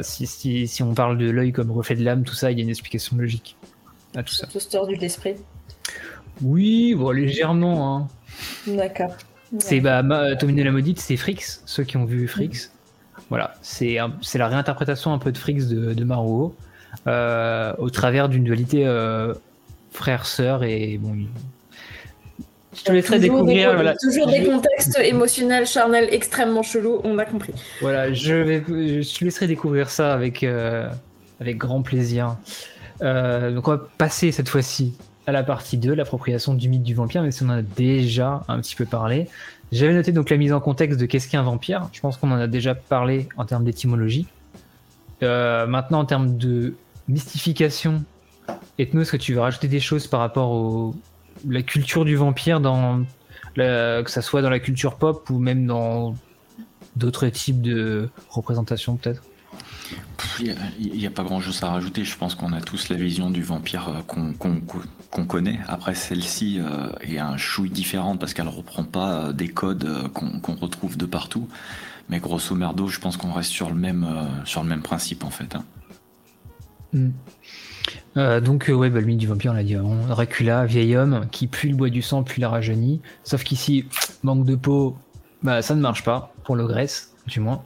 si, 0.03 0.26
si, 0.26 0.66
si, 0.66 0.83
on 0.83 0.95
parle 0.95 1.18
de 1.18 1.28
l'œil 1.28 1.53
comme 1.53 1.70
reflet 1.70 1.97
de 1.97 2.05
l'âme, 2.05 2.24
tout 2.24 2.35
ça, 2.35 2.51
il 2.51 2.59
y 2.59 2.61
a 2.61 2.64
une 2.64 2.70
explication 2.70 3.16
logique 3.16 3.57
à 4.14 4.22
tout 4.22 4.35
ça. 4.35 4.47
Tout 4.47 4.59
tordu 4.70 4.97
de 4.97 5.01
l'esprit. 5.01 5.37
Oui, 6.43 6.95
bon, 6.95 7.11
légèrement. 7.11 7.97
Hein. 7.97 8.09
D'accord. 8.66 9.14
C'est 9.59 9.81
bah, 9.81 10.03
Tomine 10.37 10.63
la 10.63 10.71
maudite, 10.71 11.01
c'est 11.01 11.17
Frix, 11.17 11.63
ceux 11.67 11.85
qui 11.85 11.97
ont 11.97 12.05
vu 12.05 12.29
Frix. 12.29 12.71
Voilà, 13.29 13.55
c'est 13.63 13.97
la 14.35 14.49
réinterprétation 14.49 15.13
un 15.13 15.19
peu 15.19 15.33
de 15.33 15.39
Frix 15.39 15.67
de, 15.67 15.95
de 15.95 16.05
Maruo, 16.05 16.55
euh, 17.07 17.73
au 17.79 17.91
travers 17.91 18.29
d'une 18.29 18.45
dualité 18.45 18.87
euh, 18.87 19.35
frère-sœur 19.93 20.65
et 20.65 20.99
bon. 20.99 21.17
Je 22.77 22.83
te 22.85 22.93
laisserai 22.93 23.19
découvrir. 23.19 23.75
voilà. 23.75 23.95
Toujours 23.97 24.29
des 24.29 24.45
contextes 24.45 24.99
émotionnels, 25.05 25.67
charnels 25.67 26.09
extrêmement 26.13 26.63
chelous, 26.63 27.01
on 27.05 27.19
a 27.19 27.25
compris. 27.25 27.53
Voilà, 27.81 28.13
je, 28.13 28.35
vais, 28.35 28.65
je 28.67 29.19
te 29.19 29.25
laisserai 29.25 29.47
découvrir 29.49 29.91
ça 29.91 30.13
avec, 30.13 30.45
euh, 30.45 30.89
avec 31.41 31.57
grand 31.57 31.83
plaisir. 31.83 32.37
donc 33.01 33.69
on 33.69 33.73
va 33.73 33.83
passer 33.99 34.31
cette 34.31 34.49
fois-ci 34.49 34.95
à 35.31 35.33
la 35.33 35.45
partie 35.45 35.78
2, 35.78 35.95
l'appropriation 35.95 36.55
du 36.55 36.68
mythe 36.68 36.83
du 36.83 36.93
vampire, 36.93 37.22
mais 37.22 37.31
si 37.31 37.45
on 37.45 37.47
en 37.47 37.51
a 37.51 37.62
déjà 37.62 38.43
un 38.49 38.61
petit 38.61 38.74
peu 38.74 38.85
parlé. 38.85 39.28
J'avais 39.70 39.95
noté 39.95 40.11
donc 40.11 40.28
la 40.28 40.37
mise 40.37 40.53
en 40.53 40.61
contexte 40.61 40.99
de 40.99 41.07
qu'est-ce 41.07 41.28
qu'un 41.28 41.43
vampire. 41.43 41.89
Je 41.93 42.01
pense 42.01 42.16
qu'on 42.16 42.33
en 42.33 42.39
a 42.39 42.49
déjà 42.49 42.74
parlé 42.74 43.28
en 43.37 43.45
termes 43.45 43.64
d'étymologie. 43.64 44.26
Euh, 45.22 45.68
maintenant, 45.68 46.01
en 46.01 46.05
termes 46.05 46.37
de 46.37 46.74
mystification, 47.07 48.03
ethno, 48.78 49.03
est-ce 49.03 49.12
que 49.12 49.16
tu 49.16 49.35
veux 49.35 49.41
rajouter 49.41 49.68
des 49.68 49.78
choses 49.78 50.09
par 50.09 50.18
rapport 50.18 50.53
à 50.53 51.49
la 51.49 51.62
culture 51.62 52.05
du 52.05 52.16
vampire, 52.16 52.61
dans 52.61 53.05
que 53.55 54.05
ça 54.11 54.22
soit 54.22 54.43
dans 54.43 54.51
la 54.51 54.61
culture 54.61 54.97
pop 54.97 55.28
ou 55.31 55.39
même 55.39 55.66
dans 55.66 56.16
d'autres 56.97 57.28
types 57.28 57.62
de 57.62 58.09
représentations 58.31 58.97
peut-être? 58.97 59.22
Il 60.41 60.93
n'y 60.93 61.07
a, 61.07 61.11
pas 61.11 61.22
grand-chose 61.22 61.62
à 61.62 61.68
rajouter. 61.68 62.05
Je 62.05 62.16
pense 62.16 62.34
qu'on 62.34 62.53
a 62.53 62.61
tous 62.61 62.88
la 62.88 62.97
vision 62.97 63.30
du 63.30 63.43
vampire 63.43 63.88
euh, 63.88 64.32
qu'on 65.11 65.24
connaît. 65.24 65.61
Après, 65.68 65.95
celle-ci 65.95 66.59
euh, 66.61 66.91
est 67.01 67.18
un 67.18 67.36
chouille 67.36 67.70
différente 67.70 68.18
parce 68.18 68.34
qu'elle 68.34 68.47
ne 68.47 68.51
reprend 68.51 68.84
pas 68.84 69.12
euh, 69.12 69.32
des 69.32 69.49
codes 69.49 70.11
qu'on 70.12 70.55
retrouve 70.55 70.97
de 70.97 71.07
partout. 71.07 71.49
Mais 72.09 72.18
grosso 72.18 72.55
merdo, 72.55 72.88
je 72.88 72.99
pense 72.99 73.16
qu'on 73.16 73.32
reste 73.32 73.51
sur 73.51 73.68
le 73.68 73.76
même, 73.76 74.07
sur 74.45 74.62
le 74.62 74.68
même 74.68 74.82
principe 74.82 75.24
en 75.24 75.30
fait. 75.30 75.55
Hein. 75.55 75.64
Hmm. 76.93 78.41
donc, 78.41 78.68
ouais, 78.68 78.91
bah, 78.91 79.01
mythe 79.01 79.18
du 79.18 79.28
vampire, 79.28 79.53
on 79.53 79.55
l'a 79.55 79.62
dit 79.62 79.76
avant. 79.76 79.95
Dracula, 80.09 80.66
vieil 80.66 80.97
homme 80.97 81.26
qui 81.30 81.47
pue 81.47 81.68
le 81.68 81.76
bois 81.76 81.88
du 81.88 82.03
sang, 82.03 82.24
puis 82.24 82.43
la 82.43 82.49
rajeunit. 82.49 83.01
Sauf 83.22 83.45
qu'ici, 83.45 83.84
manque 84.24 84.45
de 84.45 84.57
peau, 84.57 84.99
bah, 85.45 85.62
ça 85.62 85.76
ne 85.76 85.80
marche 85.80 86.03
pas, 86.03 86.34
pour 86.43 86.57
le 86.57 86.66
Grèce, 86.66 87.14
du 87.28 87.38
moins. 87.38 87.62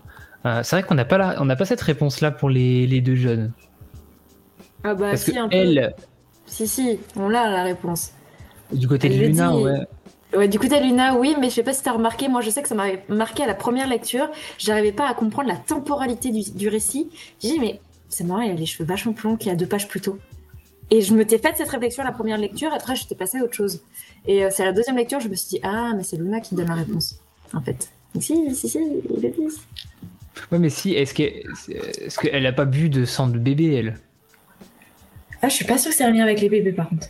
Euh, 0.46 0.62
c'est 0.62 0.76
vrai 0.76 0.82
qu'on 0.82 0.94
n'a 0.94 1.04
pas, 1.04 1.36
on 1.40 1.46
pas 1.48 1.64
cette 1.64 1.80
réponse-là 1.80 2.30
pour 2.30 2.50
les, 2.50 3.00
deux 3.00 3.14
jeunes. 3.14 3.52
Ah 4.82 4.94
bah 4.94 5.16
si, 5.16 5.38
un 5.38 5.48
peu. 5.48 5.80
Si, 6.46 6.68
si, 6.68 6.98
on 7.16 7.28
l'a 7.28 7.50
la 7.50 7.62
réponse. 7.62 8.12
Du 8.72 8.86
côté 8.86 9.08
de 9.08 9.14
Luna, 9.14 9.56
ouais. 9.56 9.86
Ouais, 10.36 10.48
du 10.48 10.58
côté 10.58 10.80
de 10.80 10.84
Luna, 10.84 11.16
oui, 11.16 11.36
mais 11.40 11.48
je 11.48 11.54
sais 11.54 11.62
pas 11.62 11.72
si 11.72 11.82
t'as 11.82 11.92
remarqué, 11.92 12.28
moi 12.28 12.40
je 12.40 12.50
sais 12.50 12.60
que 12.60 12.68
ça 12.68 12.74
m'avait 12.74 13.04
marqué 13.08 13.44
à 13.44 13.46
la 13.46 13.54
première 13.54 13.86
lecture, 13.86 14.28
j'arrivais 14.58 14.92
pas 14.92 15.08
à 15.08 15.14
comprendre 15.14 15.48
la 15.48 15.56
temporalité 15.56 16.30
du, 16.32 16.68
récit. 16.68 17.08
J'ai 17.40 17.50
dit, 17.50 17.60
mais 17.60 17.80
c'est 18.08 18.24
marrant, 18.24 18.40
il 18.40 18.50
a 18.50 18.54
les 18.54 18.66
cheveux 18.66 18.84
vachement 18.84 19.12
plus 19.12 19.36
qu'il 19.38 19.48
y 19.48 19.50
a 19.52 19.56
deux 19.56 19.66
pages 19.66 19.86
plus 19.86 20.00
tôt. 20.00 20.18
Et 20.90 21.02
je 21.02 21.14
me 21.14 21.24
t'ai 21.24 21.38
fait 21.38 21.56
cette 21.56 21.68
réflexion 21.68 22.02
à 22.02 22.06
la 22.06 22.12
première 22.12 22.36
lecture, 22.36 22.72
après 22.72 22.96
j'étais 22.96 23.14
passée 23.14 23.38
à 23.38 23.44
autre 23.44 23.54
chose. 23.54 23.82
Et 24.26 24.44
euh, 24.44 24.48
c'est 24.50 24.64
à 24.64 24.66
la 24.66 24.72
deuxième 24.72 24.96
lecture, 24.96 25.20
je 25.20 25.28
me 25.28 25.34
suis 25.34 25.48
dit, 25.48 25.60
ah, 25.62 25.92
mais 25.96 26.02
c'est 26.02 26.16
Luna 26.16 26.40
qui 26.40 26.54
donne 26.54 26.68
la 26.68 26.74
réponse, 26.74 27.20
en 27.52 27.60
fait. 27.60 27.90
Donc 28.12 28.24
si, 28.24 28.54
si, 28.54 28.68
si, 28.68 28.78
il 28.78 29.22
le 29.22 29.30
dit. 29.30 29.56
Ouais, 30.52 30.58
mais 30.58 30.70
si, 30.70 30.92
est-ce 30.92 31.14
qu'elle 31.14 32.34
est 32.34 32.40
n'a 32.40 32.52
pas 32.52 32.64
bu 32.64 32.88
de 32.88 33.04
sang 33.04 33.28
de 33.28 33.38
bébé, 33.38 33.74
elle? 33.74 33.98
Ah, 35.42 35.48
je 35.48 35.54
suis 35.54 35.64
pas 35.64 35.78
sûre 35.78 35.90
que 35.90 35.96
c'est 35.96 36.04
un 36.04 36.10
lien 36.10 36.22
avec 36.22 36.40
les 36.40 36.48
bébés, 36.48 36.72
par 36.72 36.88
contre. 36.88 37.08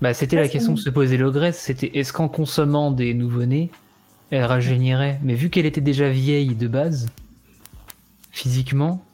Bah, 0.00 0.14
c'était 0.14 0.36
la 0.36 0.48
question 0.48 0.74
que 0.74 0.80
se 0.80 0.90
posait 0.90 1.16
Logresse, 1.16 1.58
c'était 1.58 1.98
est-ce 1.98 2.12
qu'en 2.12 2.28
consommant 2.28 2.90
des 2.90 3.14
nouveau-nés, 3.14 3.70
elle 4.30 4.44
rajeunirait 4.44 5.20
Mais 5.22 5.34
vu 5.34 5.48
qu'elle 5.48 5.66
était 5.66 5.80
déjà 5.80 6.08
vieille 6.08 6.54
de 6.54 6.66
base, 6.66 7.08
physiquement... 8.32 9.04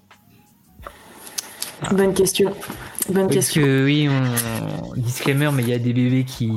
Bonne 1.92 2.14
question. 2.14 2.52
Bonne 3.10 3.28
Parce 3.28 3.50
que 3.50 3.84
oui, 3.84 4.08
on... 4.08 4.96
disclaimer, 4.96 5.50
mais 5.52 5.62
il 5.62 5.68
y 5.68 5.74
a 5.74 5.78
des 5.78 5.92
bébés 5.92 6.24
qui 6.24 6.50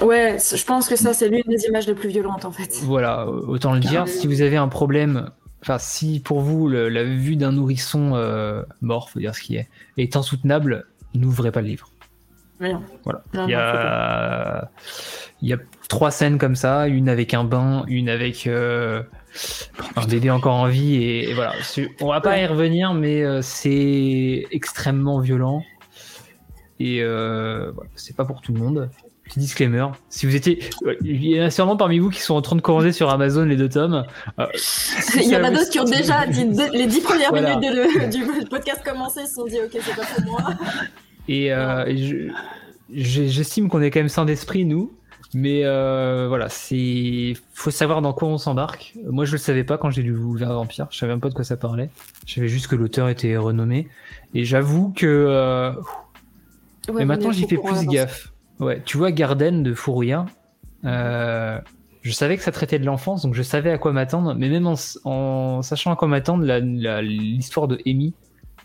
Ouais, 0.00 0.36
je 0.38 0.64
pense 0.64 0.88
que 0.88 0.94
ça, 0.94 1.12
c'est 1.12 1.28
l'une 1.28 1.42
des 1.48 1.64
images 1.66 1.86
les 1.88 1.94
plus 1.94 2.08
violentes 2.08 2.44
en 2.44 2.52
fait. 2.52 2.78
Voilà, 2.84 3.26
autant 3.28 3.72
le 3.72 3.80
dire. 3.80 4.06
Si 4.06 4.28
vous 4.28 4.42
avez 4.42 4.56
un 4.56 4.68
problème, 4.68 5.30
enfin, 5.62 5.78
si 5.78 6.20
pour 6.20 6.40
vous 6.40 6.68
la 6.68 7.04
vue 7.04 7.36
d'un 7.36 7.52
nourrisson 7.52 8.14
euh, 8.14 8.62
mort, 8.80 9.10
faut 9.10 9.18
dire 9.18 9.34
ce 9.34 9.40
qui 9.40 9.56
est, 9.56 9.68
est 9.96 10.16
insoutenable, 10.16 10.86
n'ouvrez 11.14 11.52
pas 11.52 11.60
le 11.60 11.68
livre. 11.68 11.90
Voilà. 12.60 13.22
il, 13.34 13.50
y 13.50 13.54
a... 13.54 14.68
il 15.42 15.48
y 15.48 15.52
a 15.52 15.58
trois 15.88 16.10
scènes 16.10 16.38
comme 16.38 16.56
ça, 16.56 16.88
une 16.88 17.08
avec 17.08 17.32
un 17.32 17.44
bain, 17.44 17.84
une 17.86 18.08
avec 18.08 18.48
euh, 18.48 19.02
un 19.94 20.04
bébé 20.06 20.30
encore 20.30 20.56
en 20.56 20.66
vie, 20.66 20.96
et, 20.96 21.34
voilà. 21.34 21.52
On 22.00 22.08
va 22.08 22.20
pas 22.20 22.38
y 22.38 22.46
revenir, 22.46 22.94
mais 22.94 23.22
euh, 23.22 23.42
c'est 23.42 24.46
extrêmement 24.50 25.20
violent. 25.20 25.62
Et 26.80 27.02
voilà, 27.02 27.90
c'est 27.94 28.16
pas 28.16 28.24
pour 28.24 28.40
tout 28.40 28.52
le 28.52 28.60
monde. 28.60 28.90
Petit 29.28 29.40
disclaimer. 29.40 29.86
Si 30.08 30.24
vous 30.24 30.34
étiez, 30.34 30.58
il 31.02 31.26
y 31.26 31.38
en 31.38 31.44
a 31.44 31.50
sûrement 31.50 31.76
parmi 31.76 31.98
vous 31.98 32.08
qui 32.08 32.20
sont 32.20 32.34
en 32.34 32.40
train 32.40 32.56
de 32.56 32.62
commander 32.62 32.92
sur 32.92 33.10
Amazon 33.10 33.44
les 33.44 33.56
deux 33.56 33.68
tomes. 33.68 34.06
Euh, 34.38 34.46
il 35.16 35.28
y 35.28 35.36
en 35.36 35.44
a 35.44 35.50
d'autres 35.50 35.68
qui 35.68 35.78
ont 35.80 35.84
déjà 35.84 36.26
dit 36.26 36.46
les 36.72 36.86
dix 36.86 37.00
premières 37.00 37.32
minutes 37.34 38.10
du 38.10 38.46
podcast 38.46 38.82
commencé, 38.82 39.26
se 39.26 39.34
sont 39.34 39.44
dit 39.44 39.58
ok 39.62 39.78
c'est 39.82 39.94
pas 39.94 40.06
pour 40.06 40.30
moi. 40.30 40.54
Et, 41.28 41.52
euh, 41.52 42.30
j'estime 42.90 43.68
qu'on 43.68 43.82
est 43.82 43.90
quand 43.90 44.00
même 44.00 44.08
sans 44.08 44.24
d'esprit 44.24 44.64
nous, 44.64 44.90
mais 45.34 45.60
euh, 45.64 46.24
voilà, 46.28 46.48
c'est 46.48 47.34
faut 47.52 47.70
savoir 47.70 48.00
dans 48.00 48.14
quoi 48.14 48.28
on 48.28 48.38
s'embarque. 48.38 48.94
Moi 49.04 49.26
je 49.26 49.32
le 49.32 49.38
savais 49.38 49.64
pas 49.64 49.76
quand 49.76 49.90
j'ai 49.90 50.02
lu 50.02 50.16
Vers 50.36 50.54
Vampire, 50.54 50.86
je 50.90 50.96
savais 50.96 51.12
même 51.12 51.20
pas 51.20 51.28
de 51.28 51.34
quoi 51.34 51.44
ça 51.44 51.58
parlait. 51.58 51.90
Je 52.26 52.36
savais 52.36 52.48
juste 52.48 52.66
que 52.68 52.76
l'auteur 52.76 53.10
était 53.10 53.36
renommé, 53.36 53.88
et 54.32 54.46
j'avoue 54.46 54.90
que. 54.96 55.74
mais 56.94 57.04
maintenant 57.04 57.30
j'y 57.30 57.46
fais 57.46 57.58
plus 57.58 57.86
gaffe. 57.88 58.32
Ouais, 58.60 58.82
tu 58.84 58.96
vois 58.96 59.12
Garden 59.12 59.62
de 59.62 59.72
Furuya, 59.72 60.26
euh, 60.84 61.58
je 62.02 62.12
savais 62.12 62.36
que 62.36 62.42
ça 62.42 62.52
traitait 62.52 62.78
de 62.78 62.86
l'enfance, 62.86 63.22
donc 63.22 63.34
je 63.34 63.42
savais 63.42 63.70
à 63.70 63.78
quoi 63.78 63.92
m'attendre, 63.92 64.34
mais 64.34 64.48
même 64.48 64.66
en, 65.04 65.62
sachant 65.62 65.92
à 65.92 65.96
quoi 65.96 66.08
m'attendre, 66.08 66.44
l'histoire 67.00 67.68
de 67.68 67.78
Amy, 67.86 68.14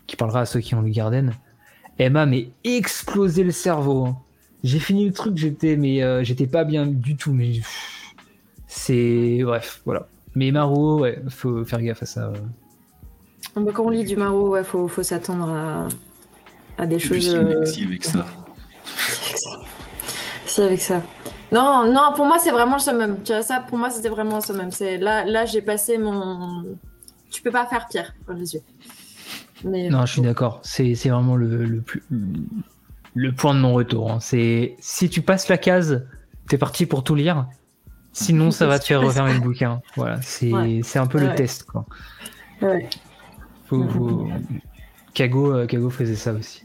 qui 0.06 0.16
parlera 0.16 0.40
à 0.40 0.46
ceux 0.46 0.60
qui 0.60 0.74
ont 0.74 0.82
lu 0.82 0.90
Garden, 0.90 1.32
elle 1.98 2.12
m'a 2.12 2.26
explosé 2.64 3.44
le 3.44 3.50
cerveau. 3.50 4.06
Hein. 4.06 4.18
J'ai 4.64 4.78
fini 4.78 5.06
le 5.06 5.12
truc, 5.12 5.36
j'étais 5.36 5.76
mais 5.76 6.02
euh, 6.02 6.24
j'étais 6.24 6.46
pas 6.46 6.64
bien 6.64 6.86
du 6.86 7.16
tout, 7.16 7.32
mais 7.32 7.60
c'est 8.66 9.40
bref, 9.42 9.82
voilà. 9.84 10.08
Mais 10.34 10.50
Maro, 10.50 11.00
ouais, 11.00 11.22
faut 11.28 11.64
faire 11.64 11.80
gaffe 11.82 12.02
à 12.02 12.06
ça. 12.06 12.32
Bah, 13.54 13.70
quand 13.72 13.84
on 13.84 13.90
lit 13.90 14.04
du 14.04 14.16
Maro, 14.16 14.50
ouais, 14.50 14.64
faut, 14.64 14.88
faut 14.88 15.02
s'attendre 15.04 15.48
à, 15.48 15.86
à 16.78 16.86
des 16.86 16.98
choses. 16.98 17.32
Euh... 17.34 17.62
avec 17.84 18.04
ça 18.04 18.26
avec 20.62 20.80
ça. 20.80 21.02
Non, 21.52 21.90
non, 21.92 22.12
pour 22.14 22.26
moi, 22.26 22.38
c'est 22.38 22.50
vraiment 22.50 22.74
le 22.76 22.80
summum. 22.80 23.18
Tu 23.24 23.32
vois, 23.32 23.42
ça, 23.42 23.60
pour 23.60 23.78
moi, 23.78 23.90
c'était 23.90 24.08
vraiment 24.08 24.36
le 24.36 24.42
summum. 24.42 24.70
C'est 24.70 24.98
là, 24.98 25.24
là, 25.24 25.44
j'ai 25.44 25.62
passé 25.62 25.98
mon. 25.98 26.64
Tu 27.30 27.42
peux 27.42 27.50
pas 27.50 27.66
faire 27.66 27.86
pire 27.88 28.14
pour 28.24 28.34
les 28.34 28.54
yeux. 28.54 28.62
Mais, 29.64 29.88
non, 29.88 30.04
je 30.06 30.12
suis 30.12 30.22
d'accord. 30.22 30.60
C'est 30.62 30.94
vraiment 30.94 31.36
le, 31.36 31.64
le, 31.64 31.80
plus, 31.80 32.02
le 33.14 33.32
point 33.32 33.54
de 33.54 33.60
non-retour. 33.60 34.10
Hein. 34.10 34.18
C'est 34.20 34.76
si 34.78 35.08
tu 35.08 35.22
passes 35.22 35.48
la 35.48 35.58
case, 35.58 36.06
t'es 36.48 36.58
parti 36.58 36.86
pour 36.86 37.04
tout 37.04 37.14
lire. 37.14 37.46
Sinon, 38.12 38.52
ça 38.52 38.66
va 38.66 38.78
te 38.78 38.84
faire 38.84 39.00
refermer 39.00 39.34
le 39.34 39.40
bouquin. 39.40 39.82
Voilà, 39.96 40.20
c'est 40.22 40.52
un 40.52 41.06
peu 41.06 41.18
le 41.18 41.34
test, 41.34 41.64
quoi. 41.64 41.84
Ouais. 42.62 42.88
Faut, 43.66 44.28
Kago, 45.14 45.52
euh, 45.52 45.66
Kago 45.66 45.90
faisait 45.90 46.14
ça 46.14 46.32
aussi. 46.32 46.62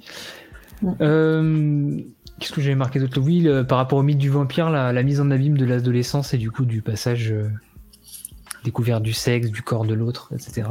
Euh, 1.01 1.99
Qu'est-ce 2.39 2.53
que 2.53 2.61
j'avais 2.61 2.75
marqué 2.75 2.99
d'autre 2.99 3.19
Oui, 3.19 3.47
par 3.67 3.77
rapport 3.77 3.97
au 3.97 4.03
mythe 4.03 4.17
du 4.17 4.29
vampire, 4.29 4.69
la, 4.69 5.03
mise 5.03 5.19
en 5.19 5.29
abîme 5.31 5.57
de 5.57 5.65
l'adolescence 5.65 6.33
et 6.33 6.37
du 6.37 6.51
coup 6.51 6.65
du 6.65 6.81
passage 6.81 7.31
euh, 7.31 7.49
découvert 8.63 9.01
du 9.01 9.13
sexe, 9.13 9.49
du 9.49 9.61
corps 9.61 9.85
de 9.85 9.93
l'autre, 9.93 10.31
etc. 10.33 10.67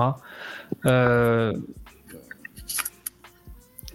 Euh, 0.87 1.53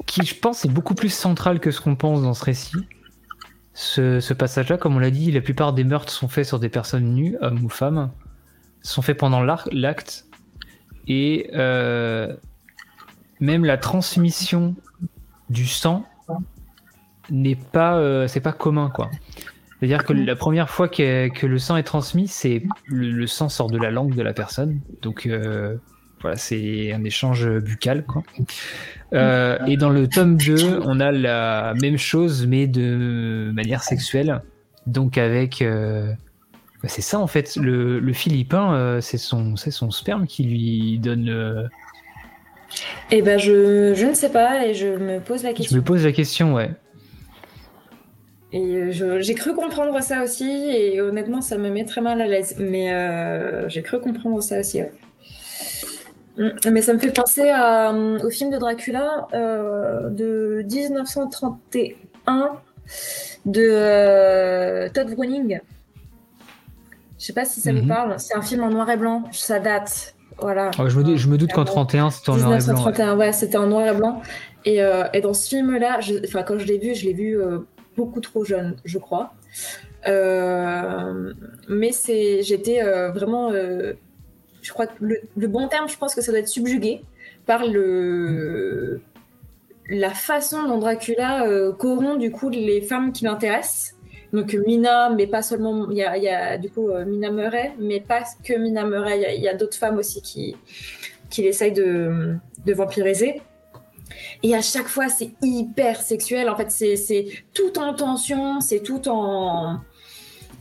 qui, 0.06 0.26
je 0.26 0.36
pense, 0.36 0.66
est 0.66 0.70
beaucoup 0.70 0.96
plus 0.96 1.14
central 1.14 1.60
que 1.60 1.72
ce 1.72 1.82
qu'on 1.82 1.96
pense 1.96 2.22
dans 2.22 2.34
ce 2.34 2.46
récit. 2.46 2.88
Ce, 3.74 4.34
passage-là, 4.34 4.78
comme 4.78 4.96
on 4.96 5.00
l'a 5.00 5.10
dit, 5.10 5.32
la 5.32 5.42
plupart 5.42 5.74
des 5.74 5.84
meurtres 5.84 6.14
sont 6.14 6.28
faits 6.28 6.46
sur 6.46 6.60
des 6.60 6.70
personnes 6.70 7.14
nues, 7.14 7.38
hommes 7.42 7.64
ou 7.64 7.70
femmes, 7.70 8.12
sont 8.82 9.02
faits 9.02 9.18
pendant 9.18 9.42
l'acte, 9.42 10.28
et 11.08 11.50
euh, 11.54 12.36
même 13.40 13.66
la 13.66 13.78
transmission 13.78 14.76
du 15.50 15.66
sang 15.66 16.06
n'est 17.34 17.56
pas, 17.56 17.98
euh, 17.98 18.28
c'est 18.28 18.40
pas 18.40 18.54
commun 18.54 18.90
quoi. 18.94 19.10
C'est-à-dire 19.80 20.06
que 20.06 20.14
la 20.14 20.36
première 20.38 20.70
fois 20.70 20.88
que, 20.88 21.28
que 21.28 21.46
le 21.46 21.60
sang 21.60 21.76
est 21.76 21.84
transmis, 21.84 22.30
c'est 22.30 22.64
le, 22.86 23.28
sang 23.28 23.50
sort 23.50 23.70
de 23.70 23.78
la 23.78 23.92
langue 23.92 24.16
de 24.16 24.22
la 24.22 24.32
personne, 24.32 24.80
donc 25.02 25.26
euh, 25.26 25.76
voilà, 26.22 26.38
c'est 26.38 26.94
un 26.94 27.04
échange 27.04 27.46
buccal. 27.60 28.06
Quoi. 28.06 28.24
et 29.12 29.76
dans 29.76 29.90
le 29.90 30.08
tome 30.08 30.38
2, 30.38 30.80
on 30.86 31.02
a 31.02 31.12
la 31.12 31.74
même 31.82 31.98
chose, 31.98 32.48
mais 32.48 32.66
de 32.68 33.52
manière 33.54 33.84
sexuelle. 33.84 34.42
Donc 34.88 35.18
avec... 35.18 35.62
Bah, 35.62 36.90
c'est 36.90 37.02
ça 37.02 37.20
en 37.20 37.28
fait, 37.28 37.58
le, 37.58 38.00
le 38.00 38.14
Philippin, 38.14 39.00
c'est 39.02 39.18
son, 39.18 39.58
son 39.58 39.92
sperme 39.92 40.28
qui 40.28 40.44
lui 40.46 41.00
donne... 41.00 41.70
Eh 43.12 43.22
ben 43.22 43.38
je, 43.38 43.94
je 43.94 44.06
ne 44.06 44.14
sais 44.14 44.32
pas 44.32 44.66
et 44.66 44.74
je 44.74 44.88
me 44.88 45.20
pose 45.20 45.44
la 45.44 45.54
question. 45.54 45.76
Je 45.76 45.80
me 45.80 45.84
pose 45.86 46.06
la 46.06 46.12
question, 46.14 46.54
ouais. 46.54 46.72
Et 48.54 48.76
euh, 48.76 49.20
j'ai 49.20 49.34
cru 49.34 49.56
comprendre 49.56 50.00
ça 50.02 50.24
aussi, 50.24 50.48
et 50.48 51.02
honnêtement, 51.02 51.42
ça 51.42 51.58
me 51.58 51.72
met 51.72 51.86
très 51.86 52.02
mal 52.02 52.22
à 52.22 52.28
l'aise. 52.28 52.56
Mais 52.60 52.94
euh, 52.94 53.68
j'ai 53.68 53.82
cru 53.82 54.00
comprendre 54.00 54.42
ça 54.44 54.60
aussi. 54.60 54.80
Mm. 56.38 56.50
Mais 56.72 56.84
ça 56.84 56.94
me 56.94 57.00
fait 57.00 57.12
penser 57.12 57.52
euh, 57.52 58.20
au 58.20 58.30
film 58.30 58.52
de 58.52 58.58
Dracula 58.60 59.28
de 59.34 60.64
1931 60.72 62.52
de 63.48 64.88
Todd 64.90 65.16
Browning. 65.16 65.60
Je 67.18 67.26
sais 67.26 67.34
pas 67.34 67.46
si 67.46 67.60
ça 67.60 67.72
vous 67.72 67.82
mhm. 67.82 67.88
parle. 67.88 68.16
C'est 68.20 68.36
un 68.36 68.42
film 68.42 68.64
en 68.64 68.70
noir 68.70 68.88
et 68.90 68.98
blanc. 68.98 69.24
Ça 69.32 69.60
date. 69.60 70.14
Voilà. 70.38 70.70
Oh, 70.78 70.90
je, 70.90 71.00
me, 71.00 71.16
je, 71.16 71.28
me, 71.30 71.38
doute 71.38 71.54
qu'en 71.54 71.64
31, 71.64 72.12
c'était 72.12 72.30
en 72.30 72.36
noir 72.36 72.54
et 72.54 72.58
blanc. 72.58 72.74
1931, 72.74 73.18
ouais, 73.18 73.32
c'était 73.32 73.58
en 73.58 73.68
noir 73.68 73.88
et 73.88 73.96
blanc. 73.96 74.22
Et, 74.66 74.80
et 75.14 75.22
dans 75.22 75.34
ce 75.34 75.48
film-là, 75.50 76.00
quand 76.46 76.60
je 76.60 76.66
l'ai 76.66 76.78
vu, 76.78 76.94
je 76.94 77.06
l'ai 77.06 77.14
vu 77.14 77.38
beaucoup 77.96 78.22
trop 78.22 78.44
jeune, 78.44 78.76
je 78.86 78.98
crois. 78.98 79.34
Euh, 80.08 81.34
mais 81.70 81.92
c'est, 81.92 82.44
j'étais 82.44 82.84
euh, 82.84 83.12
vraiment, 83.12 83.52
euh, 83.52 83.94
je 84.62 84.72
crois 84.72 84.88
que 84.88 84.94
le, 85.02 85.48
bon 85.48 85.68
terme, 85.68 85.88
je 85.88 85.98
pense 85.98 86.16
que 86.16 86.22
ça 86.22 86.32
doit 86.32 86.40
être 86.40 86.48
subjugué 86.48 87.04
par 87.46 87.66
le 87.66 89.02
la 89.90 90.12
façon 90.12 90.64
dont 90.64 90.78
Dracula 90.78 91.46
corrompt 91.78 92.18
du 92.18 92.32
coup 92.32 92.50
les 92.50 92.82
femmes 92.82 93.12
qui 93.12 93.26
l'intéressent. 93.26 93.96
Donc 94.32 94.54
Mina, 94.66 95.10
mais 95.10 95.28
pas 95.28 95.42
seulement, 95.42 95.90
il 95.92 95.98
y 95.98 96.04
a, 96.04 96.52
a, 96.52 96.58
du 96.58 96.70
coup 96.70 96.90
Mina 97.06 97.30
Murray, 97.30 97.74
mais 97.78 98.00
pas 98.00 98.24
que 98.44 98.54
Mina 98.58 98.86
Murray, 98.86 99.36
il 99.36 99.44
y 99.44 99.48
a, 99.50 99.54
d'autres 99.54 99.78
femmes 99.78 99.98
aussi 99.98 100.22
qui, 100.22 100.56
qui 101.30 101.46
essayent 101.46 101.74
de, 101.74 102.36
de 102.66 102.74
vampiriser. 102.74 103.42
Et 104.44 104.56
à 104.56 104.62
chaque 104.62 104.88
fois, 104.88 105.10
c'est 105.10 105.32
hyper 105.42 106.02
sexuel. 106.02 106.50
En 106.50 106.56
fait, 106.56 106.72
c'est 106.72 107.26
tout 107.54 107.78
en 107.80 107.94
tension, 107.94 108.60
c'est 108.62 108.82
tout 108.82 109.08
en. 109.08 109.80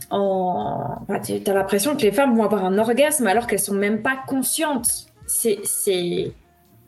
en... 0.09 0.97
tu 1.25 1.41
as 1.45 1.53
l'impression 1.53 1.95
que 1.95 2.01
les 2.01 2.11
femmes 2.11 2.35
vont 2.35 2.43
avoir 2.43 2.65
un 2.65 2.77
orgasme 2.77 3.27
alors 3.27 3.47
qu'elles 3.47 3.59
sont 3.59 3.73
même 3.73 4.01
pas 4.01 4.17
conscientes. 4.27 5.07
C'est. 5.25 6.31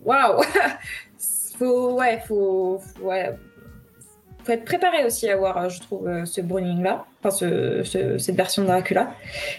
Waouh! 0.04 0.42
faut. 1.58 1.94
Ouais, 1.94 2.22
faut. 2.28 2.82
Ouais. 3.02 3.36
Faut 4.46 4.52
être 4.52 4.66
préparé 4.66 5.04
aussi 5.06 5.28
à 5.28 5.36
voir, 5.38 5.70
je 5.70 5.82
trouve, 5.82 6.08
euh, 6.08 6.24
ce 6.26 6.40
Browning-là, 6.40 7.06
enfin, 7.20 7.32
ce, 7.32 7.82
cette 7.84 8.36
version 8.36 8.62
de 8.62 8.68
Dracula. 8.68 9.12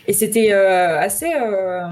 Et 0.07 0.13
c'était 0.13 0.53
euh, 0.53 1.01
assez. 1.01 1.35
Euh, 1.35 1.89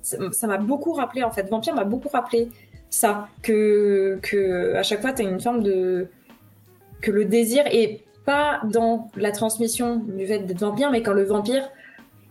ça 0.00 0.46
m'a 0.46 0.58
beaucoup 0.58 0.92
rappelé, 0.92 1.24
en 1.24 1.32
fait. 1.32 1.48
Vampire 1.50 1.74
m'a 1.74 1.82
beaucoup 1.82 2.08
rappelé 2.08 2.50
ça, 2.90 3.28
que, 3.42 4.18
que 4.22 4.74
à 4.74 4.82
chaque 4.82 5.00
fois, 5.00 5.12
tu 5.12 5.22
as 5.22 5.28
une 5.28 5.40
forme 5.40 5.62
de. 5.62 6.08
que 7.00 7.10
le 7.10 7.24
désir 7.24 7.64
est 7.66 8.02
pas 8.24 8.60
dans 8.64 9.10
la 9.16 9.32
transmission 9.32 9.96
du 9.96 10.26
fait 10.26 10.40
d'être 10.40 10.60
vampire, 10.60 10.90
mais 10.90 11.02
quand 11.02 11.12
le 11.12 11.24
vampire 11.24 11.68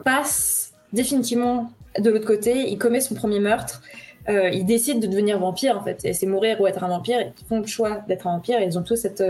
passe 0.03 0.73
définitivement 0.91 1.71
de 1.99 2.09
l'autre 2.09 2.25
côté, 2.25 2.69
il 2.69 2.77
commet 2.77 2.99
son 2.99 3.13
premier 3.13 3.39
meurtre, 3.39 3.81
euh, 4.29 4.49
il 4.49 4.65
décide 4.65 4.99
de 4.99 5.07
devenir 5.07 5.37
vampire 5.37 5.77
en 5.77 5.83
fait, 5.83 6.03
et 6.03 6.13
c'est 6.13 6.25
mourir 6.25 6.59
ou 6.59 6.65
être 6.65 6.83
un 6.83 6.87
vampire, 6.87 7.19
ils 7.21 7.45
font 7.45 7.59
le 7.59 7.67
choix 7.67 8.03
d'être 8.07 8.25
un 8.25 8.33
vampire, 8.33 8.59
et 8.59 8.65
ils 8.65 8.79
ont 8.79 8.83
tous 8.83 8.95
cette, 8.95 9.23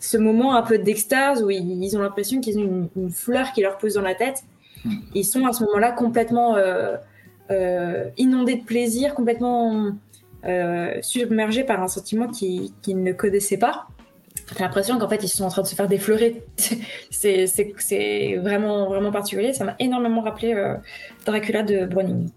ce 0.00 0.16
moment 0.16 0.54
un 0.54 0.62
peu 0.62 0.78
d'extase 0.78 1.42
où 1.42 1.50
ils, 1.50 1.96
ont 1.96 2.00
l'impression 2.00 2.40
qu'ils 2.40 2.58
ont 2.58 2.88
une, 2.96 3.10
fleur 3.10 3.52
qui 3.52 3.62
leur 3.62 3.78
pousse 3.78 3.94
dans 3.94 4.02
la 4.02 4.14
tête. 4.14 4.44
Ils 5.14 5.24
sont 5.24 5.44
à 5.46 5.52
ce 5.52 5.64
moment-là 5.64 5.92
complètement 5.92 6.56
euh, 6.56 6.96
euh, 7.50 8.04
inondés 8.16 8.56
de 8.56 8.64
plaisir, 8.64 9.14
complètement 9.14 9.90
euh, 10.44 10.94
submergés 11.02 11.64
par 11.64 11.82
un 11.82 11.88
sentiment 11.88 12.28
qu'ils 12.28 12.72
ne 12.86 13.12
connaissaient 13.12 13.58
pas. 13.58 13.88
J'ai 14.56 14.62
l'impression 14.62 14.98
qu'en 14.98 15.08
fait 15.08 15.22
ils 15.22 15.28
sont 15.28 15.44
en 15.44 15.48
train 15.48 15.62
de 15.62 15.66
se 15.66 15.74
faire 15.74 15.88
défleurer. 15.88 16.44
c'est 17.10 18.36
vraiment, 18.40 18.86
vraiment 18.86 19.10
particulier. 19.10 19.52
Ça 19.52 19.64
m'a 19.64 19.74
énormément 19.78 20.22
rappelé 20.22 20.54
euh, 20.54 20.76
Dracula 21.26 21.62
de 21.62 21.86
Browning. 21.86 22.30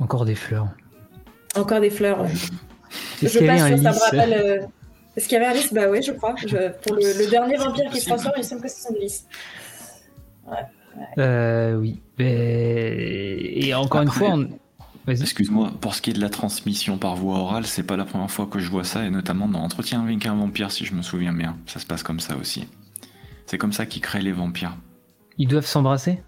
Encore 0.00 0.24
des 0.24 0.34
fleurs. 0.34 0.68
Encore 1.56 1.80
des 1.80 1.90
fleurs. 1.90 2.26
Je 3.22 3.26
pas 3.46 3.56
sûr, 3.56 3.78
ça 3.78 3.92
me 3.92 3.98
rappelle. 3.98 4.32
Euh, 4.34 4.66
est-ce 5.16 5.28
qu'il 5.28 5.38
y 5.38 5.40
avait 5.40 5.50
Alice 5.50 5.72
Bah 5.72 5.90
oui, 5.90 6.02
je 6.02 6.12
crois. 6.12 6.34
Pour 6.82 6.94
le, 6.94 7.30
dernier 7.30 7.56
vampire 7.56 7.90
qui 7.90 8.00
se 8.00 8.08
transforme, 8.08 8.34
il 8.36 8.44
semble 8.44 8.62
que 8.62 8.68
c'est 8.68 8.86
son 8.86 8.94
Alice. 8.94 9.26
Ouais, 11.16 11.74
oui. 11.74 12.00
Et 12.18 13.74
encore 13.74 14.02
une 14.02 14.10
fois, 14.10 14.28
on... 14.34 14.48
Excuse-moi, 15.08 15.72
pour 15.80 15.94
ce 15.94 16.02
qui 16.02 16.10
est 16.10 16.14
de 16.14 16.20
la 16.20 16.28
transmission 16.28 16.98
par 16.98 17.16
voie 17.16 17.38
orale, 17.38 17.66
c'est 17.66 17.82
pas 17.82 17.96
la 17.96 18.04
première 18.04 18.30
fois 18.30 18.46
que 18.46 18.58
je 18.58 18.68
vois 18.68 18.84
ça, 18.84 19.04
et 19.04 19.10
notamment 19.10 19.48
dans 19.48 19.60
Entretien 19.60 20.02
avec 20.02 20.26
un 20.26 20.34
vampire, 20.34 20.70
si 20.70 20.84
je 20.84 20.94
me 20.94 21.02
souviens 21.02 21.32
bien. 21.32 21.56
Ça 21.66 21.80
se 21.80 21.86
passe 21.86 22.02
comme 22.02 22.20
ça 22.20 22.36
aussi. 22.36 22.66
C'est 23.46 23.58
comme 23.58 23.72
ça 23.72 23.86
qu'ils 23.86 24.02
créent 24.02 24.22
les 24.22 24.32
vampires. 24.32 24.76
Ils 25.38 25.48
doivent 25.48 25.66
s'embrasser? 25.66 26.20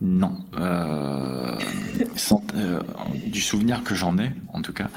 Non. 0.00 0.44
Euh, 0.58 1.56
euh, 2.54 2.82
du 3.26 3.40
souvenir 3.40 3.84
que 3.84 3.94
j'en 3.94 4.18
ai, 4.18 4.32
en 4.52 4.62
tout 4.62 4.72
cas, 4.72 4.88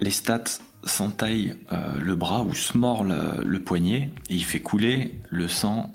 les 0.00 0.10
stats 0.10 0.60
s'entaillent 0.82 1.56
euh, 1.72 1.76
le 2.00 2.16
bras 2.16 2.42
ou 2.42 2.54
se 2.54 2.78
mord 2.78 3.04
le, 3.04 3.58
poignet 3.60 4.10
et 4.30 4.34
il 4.34 4.44
fait 4.44 4.60
couler 4.60 5.20
le 5.28 5.46
sang 5.46 5.92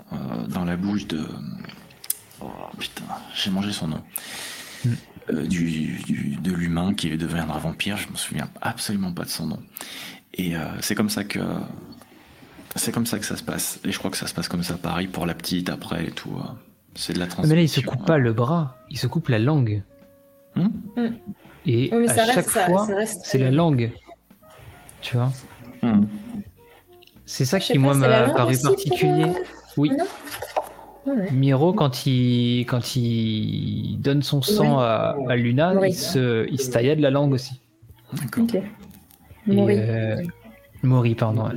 dans 0.47 0.63
la 0.63 0.77
bouche 0.77 1.07
de. 1.07 1.25
Oh 2.39 2.51
putain, 2.77 3.03
j'ai 3.33 3.49
mangé 3.49 3.71
son 3.71 3.87
nom. 3.87 4.01
Hmm. 4.85 4.93
Euh, 5.33 5.47
du, 5.47 6.37
de 6.39 6.51
l'humain 6.51 6.93
qui 6.93 7.15
deviendra 7.17 7.57
vampire. 7.57 7.97
Je 7.97 8.09
me 8.09 8.15
souviens 8.15 8.47
absolument 8.61 9.11
pas 9.11 9.23
de 9.23 9.29
son 9.29 9.47
nom. 9.47 9.59
Et 10.35 10.55
euh, 10.55 10.59
c'est 10.81 10.93
comme 10.93 11.09
ça 11.09 11.23
que 11.23 11.39
c'est 12.75 12.91
comme 12.91 13.05
ça 13.05 13.17
que 13.17 13.25
ça 13.25 13.35
se 13.35 13.43
passe. 13.43 13.79
Et 13.85 13.91
je 13.91 13.97
crois 13.97 14.11
que 14.11 14.17
ça 14.17 14.27
se 14.27 14.33
passe 14.33 14.47
comme 14.47 14.61
ça, 14.61 14.75
pareil 14.75 15.07
pour 15.07 15.25
la 15.25 15.33
petite 15.33 15.69
après 15.69 16.05
et 16.05 16.11
tout. 16.11 16.31
Euh. 16.37 16.47
C'est 16.93 17.13
de 17.13 17.19
la 17.19 17.25
transmission. 17.25 17.49
Mais 17.49 17.61
là, 17.61 17.63
il 17.63 17.69
se 17.69 17.81
coupe 17.81 18.05
pas 18.05 18.17
le 18.17 18.33
bras, 18.33 18.77
il 18.89 18.97
se 18.97 19.07
coupe 19.07 19.29
la 19.29 19.39
langue. 19.39 19.81
Hmm 20.55 20.67
hmm. 20.95 21.07
Et 21.65 21.91
à 21.91 22.25
chaque 22.31 22.47
fois, 22.47 22.87
c'est 23.05 23.39
la 23.39 23.51
langue. 23.51 23.91
Tu 25.01 25.17
vois 25.17 25.31
hmm. 25.81 26.05
C'est 27.25 27.45
ça 27.45 27.59
qui, 27.59 27.77
moi, 27.79 27.95
m'a 27.95 28.29
paru 28.29 28.55
particulier. 28.61 29.31
Oui. 29.75 29.91
Miro, 31.31 31.73
quand 31.73 32.05
il, 32.05 32.65
quand 32.65 32.95
il 32.95 33.97
donne 33.99 34.23
son 34.23 34.41
sang 34.41 34.79
à, 34.79 35.15
Luna, 35.35 35.73
il 35.85 35.93
se, 35.93 36.49
il 36.49 36.59
se 36.59 36.71
taillade 36.71 36.99
la 36.99 37.11
langue 37.11 37.33
aussi. 37.33 37.61
D'accord. 38.13 38.61
Mori. 39.47 39.75
Euh, 39.77 40.15
Mori, 40.83 41.15
pardon. 41.15 41.49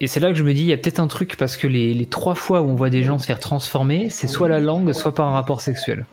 Et 0.00 0.06
c'est 0.06 0.20
là 0.20 0.28
que 0.28 0.34
je 0.34 0.44
me 0.44 0.52
dis, 0.52 0.60
il 0.60 0.66
y 0.66 0.72
a 0.72 0.76
peut-être 0.76 1.00
un 1.00 1.08
truc, 1.08 1.36
parce 1.36 1.56
que 1.56 1.66
les, 1.66 1.94
les, 1.94 2.06
trois 2.06 2.34
fois 2.34 2.62
où 2.62 2.68
on 2.68 2.74
voit 2.74 2.90
des 2.90 3.02
gens 3.02 3.18
se 3.18 3.26
faire 3.26 3.40
transformer, 3.40 4.10
c'est 4.10 4.28
soit 4.28 4.48
la 4.48 4.60
langue, 4.60 4.92
soit 4.92 5.14
par 5.14 5.28
un 5.28 5.32
rapport 5.32 5.60
sexuel. 5.60 6.06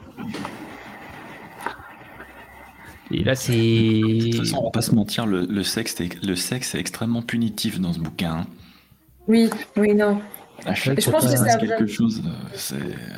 Et 3.12 3.24
là, 3.24 3.36
c'est. 3.36 3.54
De 3.54 4.32
toute 4.32 4.40
façon, 4.40 4.58
on 4.58 4.64
va 4.66 4.72
pas 4.72 4.82
se 4.82 4.96
mentir, 4.96 5.28
le, 5.28 5.46
le, 5.46 5.64
sexe, 5.64 6.00
est, 6.02 6.24
le 6.26 6.36
sexe 6.36 6.74
est 6.74 6.80
extrêmement 6.80 7.22
punitif 7.22 7.80
dans 7.80 7.94
ce 7.94 8.00
bouquin. 8.00 8.32
Hein. 8.32 8.48
Oui, 9.28 9.50
oui, 9.78 9.94
non 9.94 10.20
je 10.74 11.10
pense 11.12 11.26
que 11.26 11.38
c'est 11.38 11.60
quelque 11.60 11.88
chose, 11.88 12.22
euh, 12.74 12.78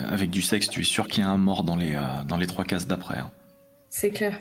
avec 0.10 0.30
du 0.30 0.42
sexe, 0.42 0.70
tu 0.70 0.82
es 0.82 0.84
sûr 0.84 1.08
qu'il 1.08 1.24
y 1.24 1.28
a 1.28 1.30
un 1.30 1.38
mort 1.38 1.64
dans 1.64 1.76
les, 1.76 1.96
euh, 1.96 2.00
dans 2.28 2.38
les 2.38 2.48
trois 2.48 2.66
cases 2.66 2.88
d'après. 2.88 3.20
Hein. 3.20 3.32
C'est 3.90 4.12
clair. 4.12 4.38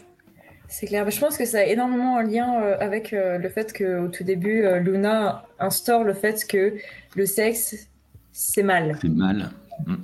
C'est 0.68 0.86
clair. 0.86 1.08
Je 1.08 1.20
pense 1.20 1.36
que 1.36 1.44
ça 1.44 1.58
a 1.58 1.64
énormément 1.64 2.18
un 2.18 2.24
lien 2.24 2.60
euh, 2.60 2.76
avec 2.80 3.12
le 3.12 3.48
fait 3.48 3.72
qu'au 3.76 4.08
tout 4.08 4.24
début, 4.24 4.64
Luna 4.80 5.44
instaure 5.60 6.02
le 6.02 6.14
fait 6.14 6.44
que 6.48 6.74
le 7.14 7.26
sexe, 7.26 7.88
c'est 8.32 8.64
mal. 8.64 8.98
C'est 9.00 9.08
mal. 9.08 9.50
Mm. 9.86 9.94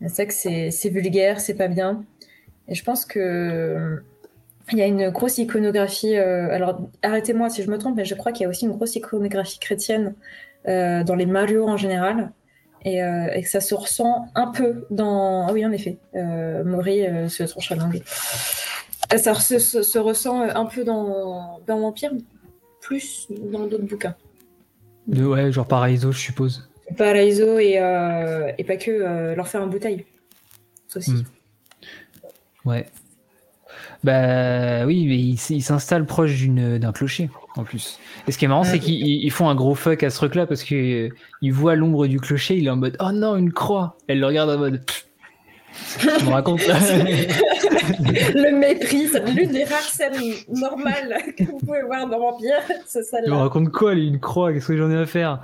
Le 0.00 0.08
sexe, 0.08 0.46
c'est 0.70 0.88
vulgaire, 0.88 1.40
c'est 1.40 1.54
pas 1.54 1.68
bien. 1.68 2.04
Et 2.68 2.74
je 2.74 2.84
pense 2.84 3.04
que 3.04 4.02
il 4.70 4.76
y 4.76 4.82
a 4.82 4.86
une 4.86 5.08
grosse 5.08 5.38
iconographie. 5.38 6.14
alors, 6.16 6.88
arrêtez-moi 7.02 7.48
si 7.50 7.62
je 7.62 7.70
me 7.70 7.78
trompe, 7.78 7.96
mais 7.96 8.04
je 8.04 8.14
crois 8.14 8.32
qu'il 8.32 8.44
y 8.44 8.46
a 8.46 8.48
aussi 8.48 8.66
une 8.66 8.72
grosse 8.72 8.96
iconographie 8.96 9.58
chrétienne 9.58 10.14
euh, 10.66 11.04
dans 11.04 11.14
les 11.14 11.26
Mario 11.26 11.66
en 11.68 11.76
général. 11.76 12.32
Euh, 12.86 13.26
et, 13.34 13.42
que 13.42 13.48
ça 13.48 13.60
se 13.60 13.74
ressent 13.74 14.28
un 14.34 14.48
peu 14.48 14.86
dans. 14.90 15.46
Ah 15.48 15.52
oui, 15.52 15.66
en 15.66 15.72
effet, 15.72 15.98
euh, 16.14 16.64
Mori 16.64 17.02
se 17.28 17.42
tranche 17.42 17.72
à. 17.72 19.18
Ça 19.18 19.34
se, 19.34 19.98
ressent 19.98 20.42
un 20.42 20.66
peu 20.66 20.84
dans, 20.84 21.60
dans 21.66 21.80
Vampire, 21.80 22.12
plus 22.80 23.26
dans 23.30 23.66
d'autres 23.66 23.84
bouquins. 23.84 24.14
De, 25.06 25.24
ouais, 25.24 25.50
genre 25.50 25.66
Paraiso, 25.66 26.12
je 26.12 26.18
suppose. 26.18 26.70
Paraiso 26.96 27.58
et, 27.58 27.80
et 28.58 28.64
pas 28.64 28.76
que 28.76 29.34
l'enfer 29.34 29.62
en 29.62 29.66
bouteille. 29.66 30.06
aussi. 30.94 31.10
Hmm. 31.12 31.24
Ouais. 32.64 32.86
Bah 34.04 34.86
oui, 34.86 35.06
mais 35.06 35.18
il, 35.18 35.62
s'installe 35.62 36.06
proche 36.06 36.32
d'un 36.46 36.92
clocher 36.92 37.30
en 37.56 37.64
plus. 37.64 37.98
Et 38.26 38.32
ce 38.32 38.38
qui 38.38 38.44
est 38.44 38.48
marrant, 38.48 38.64
c'est 38.64 38.78
qu'ils 38.78 39.30
font 39.32 39.48
un 39.48 39.54
gros 39.54 39.74
fuck 39.74 40.02
à 40.02 40.10
ce 40.10 40.16
truc-là 40.16 40.46
parce 40.46 40.62
qu'il 40.62 41.12
voit 41.50 41.74
l'ombre 41.74 42.06
du 42.06 42.20
clocher, 42.20 42.56
il 42.56 42.66
est 42.66 42.70
en 42.70 42.76
mode 42.76 42.96
oh 43.00 43.12
non 43.12 43.36
une 43.36 43.52
croix. 43.52 43.96
Elle 44.06 44.20
le 44.20 44.26
regarde 44.26 44.50
en 44.50 44.58
mode. 44.58 44.82
Je 46.00 46.24
me 46.24 46.30
raconte. 46.30 46.60
le 46.66 48.56
mépris, 48.56 49.08
c'est 49.08 49.24
l'une 49.30 49.50
des 49.50 49.64
rares 49.64 49.80
scènes 49.80 50.34
normales 50.48 51.16
que 51.36 51.44
vous 51.44 51.58
pouvez 51.58 51.82
voir 51.82 52.08
dans 52.08 52.18
Vampire, 52.18 52.60
c'est 52.86 53.02
celle-là. 53.02 53.26
Je 53.26 53.32
me 53.32 53.36
raconte 53.36 53.70
quoi, 53.70 53.94
une 53.94 54.18
croix? 54.18 54.52
Qu'est-ce 54.52 54.68
que 54.68 54.76
j'en 54.76 54.90
ai 54.90 54.96
à 54.96 55.06
faire? 55.06 55.40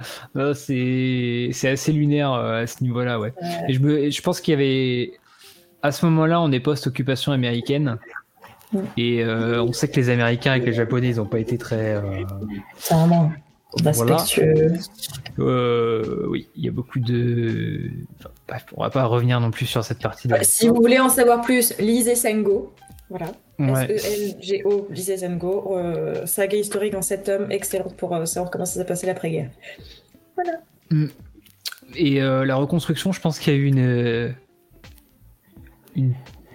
C'est 0.54 1.50
assez 1.64 1.92
lunaire 1.92 2.32
euh, 2.32 2.62
à 2.62 2.66
ce 2.66 2.82
niveau-là, 2.82 3.20
ouais. 3.20 3.32
Et 3.68 3.74
je, 3.74 3.80
me... 3.80 4.10
je 4.10 4.22
pense 4.22 4.40
qu'il 4.40 4.52
y 4.52 4.54
avait 4.54 5.12
à 5.82 5.92
ce 5.92 6.06
moment-là, 6.06 6.40
on 6.40 6.50
est 6.50 6.60
post-occupation 6.60 7.32
américaine. 7.32 7.98
Et 8.96 9.22
euh, 9.22 9.62
on 9.62 9.72
sait 9.72 9.88
que 9.88 9.96
les 9.96 10.10
Américains 10.10 10.52
avec 10.52 10.64
les 10.64 10.72
Japonais, 10.72 11.10
ils 11.10 11.16
n'ont 11.16 11.26
pas 11.26 11.38
été 11.38 11.58
très. 11.58 11.94
Euh... 11.94 12.24
vraiment 12.90 13.32
respectueux. 13.82 14.74
Euh, 15.38 16.26
oui, 16.28 16.48
il 16.54 16.64
y 16.64 16.68
a 16.68 16.72
beaucoup 16.72 17.00
de. 17.00 17.90
Enfin, 18.18 18.58
on 18.76 18.82
va 18.82 18.90
pas 18.90 19.04
revenir 19.04 19.40
non 19.40 19.50
plus 19.50 19.66
sur 19.66 19.82
cette 19.84 20.00
partie. 20.00 20.28
là 20.28 20.42
si 20.42 20.68
vous 20.68 20.76
voulez 20.76 20.98
en 20.98 21.08
savoir 21.08 21.40
plus, 21.42 21.76
lisez 21.78 22.14
Sengo. 22.14 22.72
Voilà. 23.10 23.26
S-E-N-G-O, 23.58 24.88
lisez 24.90 25.18
Sengo. 25.18 25.76
Euh, 25.76 26.26
saga 26.26 26.56
historique 26.56 26.94
en 26.94 27.02
7 27.02 27.24
tomes, 27.24 27.50
excellente 27.50 27.96
pour 27.96 28.10
savoir 28.26 28.50
comment 28.50 28.64
ça 28.64 28.80
s'est 28.80 28.86
passé 28.86 29.06
l'après-guerre. 29.06 29.50
Voilà. 30.36 30.58
Mm. 30.90 31.06
Et 31.96 32.20
la 32.20 32.56
reconstruction, 32.56 33.12
je 33.12 33.20
pense 33.20 33.38
qu'il 33.38 33.52
y 33.52 33.56
a 33.56 33.58
eu 33.58 33.66
une 33.66 34.34
une, 35.96 36.14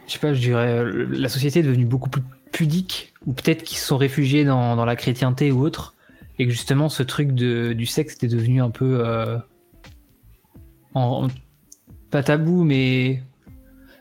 je 0.10 0.14
sais 0.14 0.20
pas, 0.20 0.34
je 0.34 0.40
dirais, 0.40 0.84
la 1.12 1.30
société 1.30 1.60
est 1.60 1.64
devenue 1.64 1.86
beaucoup 1.86 2.10
plus 2.10 2.24
pudique, 2.52 3.14
ou 3.28 3.34
peut-être 3.34 3.64
qu'ils 3.64 3.78
se 3.78 3.86
sont 3.86 3.98
réfugiés 3.98 4.44
dans, 4.44 4.76
dans, 4.76 4.86
la 4.86 4.96
chrétienté 4.96 5.52
ou 5.52 5.62
autre, 5.62 5.94
et 6.40 6.46
que 6.46 6.52
justement 6.52 6.90
ce 6.90 7.04
truc 7.04 7.34
de, 7.34 7.74
du 7.74 7.86
sexe 7.86 8.16
était 8.16 8.28
devenu 8.28 8.60
un 8.60 8.72
peu 8.72 9.06
euh, 9.06 9.38
en, 10.96 11.28
pas 12.10 12.24
tabou, 12.24 12.64
mais 12.64 13.22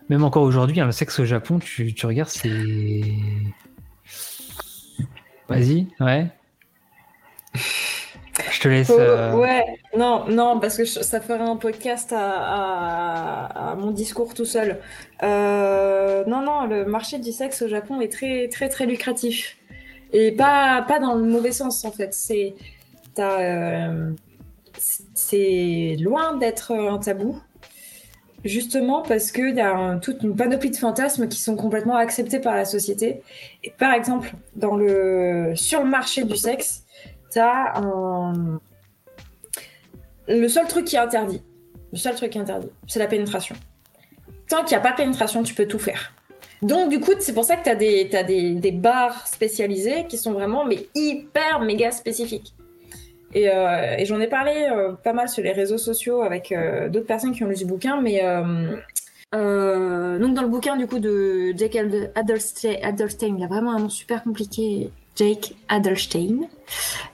même 0.08 0.24
encore 0.24 0.44
aujourd'hui, 0.44 0.80
hein, 0.80 0.86
le 0.86 0.92
sexe 0.92 1.18
au 1.18 1.26
Japon, 1.26 1.58
tu, 1.58 1.92
tu 1.92 2.06
regardes, 2.06 2.30
c'est. 2.30 3.02
Vas-y, 5.48 5.88
ouais. 6.00 6.30
Je 8.50 8.60
te 8.60 8.68
laisse. 8.68 8.90
Euh, 8.90 9.34
ouais, 9.34 9.64
non, 9.96 10.24
non, 10.28 10.60
parce 10.60 10.76
que 10.76 10.84
ça 10.84 11.20
ferait 11.20 11.40
un 11.40 11.56
podcast 11.56 12.12
à, 12.16 13.74
mon 13.78 13.90
discours 13.90 14.34
tout 14.34 14.44
seul. 14.44 14.78
Euh, 15.22 16.24
non, 16.26 16.42
non, 16.42 16.66
le 16.66 16.84
marché 16.84 17.18
du 17.18 17.32
sexe 17.32 17.62
au 17.62 17.68
Japon 17.68 18.00
est 18.00 18.12
très, 18.12 18.48
très, 18.48 18.68
très 18.68 18.86
lucratif. 18.86 19.56
Et 20.12 20.32
pas, 20.32 20.84
pas 20.88 20.98
dans 20.98 21.14
le 21.14 21.24
mauvais 21.24 21.52
sens, 21.52 21.84
en 21.84 21.92
fait. 21.92 22.14
C'est. 22.14 22.54
Euh, 23.18 24.12
loin 25.98 26.36
d'être 26.36 26.72
un 26.72 26.98
tabou. 26.98 27.40
Justement 28.44 29.02
parce 29.02 29.32
qu'il 29.32 29.56
y 29.56 29.60
a 29.60 29.98
toute 30.00 30.22
une 30.22 30.36
panoplie 30.36 30.70
de 30.70 30.76
fantasmes 30.76 31.26
qui 31.26 31.40
sont 31.40 31.56
complètement 31.56 31.96
acceptés 31.96 32.38
par 32.38 32.54
la 32.54 32.64
société. 32.64 33.22
Et 33.64 33.70
par 33.70 33.92
exemple, 33.92 34.32
dans 34.54 34.76
le, 34.76 35.54
sur 35.56 35.82
le 35.82 35.90
marché 35.90 36.22
du 36.22 36.36
sexe, 36.36 36.84
t'as. 37.30 37.80
Le 40.28 40.48
seul 40.48 40.66
truc 40.66 40.84
qui 40.84 40.96
est 40.96 40.98
interdit, 40.98 41.42
le 41.92 41.98
seul 41.98 42.14
truc 42.14 42.30
qui 42.30 42.38
est 42.38 42.40
interdit, 42.42 42.68
c'est 42.86 42.98
la 42.98 43.06
pénétration. 43.06 43.56
Tant 44.48 44.62
qu'il 44.64 44.76
n'y 44.76 44.76
a 44.76 44.80
pas 44.80 44.90
de 44.92 44.96
pénétration, 44.96 45.42
tu 45.42 45.54
peux 45.54 45.66
tout 45.66 45.78
faire. 45.78 46.12
Donc, 46.60 46.90
du 46.90 47.00
coup, 47.00 47.12
c'est 47.18 47.32
pour 47.32 47.44
ça 47.44 47.56
que 47.56 47.64
tu 47.64 47.70
as, 47.70 47.74
des, 47.74 48.10
as 48.14 48.24
des, 48.24 48.54
des, 48.54 48.72
bars 48.72 49.26
spécialisés 49.26 50.06
qui 50.08 50.18
sont 50.18 50.32
vraiment 50.32 50.64
mais 50.64 50.86
hyper 50.94 51.60
méga 51.60 51.90
spécifiques. 51.92 52.54
Et, 53.34 53.48
euh, 53.48 54.04
j'en 54.04 54.20
ai 54.20 54.26
parlé 54.26 54.68
euh, 54.70 54.92
pas 54.92 55.12
mal 55.12 55.28
sur 55.28 55.42
les 55.42 55.52
réseaux 55.52 55.78
sociaux 55.78 56.22
avec 56.22 56.50
euh, 56.50 56.88
d'autres 56.88 57.06
personnes 57.06 57.32
qui 57.32 57.44
ont 57.44 57.48
lu 57.48 57.56
ce 57.56 57.64
bouquin, 57.64 58.00
mais 58.00 58.20
donc 59.32 60.34
dans 60.34 60.42
le 60.42 60.48
bouquin 60.48 60.76
du 60.76 60.86
coup 60.86 60.98
de 60.98 61.52
Jake 61.56 61.76
Adelstein, 62.14 63.36
il 63.36 63.44
a 63.44 63.46
vraiment 63.46 63.72
un 63.72 63.80
nom 63.80 63.88
super 63.88 64.22
compliqué. 64.22 64.90
Jake 65.18 65.56
Adelstein, 65.68 66.48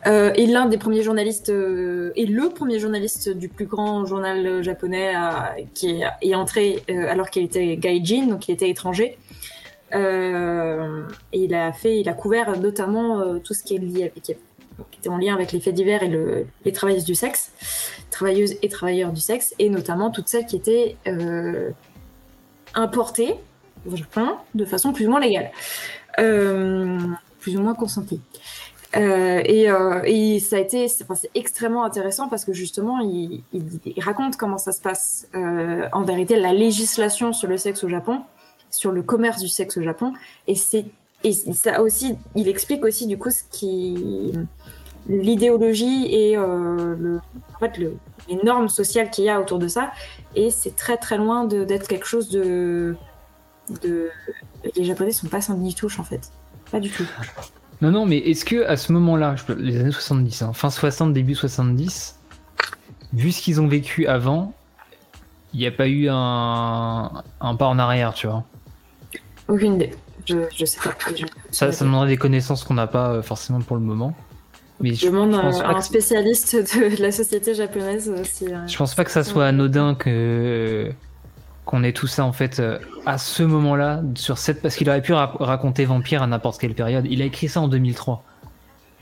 euh, 0.07 0.35
est 0.35 0.47
l'un 0.47 0.67
des 0.67 0.77
premiers 0.77 1.03
journalistes, 1.03 1.49
euh, 1.49 2.13
et 2.17 2.27
le 2.27 2.51
premier 2.51 2.79
journaliste 2.79 3.31
du 3.31 3.49
plus 3.49 3.65
grand 3.65 4.05
journal 4.05 4.63
japonais 4.63 5.15
qui 5.73 6.03
est, 6.21 6.35
entré 6.35 6.83
euh, 6.91 7.11
alors 7.11 7.31
qu'il 7.31 7.45
était 7.45 7.77
gaijin, 7.79 8.27
donc 8.27 8.49
il 8.49 8.53
était 8.53 8.69
étranger. 8.69 9.17
il 9.93 11.55
a 11.55 11.73
fait, 11.73 12.01
il 12.01 12.09
a 12.11 12.13
couvert 12.13 12.61
notamment 12.61 13.39
tout 13.39 13.55
ce 13.55 13.63
qui 13.63 13.75
était 13.77 15.09
en 15.09 15.17
lien 15.17 15.35
avec 15.35 15.53
les 15.53 15.61
faits 15.61 15.75
divers 15.75 16.03
et 16.03 16.09
le, 16.09 16.47
les 16.67 16.73
travailleuses 16.73 17.05
du 17.05 17.15
sexe, 17.15 17.53
travailleuses 18.11 18.57
et 18.61 18.69
travailleurs 18.69 19.13
du 19.13 19.21
sexe, 19.21 19.55
et 19.59 19.71
notamment 19.71 20.11
toutes 20.11 20.29
celles 20.29 20.45
qui 20.45 20.57
étaient 20.57 20.97
importées 22.75 23.37
au 23.91 23.97
Japon 23.97 24.37
de 24.55 24.67
façon 24.67 24.93
plus 24.93 25.07
ou 25.07 25.11
moins 25.11 25.21
légale. 25.21 25.51
Euh, 27.45 27.51
plus 27.51 27.57
ou 27.57 27.63
moins 27.63 27.75
consenti. 27.75 28.21
Euh, 28.97 29.43
euh, 29.49 30.03
et, 30.05 30.39
ça 30.39 30.57
a 30.57 30.61
été, 30.61 30.89
c'est 30.89 31.05
extrêmement 31.35 31.85
intéressant 31.85 32.29
parce 32.29 32.45
que 32.45 32.53
justement, 32.53 33.01
il, 33.01 33.43
raconte 33.99 34.37
comment 34.37 34.59
ça 34.59 34.73
se 34.73 34.81
passe 34.81 35.29
euh, 35.35 35.89
en 35.93 36.03
vérité, 36.03 36.37
la 36.37 36.53
législation 36.53 37.33
sur 37.33 37.49
le 37.49 37.57
sexe 37.57 37.85
au 37.85 37.89
Japon, 37.89 38.23
sur 38.71 38.93
le 38.93 39.03
commerce 39.03 39.41
du 39.41 39.49
sexe 39.49 39.77
au 39.77 39.83
Japon, 39.83 40.13
et 40.47 40.55
c'est 40.55 40.87
et 41.27 41.33
ça 41.33 41.81
aussi, 41.81 42.19
il 42.35 42.49
explique 42.49 42.85
aussi 42.85 43.07
du 43.07 43.17
coup 43.17 43.31
ce 43.31 43.45
qui 43.51 44.33
l'idéologie 45.09 46.07
et 46.13 46.37
le, 46.37 47.19
en 47.55 47.59
fait, 47.59 47.79
le, 47.79 47.97
les 48.29 48.37
normes 48.37 48.69
sociales 48.69 49.09
qu'il 49.09 49.25
y 49.25 49.31
a 49.31 49.41
autour 49.41 49.59
de 49.59 49.69
ça, 49.69 49.91
et 50.35 50.51
c'est 50.51 50.77
très 50.77 50.99
très 50.99 51.17
loin 51.17 51.47
d'être 51.47 51.89
quelque 51.89 52.07
chose 52.07 52.29
de, 52.29 52.95
de 53.83 54.11
les 54.77 54.85
Japonais 54.85 55.13
sont 55.13 55.29
pas 55.29 55.41
sans 55.41 55.57
ni 55.57 55.75
touche 55.75 55.99
en 55.99 56.05
fait. 56.05 56.31
Pas 56.75 56.81
du 56.81 56.91
tout. 56.91 57.07
Non, 57.83 57.93
non, 57.93 58.05
mais 58.05 58.18
est-ce 58.18 58.45
que 58.45 58.66
à 58.66 58.77
ce 58.77 58.91
moment-là, 58.91 59.37
les 59.57 59.79
années 59.79 59.93
70, 59.93 60.43
hein, 60.43 60.53
fin 60.53 60.70
60, 60.70 61.12
début 61.12 61.37
70, 61.37 62.18
vu 63.12 63.31
ce 63.31 63.41
qu'ils 63.41 63.61
ont 63.61 63.68
vécu 63.68 64.09
avant, 64.09 64.53
il 65.53 65.61
n'y 65.61 65.68
a 65.68 65.70
pas 65.70 65.87
eu 65.87 66.09
un, 66.11 67.22
pas 67.41 67.66
en 67.66 67.79
arrière, 67.79 68.12
tu 68.12 68.27
vois? 68.27 68.43
Aucune 69.47 69.75
idée. 69.75 69.93
Je, 70.27 70.64
sais 70.64 70.81
pas. 70.81 70.97
ça, 71.53 71.70
ça 71.70 71.85
demanderait 71.85 72.09
des 72.09 72.16
connaissances 72.16 72.64
qu'on 72.64 72.75
n'a 72.75 72.89
pas 72.89 73.11
euh, 73.11 73.22
forcément 73.22 73.61
pour 73.61 73.77
le 73.77 73.83
moment. 73.83 74.12
Mais 74.81 74.95
je, 74.95 75.07
demande 75.07 75.33
un, 75.33 75.81
spécialiste 75.81 76.57
de 76.57 77.01
la 77.01 77.12
société 77.12 77.55
japonaise 77.55 78.09
aussi. 78.09 78.53
Hein. 78.53 78.66
Je 78.66 78.77
pense 78.77 78.97
pas 78.97 79.05
que 79.05 79.12
ça 79.12 79.23
soit 79.23 79.47
anodin 79.47 79.94
que 79.94 80.90
qu'on 81.75 81.83
ait 81.83 81.93
tout 81.93 82.07
ça 82.07 82.25
en 82.25 82.33
fait 82.33 82.61
euh, 82.61 82.79
à 83.05 83.19
ce 83.19 83.43
moment-là 83.43 84.01
sur 84.15 84.39
cette 84.39 84.63
parce 84.63 84.77
qu'il 84.77 84.89
aurait 84.89 85.03
pu 85.03 85.13
raconter 85.13 85.85
Vampire 85.85 86.23
à 86.23 86.29
n'importe 86.29 86.61
quelle 86.61 86.75
période. 86.75 87.05
Il 87.11 87.21
a 87.21 87.25
écrit 87.25 87.49
ça 87.49 87.61
en 87.61 87.67
2003. 87.67 88.23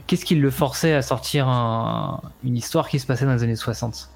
Qu'est-ce 0.07 0.25
qui 0.25 0.37
le 0.37 0.51
forçait 0.51 0.95
à 0.95 1.03
sortir 1.03 1.49
une 2.43 2.57
histoire 2.57 2.89
qui 2.89 2.99
se 2.99 3.07
passait 3.07 3.27
dans 3.27 3.35
les 3.35 3.43
années 3.43 3.57
60 3.57 4.09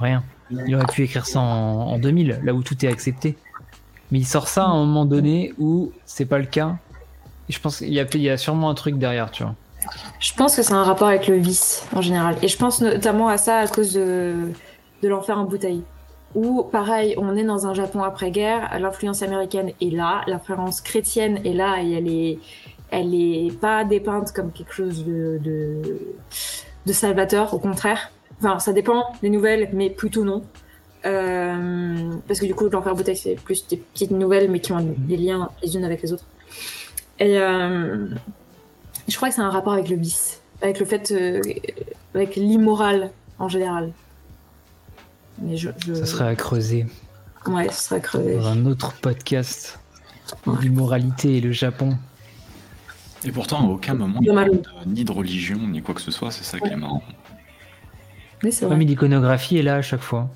Rien. 0.00 0.24
Il 0.50 0.74
aurait 0.74 0.86
pu 0.86 1.04
écrire 1.04 1.26
ça 1.26 1.38
en, 1.38 1.96
2000, 2.00 2.40
là 2.42 2.54
où 2.54 2.64
tout 2.64 2.84
est 2.84 2.88
accepté. 2.88 3.38
Mais 4.10 4.18
il 4.18 4.26
sort 4.26 4.48
ça 4.48 4.64
à 4.64 4.68
un 4.68 4.84
moment 4.84 5.04
donné 5.04 5.54
où 5.56 5.92
c'est 6.06 6.26
pas 6.26 6.38
le 6.38 6.46
cas. 6.46 6.76
Et 7.48 7.52
je 7.52 7.60
pense 7.60 7.78
qu'il 7.78 7.92
y, 7.92 8.30
a 8.30 8.36
sûrement 8.36 8.68
un 8.68 8.74
truc 8.74 8.98
derrière, 8.98 9.30
tu 9.30 9.44
vois. 9.44 9.54
Je 10.18 10.34
pense 10.34 10.56
que 10.56 10.62
c'est 10.62 10.74
un 10.74 10.82
rapport 10.82 11.08
avec 11.08 11.28
le 11.28 11.36
vice 11.36 11.86
en 11.94 12.02
général. 12.02 12.36
Et 12.42 12.48
je 12.48 12.58
pense 12.58 12.80
notamment 12.80 13.28
à 13.28 13.38
ça 13.38 13.58
à 13.58 13.68
cause 13.68 13.94
de 13.94 14.52
l'enfer 15.04 15.38
en 15.38 15.44
bouteille 15.44 15.84
où, 16.36 16.62
pareil, 16.64 17.14
on 17.16 17.34
est 17.34 17.42
dans 17.42 17.66
un 17.66 17.72
Japon 17.72 18.02
après-guerre, 18.02 18.78
l'influence 18.78 19.22
américaine 19.22 19.72
est 19.80 19.90
là, 19.90 20.20
l'influence 20.26 20.82
chrétienne 20.82 21.40
est 21.44 21.54
là 21.54 21.82
et 21.82 21.92
elle 21.92 22.08
est, 22.08 22.38
elle 22.90 23.14
est 23.14 23.58
pas 23.58 23.84
dépeinte 23.84 24.32
comme 24.32 24.52
quelque 24.52 24.74
chose 24.74 25.04
de, 25.04 25.40
de, 25.42 26.92
salvateur, 26.92 27.54
au 27.54 27.58
contraire. 27.58 28.12
Enfin, 28.38 28.58
ça 28.58 28.74
dépend 28.74 29.06
des 29.22 29.30
nouvelles, 29.30 29.70
mais 29.72 29.88
plutôt 29.88 30.24
non. 30.24 30.42
Euh, 31.06 32.12
parce 32.28 32.38
que 32.38 32.46
du 32.46 32.54
coup, 32.54 32.68
l'enfer 32.68 32.94
bouteille, 32.94 33.16
c'est 33.16 33.36
plus 33.36 33.66
des 33.66 33.78
petites 33.78 34.10
nouvelles, 34.10 34.50
mais 34.50 34.60
qui 34.60 34.72
ont 34.72 34.94
des 34.98 35.16
liens 35.16 35.48
les 35.62 35.74
unes 35.74 35.84
avec 35.84 36.02
les 36.02 36.12
autres. 36.12 36.26
Et 37.18 37.38
euh, 37.38 38.08
je 39.08 39.16
crois 39.16 39.30
que 39.30 39.34
c'est 39.34 39.40
un 39.40 39.50
rapport 39.50 39.72
avec 39.72 39.88
le 39.88 39.96
bis, 39.96 40.42
avec 40.60 40.80
le 40.80 40.84
fait, 40.84 41.12
euh, 41.12 41.40
avec 42.14 42.36
l'immoral 42.36 43.10
en 43.38 43.48
général. 43.48 43.92
Ça 45.94 46.06
serait 46.06 46.28
à 46.28 46.34
creuser. 46.34 46.86
Ouais, 47.46 47.66
ça 47.68 47.72
serait 47.72 47.96
à 47.96 48.00
creuser. 48.00 48.36
Dans 48.36 48.46
un 48.46 48.66
autre 48.66 48.94
podcast. 49.00 49.78
L'immoralité 50.60 51.36
et 51.36 51.40
le 51.40 51.52
Japon. 51.52 51.96
Et 53.24 53.32
pourtant, 53.32 53.66
à 53.66 53.70
aucun 53.70 53.94
moment, 53.94 54.20
il 54.22 54.30
n'y 54.30 54.38
a 54.38 54.46
ni 54.86 55.04
de 55.04 55.12
religion, 55.12 55.58
ni 55.58 55.82
quoi 55.82 55.94
que 55.94 56.00
ce 56.00 56.10
soit, 56.10 56.30
c'est 56.30 56.44
ça 56.44 56.58
qui 56.58 56.68
est 56.68 56.76
marrant. 56.76 57.02
Mais 58.42 58.50
c'est 58.50 58.66
vrai. 58.66 58.76
mais 58.76 58.84
l'iconographie 58.84 59.58
est 59.58 59.62
là 59.62 59.76
à 59.76 59.82
chaque 59.82 60.02
fois. 60.02 60.28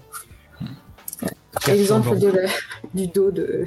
Exemple 1.67 2.19
de 2.19 2.33
du 2.95 3.07
dos 3.09 3.31
de. 3.31 3.67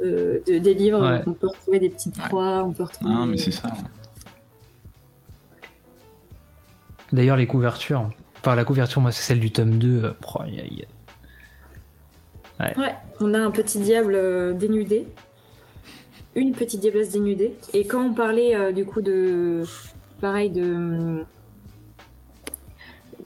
des 0.00 0.74
livres. 0.74 1.22
On 1.26 1.32
peut 1.32 1.48
retrouver 1.48 1.80
des 1.80 1.90
petites 1.90 2.18
croix, 2.18 2.62
on 2.64 2.72
peut 2.72 2.84
retrouver. 2.84 3.12
Ah, 3.14 3.26
mais 3.26 3.36
c'est 3.36 3.50
ça. 3.50 3.68
D'ailleurs, 7.12 7.36
les 7.36 7.46
couvertures. 7.46 8.10
Enfin, 8.40 8.54
la 8.54 8.64
couverture, 8.64 9.02
moi, 9.02 9.12
c'est 9.12 9.22
celle 9.22 9.40
du 9.40 9.50
tome 9.50 9.78
2. 9.78 10.14
Ouais. 12.58 12.94
on 13.20 13.34
a 13.34 13.38
un 13.38 13.50
petit 13.50 13.78
diable 13.78 14.14
euh, 14.14 14.52
dénudé. 14.52 15.06
Une 16.34 16.52
petite 16.52 16.80
diablesse 16.80 17.10
dénudée. 17.10 17.54
Et 17.74 17.86
quand 17.86 18.02
on 18.02 18.14
parlait 18.14 18.54
euh, 18.54 18.72
du 18.72 18.84
coup 18.84 19.02
de. 19.02 19.64
Pareil, 20.20 20.50
de. 20.50 21.24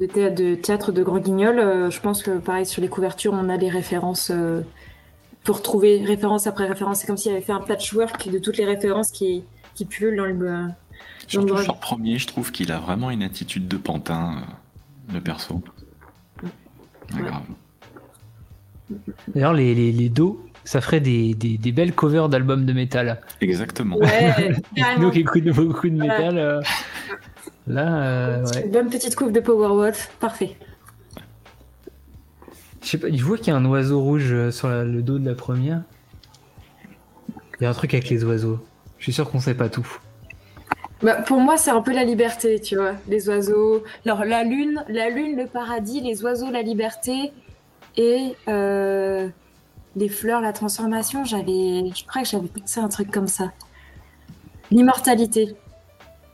De, 0.00 0.56
théâtre 0.56 0.90
de 0.90 1.04
Grand 1.04 1.18
Guignol, 1.18 1.60
euh, 1.60 1.88
je 1.88 2.00
pense 2.00 2.24
que 2.24 2.38
pareil, 2.38 2.66
sur 2.66 2.82
les 2.82 2.88
couvertures, 2.88 3.32
on 3.32 3.48
a 3.48 3.56
les 3.56 3.70
références. 3.70 4.32
pour 5.44 5.62
trouver 5.62 6.04
référence 6.04 6.48
après 6.48 6.66
référence. 6.66 7.00
C'est 7.00 7.06
comme 7.06 7.16
s'il 7.16 7.30
avait 7.30 7.40
fait 7.40 7.52
un 7.52 7.60
patchwork 7.60 8.28
de 8.28 8.38
toutes 8.38 8.56
les 8.56 8.64
références 8.64 9.12
qui, 9.12 9.44
qui 9.76 9.84
pullulent 9.84 10.16
dans 10.16 10.24
le. 10.24 10.66
Surtout 11.28 11.58
sur 11.58 11.74
le 11.74 11.80
premier, 11.80 12.18
je 12.18 12.26
trouve 12.26 12.50
qu'il 12.50 12.72
a 12.72 12.78
vraiment 12.78 13.10
une 13.10 13.22
attitude 13.22 13.68
de 13.68 13.76
pantin, 13.76 14.42
le 15.12 15.20
perso. 15.20 15.62
grave. 17.12 17.42
D'ailleurs, 19.28 19.54
les, 19.54 19.74
les, 19.74 19.92
les, 19.92 20.08
dos, 20.08 20.44
ça 20.64 20.80
ferait 20.80 21.00
des, 21.00 21.34
des, 21.34 21.56
des 21.58 21.72
belles 21.72 21.94
covers 21.94 22.28
d'albums 22.28 22.64
de 22.64 22.72
métal. 22.72 23.20
Exactement. 23.40 23.96
Ouais, 23.96 24.54
Nous 24.98 25.10
qui 25.10 25.20
écoutons 25.20 25.52
beaucoup 25.52 25.88
de 25.88 25.96
métal, 25.96 26.38
euh, 26.38 26.60
là, 27.66 28.02
euh, 28.02 28.46
ouais. 28.46 28.66
Une 28.66 28.72
bonne 28.72 28.90
petite 28.90 29.16
coupe 29.16 29.32
de 29.32 29.40
Powerwolf, 29.40 30.10
parfait. 30.20 30.56
Je 32.82 32.88
sais 32.88 32.98
pas, 32.98 33.08
je 33.10 33.24
vois 33.24 33.38
qu'il 33.38 33.48
y 33.48 33.50
a 33.50 33.56
un 33.56 33.64
oiseau 33.64 34.00
rouge 34.00 34.30
euh, 34.30 34.50
sur 34.50 34.68
le 34.68 35.02
dos 35.02 35.18
de 35.18 35.26
la 35.26 35.34
première. 35.34 35.82
Il 37.60 37.64
y 37.64 37.66
a 37.66 37.70
un 37.70 37.74
truc 37.74 37.94
avec 37.94 38.10
les 38.10 38.24
oiseaux. 38.24 38.62
Je 38.98 39.04
suis 39.04 39.12
sûr 39.12 39.30
qu'on 39.30 39.40
sait 39.40 39.54
pas 39.54 39.68
tout. 39.68 39.86
Bah, 41.04 41.16
pour 41.16 41.38
moi, 41.38 41.58
c'est 41.58 41.70
un 41.70 41.82
peu 41.82 41.92
la 41.92 42.02
liberté, 42.02 42.58
tu 42.58 42.76
vois. 42.76 42.94
Les 43.08 43.28
oiseaux. 43.28 43.84
Alors, 44.06 44.24
la 44.24 44.42
lune, 44.42 44.82
la 44.88 45.10
lune, 45.10 45.36
le 45.36 45.46
paradis, 45.46 46.00
les 46.00 46.24
oiseaux, 46.24 46.50
la 46.50 46.62
liberté 46.62 47.30
et 47.98 48.34
euh, 48.48 49.28
les 49.96 50.08
fleurs, 50.08 50.40
la 50.40 50.54
transformation, 50.54 51.26
j'avais, 51.26 51.90
je 51.94 52.06
crois 52.06 52.22
que 52.22 52.28
j'avais 52.28 52.48
pensé 52.48 52.80
un 52.80 52.88
truc 52.88 53.10
comme 53.10 53.26
ça. 53.26 53.52
L'immortalité, 54.70 55.54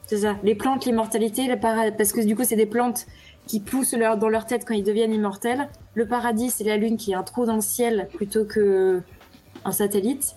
c'est 0.07 0.19
ça. 0.19 0.37
Les 0.45 0.55
plantes, 0.55 0.87
l'immortalité, 0.87 1.49
le 1.49 1.59
parce 1.59 2.13
que 2.13 2.25
du 2.25 2.37
coup, 2.37 2.45
c'est 2.45 2.55
des 2.55 2.65
plantes 2.65 3.07
qui 3.49 3.59
poussent 3.59 3.97
dans 3.97 4.29
leur 4.29 4.47
tête 4.47 4.65
quand 4.65 4.75
ils 4.75 4.85
deviennent 4.85 5.13
immortels. 5.13 5.69
Le 5.95 6.07
paradis, 6.07 6.51
c'est 6.51 6.63
la 6.63 6.77
lune 6.77 6.97
qui 6.97 7.11
est 7.11 7.17
un 7.17 7.25
trou 7.25 7.45
dans 7.45 7.57
le 7.57 7.61
ciel 7.61 8.09
plutôt 8.15 8.45
que 8.45 9.03
un 9.65 9.73
satellite 9.73 10.37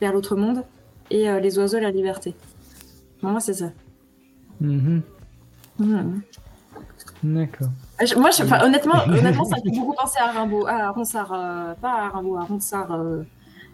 vers 0.00 0.12
l'autre 0.12 0.36
monde. 0.36 0.62
Et 1.10 1.28
euh, 1.28 1.40
les 1.40 1.58
oiseaux, 1.58 1.80
la 1.80 1.90
liberté. 1.90 2.36
Moi, 3.30 3.40
c'est 3.40 3.54
ça. 3.54 3.70
Mm-hmm. 4.62 5.00
Mm-hmm. 5.80 6.20
D'accord. 7.22 7.68
Moi, 8.16 8.30
honnêtement, 8.64 9.02
honnêtement, 9.06 9.44
ça 9.44 9.56
me 9.56 9.62
fait 9.62 9.78
beaucoup 9.78 9.94
penser 9.94 10.18
à 10.18 10.32
Rimbaud, 10.32 10.66
à 10.66 10.90
Ronsard, 10.90 11.32
euh, 11.32 11.74
pas 11.74 11.92
à 11.92 12.08
Rimbaud, 12.08 12.36
à 12.36 12.42
Ronsard. 12.42 12.92
Euh. 12.92 13.22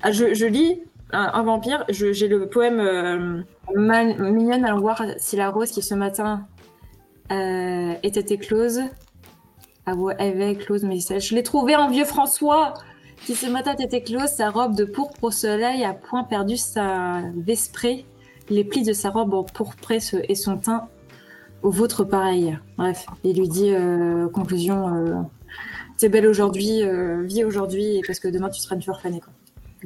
Ah, 0.02 0.12
je, 0.12 0.34
je, 0.34 0.46
lis 0.46 0.82
un, 1.12 1.42
vampire, 1.42 1.84
j'ai 1.88 2.28
le 2.28 2.48
poème 2.48 2.80
euh, 2.80 3.42
Mignonne, 3.74 4.64
allons 4.64 4.80
voir 4.80 5.02
si 5.18 5.36
la 5.36 5.50
rose 5.50 5.70
qui 5.70 5.82
ce 5.82 5.94
matin 5.94 6.46
euh, 7.32 7.94
était 8.02 8.34
éclose. 8.34 8.82
Ah 9.86 9.94
ouais, 9.94 10.14
elle 10.18 10.34
avait 10.34 10.52
éclose, 10.52 10.84
mais 10.84 10.98
je 11.00 11.34
l'ai 11.34 11.42
trouvé 11.42 11.74
en 11.76 11.88
vieux 11.88 12.04
François 12.04 12.74
qui 13.24 13.34
ce 13.34 13.46
matin 13.46 13.74
était 13.78 13.98
éclose, 13.98 14.28
sa 14.28 14.50
robe 14.50 14.76
de 14.76 14.84
pourpre 14.84 15.24
au 15.24 15.30
soleil 15.30 15.84
a 15.84 15.92
point 15.92 16.24
perdu 16.24 16.56
sa 16.56 17.22
vesprée, 17.34 18.06
les 18.50 18.64
plis 18.64 18.82
de 18.82 18.92
sa 18.92 19.10
robe 19.10 19.34
en 19.34 19.44
pourpre 19.44 19.92
et 19.92 20.34
son 20.34 20.58
teint 20.58 20.88
au 21.62 21.70
vôtre 21.70 22.04
pareil. 22.04 22.58
Bref, 22.76 23.06
il 23.24 23.38
lui 23.38 23.48
dit 23.48 23.72
euh, 23.72 24.28
conclusion 24.28 24.94
euh, 24.94 25.14
t'es 25.96 26.08
belle 26.08 26.26
aujourd'hui, 26.26 26.82
euh, 26.82 27.22
vis 27.24 27.44
aujourd'hui, 27.44 28.00
parce 28.06 28.20
que 28.20 28.28
demain 28.28 28.48
tu 28.48 28.60
seras 28.60 28.76
une 28.76 28.82
fleur 28.82 29.00
fanée. 29.00 29.20
Quoi. 29.20 29.32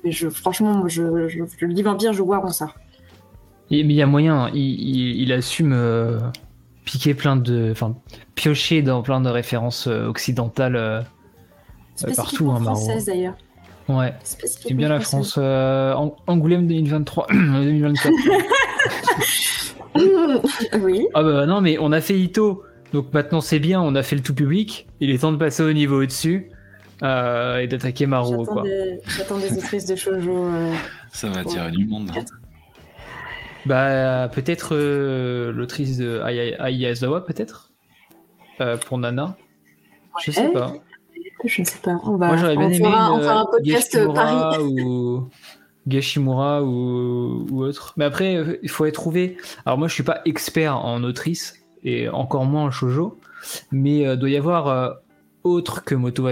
Mais 0.04 0.12
je, 0.12 0.28
franchement, 0.28 0.88
je, 0.88 1.28
je, 1.28 1.44
je, 1.58 1.66
le 1.66 1.74
dis 1.74 1.82
vampire, 1.82 2.12
je 2.12 2.22
vois 2.22 2.46
ça. 2.50 2.74
mais 3.70 3.78
il 3.80 3.92
y 3.92 4.02
a 4.02 4.06
moyen, 4.06 4.50
il, 4.54 5.20
il, 5.20 5.32
assume 5.32 5.76
piquer 6.84 7.14
plein 7.14 7.36
de. 7.36 7.70
Enfin, 7.70 7.96
piocher 8.34 8.82
dans 8.82 9.02
plein 9.02 9.20
de 9.20 9.28
références 9.28 9.86
occidentales 9.86 11.06
partout. 12.16 12.50
Hein, 12.50 12.60
française 12.60 13.06
d'ailleurs. 13.06 13.34
Ouais, 13.88 14.14
c'est 14.22 14.74
bien 14.74 14.88
la 14.88 15.00
France. 15.00 15.38
Angoulême 16.26 16.66
2023, 16.66 17.26
2024. 17.30 18.12
oui. 20.80 21.06
Ah 21.14 21.22
bah 21.22 21.46
non, 21.46 21.60
mais 21.60 21.76
on 21.78 21.92
a 21.92 22.00
fait 22.00 22.18
Ito, 22.18 22.62
donc 22.92 23.12
maintenant 23.12 23.40
c'est 23.40 23.58
bien, 23.58 23.80
on 23.80 23.94
a 23.94 24.02
fait 24.02 24.16
le 24.16 24.22
tout 24.22 24.34
public. 24.34 24.86
Il 25.00 25.10
est 25.10 25.18
temps 25.18 25.32
de 25.32 25.36
passer 25.36 25.62
au 25.62 25.72
niveau 25.72 26.02
au-dessus 26.02 26.50
euh, 27.02 27.58
et 27.58 27.66
d'attaquer 27.66 28.06
Maro. 28.06 28.46
J'attends 29.06 29.38
des 29.38 29.56
autrices 29.56 29.86
de 29.86 29.96
shoujo. 29.96 30.46
Euh, 30.46 30.74
Ça 31.12 31.28
va 31.28 31.44
tirer 31.44 31.70
du 31.70 31.86
monde. 31.86 32.10
Bah 33.64 34.28
peut-être 34.32 34.70
euh, 34.72 35.52
l'autrice 35.52 35.96
de 35.96 36.20
Ayazawa 36.20 37.24
peut-être 37.24 37.70
pour 38.86 38.98
Nana. 38.98 39.36
Je 40.22 40.30
sais 40.30 40.48
pas. 40.52 40.74
Je 41.44 41.60
ne 41.60 41.66
sais 41.66 41.78
pas. 41.82 42.00
On 42.04 42.16
va, 42.16 42.28
Moi 42.28 42.36
j'aurais 42.36 42.56
bien 42.56 42.68
aimé 42.68 42.84
fera, 42.84 43.12
on 43.12 43.20
un 43.20 43.46
podcast 43.46 43.98
Paris. 44.14 44.62
Ou... 44.62 45.28
Gashimura 45.86 46.62
ou, 46.62 47.46
ou, 47.50 47.62
autre. 47.62 47.94
Mais 47.96 48.04
après, 48.04 48.36
euh, 48.36 48.58
il 48.62 48.68
faut 48.68 48.88
trouver. 48.90 49.36
Alors 49.66 49.78
moi, 49.78 49.88
je 49.88 49.94
suis 49.94 50.02
pas 50.02 50.20
expert 50.24 50.76
en 50.76 51.02
autrice 51.02 51.54
et 51.82 52.08
encore 52.08 52.44
moins 52.44 52.64
en 52.64 52.70
shojo, 52.70 53.18
mais 53.72 54.06
euh, 54.06 54.16
doit 54.16 54.30
y 54.30 54.36
avoir 54.36 54.68
euh, 54.68 54.90
autre 55.42 55.84
que 55.84 55.94
Moto 55.94 56.28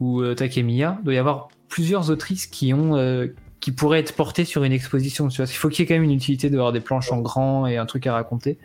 ou 0.00 0.34
Takemiya, 0.34 0.98
doit 1.04 1.14
y 1.14 1.18
avoir 1.18 1.48
plusieurs 1.68 2.10
autrices 2.10 2.46
qui 2.46 2.74
ont 2.74 3.28
qui 3.60 3.70
pourraient 3.70 4.00
être 4.00 4.16
portées 4.16 4.44
sur 4.44 4.64
une 4.64 4.72
exposition. 4.72 5.28
Tu 5.28 5.36
vois, 5.36 5.46
il 5.48 5.54
faut 5.54 5.68
qu'il 5.68 5.84
y 5.84 5.84
ait 5.84 5.86
quand 5.86 5.94
même 5.94 6.02
une 6.02 6.10
utilité 6.10 6.50
d'avoir 6.50 6.72
des 6.72 6.80
planches 6.80 7.12
en 7.12 7.20
grand 7.20 7.68
et 7.68 7.76
un 7.76 7.86
truc 7.86 8.08
à 8.08 8.14
raconter. 8.14 8.58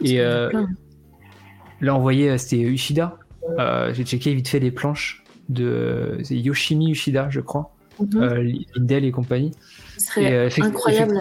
Et 0.00 0.16
là, 0.16 1.94
envoyé, 1.94 2.38
c'était 2.38 2.60
Ushida. 2.62 3.18
J'ai 3.92 4.04
checké 4.04 4.34
vite 4.34 4.48
fait 4.48 4.60
les 4.60 4.70
planches 4.70 5.24
de 5.48 6.18
Yoshimi 6.30 6.90
Ushida, 6.90 7.28
je 7.30 7.40
crois 7.40 7.70
mm 8.00 8.90
et 8.90 9.10
compagnie. 9.12 9.52
Ce 9.98 10.06
serait 10.06 10.32
euh, 10.32 10.50
incroyable. 10.62 11.20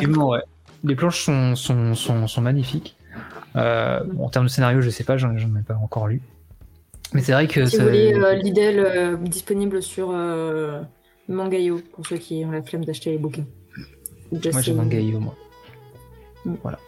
Les 0.84 0.96
planches 0.96 1.24
sont, 1.24 1.56
sont, 1.56 1.94
sont, 1.94 2.28
sont 2.28 2.42
magnifiques. 2.42 2.98
Euh, 3.56 4.02
en 4.20 4.30
termes 4.30 4.46
de 4.46 4.50
scénario, 4.50 4.82
je 4.82 4.90
sais 4.90 5.04
pas, 5.04 5.18
j'en 5.18 5.36
ai 5.36 5.64
pas 5.66 5.76
encore 5.76 6.08
lu. 6.08 6.22
Mais 7.14 7.22
c'est 7.22 7.34
vrai 7.34 7.48
que. 7.48 7.66
Si 7.66 7.78
vous 7.78 7.84
voulez 7.84 8.14
Lidl 8.42 9.18
disponible 9.22 9.82
sur 9.84 10.14
Mangayo, 11.28 11.82
pour 11.94 12.06
ceux 12.08 12.18
qui 12.18 12.44
ont 12.46 12.52
la 12.52 12.64
flemme 12.64 12.86
d'acheter 12.86 13.12
les 13.12 13.18
bouquins. 13.18 13.46
moi 14.32 14.62
j'ai 14.62 14.74
Mangayo, 14.74 15.20
moi. 15.20 15.36
Mm. 16.46 16.56
Voilà. 16.64 16.80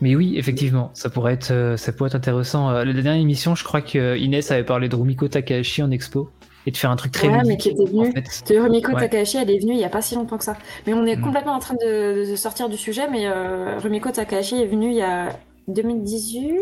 Mais 0.00 0.16
oui, 0.16 0.34
effectivement, 0.36 0.90
ça 0.94 1.10
pourrait 1.10 1.34
être, 1.34 1.74
ça 1.76 1.92
pourrait 1.92 2.08
être 2.08 2.14
intéressant. 2.14 2.70
la 2.70 2.92
dernière 2.92 3.14
émission, 3.14 3.54
je 3.54 3.64
crois 3.64 3.82
que 3.82 4.16
Inès 4.18 4.50
avait 4.50 4.64
parlé 4.64 4.88
de 4.88 4.96
Rumiko 4.96 5.28
Takahashi 5.28 5.82
en 5.82 5.90
expo 5.90 6.30
et 6.66 6.70
de 6.70 6.76
faire 6.76 6.90
un 6.90 6.96
truc 6.96 7.12
très 7.12 7.28
ouais, 7.28 7.42
mais 7.46 7.56
qui 7.56 7.70
était 7.70 7.84
venu. 7.84 8.08
En 8.08 8.12
fait. 8.12 8.58
Rumiko 8.58 8.92
Takahashi, 8.92 9.38
elle 9.38 9.50
est 9.50 9.58
venue 9.58 9.72
il 9.72 9.78
n'y 9.78 9.84
a 9.84 9.88
pas 9.88 10.02
si 10.02 10.14
longtemps 10.14 10.38
que 10.38 10.44
ça. 10.44 10.56
Mais 10.86 10.94
on 10.94 11.04
est 11.06 11.16
mm. 11.16 11.22
complètement 11.22 11.54
en 11.54 11.58
train 11.58 11.74
de, 11.74 12.34
sortir 12.36 12.68
du 12.68 12.76
sujet, 12.76 13.08
mais 13.10 13.26
euh, 13.26 13.78
Rumiko 13.78 14.10
Takahashi 14.10 14.56
est 14.56 14.66
venue 14.66 14.90
il 14.90 14.96
y 14.96 15.02
a 15.02 15.36
2018. 15.68 16.54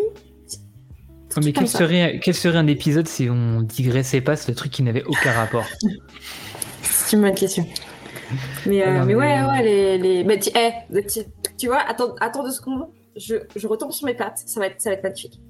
mais 1.44 1.52
quel 1.52 1.68
serait, 1.68 2.20
quel 2.22 2.34
serait 2.34 2.58
un 2.58 2.66
épisode 2.66 3.08
si 3.08 3.28
on 3.30 3.60
digressait 3.60 4.20
pas 4.20 4.36
ce 4.36 4.50
truc 4.52 4.72
qui 4.72 4.82
n'avait 4.82 5.04
aucun 5.04 5.32
rapport? 5.32 5.66
C'est 6.82 7.16
une 7.16 7.22
bonne 7.22 7.34
question. 7.34 7.66
Mais, 8.64 8.86
euh, 8.86 9.04
mais, 9.04 9.14
ouais, 9.14 9.42
ouais, 9.42 9.62
les. 9.62 9.98
les... 9.98 10.24
Mais 10.24 10.38
tu, 10.38 10.50
eh, 10.56 11.02
tu, 11.58 11.66
vois, 11.66 11.80
attends, 11.80 12.14
attends 12.20 12.44
deux 12.44 12.52
secondes, 12.52 12.86
je, 13.16 13.36
je 13.56 13.66
retombe 13.66 13.92
sur 13.92 14.06
mes 14.06 14.14
pattes, 14.14 14.42
ça 14.46 14.60
va 14.60 14.66
être, 14.66 14.80
ça 14.80 14.90
va 14.90 14.96
être 14.96 15.02
magnifique. 15.02 15.40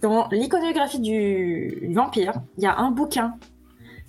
Dans 0.00 0.28
l'iconographie 0.30 1.00
du 1.00 1.92
vampire, 1.92 2.34
il 2.56 2.64
y 2.64 2.66
a 2.66 2.76
un 2.78 2.90
bouquin 2.90 3.34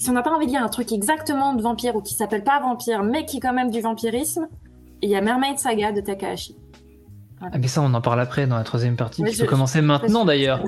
si 0.01 0.09
on 0.09 0.13
n'a 0.13 0.23
pas 0.23 0.31
envie 0.31 0.47
de 0.47 0.51
lire 0.51 0.63
un 0.63 0.69
truc 0.69 0.91
exactement 0.91 1.53
de 1.53 1.61
vampire 1.61 1.95
ou 1.95 2.01
qui 2.01 2.15
s'appelle 2.15 2.43
pas 2.43 2.59
vampire, 2.59 3.03
mais 3.03 3.23
qui 3.23 3.37
est 3.37 3.39
quand 3.39 3.53
même 3.53 3.69
du 3.69 3.81
vampirisme, 3.81 4.47
il 5.03 5.09
y 5.11 5.15
a 5.15 5.21
Mermaid 5.21 5.59
Saga 5.59 5.91
de 5.91 6.01
Takahashi. 6.01 6.57
Ah, 7.39 7.59
mais 7.59 7.67
ça, 7.67 7.83
on 7.83 7.93
en 7.93 8.01
parle 8.01 8.19
après 8.19 8.47
dans 8.47 8.57
la 8.57 8.63
troisième 8.63 8.95
partie, 8.95 9.23
qui 9.23 9.37
peut 9.37 9.45
commencer 9.45 9.79
maintenant 9.81 10.25
d'ailleurs. 10.25 10.63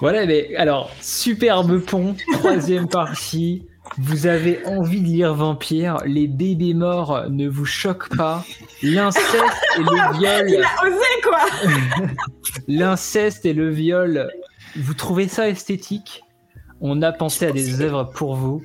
Voilà, 0.00 0.26
mais 0.26 0.56
alors, 0.56 0.90
superbe 1.00 1.78
pont, 1.78 2.16
troisième 2.40 2.88
partie. 2.88 3.68
Vous 3.98 4.26
avez 4.26 4.64
envie 4.66 5.00
de 5.00 5.06
lire 5.06 5.34
Vampire, 5.34 5.98
les 6.04 6.26
bébés 6.26 6.74
morts 6.74 7.30
ne 7.30 7.48
vous 7.48 7.64
choquent 7.64 8.14
pas, 8.16 8.44
l'inceste 8.82 9.34
et 9.76 9.82
le 9.82 10.18
viol. 10.18 10.48
Il 10.48 10.62
a 10.62 10.84
osé 10.84 11.20
quoi 11.22 12.06
L'inceste 12.68 13.46
et 13.46 13.52
le 13.52 13.70
viol, 13.70 14.30
vous 14.76 14.94
trouvez 14.94 15.28
ça 15.28 15.48
esthétique? 15.48 16.22
On 16.80 17.02
a 17.02 17.12
pensé 17.12 17.46
à 17.46 17.52
des 17.52 17.80
œuvres 17.80 18.04
pour 18.04 18.34
vous. 18.34 18.64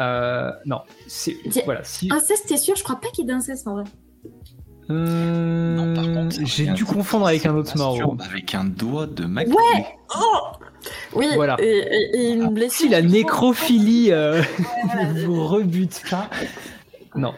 Euh, 0.00 0.50
non, 0.66 0.80
c'est 1.06 1.36
voilà. 1.64 1.82
Si... 1.84 2.08
Inceste, 2.12 2.46
t'es 2.48 2.56
sûr? 2.56 2.76
Je 2.76 2.84
crois 2.84 3.00
pas 3.00 3.08
qu'il 3.08 3.24
y 3.24 3.28
ait 3.28 3.32
d'inceste 3.32 3.66
en 3.66 3.74
vrai. 3.74 3.84
Euh... 4.90 6.30
J'ai 6.44 6.66
dû 6.66 6.84
confondre 6.84 7.26
avec 7.26 7.46
un 7.46 7.54
autre 7.54 7.76
mort. 7.76 8.16
Avec 8.20 8.54
un 8.54 8.64
doigt 8.64 9.06
de 9.06 9.24
mec. 9.24 9.48
Ouais 9.48 9.86
oh 10.16 10.52
Oui, 11.14 11.28
voilà. 11.34 11.56
et, 11.60 12.32
une 12.32 12.48
blessure. 12.54 12.86
Si 12.86 12.88
la 12.88 13.02
nécrophilie 13.02 14.12
euh, 14.12 14.42
vous 15.24 15.46
rebute 15.46 16.02
pas. 16.10 16.30
Non. 17.14 17.34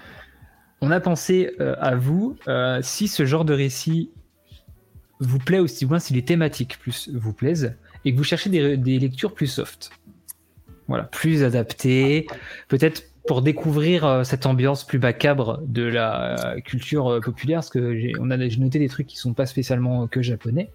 On 0.80 0.90
a 0.90 1.00
pensé 1.00 1.50
euh, 1.60 1.74
à 1.80 1.94
vous, 1.94 2.36
euh, 2.48 2.80
si 2.82 3.08
ce 3.08 3.26
genre 3.26 3.44
de 3.44 3.52
récit 3.52 4.10
vous 5.18 5.38
plaît 5.38 5.58
aussi, 5.58 5.84
moins 5.84 5.98
si 5.98 6.14
les 6.14 6.24
thématiques 6.24 6.78
plus 6.78 7.10
vous 7.12 7.34
plaisent, 7.34 7.76
et 8.04 8.12
que 8.12 8.16
vous 8.16 8.24
cherchez 8.24 8.48
des, 8.48 8.78
des 8.78 8.98
lectures 8.98 9.34
plus 9.34 9.46
soft. 9.46 9.90
Voilà, 10.88 11.04
plus 11.04 11.44
adaptées, 11.44 12.26
peut-être 12.68 13.09
pour 13.26 13.42
découvrir 13.42 14.04
euh, 14.04 14.24
cette 14.24 14.46
ambiance 14.46 14.84
plus 14.84 14.98
macabre 14.98 15.60
de 15.66 15.82
la 15.82 16.54
euh, 16.54 16.60
culture 16.60 17.08
euh, 17.08 17.20
populaire, 17.20 17.58
parce 17.58 17.70
que 17.70 17.98
j'ai, 17.98 18.12
on 18.18 18.30
a 18.30 18.36
noté 18.36 18.78
des 18.78 18.88
trucs 18.88 19.06
qui 19.06 19.16
sont 19.16 19.34
pas 19.34 19.46
spécialement 19.46 20.06
que 20.06 20.22
japonais, 20.22 20.70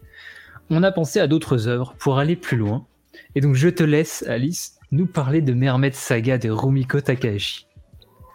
on 0.70 0.84
a 0.84 0.92
pensé 0.92 1.20
à 1.20 1.28
d'autres 1.28 1.68
œuvres 1.68 1.96
pour 1.98 2.18
aller 2.18 2.36
plus 2.36 2.58
loin. 2.58 2.86
Et 3.36 3.42
donc 3.42 3.56
je 3.56 3.70
te 3.70 3.84
laisse, 3.84 4.24
Alice, 4.28 4.78
nous 4.92 5.06
parler 5.06 5.42
de 5.42 5.54
Mermaid 5.54 5.94
Saga 5.94 6.38
de 6.38 6.50
Rumiko 6.50 7.02
Takahashi. 7.02 7.68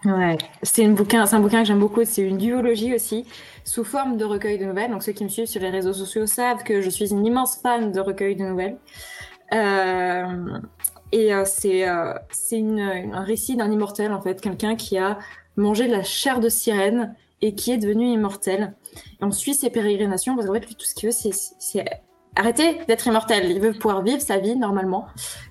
Ouais, 0.06 0.38
c'est, 0.62 0.84
un 0.86 0.92
bouquin 0.92 1.26
que 1.26 1.64
j'aime 1.64 1.78
beaucoup, 1.78 2.02
c'est 2.04 2.22
une 2.22 2.38
duologie 2.38 2.94
aussi, 2.94 3.26
sous 3.64 3.84
forme 3.84 4.16
de 4.16 4.24
recueil 4.24 4.58
de 4.58 4.64
nouvelles. 4.64 4.90
Donc 4.90 5.02
ceux 5.02 5.12
qui 5.12 5.24
me 5.24 5.28
suivent 5.28 5.46
sur 5.46 5.60
les 5.60 5.68
réseaux 5.68 5.92
sociaux 5.92 6.26
savent 6.26 6.62
que 6.64 6.80
je 6.80 6.88
suis 6.88 7.10
une 7.10 7.26
immense 7.26 7.60
fan 7.60 7.92
de 7.92 8.00
recueil 8.00 8.34
de 8.34 8.44
nouvelles. 8.44 8.78
Et 11.12 11.34
euh, 11.34 11.44
c'est 11.44 11.88
euh, 11.88 12.14
un 12.32 13.22
récit 13.22 13.56
d'un 13.56 13.70
immortel, 13.70 14.12
en 14.12 14.20
fait, 14.20 14.40
quelqu'un 14.40 14.76
qui 14.76 14.98
a 14.98 15.18
mangé 15.56 15.88
la 15.88 16.02
chair 16.02 16.40
de 16.40 16.48
sirène 16.48 17.14
et 17.42 17.54
qui 17.54 17.72
est 17.72 17.78
devenu 17.78 18.06
immortel. 18.06 18.74
Et 19.20 19.24
on 19.24 19.30
suit 19.30 19.54
ses 19.54 19.70
pérégrinations 19.70 20.34
parce 20.34 20.46
qu'en 20.46 20.54
fait, 20.54 20.66
lui, 20.66 20.74
tout 20.74 20.84
ce 20.84 20.94
qu'il 20.94 21.08
veut, 21.08 21.14
c'est 21.14 21.84
arrêter 22.36 22.78
d'être 22.86 23.06
immortel. 23.06 23.50
Il 23.50 23.60
veut 23.60 23.72
pouvoir 23.72 24.02
vivre 24.02 24.20
sa 24.20 24.38
vie 24.38 24.56
normalement. 24.56 25.06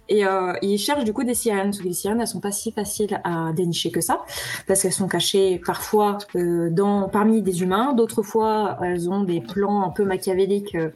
Et 0.07 0.25
euh, 0.25 0.53
il 0.61 0.77
cherche 0.77 1.03
du 1.03 1.13
coup 1.13 1.23
des 1.23 1.33
sirènes. 1.33 1.65
Parce 1.67 1.79
que 1.79 1.83
les 1.83 1.93
sirènes, 1.93 2.21
elles 2.21 2.27
sont 2.27 2.39
pas 2.39 2.51
si 2.51 2.71
faciles 2.71 3.19
à 3.23 3.51
dénicher 3.53 3.91
que 3.91 4.01
ça, 4.01 4.21
parce 4.67 4.81
qu'elles 4.81 4.93
sont 4.93 5.07
cachées 5.07 5.61
parfois 5.65 6.17
euh, 6.35 6.69
dans 6.69 7.09
parmi 7.09 7.41
des 7.41 7.61
humains. 7.61 7.93
D'autres 7.93 8.23
fois, 8.23 8.77
elles 8.83 9.09
ont 9.09 9.23
des 9.23 9.41
plans 9.41 9.83
un 9.83 9.89
peu 9.89 10.03
machiavéliques 10.03 10.75
euh, 10.75 10.89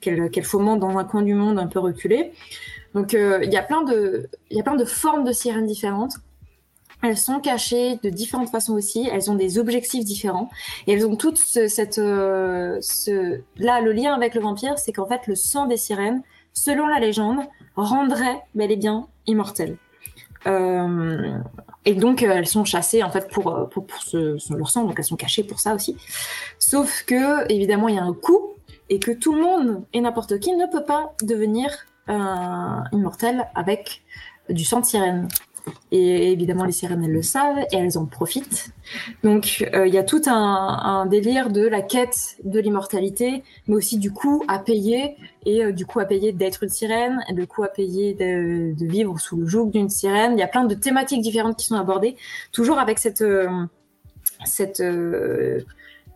qu'elles 0.00 0.30
qu'elles 0.30 0.44
fomentent 0.44 0.80
dans 0.80 0.96
un 0.98 1.04
coin 1.04 1.22
du 1.22 1.34
monde 1.34 1.58
un 1.58 1.66
peu 1.66 1.78
reculé. 1.78 2.32
Donc 2.94 3.14
euh, 3.14 3.40
il 3.42 3.52
y 3.52 3.56
a 3.56 3.62
plein 3.62 3.82
de 3.82 4.28
il 4.50 4.56
y 4.56 4.60
a 4.60 4.62
plein 4.62 4.76
de 4.76 4.84
formes 4.84 5.24
de 5.24 5.32
sirènes 5.32 5.66
différentes. 5.66 6.14
Elles 7.02 7.16
sont 7.16 7.40
cachées 7.40 7.98
de 8.02 8.10
différentes 8.10 8.50
façons 8.50 8.74
aussi. 8.74 9.08
Elles 9.10 9.30
ont 9.30 9.34
des 9.34 9.58
objectifs 9.58 10.04
différents 10.04 10.50
et 10.86 10.92
elles 10.92 11.06
ont 11.06 11.16
toutes 11.16 11.38
cette 11.38 11.98
euh, 11.98 12.78
ce 12.80 13.40
là 13.56 13.80
le 13.80 13.92
lien 13.92 14.14
avec 14.14 14.34
le 14.34 14.40
vampire, 14.40 14.78
c'est 14.78 14.92
qu'en 14.92 15.06
fait 15.06 15.26
le 15.26 15.34
sang 15.34 15.66
des 15.66 15.76
sirènes, 15.76 16.22
selon 16.52 16.86
la 16.86 16.98
légende, 16.98 17.38
rendrait 17.76 18.42
bel 18.54 18.70
et 18.70 18.76
bien 18.76 19.06
immortel. 19.26 19.78
Euh, 20.46 21.38
et 21.84 21.94
donc 21.94 22.22
elles 22.22 22.46
sont 22.46 22.64
chassées 22.64 23.02
en 23.02 23.10
fait 23.10 23.30
pour 23.30 23.68
pour, 23.70 23.86
pour 23.86 24.02
ce, 24.02 24.36
leur 24.54 24.70
sang, 24.70 24.84
donc 24.84 24.98
elles 24.98 25.04
sont 25.04 25.16
cachées 25.16 25.44
pour 25.44 25.60
ça 25.60 25.74
aussi. 25.74 25.96
Sauf 26.58 27.04
que 27.06 27.50
évidemment 27.50 27.88
il 27.88 27.94
y 27.94 27.98
a 27.98 28.04
un 28.04 28.14
coût 28.14 28.54
et 28.90 28.98
que 28.98 29.12
tout 29.12 29.34
le 29.34 29.42
monde 29.42 29.84
et 29.94 30.00
n'importe 30.00 30.38
qui 30.40 30.52
ne 30.54 30.66
peut 30.66 30.84
pas 30.84 31.14
devenir 31.22 31.70
immortel 32.08 33.46
avec 33.54 34.02
du 34.48 34.64
sang 34.64 34.80
de 34.80 34.86
sirène. 34.86 35.28
Et 35.92 36.32
évidemment, 36.32 36.64
les 36.64 36.72
sirènes, 36.72 37.04
elles 37.04 37.12
le 37.12 37.22
savent 37.22 37.58
et 37.72 37.76
elles 37.76 37.98
en 37.98 38.06
profitent. 38.06 38.72
Donc, 39.24 39.68
euh, 39.74 39.86
il 39.86 39.94
y 39.94 39.98
a 39.98 40.02
tout 40.02 40.22
un, 40.26 41.06
délire 41.06 41.50
de 41.50 41.66
la 41.66 41.82
quête 41.82 42.36
de 42.44 42.60
l'immortalité, 42.60 43.42
mais 43.66 43.76
aussi 43.76 43.98
du 43.98 44.12
coût 44.12 44.44
à 44.48 44.58
payer, 44.58 45.16
et 45.46 45.64
euh, 45.64 45.72
du 45.72 45.86
coup 45.86 46.00
à 46.00 46.04
payer 46.04 46.32
d'être 46.32 46.62
une 46.62 46.68
sirène, 46.68 47.20
et 47.28 47.34
le 47.34 47.46
coût 47.46 47.62
à 47.64 47.68
payer 47.68 48.14
de, 48.14 48.74
vivre 48.84 49.18
sous 49.18 49.36
le 49.36 49.46
joug 49.46 49.70
d'une 49.70 49.90
sirène. 49.90 50.32
Il 50.32 50.38
y 50.38 50.42
a 50.42 50.48
plein 50.48 50.64
de 50.64 50.74
thématiques 50.74 51.22
différentes 51.22 51.56
qui 51.56 51.66
sont 51.66 51.76
abordées, 51.76 52.16
toujours 52.52 52.78
avec 52.78 52.98
cette, 52.98 53.22
euh, 53.22 53.48
cette 54.44 54.82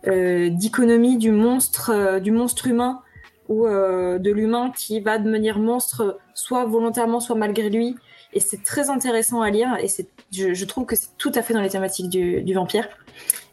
dichotomie 0.06 1.16
du 1.16 1.30
monstre, 1.30 2.18
du 2.20 2.30
monstre 2.30 2.66
humain 2.66 3.00
ou 3.48 3.66
euh, 3.66 4.18
de 4.18 4.30
l'humain 4.30 4.72
qui 4.76 5.00
va 5.00 5.18
devenir 5.18 5.58
monstre 5.58 6.18
soit 6.34 6.64
volontairement, 6.64 7.20
soit 7.20 7.36
malgré 7.36 7.68
lui. 7.70 7.96
Et 8.32 8.40
c'est 8.40 8.62
très 8.62 8.90
intéressant 8.90 9.42
à 9.42 9.50
lire 9.50 9.76
et 9.80 9.88
c'est, 9.88 10.08
je, 10.32 10.64
trouve 10.64 10.86
que 10.86 10.96
c'est 10.96 11.16
tout 11.18 11.32
à 11.34 11.42
fait 11.42 11.54
dans 11.54 11.60
les 11.60 11.68
thématiques 11.68 12.08
du, 12.08 12.54
vampire. 12.54 12.88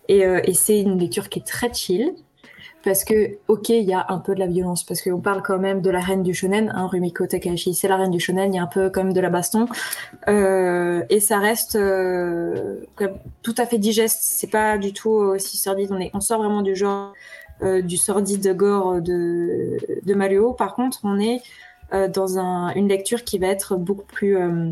Et, 0.08 0.26
euh, 0.26 0.42
et 0.44 0.54
c'est 0.54 0.80
une 0.80 0.98
lecture 0.98 1.30
qui 1.30 1.40
est 1.40 1.46
très 1.46 1.72
chill 1.74 2.14
parce 2.84 3.04
que, 3.04 3.38
ok, 3.48 3.70
il 3.70 3.84
y 3.84 3.94
a 3.94 4.06
un 4.10 4.18
peu 4.18 4.34
de 4.34 4.40
la 4.40 4.48
violence, 4.48 4.84
parce 4.84 5.04
qu'on 5.04 5.20
parle 5.20 5.44
quand 5.44 5.60
même 5.60 5.82
de 5.82 5.90
la 5.90 6.00
reine 6.00 6.24
du 6.24 6.34
shonen, 6.34 6.72
hein, 6.76 6.88
Rumiko 6.88 7.28
Takahashi, 7.28 7.76
c'est 7.76 7.88
la 7.88 7.96
reine 7.96 8.10
du 8.10 8.20
shonen, 8.20 8.52
il 8.52 8.58
y 8.58 8.60
a 8.60 8.64
un 8.64 8.68
peu 8.68 8.90
quand 8.90 9.04
même 9.04 9.14
de 9.14 9.22
la 9.22 9.30
baston, 9.30 9.68
euh, 10.28 11.04
et 11.10 11.20
ça 11.20 11.38
reste 11.38 11.78
tout 13.44 13.56
à 13.58 13.66
fait 13.68 13.78
digeste, 13.78 14.22
c'est 14.22 14.50
pas 14.50 14.80
du 14.80 14.94
tout 14.94 15.12
aussi 15.12 15.58
sordide, 15.58 15.92
on, 15.92 16.00
on 16.14 16.22
sort 16.22 16.40
vraiment 16.40 16.64
du 16.64 16.76
genre 16.76 17.14
du 17.62 17.98
sordide 17.98 18.56
gore 18.56 19.02
de, 19.02 19.78
de. 20.04 20.54
Par 20.54 20.74
contre, 20.74 21.00
on 21.04 21.20
est 21.20 21.42
euh, 21.94 22.08
dans 22.08 22.40
une 22.74 22.88
lecture 22.88 23.26
qui 23.26 23.38
va 23.38 23.48
être 23.48 23.76
beaucoup 23.76 24.06
plus 24.06 24.38
euh, 24.38 24.72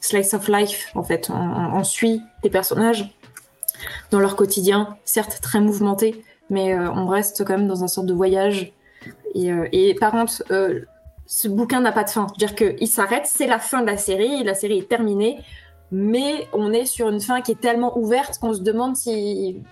slice 0.00 0.34
of 0.34 0.48
life, 0.48 0.90
en 0.94 1.02
fait. 1.02 1.30
On, 1.30 1.82
suit 1.82 2.20
des 2.42 2.50
personnages 2.50 3.10
dans 4.10 4.20
leur 4.20 4.36
quotidien, 4.36 4.96
certes 5.04 5.38
très 5.40 5.60
mouvementé, 5.60 6.22
mais 6.50 6.78
on 6.78 7.06
reste 7.06 7.44
quand 7.44 7.56
même 7.56 7.68
dans 7.68 7.84
un 7.84 7.88
sorte 7.88 8.06
de 8.06 8.14
voyage. 8.14 8.72
Et, 9.34 9.94
par 9.98 10.12
contre, 10.12 10.42
ce 11.26 11.48
bouquin 11.48 11.80
n'a 11.80 11.92
pas 11.92 12.04
de 12.04 12.10
fin. 12.10 12.26
C'est-à-dire 12.28 12.54
qu'il 12.76 12.88
s'arrête, 12.88 13.26
c'est 13.26 13.46
la 13.46 13.58
fin 13.58 13.80
de 13.80 13.86
la 13.86 13.96
série, 13.96 14.44
la 14.44 14.54
série 14.54 14.78
est 14.78 14.88
terminée, 14.88 15.38
mais 15.90 16.48
on 16.52 16.72
est 16.72 16.86
sur 16.86 17.08
une 17.08 17.20
fin 17.20 17.40
qui 17.40 17.52
est 17.52 17.60
tellement 17.60 17.96
ouverte 17.96 18.38
qu'on 18.38 18.52
se 18.52 18.60
demande 18.60 18.94
si 18.96 19.62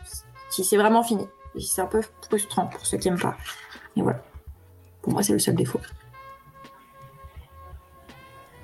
c'est 0.50 0.76
vraiment 0.76 1.02
fini 1.02 1.26
c'est 1.60 1.82
un 1.82 1.86
peu 1.86 2.02
frustrant 2.22 2.66
pour 2.66 2.84
ceux 2.86 2.98
qui 2.98 3.08
n'aiment 3.08 3.20
pas. 3.20 3.36
Et 3.96 4.02
voilà. 4.02 4.22
Pour 5.02 5.12
moi, 5.12 5.22
c'est 5.22 5.32
le 5.32 5.38
seul 5.38 5.54
défaut. 5.54 5.80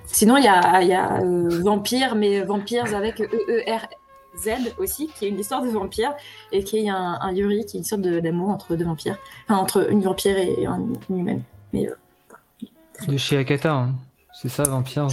Sinon, 0.06 0.36
il 0.36 0.44
y 0.44 0.48
a, 0.48 0.82
y 0.82 0.93
a 0.93 1.20
euh, 1.20 1.62
Vampire, 1.62 2.14
mais 2.14 2.43
Vampires 2.43 2.94
avec 2.94 3.20
E-E-R-Z 3.20 4.74
aussi, 4.78 5.09
qui 5.09 5.24
est 5.24 5.28
une 5.28 5.39
histoire 5.39 5.62
de 5.62 5.70
vampire, 5.70 6.12
et 6.52 6.64
qui 6.64 6.78
est 6.78 6.89
un, 6.90 7.19
un 7.20 7.32
Yuri, 7.32 7.64
qui 7.64 7.77
est 7.77 7.81
une 7.81 7.85
sorte 7.85 8.02
d'amour 8.02 8.51
entre 8.51 8.77
deux 8.77 8.85
vampires. 8.85 9.19
Enfin, 9.48 9.59
entre 9.59 9.90
une 9.90 10.02
vampire 10.02 10.36
et 10.36 10.66
une 10.66 10.97
humaine. 11.09 11.43
Mais, 11.73 11.89
euh, 11.89 11.94
de 13.09 13.16
chez 13.16 13.39
Akata, 13.39 13.73
hein. 13.73 13.94
c'est 14.32 14.48
ça, 14.48 14.64
Vampire? 14.64 15.09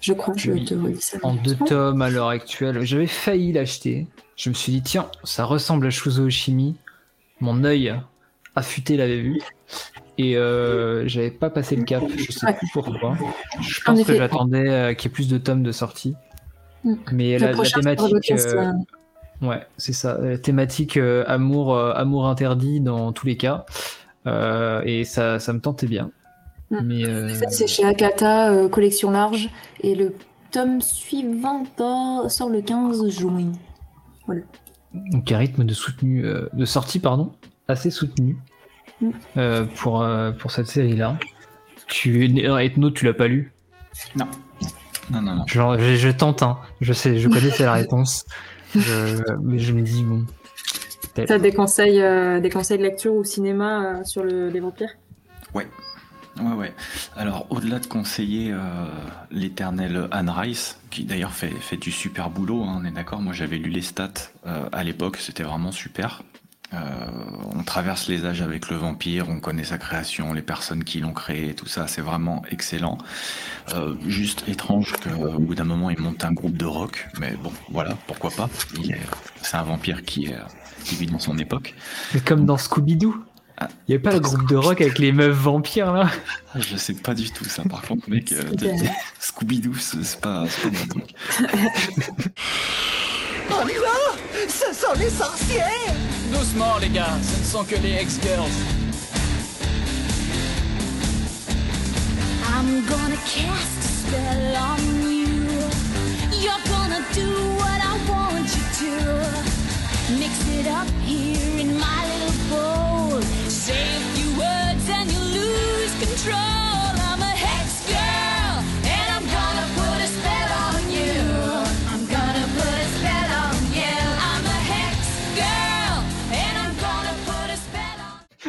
Je 0.00 0.12
crois, 0.12 0.34
je 0.36 0.52
te 0.52 0.74
redis 0.74 1.00
ça. 1.00 1.18
En 1.22 1.34
deux 1.34 1.56
tomes 1.56 2.02
à 2.02 2.10
l'heure 2.10 2.28
actuelle. 2.28 2.82
J'avais 2.82 3.06
failli 3.06 3.52
l'acheter. 3.52 4.06
Je 4.36 4.50
me 4.50 4.54
suis 4.54 4.72
dit, 4.72 4.82
tiens, 4.82 5.10
ça 5.24 5.44
ressemble 5.44 5.86
à 5.86 5.90
Shuzo 5.90 6.24
Oshimi. 6.24 6.76
Mon 7.40 7.64
œil 7.64 7.94
affûté 8.54 8.96
l'avait 8.96 9.20
vu. 9.20 9.40
Et 10.18 10.36
euh, 10.36 11.06
j'avais 11.06 11.30
pas 11.30 11.50
passé 11.50 11.76
le 11.76 11.84
cap, 11.84 12.02
je 12.16 12.32
sais 12.32 12.52
plus 12.54 12.68
pourquoi. 12.72 13.16
Je 13.60 13.80
pense 13.82 14.02
que 14.02 14.14
j'attendais 14.14 14.68
euh, 14.68 14.94
qu'il 14.94 15.10
y 15.10 15.12
ait 15.12 15.14
plus 15.14 15.28
de 15.28 15.36
tomes 15.38 15.62
de 15.62 15.72
sortie. 15.72 16.14
Mm. 16.84 16.94
Mais 17.12 17.38
la, 17.38 17.54
thématique. 17.54 18.32
Euh, 18.32 18.72
ouais, 19.42 19.66
c'est 19.76 19.92
ça. 19.92 20.18
La 20.20 20.38
thématique 20.38 20.98
amour, 21.26 21.78
amour 21.78 22.26
interdit 22.28 22.80
dans 22.80 23.12
tous 23.12 23.26
les 23.26 23.36
cas. 23.36 23.66
et 24.26 25.04
ça, 25.04 25.38
ça 25.38 25.52
me 25.52 25.60
tentait 25.60 25.86
bien. 25.86 26.10
Mm. 26.70 26.80
Mais 26.82 27.34
c'est 27.50 27.66
chez 27.66 27.84
Akata, 27.84 28.68
collection 28.70 29.10
large. 29.10 29.50
Et 29.82 29.94
le 29.94 30.14
tome 30.50 30.80
suivant 30.80 31.64
sort 32.28 32.48
le 32.48 32.62
15 32.62 33.08
juin. 33.10 33.52
Donc 34.94 35.30
un 35.30 35.38
rythme 35.38 35.64
de 35.64 35.74
soutenu, 35.74 36.24
euh, 36.24 36.48
de 36.52 36.64
sortie 36.64 37.00
pardon, 37.00 37.32
assez 37.68 37.90
soutenu 37.90 38.36
mm. 39.00 39.10
euh, 39.36 39.64
pour 39.64 40.02
euh, 40.02 40.32
pour 40.32 40.50
cette 40.50 40.66
série 40.66 40.96
là. 40.96 41.18
Tu 41.86 42.24
Ethno, 42.24 42.90
tu 42.90 43.04
l'as 43.04 43.14
pas 43.14 43.28
lu? 43.28 43.52
Non. 44.16 44.26
Non 45.10 45.22
non 45.22 45.36
non. 45.36 45.44
je, 45.46 46.10
tente 46.10 46.42
hein. 46.42 46.58
Je 46.80 46.92
sais, 46.92 47.18
je 47.18 47.28
connais 47.28 47.50
la 47.60 47.74
réponse. 47.74 48.24
mais 48.74 49.58
je 49.58 49.72
me 49.72 49.82
dis 49.82 50.02
bon. 50.02 50.24
T'as 51.14 51.38
des 51.38 51.52
conseils, 51.52 52.02
des 52.42 52.50
conseils 52.50 52.78
de 52.78 52.82
lecture 52.82 53.14
ou 53.14 53.24
cinéma 53.24 54.04
sur 54.04 54.24
les 54.24 54.60
vampires? 54.60 54.96
Ouais. 55.54 55.66
Ouais, 56.40 56.52
ouais. 56.52 56.74
Alors, 57.16 57.46
au-delà 57.50 57.78
de 57.78 57.86
conseiller 57.86 58.52
euh, 58.52 58.58
l'éternel 59.30 60.08
Anne 60.10 60.28
Rice, 60.30 60.78
qui 60.90 61.04
d'ailleurs 61.04 61.32
fait, 61.32 61.50
fait, 61.50 61.76
du 61.76 61.90
super 61.90 62.30
boulot, 62.30 62.64
hein, 62.64 62.80
on 62.80 62.84
est 62.84 62.90
d'accord, 62.90 63.20
moi 63.20 63.32
j'avais 63.32 63.56
lu 63.56 63.70
les 63.70 63.82
stats 63.82 64.10
euh, 64.46 64.68
à 64.72 64.84
l'époque, 64.84 65.16
c'était 65.18 65.44
vraiment 65.44 65.72
super. 65.72 66.22
on 66.72 67.62
traverse 67.62 68.08
les 68.08 68.26
âges 68.26 68.42
avec 68.42 68.68
le 68.68 68.76
vampire, 68.76 69.28
on 69.30 69.40
connaît 69.40 69.64
sa 69.64 69.78
création, 69.78 70.34
les 70.34 70.42
personnes 70.42 70.84
qui 70.84 71.00
l'ont 71.00 71.14
créé, 71.14 71.54
tout 71.54 71.66
ça, 71.66 71.86
c'est 71.86 72.02
vraiment 72.02 72.42
excellent. 72.50 72.98
juste 74.06 74.44
étrange 74.46 74.92
qu'au 74.92 75.38
bout 75.38 75.54
d'un 75.54 75.64
moment 75.64 75.88
il 75.88 76.00
monte 76.00 76.22
un 76.24 76.32
groupe 76.32 76.56
de 76.56 76.66
rock, 76.66 77.08
mais 77.18 77.34
bon, 77.42 77.52
voilà, 77.70 77.96
pourquoi 78.06 78.30
pas? 78.30 78.50
C'est 79.40 79.56
un 79.56 79.62
vampire 79.62 80.04
qui, 80.04 80.34
qui 80.84 80.96
vit 80.96 81.06
dans 81.06 81.18
son 81.18 81.38
époque. 81.38 81.74
Mais 82.12 82.20
comme 82.20 82.44
dans 82.44 82.56
Scooby-Doo. 82.56 83.24
Il 83.60 83.68
n'y 83.88 83.94
avait 83.94 84.02
pas 84.02 84.12
le 84.12 84.20
groupe 84.20 84.46
de 84.48 84.56
rock 84.56 84.80
avec 84.80 84.98
les 84.98 85.12
meufs 85.12 85.34
vampires 85.34 85.92
là 85.92 86.10
ah, 86.54 86.58
Je 86.60 86.76
sais 86.76 86.94
pas 86.94 87.14
du 87.14 87.30
tout 87.30 87.44
ça. 87.44 87.62
Par 87.62 87.82
contre, 87.82 88.10
mec, 88.10 88.32
euh, 88.32 88.42
Scooby-Doo, 89.20 89.74
c'est 89.78 90.20
pas, 90.20 90.44
pas 90.44 90.68
mon 90.68 90.86
truc. 90.86 91.14
On 93.50 93.66
y 93.66 93.74
va? 93.74 94.46
Ce 94.48 94.74
sont 94.74 94.92
les 94.98 95.08
sorcières 95.08 95.94
Doucement, 96.32 96.78
les 96.78 96.90
gars, 96.90 97.16
ce 97.22 97.38
ne 97.38 97.44
sont 97.44 97.64
que 97.64 97.76
les 97.76 97.92
ex-girls. 97.92 98.50
I'm 102.48 102.84
gonna 102.86 103.16
cast 103.16 103.78
a 103.78 103.88
spell 103.88 104.56
on 104.56 104.75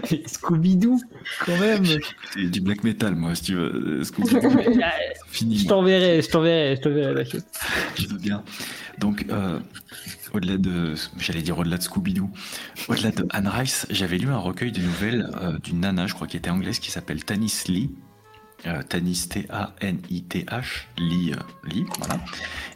Scooby-Doo, 0.25 0.99
quand 1.45 1.57
même. 1.59 1.85
C'est 2.33 2.49
du 2.49 2.61
black 2.61 2.83
metal, 2.83 3.15
moi, 3.15 3.35
si 3.35 3.43
tu 3.43 3.55
veux. 3.55 4.01
Fini. 5.29 5.57
Je 5.57 5.67
t'enverrai, 5.67 6.21
je 6.21 6.29
t'enverrai, 6.29 6.75
je 6.75 6.81
t'enverrai 6.81 7.25
Je 7.95 8.07
veux 8.07 8.17
bien. 8.17 8.43
Donc, 8.99 9.25
euh, 9.29 9.59
au-delà 10.33 10.57
de, 10.57 10.95
j'allais 11.19 11.41
dire 11.41 11.57
au-delà 11.57 11.77
de 11.77 11.83
Scooby-Doo, 11.83 12.29
au-delà 12.87 13.11
de 13.11 13.25
Anne 13.29 13.47
Rice, 13.47 13.85
j'avais 13.89 14.17
lu 14.17 14.29
un 14.29 14.37
recueil 14.37 14.71
de 14.71 14.81
nouvelles 14.81 15.29
euh, 15.41 15.57
d'une 15.59 15.81
nana, 15.81 16.07
je 16.07 16.13
crois, 16.13 16.27
qui 16.27 16.37
était 16.37 16.49
anglaise, 16.49 16.79
qui 16.79 16.91
s'appelle 16.91 17.23
Tanis 17.23 17.63
Lee. 17.67 17.91
Euh, 18.65 18.81
Tanis 18.81 19.27
T-A-N-I-T-H, 19.29 20.87
Lee, 20.97 21.31
Lee, 21.63 21.85
voilà. 21.99 22.19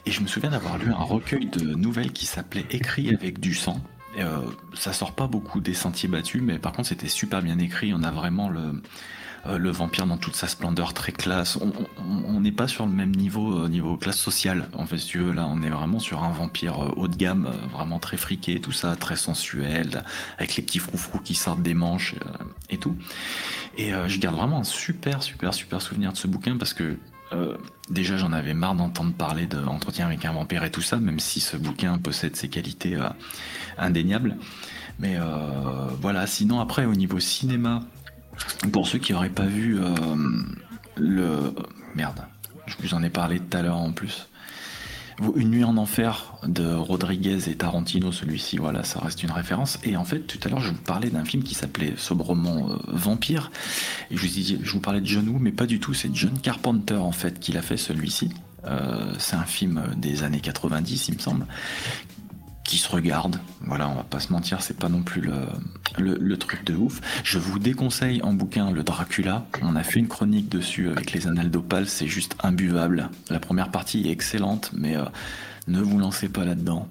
Et 0.06 0.12
je 0.12 0.22
me 0.22 0.28
souviens 0.28 0.52
d'avoir 0.52 0.78
lu 0.78 0.92
un 0.92 1.04
recueil 1.04 1.48
de 1.48 1.74
nouvelles 1.74 2.12
qui 2.12 2.28
s'appelait 2.28 2.66
Écrit 2.70 3.10
avec 3.10 3.40
du 3.40 3.56
sang. 3.56 3.82
Euh, 4.18 4.42
ça 4.74 4.94
sort 4.94 5.14
pas 5.14 5.28
beaucoup 5.28 5.62
des 5.62 5.74
sentiers 5.74 6.10
battus, 6.10 6.42
mais 6.42 6.60
par 6.60 6.74
contre 6.74 6.90
c'était 6.90 7.08
super 7.08 7.42
bien 7.42 7.58
écrit. 7.60 7.94
On 7.94 8.04
a 8.04 8.12
vraiment 8.12 8.50
le, 8.50 8.82
euh, 9.48 9.72
vampire 9.72 10.06
dans 10.06 10.18
toute 10.18 10.36
sa 10.36 10.48
splendeur, 10.48 10.94
très 10.94 11.12
classe. 11.12 11.58
On 11.98 12.42
n'est 12.42 12.52
pas 12.52 12.68
sur 12.68 12.86
le 12.86 12.92
même 12.92 13.16
niveau, 13.16 13.64
euh, 13.64 13.70
niveau 13.70 13.96
classe 13.96 14.18
sociale. 14.18 14.68
En 14.74 14.86
fait, 14.86 14.98
si 14.98 15.08
tu 15.08 15.20
veux, 15.20 15.32
là, 15.32 15.48
on 15.48 15.62
est 15.62 15.70
vraiment 15.70 16.00
sur 16.00 16.24
un 16.24 16.32
vampire 16.32 16.98
haut 16.98 17.08
de 17.08 17.16
gamme, 17.16 17.52
vraiment 17.72 18.00
très 18.00 18.18
friqué, 18.18 18.60
tout 18.60 18.74
ça, 18.74 18.96
très 18.96 19.16
sensuel, 19.16 20.04
avec 20.38 20.56
les 20.58 20.64
petits 20.64 20.80
froufrous 20.80 21.20
qui 21.20 21.36
sortent 21.36 21.62
des 21.62 21.74
manches 21.74 22.16
et 22.70 22.78
tout. 22.78 22.96
Et 23.78 23.92
je 24.08 24.20
garde 24.20 24.36
vraiment 24.36 24.60
un 24.60 24.64
super, 24.64 25.24
super, 25.24 25.54
super 25.54 25.82
souvenir 25.82 26.12
de 26.12 26.18
ce 26.18 26.28
bouquin 26.28 26.58
parce 26.58 26.74
que 26.74 26.98
déjà 27.90 28.18
j'en 28.18 28.34
avais 28.34 28.54
marre 28.54 28.76
d'entendre 28.76 29.14
parler 29.14 29.46
d'entretien 29.46 30.06
avec 30.06 30.26
un 30.26 30.34
vampire 30.34 30.66
et 30.66 30.72
tout 30.72 30.82
ça, 30.82 30.98
même 30.98 31.20
si 31.20 31.40
ce 31.40 31.56
bouquin 31.56 31.98
possède 31.98 32.36
ses 32.36 32.50
qualités 32.50 32.98
indéniable. 33.82 34.38
Mais 35.00 35.18
euh, 35.18 35.88
voilà, 36.00 36.28
sinon 36.28 36.60
après 36.60 36.86
au 36.86 36.94
niveau 36.94 37.20
cinéma, 37.20 37.82
pour 38.72 38.88
ceux 38.88 39.00
qui 39.00 39.14
n'auraient 39.14 39.30
pas 39.30 39.46
vu 39.46 39.80
euh, 39.80 39.96
le... 40.96 41.54
Merde, 41.96 42.22
je 42.68 42.76
vous 42.80 42.94
en 42.94 43.04
ai 43.04 43.10
parlé 43.10 43.40
tout 43.40 43.58
à 43.58 43.62
l'heure 43.62 43.78
en 43.78 43.92
plus. 43.92 44.28
Une 45.36 45.50
nuit 45.52 45.64
en 45.64 45.78
enfer 45.78 46.38
de 46.48 46.74
Rodriguez 46.74 47.50
et 47.50 47.56
Tarantino, 47.56 48.12
celui-ci, 48.12 48.58
voilà, 48.58 48.84
ça 48.84 49.00
reste 49.00 49.22
une 49.22 49.32
référence. 49.32 49.78
Et 49.84 49.96
en 49.98 50.06
fait, 50.06 50.22
tout 50.22 50.40
à 50.44 50.50
l'heure, 50.50 50.62
je 50.62 50.70
vous 50.70 50.82
parlais 50.82 51.10
d'un 51.10 51.26
film 51.26 51.44
qui 51.44 51.54
s'appelait 51.54 51.94
sobrement 51.98 52.72
euh, 52.72 52.78
Vampire. 52.88 53.52
Et 54.10 54.18
je 54.18 54.22
vous, 54.22 54.28
dis, 54.28 54.60
je 54.64 54.72
vous 54.72 54.80
parlais 54.80 55.02
de 55.02 55.06
John 55.06 55.28
Woo, 55.28 55.38
mais 55.38 55.52
pas 55.52 55.68
du 55.68 55.80
tout. 55.80 55.94
C'est 55.94 56.10
John 56.16 56.40
Carpenter, 56.40 56.96
en 56.96 57.12
fait, 57.12 57.40
qui 57.40 57.52
l'a 57.52 57.62
fait 57.62 57.78
celui-ci. 57.78 58.32
c'est 59.20 59.36
un 59.36 59.46
film 59.46 59.84
des 59.98 60.24
années 60.24 60.40
90, 60.40 61.10
il 61.10 61.16
me 61.16 61.20
semble, 61.20 61.46
qui 62.72 62.78
se 62.78 62.90
regarde. 62.90 63.38
Voilà, 63.60 63.90
on 63.90 63.96
va 63.96 64.04
pas 64.04 64.22
se 64.22 64.32
mentir, 64.32 64.62
c'est 64.62 64.78
pas 64.78 64.88
non 64.88 65.04
plus 65.04 65.20
le, 65.20 66.16
le, 66.18 66.38
truc 66.38 66.64
de 66.64 66.74
ouf. 66.74 67.02
Je 67.26 67.38
vous 67.38 67.60
déconseille 67.60 68.22
en 68.24 68.32
bouquin 68.32 68.72
le 68.72 68.82
Dracula. 68.82 69.46
On 69.62 69.76
a 69.76 69.84
fait 69.84 70.00
une 70.00 70.08
chronique 70.08 70.48
dessus 70.48 70.90
avec 70.90 71.12
les 71.12 71.28
annales 71.28 71.52
d'Opale, 71.52 71.90
c'est 71.90 72.08
juste 72.08 72.38
imbuvable. 72.42 73.10
La 73.30 73.42
première 73.42 73.72
partie 73.72 74.08
est 74.08 74.12
excellente, 74.12 74.72
mais 74.74 74.96
euh, 74.96 75.04
ne 75.68 75.82
vous 75.82 76.00
lancez 76.00 76.30
pas 76.30 76.46
là-dedans. 76.46 76.88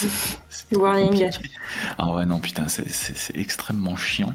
Warning. 0.72 1.30
Ah 1.96 2.12
ouais, 2.12 2.26
non, 2.26 2.38
putain, 2.38 2.68
c'est 2.68 3.34
extrêmement 3.34 3.96
chiant. 3.96 4.34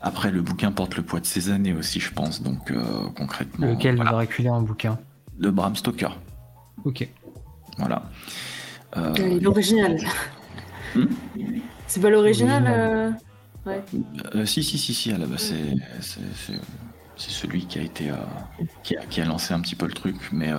Après, 0.00 0.30
le 0.30 0.40
bouquin 0.40 0.72
porte 0.72 0.96
le 0.96 1.02
poids 1.02 1.20
de 1.20 1.26
ses 1.26 1.50
années 1.50 1.74
aussi, 1.74 2.00
je 2.00 2.10
pense, 2.10 2.40
donc 2.40 2.70
euh, 2.70 3.06
concrètement. 3.14 3.66
Lequel 3.66 3.96
voilà. 3.96 4.12
Dracula 4.12 4.54
en 4.54 4.62
bouquin? 4.62 4.98
Le 5.38 5.50
Bram 5.50 5.76
Stoker. 5.76 6.18
Ok. 6.86 7.06
Voilà. 7.76 8.04
Euh, 8.96 9.40
l'original. 9.40 9.98
Hmm 10.94 11.06
c'est 11.86 12.00
pas 12.00 12.10
l'original 12.10 12.64
euh, 12.68 13.10
ouais. 13.66 13.82
Euh, 14.34 14.46
si, 14.46 14.62
si, 14.62 14.78
si, 14.78 14.94
si, 14.94 15.12
à 15.12 15.18
la 15.18 15.26
base, 15.26 15.52
c'est 16.00 17.30
celui 17.30 17.66
qui 17.66 17.78
a 17.78 17.82
été. 17.82 18.10
Qui 18.84 18.96
a, 18.96 19.04
qui, 19.06 19.20
a, 19.20 19.24
lancé 19.24 19.54
un 19.54 19.60
petit 19.60 19.74
peu 19.74 19.86
le 19.86 19.92
truc, 19.92 20.16
mais 20.32 20.50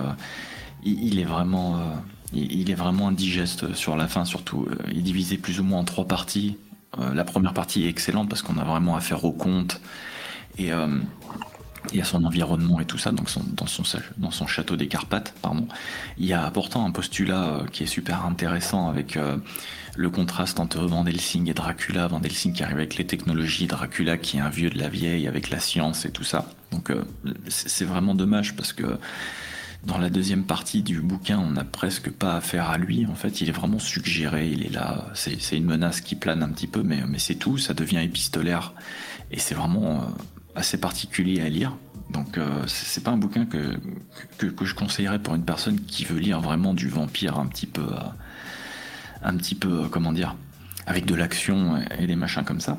il, 0.84 1.18
est 1.18 1.24
vraiment. 1.24 1.80
Il, 2.34 2.70
est 2.70 2.74
vraiment 2.74 3.08
indigeste 3.08 3.74
sur 3.74 3.96
la 3.96 4.08
fin, 4.08 4.24
surtout. 4.24 4.68
Il 4.90 4.98
est 4.98 5.02
divisé 5.02 5.38
plus 5.38 5.58
ou 5.60 5.64
moins 5.64 5.80
en 5.80 5.84
trois 5.84 6.06
parties. 6.06 6.58
la 6.98 7.24
première 7.24 7.54
partie 7.54 7.84
est 7.84 7.88
excellente 7.88 8.28
parce 8.28 8.42
qu'on 8.42 8.58
a 8.58 8.64
vraiment 8.64 8.94
affaire 8.94 9.24
au 9.24 9.32
conte. 9.32 9.80
Et 10.58 10.70
y 11.92 12.00
a 12.00 12.04
son 12.04 12.24
environnement 12.24 12.80
et 12.80 12.84
tout 12.84 12.98
ça, 12.98 13.10
donc 13.10 13.28
dans, 13.54 13.66
son, 13.66 13.82
dans 14.16 14.30
son 14.30 14.46
château 14.46 14.76
des 14.76 14.88
Carpates, 14.88 15.34
pardon. 15.42 15.66
Il 16.18 16.26
y 16.26 16.32
a 16.32 16.50
pourtant 16.50 16.86
un 16.86 16.90
postulat 16.90 17.44
euh, 17.44 17.66
qui 17.66 17.82
est 17.82 17.86
super 17.86 18.24
intéressant 18.24 18.88
avec 18.88 19.16
euh, 19.16 19.36
le 19.96 20.10
contraste 20.10 20.60
entre 20.60 20.80
Van 20.80 21.04
Helsing 21.04 21.50
et 21.50 21.54
Dracula. 21.54 22.06
Van 22.06 22.20
Helsing 22.20 22.52
qui 22.52 22.62
arrive 22.62 22.78
avec 22.78 22.96
les 22.96 23.06
technologies, 23.06 23.66
Dracula 23.66 24.16
qui 24.16 24.38
est 24.38 24.40
un 24.40 24.48
vieux 24.48 24.70
de 24.70 24.78
la 24.78 24.88
vieille 24.88 25.26
avec 25.26 25.50
la 25.50 25.58
science 25.58 26.04
et 26.04 26.10
tout 26.10 26.24
ça. 26.24 26.46
Donc 26.70 26.90
euh, 26.90 27.04
c'est 27.48 27.84
vraiment 27.84 28.14
dommage 28.14 28.54
parce 28.54 28.72
que 28.72 28.98
dans 29.84 29.98
la 29.98 30.10
deuxième 30.10 30.44
partie 30.44 30.82
du 30.82 31.00
bouquin, 31.00 31.40
on 31.40 31.50
n'a 31.50 31.64
presque 31.64 32.08
pas 32.10 32.36
affaire 32.36 32.70
à 32.70 32.78
lui. 32.78 33.04
En 33.06 33.16
fait, 33.16 33.40
il 33.40 33.48
est 33.48 33.52
vraiment 33.52 33.80
suggéré, 33.80 34.48
il 34.48 34.64
est 34.64 34.72
là. 34.72 35.08
C'est 35.14 35.56
une 35.56 35.64
menace 35.64 36.00
qui 36.00 36.14
plane 36.14 36.40
un 36.44 36.50
petit 36.50 36.68
peu, 36.68 36.84
mais, 36.84 37.02
mais 37.08 37.18
c'est 37.18 37.34
tout. 37.34 37.58
Ça 37.58 37.74
devient 37.74 37.98
épistolaire. 37.98 38.74
Et 39.32 39.40
c'est 39.40 39.56
vraiment 39.56 40.06
assez 40.54 40.78
particulier 40.78 41.40
à 41.40 41.48
lire. 41.48 41.76
Donc 42.10 42.36
euh, 42.36 42.64
c'est 42.66 43.02
pas 43.02 43.10
un 43.10 43.16
bouquin 43.16 43.46
que, 43.46 43.78
que, 44.38 44.64
je 44.64 44.74
conseillerais 44.74 45.18
pour 45.18 45.34
une 45.34 45.44
personne 45.44 45.80
qui 45.80 46.04
veut 46.04 46.18
lire 46.18 46.40
vraiment 46.40 46.74
du 46.74 46.88
vampire 46.88 47.38
un 47.38 47.46
petit 47.46 47.66
peu, 47.66 47.82
euh, 47.82 48.00
un 49.22 49.36
petit 49.36 49.54
peu, 49.54 49.84
euh, 49.84 49.88
comment 49.90 50.12
dire, 50.12 50.36
avec 50.86 51.06
de 51.06 51.14
l'action 51.14 51.78
et, 51.98 52.06
des 52.06 52.16
machins 52.16 52.44
comme 52.44 52.60
ça. 52.60 52.78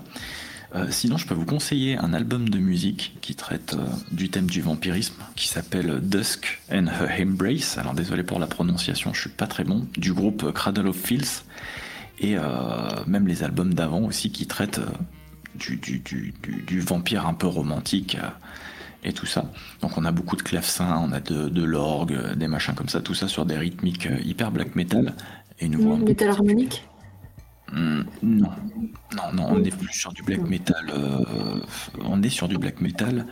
sinon, 0.90 1.18
je 1.18 1.26
peux 1.26 1.36
vous 1.36 1.46
conseiller 1.46 1.98
un 1.98 2.14
album 2.14 2.50
de 2.50 2.58
musique 2.58 3.16
qui 3.22 3.36
traite 3.36 3.76
du 4.12 4.30
thème 4.30 4.48
du 4.48 4.62
vampirisme, 4.62 5.16
qui 5.36 5.48
s'appelle 5.48 6.02
Dusk 6.02 6.62
and 6.72 6.88
Her 6.88 7.22
Embrace. 7.22 7.78
Alors 7.78 7.94
désolé 7.94 8.24
pour 8.24 8.40
la 8.40 8.48
prononciation, 8.48 9.14
je 9.14 9.22
suis 9.22 9.30
pas 9.30 9.48
très 9.48 9.64
bon. 9.64 9.88
Du 9.98 10.14
groupe 10.14 10.52
Cradle 10.52 10.88
of 10.88 10.98
Filth 10.98 11.46
et 12.20 12.36
même 13.08 13.28
les 13.28 13.44
albums 13.44 13.74
d'avant 13.74 14.02
aussi 14.02 14.32
qui 14.32 14.48
traitent 14.48 14.82
du, 15.56 15.78
du, 15.78 16.80
vampire 16.80 17.28
un 17.28 17.34
peu 17.34 17.48
romantique 17.48 18.18
euh, 18.22 18.28
et 19.04 19.14
tout 19.14 19.26
ça. 19.26 19.52
Donc 19.82 19.98
on 19.98 20.06
a 20.06 20.12
beaucoup 20.12 20.36
de 20.36 20.42
clavecins, 20.42 20.98
on 20.98 21.12
a 21.12 21.20
de, 21.20 21.64
l'orgue, 21.64 22.34
des 22.36 22.48
machins 22.48 22.74
comme 22.74 22.90
ça, 22.90 23.02
tout 23.02 23.14
ça 23.14 23.28
sur 23.28 23.46
des 23.46 23.58
rythmiques 23.58 24.08
euh, 24.08 24.20
hyper 24.24 24.52
black 24.52 24.76
metal. 24.76 25.14
Et 25.60 25.66
une 25.66 25.76
voix 25.78 25.98
metal 25.98 26.30
harmonique 26.30 26.84
hmm, 27.72 28.02
Non, 28.24 28.50
non, 29.16 29.34
non, 29.34 29.48
on 29.52 29.64
est 29.64 29.76
plus 29.76 29.94
sur 29.94 30.12
du 30.12 30.24
black 30.24 30.42
metal. 30.42 30.90
Euh, 30.90 31.60
on 32.04 32.22
est 32.24 32.30
sur 32.30 32.48
du 32.48 32.58
black 32.58 32.82
metal, 32.82 33.28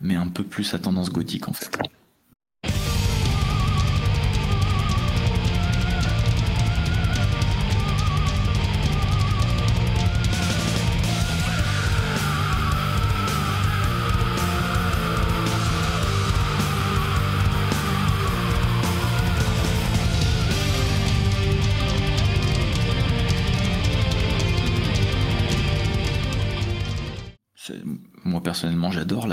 mais 0.00 0.16
un 0.16 0.28
peu 0.28 0.42
plus 0.42 0.74
à 0.74 0.78
tendance 0.78 1.10
gothique 1.10 1.48
en 1.48 1.52
fait. 1.52 1.78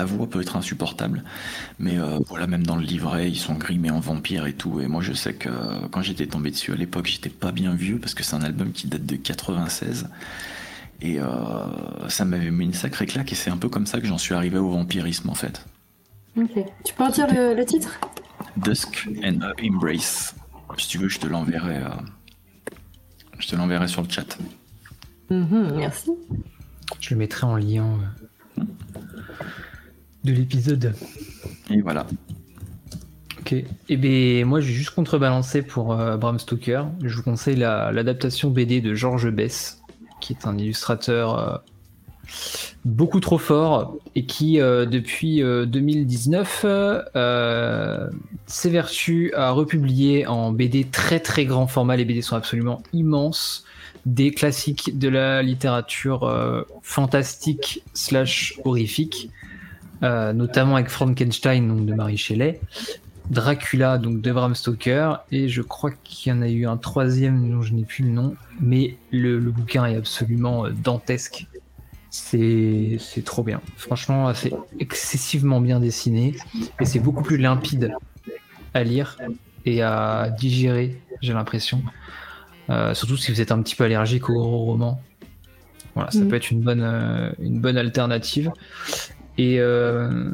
La 0.02 0.06
voix 0.06 0.28
peut 0.28 0.42
être 0.42 0.56
insupportable, 0.56 1.24
mais 1.78 2.00
euh, 2.00 2.18
voilà, 2.28 2.48
même 2.48 2.66
dans 2.66 2.76
le 2.76 2.82
livret, 2.82 3.30
ils 3.30 3.38
sont 3.38 3.54
grimés 3.54 3.92
en 3.92 4.00
vampire 4.00 4.48
et 4.48 4.54
tout. 4.54 4.82
Et 4.82 4.88
moi, 4.88 5.04
je 5.04 5.14
sais 5.14 5.36
que 5.36 5.48
euh, 5.48 5.88
quand 5.92 6.02
j'étais 6.02 6.26
tombé 6.26 6.50
dessus 6.50 6.72
à 6.72 6.76
l'époque, 6.76 7.06
j'étais 7.06 7.30
pas 7.30 7.52
bien 7.52 7.76
vieux 7.76 8.00
parce 8.00 8.16
que 8.16 8.24
c'est 8.24 8.36
un 8.36 8.42
album 8.42 8.72
qui 8.72 8.88
date 8.88 9.06
de 9.06 9.16
96. 9.16 10.08
Et 11.02 11.20
euh, 11.20 11.28
ça 12.10 12.26
m'avait 12.26 12.50
mis 12.50 12.66
une 12.66 12.74
sacrée 12.74 13.06
claque, 13.06 13.32
et 13.32 13.36
c'est 13.36 13.52
un 13.52 13.58
peu 13.58 13.70
comme 13.70 13.86
ça 13.86 14.00
que 14.02 14.08
j'en 14.08 14.18
suis 14.18 14.34
arrivé 14.34 14.58
au 14.58 14.72
vampirisme 14.72 15.30
en 15.30 15.36
fait. 15.36 15.64
Ok. 16.36 16.50
Tu 16.84 16.94
peux 16.96 17.04
en 17.04 17.10
dire 17.10 17.28
le, 17.32 17.54
le 17.54 17.64
titre? 17.66 18.00
Dusk 18.58 19.08
and 19.24 19.40
Embrace. 19.64 20.34
Si 20.80 20.88
tu 20.88 20.98
veux, 20.98 21.10
je 21.10 21.20
te 21.20 21.28
l'enverrai. 21.28 21.78
euh, 21.78 21.90
Je 23.38 23.48
te 23.50 23.56
l'enverrai 23.56 23.88
sur 23.88 24.02
le 24.02 24.10
chat. 24.10 24.36
Mhm, 25.30 25.74
Merci. 25.76 26.10
Je 27.00 27.12
le 27.14 27.18
mettrai 27.20 27.46
en 27.46 27.56
lien 27.58 27.86
euh, 28.58 28.64
de 30.24 30.34
l'épisode. 30.34 30.94
Et 31.70 31.82
voilà. 31.82 32.06
Ok. 33.40 33.54
Et 33.90 33.98
ben 33.98 34.46
moi, 34.46 34.60
je 34.62 34.68
vais 34.68 34.74
juste 34.74 34.92
contrebalancer 34.92 35.62
pour 35.64 35.94
euh, 35.94 36.18
Bram 36.18 36.38
Stoker. 36.40 36.86
Je 37.04 37.16
vous 37.16 37.24
conseille 37.24 37.56
la- 37.56 37.92
l'adaptation 37.92 38.50
BD 38.52 38.82
de 38.82 38.94
Georges 38.94 39.32
Bess, 39.32 39.82
qui 40.20 40.34
est 40.34 40.46
un 40.46 40.58
illustrateur 40.58 41.40
euh, 41.40 41.58
beaucoup 42.86 43.20
trop 43.20 43.40
fort 43.40 43.98
et 44.16 44.26
qui, 44.26 44.60
euh, 44.62 44.86
depuis 44.86 45.42
euh, 45.42 45.66
2019, 45.66 46.66
euh, 47.16 48.08
s'évertue 48.46 49.34
à 49.36 49.52
republier 49.52 50.28
en 50.28 50.52
BD 50.52 50.84
très 50.86 51.20
très 51.20 51.46
grand 51.46 51.66
format. 51.68 51.96
Les 51.96 52.06
BD 52.06 52.22
sont 52.22 52.36
absolument 52.36 52.84
immenses. 52.94 53.64
Des 54.06 54.32
classiques 54.32 54.98
de 54.98 55.10
la 55.10 55.44
littérature 55.44 56.66
fantastique 56.82 57.84
slash 57.94 58.56
horrifique, 58.66 59.30
euh, 60.04 60.34
notamment 60.34 60.76
avec 60.76 60.90
Frankenstein 60.90 61.68
donc 61.68 61.86
de 61.86 61.94
Mary 61.94 62.18
Shelley. 62.18 62.60
Dracula 63.30 63.98
donc 63.98 64.22
de 64.22 64.32
Bram 64.32 64.56
Stoker. 64.56 65.24
Et 65.32 65.48
je 65.48 65.62
crois 65.62 65.92
qu'il 66.04 66.32
y 66.32 66.36
en 66.36 66.42
a 66.42 66.50
eu 66.50 66.66
un 66.66 66.78
troisième 66.78 67.50
dont 67.52 67.62
je 67.62 67.74
n'ai 67.74 67.84
plus 67.86 68.04
le 68.04 68.10
nom. 68.12 68.36
Mais 68.60 68.98
le, 69.12 69.40
le 69.40 69.52
bouquin 69.52 69.86
est 69.86 69.96
absolument 69.96 70.66
euh, 70.66 70.72
dantesque. 70.72 71.48
C'est 72.10 73.00
trop 73.24 73.42
bien. 73.44 73.62
Franchement 73.78 74.34
c'est 74.34 74.52
excessivement 74.80 75.62
bien 75.62 75.80
dessiné. 75.80 76.36
Et 76.82 76.86
c'est 76.86 77.00
beaucoup 77.00 77.24
plus 77.24 77.38
limpide 77.38 77.94
à 78.74 78.84
lire 78.84 79.18
et 79.66 79.82
à 79.82 80.30
digérer 80.38 81.00
j'ai 81.22 81.32
l'impression. 81.34 81.82
Euh, 82.70 82.94
surtout 82.94 83.16
si 83.16 83.32
vous 83.32 83.40
êtes 83.40 83.52
un 83.52 83.62
petit 83.62 83.76
peu 83.76 83.86
allergique 83.86 84.30
au 84.30 84.42
roman. 84.44 85.02
Voilà 85.96 86.12
ça 86.12 86.20
Mhm. 86.20 86.28
peut 86.28 86.36
être 86.36 86.52
une 86.52 86.62
bonne 86.62 86.82
euh, 86.84 87.32
une 87.40 87.60
bonne 87.62 87.78
alternative 87.78 88.52
et 89.38 89.60
euh, 89.60 90.32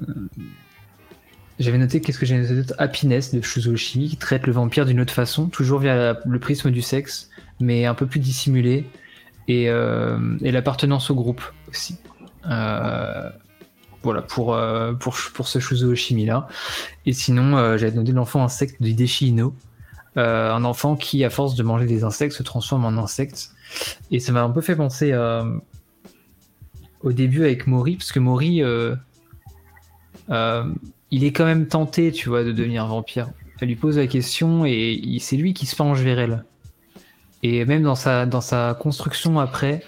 j'avais 1.60 1.78
noté, 1.78 2.02
qu'est-ce 2.02 2.20
que 2.20 2.26
j'ai 2.26 2.38
noté 2.38 2.74
Happiness 2.78 3.34
de 3.34 3.42
Shuzoshi, 3.42 4.10
qui 4.10 4.18
traite 4.18 4.48
le 4.48 4.54
vampire 4.54 4.86
d'une 4.86 5.00
autre 5.00 5.14
façon, 5.14 5.48
toujours 5.48 5.80
via 5.80 6.20
le 6.26 6.40
prisme 6.40 6.72
du 6.72 6.82
sexe, 6.82 7.30
mais 7.60 7.86
un 7.86 7.94
peu 7.94 8.06
plus 8.06 8.20
dissimulé, 8.20 8.86
et, 9.48 9.70
euh, 9.70 10.18
l'appartenance 10.42 11.10
au 11.10 11.16
groupe 11.16 11.42
aussi. 11.70 11.98
Euh, 12.50 13.30
voilà, 14.04 14.22
pour, 14.22 14.58
pour, 15.00 15.18
pour 15.34 15.48
ce 15.48 15.60
Shuzoshi 15.60 16.26
là. 16.26 16.48
Et 17.06 17.14
sinon, 17.14 17.78
j'avais 17.78 17.92
noté 17.92 18.12
l'enfant 18.12 18.44
insecte 18.44 18.82
de 18.82 18.88
Hideshi 18.88 19.36
un 20.16 20.64
enfant 20.64 20.96
qui, 20.96 21.24
à 21.24 21.30
force 21.30 21.56
de 21.56 21.64
manger 21.64 21.86
des 21.86 22.04
insectes, 22.04 22.34
se 22.34 22.44
transforme 22.44 22.86
en 22.86 23.02
insecte. 23.02 23.50
Et 24.12 24.20
ça 24.20 24.32
m'a 24.32 24.44
un 24.44 24.50
peu 24.50 24.62
fait 24.62 24.76
penser 24.76 25.12
à, 25.12 25.46
au 27.04 27.12
début 27.12 27.44
avec 27.44 27.68
Mori, 27.68 27.96
parce 27.96 28.12
que 28.12 28.20
Mori, 28.20 28.64
euh, 28.64 28.96
euh, 30.30 30.66
il 31.12 31.24
est 31.24 31.32
quand 31.32 31.46
même 31.46 31.68
tenté, 31.68 32.12
tu 32.12 32.30
vois, 32.30 32.44
de 32.44 32.52
devenir 32.52 32.86
vampire. 32.88 33.30
Elle 33.60 33.70
lui 33.70 33.76
pose 33.76 33.98
la 33.98 34.08
question 34.08 34.66
et 34.66 35.18
c'est 35.20 35.38
lui 35.38 35.54
qui 35.54 35.66
se 35.66 35.76
penche 35.76 36.00
vers 36.00 36.20
elle. 36.20 36.44
Et 37.44 37.66
même 37.66 37.84
dans 37.84 37.96
sa, 37.96 38.26
dans 38.26 38.42
sa 38.42 38.76
construction 38.80 39.40
après, 39.40 39.84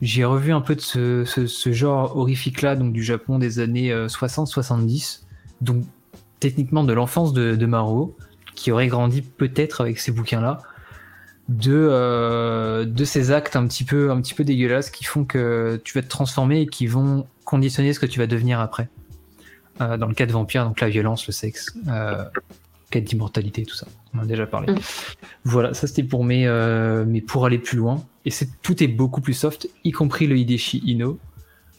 j'ai 0.00 0.24
revu 0.24 0.52
un 0.52 0.60
peu 0.60 0.74
de 0.74 0.80
ce, 0.80 1.24
ce- 1.24 1.72
genre 1.72 2.16
horrifique-là, 2.16 2.76
donc 2.76 2.92
du 2.92 3.02
Japon 3.02 3.38
des 3.38 3.58
années 3.58 3.92
euh, 3.92 4.06
60-70, 4.06 5.22
donc 5.60 5.84
techniquement 6.40 6.84
de 6.84 6.92
l'enfance 6.92 7.32
de, 7.34 7.54
de 7.56 7.66
Maro, 7.66 8.16
qui 8.54 8.70
aurait 8.72 8.88
grandi 8.88 9.20
peut-être 9.22 9.80
avec 9.82 9.98
ces 9.98 10.12
bouquins-là, 10.12 10.58
de, 11.50 11.72
euh, 11.74 12.84
de 12.84 13.04
ces 13.04 13.32
actes 13.32 13.56
un 13.56 13.66
petit, 13.66 13.84
peu, 13.84 14.10
un 14.10 14.20
petit 14.20 14.34
peu 14.34 14.44
dégueulasses 14.44 14.88
qui 14.88 15.04
font 15.04 15.24
que 15.24 15.80
tu 15.84 15.98
vas 15.98 16.02
te 16.02 16.08
transformer 16.08 16.62
et 16.62 16.66
qui 16.66 16.86
vont 16.86 17.26
conditionner 17.44 17.92
ce 17.92 17.98
que 17.98 18.06
tu 18.06 18.20
vas 18.20 18.28
devenir 18.28 18.60
après. 18.60 18.88
Euh, 19.80 19.96
dans 19.96 20.06
le 20.06 20.14
cas 20.14 20.26
de 20.26 20.32
vampire, 20.32 20.64
donc 20.64 20.80
la 20.80 20.88
violence, 20.88 21.26
le 21.26 21.32
sexe, 21.32 21.74
euh, 21.88 22.24
quête 22.90 23.04
d'immortalité, 23.04 23.64
tout 23.64 23.74
ça. 23.74 23.86
On 24.14 24.20
en 24.20 24.22
a 24.22 24.26
déjà 24.26 24.46
parlé. 24.46 24.72
Mm. 24.72 24.78
Voilà, 25.44 25.74
ça 25.74 25.88
c'était 25.88 26.04
pour 26.04 26.24
mes, 26.24 26.46
euh, 26.46 27.04
mais 27.06 27.20
pour 27.20 27.46
aller 27.46 27.58
plus 27.58 27.78
loin. 27.78 28.04
Et 28.24 28.30
c'est 28.30 28.48
tout 28.62 28.82
est 28.84 28.88
beaucoup 28.88 29.20
plus 29.20 29.34
soft, 29.34 29.68
y 29.82 29.90
compris 29.90 30.28
le 30.28 30.36
Hideshi 30.36 30.82
Ino. 30.86 31.18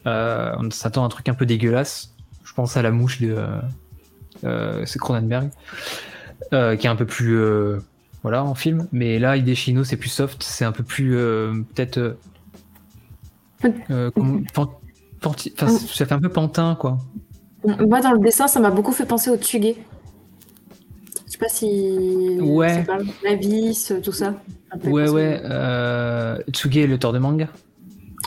On 0.04 0.70
s'attend 0.70 1.04
à 1.04 1.06
un 1.06 1.08
truc 1.08 1.28
un 1.30 1.34
peu 1.34 1.46
dégueulasse. 1.46 2.14
Je 2.44 2.52
pense 2.52 2.76
à 2.76 2.82
la 2.82 2.90
mouche 2.90 3.22
de 3.22 3.36
c'est 4.42 4.98
Cronenberg, 4.98 5.50
qui 6.50 6.56
est 6.56 6.86
un 6.86 6.96
peu 6.96 7.06
plus 7.06 7.38
voilà 8.22 8.44
en 8.44 8.54
film. 8.54 8.88
Mais 8.92 9.18
là, 9.18 9.36
Hideshi 9.36 9.72
Ino 9.72 9.84
c'est 9.84 9.96
plus 9.96 10.08
soft, 10.08 10.42
c'est 10.42 10.64
un 10.64 10.72
peu 10.72 10.84
plus 10.84 11.16
euh, 11.16 11.54
peut-être 11.74 11.98
euh, 11.98 12.14
euh, 13.90 14.10
enfin, 14.50 14.68
ça 15.66 16.06
fait 16.06 16.12
un 16.12 16.20
peu 16.20 16.28
pantin 16.28 16.76
quoi. 16.78 16.98
Moi, 17.64 18.00
dans 18.00 18.12
le 18.12 18.18
dessin, 18.18 18.48
ça 18.48 18.58
m'a 18.60 18.70
beaucoup 18.70 18.92
fait 18.92 19.06
penser 19.06 19.30
au 19.30 19.36
Tsuge. 19.36 19.76
Je 21.26 21.32
sais 21.32 21.38
pas 21.38 21.48
si. 21.48 22.38
Ouais. 22.40 22.82
parle. 22.82 23.06
L'abysse, 23.22 23.92
tout 24.02 24.12
ça. 24.12 24.34
Ouais, 24.84 25.08
ouais. 25.08 25.40
Euh, 25.44 26.38
Tsuge 26.50 26.76
est 26.78 26.86
l'auteur 26.86 27.12
de 27.12 27.18
manga. 27.18 27.48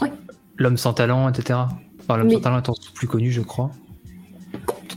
Oui. 0.01 0.09
L'homme 0.57 0.77
sans 0.77 0.93
talent, 0.93 1.27
etc. 1.27 1.59
Enfin, 1.99 2.17
l'homme 2.17 2.27
Oui. 2.27 2.35
sans 2.35 2.41
talent 2.41 2.59
étant 2.59 2.75
plus 2.93 3.07
connu, 3.07 3.31
je 3.31 3.41
crois. 3.41 3.71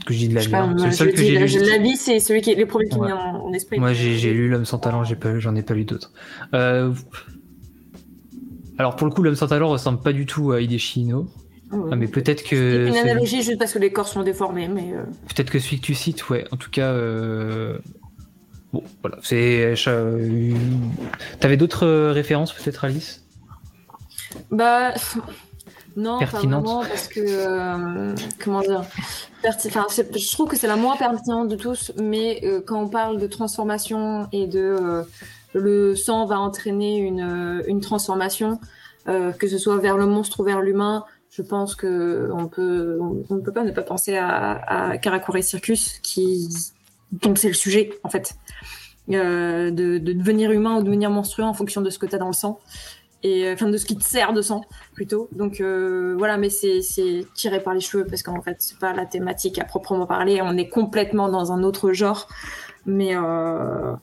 Que 0.09 0.15
je 0.15 0.19
dis 0.19 0.27
de 0.29 0.35
la 0.35 0.47
merde. 0.47 0.79
C'est 0.79 0.85
le 0.87 0.91
seul 0.91 1.11
que 1.13 1.17
j'ai 1.21 1.37
lu. 1.79 1.95
c'est 1.95 2.19
celui 2.19 2.41
qui 2.41 2.49
est 2.51 2.55
le 2.55 2.65
premier 2.65 2.89
qui 2.89 2.97
Ouais. 2.97 3.07
vient 3.07 3.15
en, 3.15 3.45
en 3.45 3.53
esprit. 3.53 3.79
Moi, 3.79 3.93
j'ai 3.93 4.15
j'ai 4.17 4.33
lu 4.33 4.49
l'homme 4.49 4.65
sans 4.65 4.79
talent, 4.79 5.03
j'ai 5.03 5.15
pas, 5.15 5.37
j'en 5.39 5.55
ai 5.55 5.61
pas 5.61 5.75
lu 5.75 5.85
d'autres. 5.85 6.11
Euh, 6.55 6.91
Alors, 8.79 8.95
pour 8.95 9.05
le 9.07 9.13
coup, 9.13 9.21
l'homme 9.21 9.35
sans 9.35 9.47
talent 9.47 9.69
ressemble 9.69 9.99
pas 10.01 10.13
du 10.13 10.25
tout 10.25 10.51
à 10.51 10.61
Hideshi. 10.61 11.07
Ah 11.11 11.17
ouais. 11.77 11.89
Ah, 11.91 11.95
mais 11.95 12.07
peut-être 12.07 12.39
C'est 12.39 12.55
que. 12.55 12.87
une 12.87 12.95
analogie 12.95 13.43
juste 13.43 13.59
parce 13.59 13.73
que 13.73 13.77
les 13.79 13.91
corps 13.91 14.07
sont 14.07 14.23
déformés, 14.23 14.67
mais. 14.67 14.93
euh, 14.93 15.03
Peut-être 15.27 15.51
que 15.51 15.59
celui 15.59 15.79
que 15.79 15.85
tu 15.85 15.93
cites, 15.93 16.27
ouais. 16.29 16.45
En 16.51 16.57
tout 16.57 16.71
cas, 16.71 16.87
euh... 16.91 17.77
bon, 18.73 18.81
voilà. 19.03 19.17
C'est. 19.21 19.75
euh, 19.87 20.53
T'avais 21.39 21.57
d'autres 21.57 22.09
références, 22.09 22.51
peut-être, 22.53 22.83
Alice? 22.85 23.23
Bah. 24.49 24.93
Non, 25.99 26.19
Pertinente. 26.19 26.63
pas 26.63 26.69
vraiment, 26.71 26.81
parce 26.81 27.07
que. 27.07 27.19
euh, 27.21 28.15
comment 28.43 28.61
dire 28.61 28.83
Je 29.43 30.31
trouve 30.31 30.47
que 30.49 30.55
c'est 30.55 30.67
la 30.67 30.75
moins 30.75 30.95
pertinente 30.97 31.47
de 31.49 31.55
tous, 31.55 31.91
mais 31.97 32.39
euh, 32.43 32.61
quand 32.65 32.81
on 32.81 32.87
parle 32.89 33.19
de 33.19 33.27
transformation 33.27 34.27
et 34.31 34.47
de. 34.47 34.59
euh, 34.59 35.03
le 35.53 35.95
sang 35.95 36.25
va 36.25 36.39
entraîner 36.39 36.97
une, 36.97 37.21
euh, 37.21 37.63
une 37.67 37.81
transformation, 37.81 38.59
que 39.07 39.47
ce 39.47 39.57
soit 39.57 39.77
vers 39.77 39.97
le 39.97 40.05
monstre 40.05 40.41
ou 40.41 40.43
vers 40.43 40.61
l'humain. 40.61 41.03
Je 41.31 41.41
pense 41.41 41.73
que 41.75 42.29
on 42.33 42.47
peut, 42.47 42.99
on 43.29 43.35
ne 43.35 43.41
peut 43.41 43.51
pas 43.51 43.63
ne 43.63 43.71
pas 43.71 43.81
penser 43.81 44.15
à, 44.17 44.91
à 44.91 44.97
Karakuri 44.97 45.41
Circus, 45.41 45.99
qui, 46.03 46.47
donc 47.11 47.39
c'est 47.39 47.47
le 47.47 47.53
sujet 47.55 47.89
en 48.03 48.09
fait, 48.09 48.35
Euh, 49.11 49.71
de, 49.71 49.97
de 49.97 50.13
devenir 50.13 50.51
humain 50.51 50.75
ou 50.77 50.83
devenir 50.83 51.09
monstrueux 51.09 51.43
en 51.45 51.55
fonction 51.55 51.81
de 51.81 51.89
ce 51.89 51.97
que 51.97 52.05
tu 52.05 52.13
as 52.13 52.19
dans 52.19 52.27
le 52.27 52.33
sang 52.43 52.59
et 53.23 53.45
euh, 53.45 53.53
enfin 53.53 53.69
de 53.69 53.77
ce 53.77 53.85
qui 53.85 53.97
te 53.97 54.03
sert 54.03 54.33
de 54.33 54.41
sang 54.41 54.61
plutôt. 54.93 55.29
Donc 55.31 55.61
euh, 55.61 56.15
voilà, 56.17 56.37
mais 56.37 56.49
c'est 56.49 56.81
tiré 57.33 57.61
par 57.61 57.73
les 57.73 57.79
cheveux 57.79 58.05
parce 58.05 58.23
qu'en 58.23 58.41
fait 58.41 58.57
c'est 58.59 58.77
pas 58.79 58.93
la 58.93 59.05
thématique 59.05 59.59
à 59.59 59.65
proprement 59.65 60.05
parler. 60.05 60.41
On 60.41 60.57
est 60.57 60.69
complètement 60.69 61.29
dans 61.29 61.51
un 61.51 61.63
autre 61.63 61.91
genre, 61.93 62.27
mais 62.85 63.15
euh, 63.15 63.93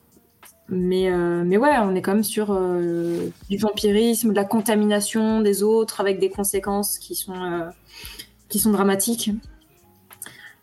mais 0.69 1.11
mais 1.45 1.57
ouais, 1.57 1.77
on 1.81 1.95
est 1.95 2.03
quand 2.03 2.15
même 2.15 2.25
sur 2.25 2.59
du 3.49 3.57
vampirisme, 3.57 4.31
de 4.31 4.35
la 4.35 4.45
contamination 4.45 5.41
des 5.41 5.63
autres 5.63 6.01
avec 6.01 6.19
des 6.19 6.31
conséquences 6.31 6.99
qui 6.99 7.15
sont 7.15 7.71
qui 8.49 8.59
sont 8.59 8.71
dramatiques. 8.71 9.31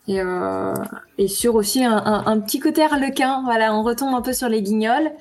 Et, 0.07 0.19
euh, 0.19 0.73
et 1.17 1.29
sur 1.29 1.55
aussi 1.55 1.83
un, 1.83 2.39
petit 2.41 2.59
côté 2.59 2.83
harlequin, 2.83 3.41
voilà, 3.43 3.73
on 3.73 3.83
retombe 3.83 4.13
un 4.13 4.21
peu 4.21 4.33
sur 4.33 4.49
les 4.49 4.61
guignols. 4.61 5.11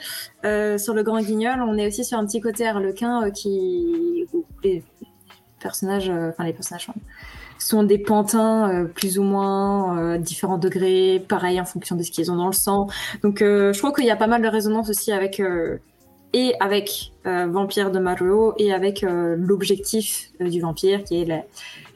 Euh, 0.45 0.77
sur 0.77 0.93
le 0.93 1.03
grand 1.03 1.21
guignol, 1.21 1.63
on 1.63 1.79
est 1.79 1.87
aussi 1.87 2.05
sur 2.05 2.19
un 2.19 2.27
petit 2.27 2.41
côté 2.41 2.67
harlequin 2.67 3.23
euh, 3.27 3.31
qui. 3.31 4.27
les 4.65 4.83
personnages, 5.63 6.11
euh, 6.11 6.31
enfin 6.31 6.45
les 6.45 6.53
personnages 6.53 6.89
sont 7.59 7.85
des 7.85 7.99
pantins 7.99 8.69
euh, 8.69 8.85
plus 8.85 9.19
ou 9.19 9.23
moins 9.23 9.97
euh, 9.97 10.19
différents 10.19 10.59
degrés, 10.59 11.25
pareil 11.29 11.61
en 11.61 11.65
fonction 11.65 11.95
de 11.95 12.03
ce 12.03 12.11
qu'ils 12.11 12.31
ont 12.33 12.37
dans 12.37 12.49
le 12.49 12.53
sang. 12.53 12.89
Donc 13.23 13.39
je 13.39 13.79
crois 13.79 13.93
qu'il 13.93 14.05
y 14.05 14.11
a 14.11 14.17
pas 14.17 14.27
mal 14.27 14.43
de 14.43 14.49
résonance 14.49 14.91
aussi 14.91 15.13
avec, 15.13 15.41
et 16.35 16.55
avec 16.61 17.13
Vampire 17.25 17.93
de 17.93 18.01
Mario 18.01 18.55
et 18.59 18.73
avec 18.73 19.03
l'objectif 19.03 20.33
du 20.41 20.61
vampire 20.61 21.05
qui 21.05 21.23
est 21.23 21.47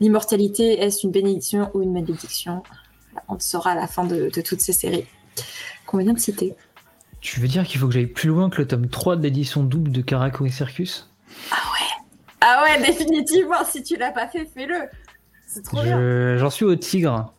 l'immortalité. 0.01 0.81
Est-ce 0.81 1.05
une 1.05 1.13
bénédiction 1.13 1.71
ou 1.75 1.83
une 1.83 1.93
malédiction? 1.93 2.63
On 3.29 3.35
le 3.35 3.41
saura 3.41 3.73
à 3.73 3.75
la 3.75 3.87
fin 3.87 4.05
de, 4.05 4.31
de 4.35 4.41
toutes 4.41 4.61
ces 4.61 4.73
séries 4.73 5.07
qu'on 5.87 5.99
vient 5.99 6.13
de 6.13 6.19
citer. 6.19 6.55
Tu 7.21 7.41
veux 7.41 7.49
dire 7.49 7.65
qu'il 7.65 7.81
faut 7.81 7.87
que 7.89 7.93
j'aille 7.95 8.07
plus 8.07 8.29
loin 8.29 8.51
que 8.51 8.59
le 8.59 8.67
tome 8.69 8.89
3 8.89 9.17
de 9.17 9.23
l'édition 9.23 9.63
double 9.65 9.91
de 9.91 10.01
Caraco 10.03 10.47
et 10.47 10.51
Circus? 10.51 11.11
Ah 12.41 12.63
ouais, 12.65 12.81
définitivement, 12.87 13.65
si 13.65 13.83
tu 13.83 13.97
l'as 13.97 14.13
pas 14.13 14.29
fait, 14.29 14.47
fais-le. 14.55 14.77
C'est 15.47 15.65
trop 15.65 15.83
bien. 15.83 15.99
Je- 15.99 16.37
J'en 16.39 16.51
suis 16.51 16.65
au 16.65 16.77
tigre. 16.77 17.33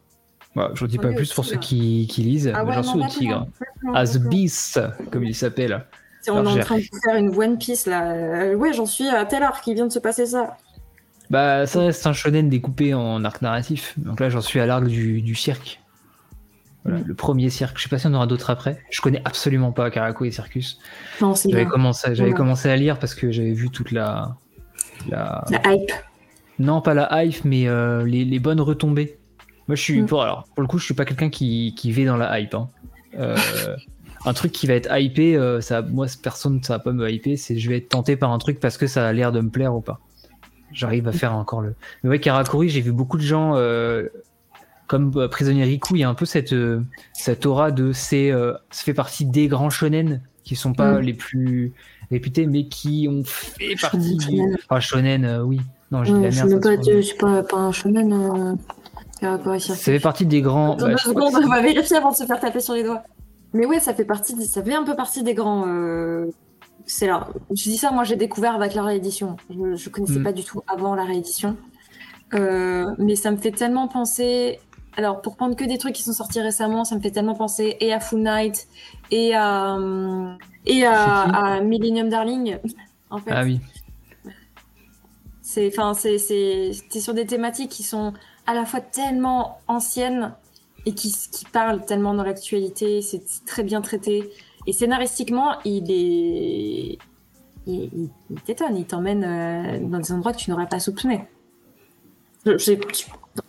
Bah, 0.56 0.72
je 0.74 0.86
dis 0.88 0.98
On 1.00 1.04
pas 1.04 1.14
plus 1.14 1.32
pour 1.34 1.46
ceux 1.46 1.58
qui, 1.58 2.08
qui 2.10 2.24
lisent, 2.24 2.52
Ah 2.54 2.64
mais 2.64 2.70
ouais, 2.70 2.76
j'en 2.76 2.84
suis 2.84 3.00
au 3.00 3.08
tigre. 3.08 3.48
As. 3.94 4.18
Beast, 4.18 4.80
comme 5.12 5.24
il 5.24 5.36
s'appelle. 5.36 5.86
Si 6.22 6.32
on 6.32 6.44
est 6.44 6.48
en 6.48 6.60
train 6.60 6.78
de 6.80 6.84
faire 7.06 7.16
une 7.16 7.30
One 7.38 7.58
Piece 7.58 7.86
là. 7.86 8.12
Euh, 8.12 8.56
ouais, 8.56 8.74
j'en 8.74 8.88
suis 8.88 9.08
à 9.08 9.24
tel 9.26 9.44
arc, 9.44 9.66
il 9.68 9.76
vient 9.76 9.86
de 9.88 9.94
se 9.94 10.00
passer 10.00 10.26
ça. 10.26 10.58
Bah, 11.30 11.66
ça 11.66 11.82
reste 11.82 12.06
un 12.08 12.14
shonen 12.14 12.50
découpé 12.50 12.94
en 12.94 13.24
arc 13.26 13.42
narratif. 13.42 13.94
Donc 13.98 14.20
là, 14.20 14.30
j'en 14.30 14.42
suis 14.42 14.60
à 14.60 14.66
l'arc 14.66 14.86
du, 14.86 15.22
du 15.22 15.36
cirque. 15.36 15.82
Voilà, 16.86 17.00
Mm. 17.00 17.04
le 17.06 17.14
premier 17.16 17.50
cirque. 17.50 17.78
Je 17.78 17.84
sais 17.84 17.90
pas 17.90 18.00
si 18.00 18.08
on 18.08 18.14
aura 18.14 18.28
d'autres 18.28 18.50
après. 18.50 18.80
Je 18.92 19.02
connais 19.02 19.22
absolument 19.26 19.72
pas 19.74 19.92
Caraco 19.92 20.24
et 20.24 20.32
Circus. 20.32 20.80
Non, 21.22 21.36
c'est 21.36 21.50
J'avais 21.50 21.64
bien. 21.64 21.72
commencé, 21.72 22.16
j'avais 22.16 22.32
commencé 22.34 22.70
à 22.70 22.76
lire 22.78 22.98
parce 22.98 23.14
que 23.14 23.30
j'avais 23.32 23.52
vu 23.52 23.70
toute 23.70 23.92
la, 23.92 24.38
la... 25.10 25.44
La 25.50 25.74
hype. 25.74 25.92
non 26.60 26.80
pas 26.82 26.94
la 26.94 27.24
hype, 27.26 27.44
mais 27.44 27.68
euh, 27.68 28.06
les, 28.06 28.24
les 28.24 28.40
bonnes 28.40 28.62
retombées. 28.62 29.18
Moi, 29.68 29.76
je 29.76 29.82
suis 29.82 30.02
Mm. 30.02 30.06
pour 30.06 30.24
alors 30.24 30.46
pour 30.56 30.62
le 30.62 30.68
coup, 30.70 30.78
je 30.78 30.86
suis 30.86 30.94
pas 30.94 31.04
quelqu'un 31.04 31.30
qui, 31.30 31.76
qui 31.78 31.92
vit 31.92 32.06
dans 32.06 32.16
la 32.18 32.40
hype. 32.40 32.54
hein. 32.56 32.70
Euh, 33.20 33.36
un 34.26 34.34
truc 34.34 34.54
qui 34.54 34.66
va 34.66 34.76
être 34.76 34.90
hypé, 34.98 35.36
euh, 35.36 35.60
ça, 35.60 35.82
moi, 35.82 36.06
personne, 36.24 36.64
ça 36.64 36.76
va 36.78 36.80
pas 36.80 36.94
me 36.94 37.10
hyper. 37.12 37.38
C'est 37.38 37.58
je 37.60 37.70
vais 37.70 37.78
être 37.80 37.90
tenté 37.90 38.16
par 38.16 38.32
un 38.32 38.38
truc 38.38 38.62
parce 38.62 38.78
que 38.78 38.88
ça 38.88 39.06
a 39.06 39.12
l'air 39.12 39.34
de 39.34 39.42
me 39.42 39.50
plaire 39.50 39.76
ou 39.76 39.82
pas. 39.82 40.00
J'arrive 40.74 41.08
à 41.08 41.12
faire 41.12 41.34
encore 41.36 41.62
le. 41.62 41.74
Mais 42.04 42.10
ouais, 42.10 42.20
Karakuri, 42.20 42.70
j'ai 42.70 42.82
vu 42.82 42.92
beaucoup 42.92 43.18
de 43.18 43.24
gens 43.24 43.54
euh, 43.56 44.08
comme 44.88 45.12
euh, 45.16 45.28
Prisonnier 45.28 45.64
Riku, 45.64 45.96
il 45.96 46.00
y 46.00 46.04
a 46.04 46.10
un 46.10 46.14
peu 46.14 46.26
cette 46.26 46.54
euh, 46.54 46.82
cette 47.14 47.46
aura 47.46 47.72
de 47.72 47.92
c'est 47.94 48.32
euh, 48.32 48.54
ça 48.72 48.84
fait 48.84 48.94
partie 48.94 49.26
des 49.26 49.48
grands 49.48 49.70
shonen 49.70 50.22
qui 50.44 50.56
sont 50.56 50.74
pas 50.74 51.00
Mm. 51.00 51.02
les 51.02 51.14
plus 51.14 51.74
réputés, 52.12 52.46
mais 52.48 52.68
qui 52.68 53.08
ont 53.10 53.24
fait 53.26 53.76
partie 53.82 54.16
du. 54.18 54.26
Shonen. 54.26 54.58
Enfin, 54.70 54.80
shonen, 54.80 55.26
euh, 55.26 55.42
oui. 55.44 55.60
Non, 55.92 56.04
j'ai 56.04 56.14
la 56.14 56.30
je 56.30 56.36
merde. 56.46 56.50
suis 56.50 56.50
ça 56.50 56.76
pas, 56.78 56.92
je 56.92 57.02
suis 57.02 57.18
pas, 57.18 57.44
pas 57.44 57.58
un 57.58 57.72
shonen. 57.72 58.14
Euh... 58.14 58.56
Ça 59.60 59.76
fait 59.76 60.00
partie 60.00 60.26
des 60.26 60.42
grands. 60.42 60.74
Attends 60.74 60.86
bah, 60.86 60.92
deux 60.92 60.98
je 60.98 61.10
crois 61.10 61.30
secondes, 61.32 61.42
que 61.44 61.48
on 61.48 61.50
va 61.50 61.62
vérifier 61.62 61.96
avant 61.98 62.12
de 62.12 62.16
se 62.18 62.26
faire 62.26 62.40
taper 62.40 62.60
sur 62.60 62.74
les 62.76 62.84
doigts. 62.84 63.04
Mais 63.54 63.66
ouais, 63.66 63.80
ça 63.80 63.94
fait 63.94 64.06
partie, 64.06 64.36
des- 64.36 64.46
ça 64.46 64.62
fait 64.64 64.76
un 64.76 64.84
peu 64.84 64.96
partie 64.96 65.24
des 65.24 65.34
grands. 65.34 65.66
Euh, 66.88 66.90
C'est. 66.90 67.08
Je 67.52 67.64
dis 67.70 67.78
ça, 67.78 67.92
moi 67.92 68.04
j'ai 68.04 68.16
découvert 68.16 68.56
avec 68.56 68.74
la 68.74 68.84
réédition. 68.84 69.38
Je, 69.50 69.76
je 69.76 69.90
connaissais 69.90 70.20
Mm. 70.20 70.24
pas 70.24 70.34
du 70.34 70.44
tout 70.44 70.62
avant 70.68 70.96
la 70.96 71.04
réédition. 71.06 71.58
Euh, 72.34 72.86
mais 72.98 73.16
ça 73.16 73.32
me 73.32 73.38
fait 73.38 73.52
tellement 73.52 73.88
penser. 73.88 74.60
Alors 74.98 75.22
pour 75.22 75.36
prendre 75.38 75.56
que 75.56 75.64
des 75.66 75.78
trucs 75.78 75.94
qui 75.96 76.04
sont 76.04 76.14
sortis 76.14 76.42
récemment, 76.42 76.84
ça 76.84 76.96
me 76.96 77.02
fait 77.02 77.12
tellement 77.12 77.36
penser 77.36 77.78
et 77.80 77.94
à 77.94 78.00
Full 78.00 78.22
Night 78.22 78.68
et 79.12 79.36
à 79.36 79.78
et 80.66 80.86
à, 80.86 80.94
C'est 80.94 81.12
qui 81.32 81.32
à 81.34 81.62
Millennium 81.62 82.10
Darling. 82.10 82.60
En 83.10 83.20
fait, 83.20 83.32
Ah 83.34 83.44
oui. 83.44 83.62
c'est, 85.42 85.68
enfin, 85.70 85.94
c'est, 85.94 86.18
c'est, 86.18 86.72
t'es 86.90 87.00
sur 87.00 87.14
des 87.14 87.26
thématiques 87.26 87.72
qui 87.72 87.84
sont 87.84 88.14
à 88.46 88.54
la 88.54 88.66
fois 88.66 88.82
tellement 88.82 89.60
anciennes 89.68 90.34
et 90.86 90.94
qui, 90.94 91.12
qui 91.32 91.46
parlent 91.46 91.86
tellement 91.86 92.14
dans 92.14 92.24
l'actualité. 92.24 93.02
C'est 93.02 93.24
c'est 93.28 93.46
très 93.46 93.64
bien 93.64 93.82
traité. 93.82 94.30
Et 94.68 94.74
scénaristiquement, 94.74 95.56
il 95.66 95.90
est, 95.90 96.98
il, 97.66 98.10
t'étonne. 98.46 98.76
Il 98.78 98.86
t'emmène 98.86 99.24
euh, 99.24 99.80
dans 99.88 100.00
des 100.00 100.12
endroits 100.12 100.34
que 100.34 100.38
tu 100.38 100.52
n'aurais 100.52 100.68
pas 100.68 100.80
soupçonné. 100.80 101.22
J'ai- 102.58 102.80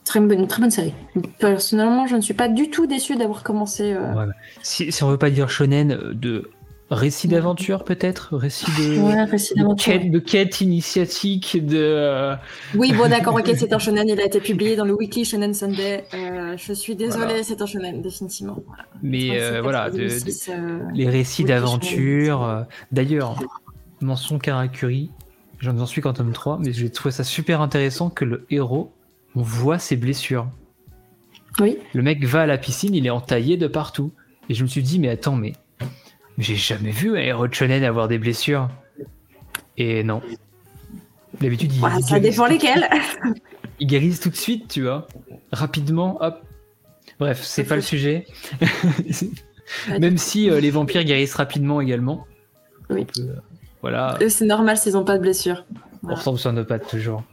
très 0.05 0.21
une 0.21 0.47
très 0.47 0.61
bonne 0.63 0.71
série. 0.71 0.95
Personnellement, 1.39 2.07
je 2.07 2.17
ne 2.17 2.21
suis 2.21 2.35
pas 2.35 2.49
du 2.49 2.71
tout 2.71 2.87
déçue 2.87 3.17
d'avoir 3.17 3.43
commencé. 3.43 3.93
euh, 3.93 4.13
bah, 4.15 4.27
si, 4.63 4.91
si 4.91 5.03
on 5.05 5.11
veut 5.11 5.19
pas 5.19 5.31
dire 5.31 5.51
shonen, 5.51 5.93
euh, 5.93 6.15
de 6.15 6.51
récit 6.91 7.29
d'aventure 7.29 7.85
peut-être? 7.85 8.37
Récit 8.37 8.67
de. 8.79 8.99
Ouais, 9.01 9.25
récit 9.25 9.55
d'aventure, 9.55 9.93
quête, 9.93 10.11
de 10.11 10.19
quête 10.19 10.61
initiatique, 10.61 11.65
de. 11.65 11.77
euh, 11.79 12.35
Oui, 12.75 12.93
bon, 12.93 13.09
d'accord, 13.09 13.35
ok, 13.39 13.51
c'est 13.57 13.73
un 13.73 13.79
shonen. 13.79 14.09
Il 14.09 14.21
a 14.21 14.25
été 14.25 14.41
publié 14.41 14.77
dans 14.77 14.85
le 14.85 14.95
Weekly 14.95 15.25
Shonen 15.25 15.53
Sunday. 15.55 16.05
Euh, 16.15 16.57
je 16.57 16.73
suis 16.73 16.97
désolée, 16.97 17.25
Voilà. 17.27 17.43
c'est 17.43 17.61
un 17.63 17.67
shonen, 17.67 18.01
définitivement. 18.03 18.59
Voilà. 18.67 18.85
Mais 19.03 19.31
euh, 19.39 19.61
37, 19.61 19.63
voilà, 19.63 19.91
de- 19.91 19.97
de- 19.97 20.09
2006, 20.09 20.51
euh, 20.53 20.79
les 20.95 21.09
récits 21.09 21.45
d'aventure. 21.45 22.67
D'ailleurs, 22.93 23.39
mention 24.01 24.39
Karakuri, 24.39 25.11
j'en 25.61 25.85
suis 25.87 26.01
qu'en 26.01 26.13
tome 26.13 26.33
3, 26.33 26.59
mais 26.65 26.73
j'ai 26.73 26.91
trouvé 26.91 27.13
ça 27.13 27.25
super 27.25 27.61
intéressant 27.61 28.11
que 28.11 28.25
le 28.25 28.47
héros, 28.51 28.93
on 29.37 29.43
voit 29.43 29.79
ses 29.79 29.97
blessures. 29.97 30.49
Oui. 31.61 31.77
Le 31.93 32.03
mec 32.03 32.25
va 32.25 32.43
à 32.43 32.47
la 32.47 32.57
piscine, 32.59 32.95
il 32.95 33.07
est 33.07 33.11
entaillé 33.11 33.57
de 33.57 33.67
partout. 33.67 34.13
Et 34.49 34.55
je 34.55 34.63
me 34.63 34.69
suis 34.69 34.83
dit, 34.83 34.99
mais 34.99 35.09
attends, 35.09 35.35
mais 35.37 35.53
j'ai 36.39 36.55
jamais 36.55 36.93
vu 36.93 37.17
un 37.17 37.21
héros 37.21 37.49
de 37.49 37.55
shonen 37.55 37.83
avoir 37.83 38.07
des 38.09 38.19
blessures. 38.19 38.69
Et 39.77 40.05
non. 40.05 40.23
D'habitude, 41.41 41.73
il, 41.75 41.81
Voilà, 41.81 41.97
il 41.99 42.05
ça 42.05 42.21
dépend 42.21 42.47
lesquels. 42.47 42.89
ils 43.81 43.87
guérissent 43.87 44.21
tout 44.21 44.31
de 44.31 44.37
suite, 44.37 44.69
tu 44.69 44.83
vois. 44.83 45.09
Rapidement, 45.53 46.19
hop. 46.23 46.41
Bref, 47.19 47.43
c'est 47.43 47.65
pas 47.65 47.75
le 47.77 47.83
sujet. 47.83 48.27
Même 50.01 50.17
si 50.17 50.49
euh, 50.49 50.61
les 50.61 50.71
vampires 50.71 51.05
guérissent 51.05 51.35
rapidement 51.35 51.81
également. 51.81 52.27
Oui. 52.89 53.05
Peut, 53.05 53.21
euh, 53.23 53.35
voilà. 53.83 54.17
Eux, 54.23 54.29
c'est 54.29 54.47
normal 54.47 54.77
s'ils 54.79 54.93
n'ont 54.93 55.05
pas 55.05 55.17
de 55.17 55.23
blessure. 55.23 55.65
On 56.05 56.15
retombe 56.15 56.39
sur 56.39 56.53
nos 56.53 56.65
pattes 56.65 56.89
toujours. 56.89 57.25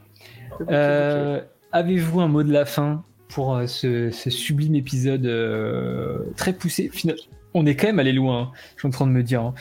Euh, 0.69 1.41
Avez-vous 1.72 2.22
un 2.22 2.27
mot 2.27 2.44
de 2.44 2.52
la 2.52 2.65
fin 2.65 3.03
pour 3.30 3.61
ce, 3.68 4.10
ce 4.11 4.30
sublime 4.30 4.76
épisode 4.76 5.30
très 6.36 6.53
poussé 6.53 6.90
On 7.57 7.65
est 7.65 7.76
quand 7.77 7.88
même 7.88 7.99
allé 7.99 8.11
loin, 8.11 8.41
hein, 8.41 8.52
je 8.76 8.82
suis 8.82 8.88
en 8.88 8.91
train 8.91 9.07
de 9.07 9.11
me 9.11 9.23
dire. 9.23 9.41
hein. 9.41 9.53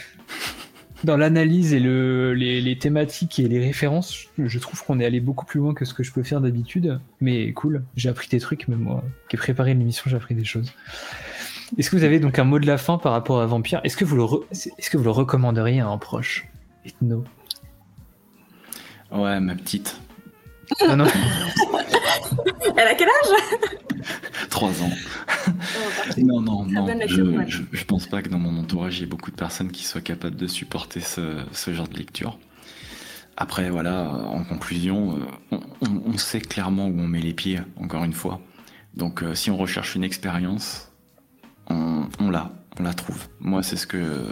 Dans 1.04 1.16
l'analyse 1.16 1.72
et 1.74 1.80
le, 1.80 2.34
les, 2.34 2.76
thématiques 2.78 3.38
et 3.38 3.46
les 3.46 3.60
références, 3.60 4.24
je- 4.38 4.58
trouve 4.58 4.82
qu'on 4.84 4.98
est 4.98 5.04
allé 5.04 5.20
beaucoup 5.20 5.44
plus 5.46 5.60
loin 5.60 5.74
que 5.74 5.84
ce 5.84 5.94
que 5.94 6.02
je 6.02 6.10
peux 6.12 6.22
faire 6.24 6.40
d'habitude. 6.40 6.98
Mais 7.20 7.52
cool, 7.52 7.84
j'ai 7.94 8.08
appris 8.08 8.26
des 8.28 8.40
trucs, 8.40 8.66
même 8.68 8.80
moi 8.80 9.04
qui 9.28 9.36
ai 9.36 9.38
préparé 9.38 9.74
l'émission, 9.74 10.04
j'ai 10.10 10.16
appris 10.16 10.34
des 10.34 10.44
choses. 10.44 10.72
Est-ce 11.78 11.88
que 11.90 11.96
vous 11.96 12.04
avez 12.04 12.18
donc 12.20 12.38
un 12.38 12.44
mot 12.44 12.58
de 12.58 12.66
la 12.66 12.78
fin 12.78 12.98
par 12.98 13.12
rapport 13.12 13.40
à 13.40 13.46
Vampire? 13.46 13.80
Est-ce 13.84 13.96
que, 13.96 14.04
vous 14.04 14.16
le 14.16 14.24
est-ce 14.50 14.90
que 14.90 14.96
vous 14.96 15.04
le 15.04 15.10
recommanderiez 15.10 15.80
à 15.80 15.86
un 15.88 15.98
proche? 15.98 16.46
Ethno 16.84 17.24
Ouais, 19.12 19.38
ma 19.40 19.54
petite. 19.54 20.00
Non, 20.88 20.96
non, 20.96 21.04
Elle 22.76 22.88
a 22.88 22.94
quel 22.94 23.08
âge? 23.08 24.08
3 24.50 24.68
ans. 24.82 24.90
Non, 26.18 26.40
non, 26.40 26.64
non. 26.66 26.86
lecture, 26.86 27.06
Je, 27.08 27.22
je, 27.48 27.62
je 27.72 27.84
pense 27.84 28.06
pas 28.06 28.22
que 28.22 28.28
dans 28.28 28.38
mon 28.38 28.58
entourage, 28.58 28.98
il 28.98 29.00
y 29.00 29.04
ait 29.04 29.06
beaucoup 29.08 29.30
de 29.30 29.36
personnes 29.36 29.70
qui 29.70 29.84
soient 29.84 30.00
capables 30.00 30.36
de 30.36 30.46
supporter 30.46 31.00
ce, 31.00 31.38
ce 31.52 31.72
genre 31.72 31.88
de 31.88 31.96
lecture. 31.96 32.38
Après, 33.36 33.68
voilà, 33.70 34.10
en 34.10 34.44
conclusion, 34.44 35.16
euh, 35.16 35.20
on, 35.50 35.60
on- 35.88 36.02
on 36.14 36.18
sait 36.18 36.40
clairement 36.40 36.86
où 36.86 36.98
on 37.00 37.06
met 37.08 37.20
les 37.20 37.32
pieds, 37.34 37.60
encore 37.80 38.04
une 38.04 38.12
fois. 38.12 38.40
Donc, 38.94 39.22
euh, 39.22 39.34
si 39.34 39.50
on 39.50 39.56
recherche 39.56 39.94
une 39.96 40.04
expérience, 40.04 40.92
on, 41.68 42.06
on 42.20 42.30
l'a, 42.30 42.52
on 42.78 42.82
la 42.84 42.94
trouve. 42.94 43.26
Moi, 43.40 43.62
c'est 43.62 43.76
ce 43.76 43.86
que. 43.86 44.22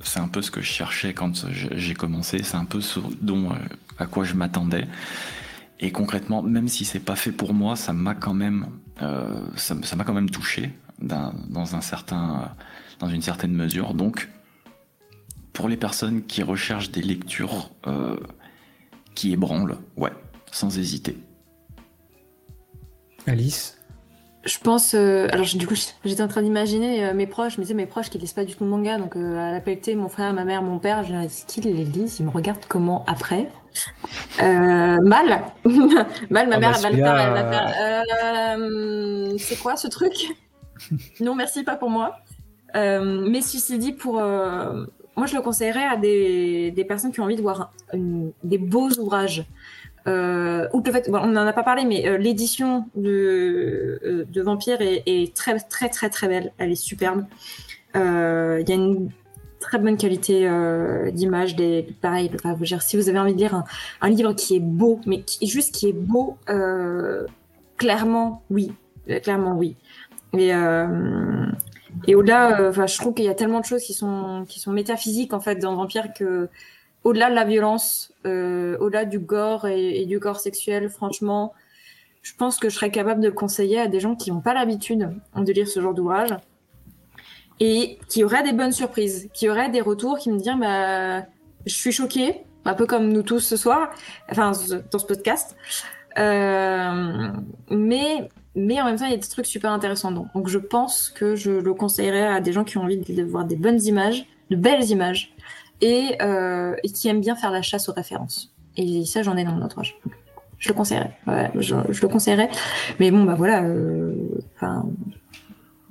C'est 0.00 0.20
un 0.20 0.28
peu 0.28 0.42
ce 0.42 0.50
que 0.50 0.60
je 0.60 0.66
cherchais 0.66 1.12
quand 1.12 1.46
j'ai 1.50 1.94
commencé. 1.94 2.42
C'est 2.42 2.56
un 2.56 2.64
peu 2.64 2.80
ce 2.80 3.00
dont, 3.20 3.50
euh, 3.50 3.56
à 3.98 4.06
quoi 4.06 4.24
je 4.24 4.34
m'attendais. 4.34 4.86
Et 5.80 5.90
concrètement, 5.92 6.42
même 6.42 6.68
si 6.68 6.84
c'est 6.84 7.00
pas 7.00 7.16
fait 7.16 7.32
pour 7.32 7.54
moi, 7.54 7.76
ça 7.76 7.92
m'a 7.92 8.14
quand 8.14 8.34
même, 8.34 8.66
euh, 9.02 9.40
ça 9.56 9.74
m'a 9.74 10.04
quand 10.04 10.14
même 10.14 10.30
touché 10.30 10.72
dans 11.00 11.32
dans 12.98 13.08
une 13.08 13.22
certaine 13.22 13.52
mesure. 13.52 13.94
Donc, 13.94 14.28
pour 15.52 15.68
les 15.68 15.76
personnes 15.76 16.24
qui 16.24 16.42
recherchent 16.42 16.90
des 16.90 17.02
lectures 17.02 17.70
euh, 17.86 18.16
qui 19.14 19.32
ébranlent, 19.32 19.78
ouais, 19.96 20.12
sans 20.52 20.78
hésiter. 20.78 21.16
Alice? 23.26 23.77
Je 24.48 24.58
pense. 24.58 24.94
euh, 24.94 25.28
alors, 25.30 25.44
du 25.44 25.66
coup, 25.66 25.74
j'étais 26.04 26.22
en 26.22 26.28
train 26.28 26.40
d'imaginer 26.42 27.04
euh, 27.04 27.14
mes 27.14 27.26
proches, 27.26 27.58
mais 27.58 27.64
sais, 27.68 27.74
mes 27.74 27.86
proches 27.86 28.08
qui 28.08 28.18
lisent 28.18 28.32
pas 28.32 28.44
du 28.44 28.54
tout 28.56 28.64
le 28.64 28.70
manga. 28.70 28.96
Donc, 28.96 29.14
euh, 29.14 29.36
à 29.38 29.52
la 29.52 29.60
pelletée, 29.60 29.94
mon 29.94 30.08
frère, 30.08 30.32
ma 30.32 30.44
mère, 30.44 30.62
mon 30.62 30.78
père, 30.78 31.04
je 31.04 31.12
leur 31.12 31.22
dit 31.22 31.44
qu'ils 31.46 31.64
les 31.76 31.84
lisent. 31.84 32.18
Ils 32.18 32.24
me 32.26 32.30
regardent 32.30 32.64
comment 32.68 33.04
après? 33.06 33.50
Euh, 34.42 34.98
Mal. 35.02 35.42
mal, 36.30 36.48
ma 36.48 36.56
Ah 36.56 36.58
mère, 36.58 36.72
bah, 36.72 36.78
faire. 36.78 37.16
Elle 37.20 37.32
va 37.34 37.50
celui-là, 37.50 37.50
faire 37.52 38.04
euh, 38.58 39.34
C'est 39.38 39.56
quoi 39.60 39.76
ce 39.76 39.86
truc? 39.88 40.12
Non, 41.20 41.34
merci, 41.34 41.64
pas 41.64 41.76
pour 41.76 41.90
moi. 41.90 42.16
Mais 42.74 43.40
ceci 43.42 43.78
dit, 43.78 43.92
pour. 43.92 44.14
moi, 44.14 45.26
je 45.26 45.34
le 45.34 45.42
conseillerais 45.42 45.84
à 45.84 45.96
des, 45.96 46.70
des 46.70 46.84
personnes 46.84 47.10
qui 47.12 47.20
ont 47.20 47.24
envie 47.24 47.34
de 47.36 47.42
voir 47.42 47.72
une- 47.92 48.30
des 48.44 48.58
beaux 48.58 48.88
ouvrages. 48.98 49.44
Euh, 50.08 50.68
ou 50.72 50.82
le 50.82 50.92
fait, 50.92 51.10
bon, 51.10 51.18
on 51.22 51.28
n'en 51.28 51.46
a 51.46 51.52
pas 51.52 51.62
parlé, 51.62 51.84
mais 51.84 52.08
euh, 52.08 52.16
l'édition 52.16 52.86
de, 52.94 54.00
euh, 54.04 54.24
de 54.28 54.42
Vampire 54.42 54.78
est, 54.80 55.34
très 55.34 55.58
très 55.58 55.88
très 55.88 56.08
très 56.08 56.28
belle. 56.28 56.52
Elle 56.58 56.72
est 56.72 56.76
superbe. 56.76 57.26
Il 57.94 58.00
y 58.00 58.72
a 58.72 58.74
une 58.74 59.10
très 59.60 59.78
bonne 59.78 59.96
qualité 59.96 60.48
d'image. 61.12 61.56
Des, 61.56 61.86
pareil, 62.00 62.30
enfin, 62.34 62.54
vous 62.54 62.64
dire, 62.64 62.80
si 62.82 62.96
vous 62.96 63.08
avez 63.08 63.18
envie 63.18 63.34
de 63.34 63.38
lire 63.38 63.64
un, 64.00 64.08
livre 64.08 64.32
qui 64.34 64.56
est 64.56 64.60
beau, 64.60 65.00
mais 65.04 65.22
qui, 65.22 65.46
juste 65.46 65.74
qui 65.74 65.88
est 65.88 65.92
beau, 65.92 66.38
clairement, 67.76 68.42
oui. 68.50 68.72
Clairement, 69.22 69.56
oui. 69.56 69.74
Et, 70.34 70.50
et 72.06 72.14
au-delà, 72.14 72.70
je 72.70 72.98
trouve 72.98 73.14
qu'il 73.14 73.24
y 73.24 73.28
a 73.30 73.34
tellement 73.34 73.60
de 73.60 73.64
choses 73.64 73.82
qui 73.82 73.94
sont, 73.94 74.44
qui 74.48 74.60
sont 74.60 74.70
métaphysiques, 74.70 75.32
en 75.32 75.40
fait, 75.40 75.56
dans 75.56 75.74
Vampire 75.74 76.12
que, 76.16 76.48
au-delà 77.04 77.30
de 77.30 77.34
la 77.34 77.44
violence, 77.44 78.12
euh, 78.26 78.76
au-delà 78.78 79.04
du 79.04 79.18
gore 79.18 79.66
et, 79.66 80.04
du 80.06 80.18
gore 80.18 80.40
sexuel, 80.40 80.88
franchement, 80.90 81.54
je 82.22 82.34
pense 82.34 82.58
que 82.58 82.68
je 82.68 82.74
serais 82.74 82.90
capable 82.90 83.20
de 83.20 83.28
le 83.28 83.34
conseiller 83.34 83.80
à 83.80 83.86
des 83.86 84.00
gens 84.00 84.14
qui 84.14 84.30
n'ont 84.30 84.40
pas 84.40 84.54
l'habitude 84.54 85.10
de 85.36 85.52
lire 85.52 85.68
ce 85.68 85.80
genre 85.80 85.94
d'ouvrage 85.94 86.34
et 87.60 87.98
qui 88.08 88.24
auraient 88.24 88.42
des 88.42 88.52
bonnes 88.52 88.72
surprises, 88.72 89.28
qui 89.32 89.48
auraient 89.48 89.70
des 89.70 89.80
retours 89.80 90.18
qui 90.18 90.30
me 90.30 90.38
disent 90.38 90.52
bah, 90.58 91.20
je 91.66 91.74
suis 91.74 91.92
choquée, 91.92 92.42
un 92.64 92.74
peu 92.74 92.86
comme 92.86 93.08
nous 93.08 93.22
tous 93.22 93.40
ce 93.40 93.56
soir, 93.56 93.90
enfin 94.30 94.52
dans 94.90 94.98
ce 94.98 95.06
podcast. 95.06 95.56
Euh, 96.18 97.28
mais, 97.70 98.28
mais 98.54 98.80
en 98.80 98.86
même 98.86 98.96
temps, 98.96 99.06
il 99.06 99.12
y 99.12 99.14
a 99.14 99.18
des 99.18 99.28
trucs 99.28 99.46
super 99.46 99.72
intéressants. 99.72 100.12
Donc, 100.12 100.26
donc 100.34 100.48
je 100.48 100.58
pense 100.58 101.08
que 101.08 101.36
je 101.36 101.50
le 101.50 101.74
conseillerais 101.74 102.26
à 102.26 102.40
des 102.40 102.52
gens 102.52 102.64
qui 102.64 102.78
ont 102.78 102.82
envie 102.82 102.98
de 102.98 103.22
voir 103.22 103.44
des 103.44 103.56
bonnes 103.56 103.80
images, 103.82 104.26
de 104.50 104.56
belles 104.56 104.84
images, 104.90 105.34
et, 105.80 106.16
euh, 106.22 106.74
et 106.82 106.88
qui 106.90 107.08
aiment 107.08 107.20
bien 107.20 107.36
faire 107.36 107.50
la 107.50 107.62
chasse 107.62 107.88
aux 107.88 107.92
références. 107.92 108.54
Et 108.76 109.04
ça, 109.04 109.22
j'en 109.22 109.36
ai 109.36 109.44
dans 109.44 109.52
mon 109.52 109.62
entourage. 109.62 109.96
Donc, 110.04 110.14
Je 110.58 110.68
le 110.68 110.74
conseillerais. 110.74 111.16
Ouais, 111.26 111.50
je, 111.56 111.74
je 111.90 112.02
le 112.02 112.08
conseillerais. 112.08 112.48
Mais 113.00 113.10
bon, 113.10 113.24
bah 113.24 113.34
voilà. 113.34 113.62
euh, 113.62 114.14
Enfin, 114.56 114.84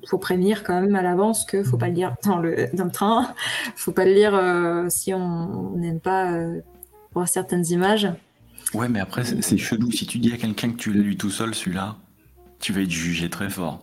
faut 0.07 0.17
prévenir 0.17 0.63
quand 0.63 0.79
même 0.79 0.95
à 0.95 1.01
l'avance 1.01 1.43
que 1.45 1.63
faut 1.63 1.75
pas 1.77 1.87
le 1.89 1.93
lire 1.93 2.15
dans 2.23 2.37
le 2.37 2.69
dans 2.73 2.85
le 2.85 2.91
train. 2.91 3.33
Faut 3.75 3.91
pas 3.91 4.05
le 4.05 4.13
lire 4.13 4.33
euh, 4.35 4.85
si 4.89 5.13
on 5.13 5.71
n'aime 5.75 5.99
pas 5.99 6.31
euh, 6.31 6.61
voir 7.13 7.27
certaines 7.27 7.65
images. 7.67 8.07
Ouais, 8.73 8.87
mais 8.89 8.99
après, 9.01 9.23
c'est 9.25 9.57
chelou. 9.57 9.91
Si 9.91 10.05
tu 10.05 10.17
dis 10.19 10.33
à 10.33 10.37
quelqu'un 10.37 10.71
que 10.71 10.77
tu 10.77 10.91
l'as 10.93 11.01
lu 11.01 11.15
tout 11.17 11.29
seul, 11.29 11.53
celui-là, 11.55 11.95
tu 12.59 12.71
vas 12.73 12.81
être 12.81 12.89
jugé 12.89 13.29
très 13.29 13.49
fort. 13.49 13.79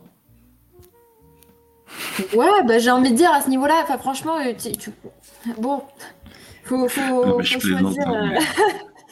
Ouais, 2.35 2.63
bah 2.67 2.79
j'ai 2.79 2.91
envie 2.91 3.11
de 3.13 3.17
dire 3.17 3.33
à 3.33 3.41
ce 3.41 3.49
niveau-là. 3.51 3.75
Enfin, 3.83 3.99
franchement, 3.99 4.35
tu, 4.59 4.73
tu- 4.73 4.91
bon, 5.59 5.83
faut 6.65 6.89
faut, 6.89 7.27
Non, 7.27 7.39
mais 7.39 7.45
je 7.45 7.55
faut 7.55 7.61
plaisante, 7.61 7.95
choisir. 7.95 8.09
hein, 8.09 8.33
euh, 8.37 8.41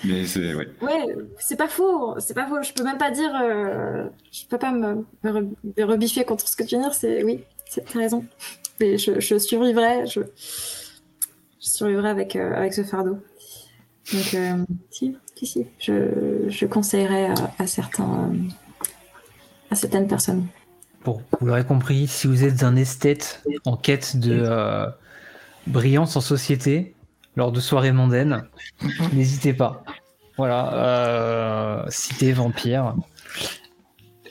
Mais 0.04 0.26
c'est, 0.26 0.54
ouais. 0.54 0.68
Ouais, 0.82 1.06
c'est 1.38 1.56
pas 1.56 1.68
faux, 1.68 2.18
c'est 2.18 2.34
pas 2.34 2.46
faux. 2.46 2.62
Je 2.62 2.72
peux 2.72 2.84
même 2.84 2.98
pas 2.98 3.10
dire, 3.10 3.30
euh, 3.42 4.04
je 4.32 4.46
peux 4.46 4.58
pas 4.58 4.72
me, 4.72 5.04
me 5.22 5.30
re- 5.30 5.50
me 5.76 5.84
rebiffer 5.84 6.24
contre 6.24 6.48
ce 6.48 6.56
que 6.56 6.62
tu 6.62 6.70
viens 6.70 6.80
de 6.80 6.84
dire. 6.84 6.94
C'est 6.94 7.22
oui, 7.24 7.44
t'as 7.74 7.98
raison. 7.98 8.24
Mais 8.80 8.98
je, 8.98 9.20
je 9.20 9.38
survivrai, 9.38 10.06
je, 10.06 10.20
je 11.60 11.68
survivrai 11.68 12.08
avec 12.08 12.34
euh, 12.36 12.54
avec 12.54 12.74
ce 12.74 12.82
fardeau. 12.82 13.18
Donc 14.12 14.34
euh, 14.34 14.56
si, 14.90 15.16
si, 15.36 15.46
si, 15.46 15.66
je, 15.78 16.48
je 16.48 16.66
conseillerais 16.66 17.26
à, 17.26 17.34
à 17.60 17.66
certains, 17.68 18.32
à 19.70 19.74
certaines 19.76 20.08
personnes. 20.08 20.46
Bon, 21.04 21.20
vous 21.40 21.46
l'aurez 21.46 21.64
compris, 21.64 22.06
si 22.08 22.26
vous 22.26 22.44
êtes 22.44 22.62
un 22.62 22.76
esthète 22.76 23.42
en 23.64 23.76
quête 23.76 24.16
de 24.18 24.40
euh, 24.44 24.86
brillance 25.66 26.16
en 26.16 26.20
société 26.20 26.94
lors 27.36 27.52
de 27.52 27.60
soirées 27.60 27.92
mondaines, 27.92 28.44
n'hésitez 29.12 29.54
pas. 29.54 29.84
Voilà, 30.36 30.72
euh, 30.74 31.84
cité 31.88 32.32
vampire. 32.32 32.94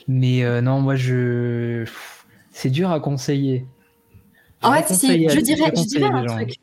Mais 0.08 0.44
euh, 0.44 0.60
non, 0.60 0.80
moi 0.80 0.96
je. 0.96 1.84
C'est 2.50 2.70
dur 2.70 2.90
à 2.90 3.00
conseiller. 3.00 3.66
En 4.62 4.72
fait, 4.74 4.94
si, 4.94 5.28
je 5.28 5.40
dirais, 5.40 5.64
je 5.66 5.70
conseiller 5.70 5.98
dirais 5.98 6.10
un 6.12 6.26
gens. 6.26 6.36
truc. 6.36 6.54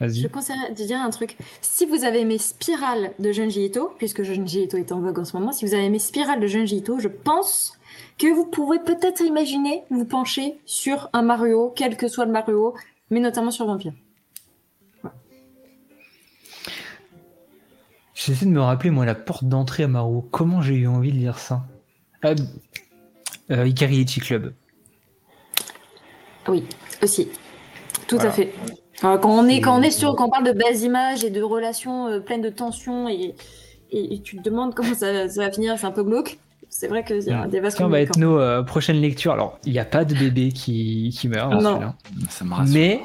Je 0.00 0.26
conseillerais 0.26 0.72
de 0.72 0.84
dire 0.84 1.00
un 1.00 1.10
truc. 1.10 1.36
Si 1.60 1.86
vous 1.86 2.04
avez 2.04 2.20
aimé 2.20 2.38
Spiral 2.38 3.12
de 3.18 3.30
Junji 3.30 3.66
Ito, 3.66 3.92
puisque 3.98 4.22
Junji 4.24 4.62
Ito 4.64 4.76
est 4.76 4.90
en 4.90 5.00
vogue 5.00 5.18
en 5.18 5.24
ce 5.24 5.36
moment, 5.36 5.52
si 5.52 5.64
vous 5.64 5.74
avez 5.74 5.84
aimé 5.84 6.00
Spiral 6.00 6.40
de 6.40 6.46
Junji 6.46 6.78
Ito, 6.78 6.98
je 6.98 7.08
pense 7.08 7.78
que 8.18 8.26
vous 8.26 8.44
pouvez 8.44 8.78
peut-être 8.80 9.22
imaginer 9.22 9.84
vous 9.90 10.04
pencher 10.04 10.58
sur 10.66 11.08
un 11.12 11.22
Mario, 11.22 11.72
quel 11.74 11.96
que 11.96 12.08
soit 12.08 12.24
le 12.24 12.32
Mario, 12.32 12.74
mais 13.10 13.20
notamment 13.20 13.50
sur 13.50 13.66
Vampire. 13.66 13.92
J'essaie 18.14 18.44
de 18.46 18.50
me 18.50 18.60
rappeler, 18.60 18.90
moi, 18.90 19.04
la 19.06 19.14
porte 19.14 19.44
d'entrée 19.44 19.84
à 19.84 19.88
Maro. 19.88 20.26
Comment 20.30 20.60
j'ai 20.62 20.74
eu 20.74 20.86
envie 20.86 21.12
de 21.12 21.16
lire 21.16 21.38
ça 21.38 21.62
euh, 22.24 22.34
euh, 23.50 23.66
Ikariichi 23.66 24.20
Club. 24.20 24.52
Oui, 26.48 26.64
aussi. 27.02 27.28
Tout 28.06 28.16
Voilà. 28.16 28.30
à 28.30 28.32
fait. 28.32 28.52
Euh, 29.04 29.18
quand 29.18 29.30
on 29.30 29.46
est, 29.48 29.60
quand 29.60 29.78
on 29.78 29.82
est 29.82 29.90
sur, 29.90 30.14
quand 30.14 30.26
on 30.26 30.30
parle 30.30 30.44
de 30.44 30.52
belles 30.52 30.80
images 30.82 31.24
et 31.24 31.30
de 31.30 31.42
relations 31.42 32.06
euh, 32.08 32.20
pleines 32.20 32.42
de 32.42 32.50
tensions 32.50 33.08
et, 33.08 33.34
et, 33.90 34.14
et 34.14 34.20
tu 34.22 34.36
te 34.36 34.42
demandes 34.42 34.74
comment 34.74 34.94
ça, 34.94 35.28
ça 35.28 35.42
va 35.44 35.50
finir, 35.50 35.78
c'est 35.78 35.86
un 35.86 35.90
peu 35.92 36.04
glauque. 36.04 36.38
C'est 36.68 36.88
vrai 36.88 37.04
qu'il 37.04 37.20
y 37.22 37.30
a 37.30 37.46
des 37.46 37.60
vases 37.60 37.76
Ça 37.76 37.86
va 37.86 38.00
être 38.00 38.16
nos 38.16 38.38
euh, 38.38 38.62
prochaines 38.62 39.00
lectures. 39.00 39.32
Alors, 39.32 39.58
il 39.66 39.72
n'y 39.72 39.78
a 39.78 39.84
pas 39.84 40.04
de 40.06 40.14
bébé 40.14 40.52
qui, 40.52 41.14
qui 41.18 41.28
meurt 41.28 41.50
dans 41.52 41.60
Non. 41.80 41.92
Ça 42.30 42.44
me 42.46 42.54
rassure. 42.54 42.72
Mais 42.74 43.02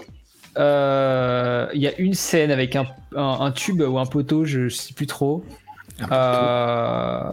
euh, 0.57 1.67
il 1.73 1.81
y 1.81 1.87
a 1.87 1.97
une 1.99 2.13
scène 2.13 2.51
avec 2.51 2.75
un, 2.75 2.85
un- 3.15 3.37
un 3.41 3.51
tube 3.51 3.81
ou 3.81 3.97
un 3.99 4.05
poteau, 4.05 4.45
je 4.45 4.61
ne 4.61 4.69
sais 4.69 4.93
plus 4.93 5.07
trop. 5.07 5.43
Euh... 6.11 7.31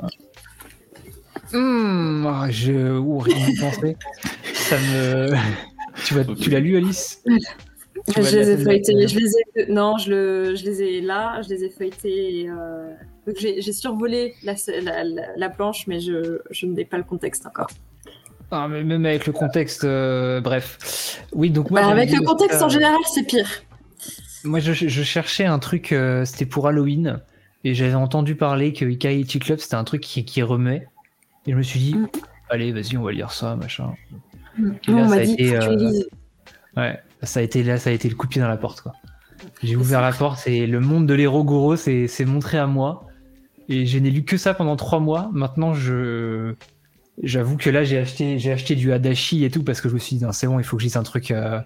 hmm, 1.53 2.27
ah, 2.27 2.47
je 2.51 2.99
ouh, 2.99 3.19
rien 3.19 3.47
penser? 3.61 3.97
Ça 4.55 4.77
me. 4.79 5.35
Tu, 6.05 6.15
vas- 6.15 6.25
tu 6.35 6.51
l'as 6.51 6.61
lu, 6.61 6.77
Alice? 6.77 7.23
Je 8.17 8.21
les 8.37 8.51
ai 8.51 8.57
feuilletés. 8.57 9.09
Je 9.09 9.19
les 9.19 9.31
ai... 9.57 9.67
Non, 9.73 9.97
je, 9.99 10.11
le... 10.11 10.55
je 10.57 10.65
les 10.65 10.83
ai 10.83 11.01
là. 11.01 11.41
Je 11.43 11.49
les 11.51 11.65
ai 11.65 11.71
feuilletés. 11.71 12.41
et, 12.43 12.51
euh, 12.51 12.91
j'ai 13.39 13.63
j'ai 13.63 13.73
survolé 13.73 14.35
la, 14.43 14.55
la, 14.83 15.05
la, 15.05 15.23
la 15.37 15.49
planche, 15.49 15.87
mais 15.87 16.01
je, 16.01 16.41
je 16.51 16.67
n'ai 16.67 16.85
pas 16.85 16.99
le 16.99 17.05
contexte 17.05 17.47
encore. 17.47 17.69
Mais 18.69 18.85
même 18.85 19.05
avec 19.07 19.27
le 19.27 19.33
contexte, 19.33 19.85
euh, 19.85 20.41
bref. 20.41 21.21
Oui, 21.33 21.51
donc 21.51 21.71
moi. 21.71 21.83
Bah, 21.83 21.89
avec 21.89 22.11
le 22.11 22.21
contexte 22.23 22.63
en 22.63 22.69
général, 22.69 22.99
c'est 23.13 23.25
pire. 23.27 23.49
Moi, 24.45 24.61
je, 24.61 24.73
je 24.73 25.03
cherchais 25.03 25.47
un 25.47 25.59
truc, 25.59 25.93
euh, 25.93 26.25
c'était 26.25 26.45
pour 26.47 26.69
Halloween, 26.69 27.21
et 27.65 27.75
j'avais 27.75 27.95
entendu 27.95 28.35
parler 28.35 28.73
que 28.73 28.85
Ikaiichi 28.85 29.39
Club, 29.39 29.59
c'était 29.59 29.75
un 29.77 29.85
truc 29.85 30.03
qui, 30.03 30.25
qui 30.25 30.43
remet. 30.43 30.87
Et 31.47 31.53
je 31.53 31.57
me 31.57 31.63
suis 31.63 31.81
dit, 31.81 31.95
Mm. 31.95 32.09
allez, 32.51 32.73
vas-y, 32.73 32.97
on 32.97 33.03
va 33.03 33.13
lire 33.13 33.31
ça, 33.33 33.57
machin. 33.57 33.95
Non, 34.59 34.75
Et 34.87 34.91
là, 34.93 35.03
on 35.05 35.09
ça 35.09 35.15
a 35.15 35.25
dit 35.25 35.33
été, 35.33 35.57
euh. 35.57 35.93
Ouais, 36.77 37.01
ça 37.23 37.41
a 37.41 37.43
été 37.43 37.63
là, 37.63 37.79
ça 37.79 37.91
a 37.91 37.93
été 37.93 38.09
le 38.09 38.15
coup 38.15 38.27
de 38.27 38.33
pied 38.33 38.41
dans 38.41 38.49
la 38.49 38.57
porte, 38.57 38.83
quoi. 38.83 38.93
J'ai 39.63 39.77
ouvert 39.77 40.01
la 40.01 40.13
porte 40.13 40.47
et 40.47 40.67
le 40.67 40.81
monde 40.81 41.07
de 41.07 41.15
l'héros 41.15 41.45
Goro 41.45 41.77
s'est 41.77 42.09
montré 42.27 42.59
à 42.59 42.67
moi. 42.67 43.07
Et 43.69 43.87
je 43.87 43.99
n'ai 43.99 44.11
lu 44.11 44.25
que 44.25 44.37
ça 44.37 44.53
pendant 44.55 44.77
trois 44.77 45.01
mois. 45.01 45.31
Maintenant, 45.33 45.73
je. 45.75 46.55
J'avoue 47.23 47.57
que 47.57 47.71
là, 47.71 47.85
j'ai 47.85 47.99
acheté, 47.99 48.39
j'ai 48.39 48.51
acheté 48.51 48.75
du 48.75 48.93
Hadashi 48.93 49.45
et 49.45 49.51
tout 49.51 49.63
parce 49.63 49.81
que 49.81 49.89
je 49.89 49.95
me 49.95 49.99
suis 50.01 50.17
dit, 50.17 50.25
c'est 50.33 50.47
bon, 50.47 50.59
il 50.59 50.65
faut 50.65 50.77
que 50.77 50.83
je 50.83 50.87
lise 50.87 50.97
un 50.97 51.05
truc 51.05 51.31
euh, 51.31 51.61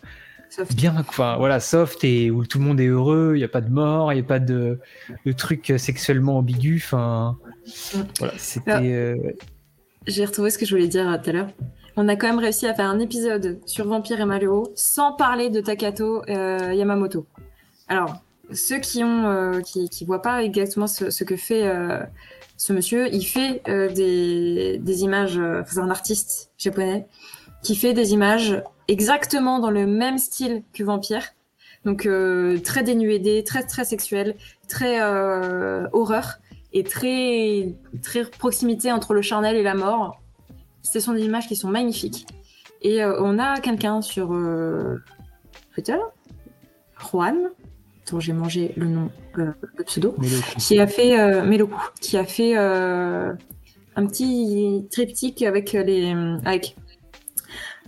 bien, 0.74 0.94
enfin, 0.98 1.36
voilà, 1.38 1.58
soft 1.58 2.04
et 2.04 2.30
où 2.30 2.44
tout 2.44 2.58
le 2.58 2.64
monde 2.64 2.80
est 2.80 2.86
heureux, 2.86 3.32
il 3.34 3.38
n'y 3.38 3.44
a 3.44 3.48
pas 3.48 3.60
de 3.60 3.70
mort, 3.70 4.12
il 4.12 4.16
n'y 4.16 4.22
a 4.22 4.26
pas 4.26 4.40
de, 4.40 4.78
de 5.24 5.32
trucs 5.32 5.72
sexuellement 5.78 6.38
ambigus. 6.38 6.84
Enfin, 6.84 7.38
voilà, 8.18 8.34
c'était. 8.36 8.92
Euh, 8.92 9.16
J'ai 10.06 10.24
retrouvé 10.24 10.50
ce 10.50 10.58
que 10.58 10.66
je 10.66 10.74
voulais 10.74 10.88
dire 10.88 11.08
euh, 11.08 11.16
tout 11.22 11.30
à 11.30 11.32
l'heure. 11.32 11.48
On 11.96 12.08
a 12.08 12.16
quand 12.16 12.28
même 12.28 12.38
réussi 12.38 12.66
à 12.66 12.74
faire 12.74 12.88
un 12.88 12.98
épisode 12.98 13.58
sur 13.66 13.86
Vampire 13.88 14.20
et 14.20 14.24
Mario 14.24 14.70
sans 14.76 15.12
parler 15.12 15.50
de 15.50 15.60
Takato 15.60 16.22
euh, 16.28 16.72
Yamamoto. 16.74 17.26
Alors, 17.88 18.22
ceux 18.52 18.78
qui 18.78 19.02
ont, 19.02 19.60
qui, 19.62 19.88
qui 19.88 20.04
voient 20.04 20.22
pas 20.22 20.44
exactement 20.44 20.86
ce, 20.86 21.10
ce 21.10 21.24
que 21.24 21.36
fait 21.36 21.68
ce 22.58 22.74
monsieur, 22.74 23.08
il 23.14 23.24
fait 23.24 23.62
euh, 23.68 23.88
des, 23.88 25.02
images. 25.02 25.38
euh, 25.38 25.62
c'est 25.66 25.78
un 25.78 25.88
artiste 25.90 26.50
japonais 26.58 27.06
qui 27.62 27.74
fait 27.74 27.94
des 27.94 28.12
images 28.12 28.62
exactement 28.88 29.60
dans 29.60 29.70
le 29.70 29.86
même 29.86 30.18
style 30.18 30.62
que 30.74 30.84
Vampire. 30.84 31.22
Donc 31.84 32.04
euh, 32.04 32.58
très 32.60 32.82
dénuédé, 32.82 33.44
très 33.44 33.62
très 33.62 33.84
sexuel, 33.84 34.36
très 34.68 35.00
euh, 35.00 35.86
horreur 35.92 36.38
et 36.72 36.82
très 36.82 37.74
très 38.02 38.24
proximité 38.24 38.92
entre 38.92 39.14
le 39.14 39.22
charnel 39.22 39.56
et 39.56 39.62
la 39.62 39.74
mort. 39.74 40.20
Ce 40.82 41.00
sont 41.00 41.12
des 41.12 41.24
images 41.24 41.46
qui 41.46 41.56
sont 41.56 41.68
magnifiques. 41.68 42.26
Et 42.82 43.02
euh, 43.02 43.20
on 43.20 43.38
a 43.38 43.60
quelqu'un 43.60 44.02
sur 44.02 44.32
euh, 44.32 44.96
Twitter, 45.74 45.98
Juan, 46.98 47.50
dont 48.10 48.20
j'ai 48.20 48.32
mangé 48.32 48.72
le 48.76 48.86
nom, 48.86 49.10
euh, 49.38 49.52
le 49.76 49.84
pseudo, 49.84 50.14
qui 50.58 50.78
a 50.78 50.86
fait 50.86 51.18
euh, 51.18 51.66
qui 52.00 52.16
a 52.16 52.24
fait 52.24 52.56
euh, 52.56 53.32
un 53.96 54.06
petit 54.06 54.86
triptyque 54.90 55.42
avec 55.42 55.72
les 55.72 56.14
avec 56.44 56.76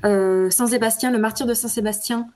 Saint 0.03 0.67
Sébastien, 0.67 1.11
le 1.11 1.19
martyr 1.19 1.47
de 1.47 1.55
Saint 1.55 1.69
Sébastien, 1.69 2.27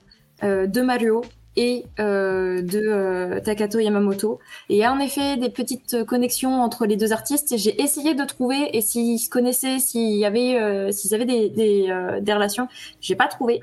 de 0.41 0.81
Mario 0.81 1.23
et 1.57 1.85
euh, 1.99 2.61
de 2.61 2.79
euh, 2.79 3.39
Takato 3.39 3.79
Yamamoto. 3.79 4.39
Et 4.69 4.75
il 4.75 4.77
y 4.79 4.83
a 4.83 4.91
en 4.91 4.99
effet 4.99 5.37
des 5.37 5.49
petites 5.49 6.03
connexions 6.03 6.61
entre 6.61 6.85
les 6.85 6.97
deux 6.97 7.13
artistes. 7.13 7.51
Et 7.53 7.57
j'ai 7.57 7.81
essayé 7.81 8.13
de 8.13 8.23
trouver 8.23 8.75
et 8.75 8.81
s'ils 8.81 9.19
se 9.19 9.29
connaissaient, 9.29 9.79
s'il 9.79 10.17
y 10.17 10.25
avait, 10.25 10.59
euh, 10.59 10.91
s'ils 10.91 11.13
avaient 11.15 11.25
des, 11.25 11.49
des, 11.49 11.87
des 12.21 12.33
relations. 12.33 12.67
J'ai 13.01 13.15
pas 13.15 13.27
trouvé. 13.27 13.61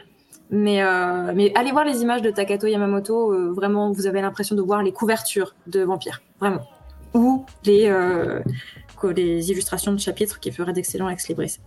Mais, 0.55 0.83
euh, 0.83 1.33
mais 1.35 1.51
allez 1.57 1.73
voir 1.73 1.85
les 1.85 2.03
images 2.03 2.21
de 2.23 2.31
Takato 2.31 2.67
Yamamoto. 2.67 3.33
euh, 3.33 3.53
vraiment, 3.53 3.91
vous 3.91 4.07
avez 4.07 4.21
l'impression 4.21 4.55
de 4.55 4.61
voir 4.63 4.83
les 4.83 4.93
couvertures 4.93 5.55
de 5.67 5.81
Vampire. 5.83 6.21
Vraiment. 6.41 6.61
Ou 7.15 7.45
les, 7.65 7.89
euh, 7.89 8.41
les 9.17 9.51
illustrations 9.51 9.93
de 9.93 9.99
chapitres 9.99 10.39
qui 10.41 10.53
feraient 10.53 10.73
d'excellents 10.75 11.09
ex 11.09 11.27
libris. 11.29 11.59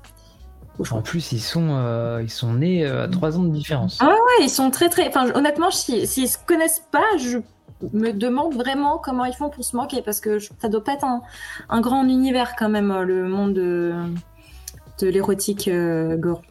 En 0.91 1.01
plus, 1.01 1.31
ils 1.31 1.39
sont, 1.41 1.69
euh, 1.71 2.21
ils 2.21 2.29
sont 2.29 2.53
nés 2.53 2.85
à 2.85 3.07
3 3.07 3.37
ans 3.37 3.43
de 3.43 3.49
différence. 3.49 3.97
Ah 4.01 4.09
Ouais, 4.09 4.43
ils 4.45 4.49
sont 4.49 4.69
très 4.71 4.89
très. 4.89 5.07
Enfin, 5.07 5.31
honnêtement, 5.33 5.71
si- 5.71 6.05
s'ils 6.05 6.27
se 6.29 6.37
connaissent 6.45 6.83
pas, 6.91 7.17
je 7.17 7.39
me 7.93 8.11
demande 8.11 8.53
vraiment 8.55 8.97
comment 8.97 9.25
ils 9.25 9.33
font 9.33 9.49
pour 9.49 9.63
se 9.63 9.75
manquer 9.75 10.01
parce 10.01 10.19
que 10.19 10.37
je- 10.37 10.49
ça 10.59 10.67
doit 10.69 10.83
pas 10.83 10.93
être 10.93 11.05
un, 11.05 11.21
un 11.69 11.81
grand 11.81 12.03
univers 12.03 12.55
quand 12.57 12.69
même, 12.69 12.93
le 13.01 13.27
monde 13.27 13.53
de, 13.53 13.93
de 14.99 15.07
l'érotique 15.07 15.67
euh, 15.69 16.17
gore. 16.17 16.41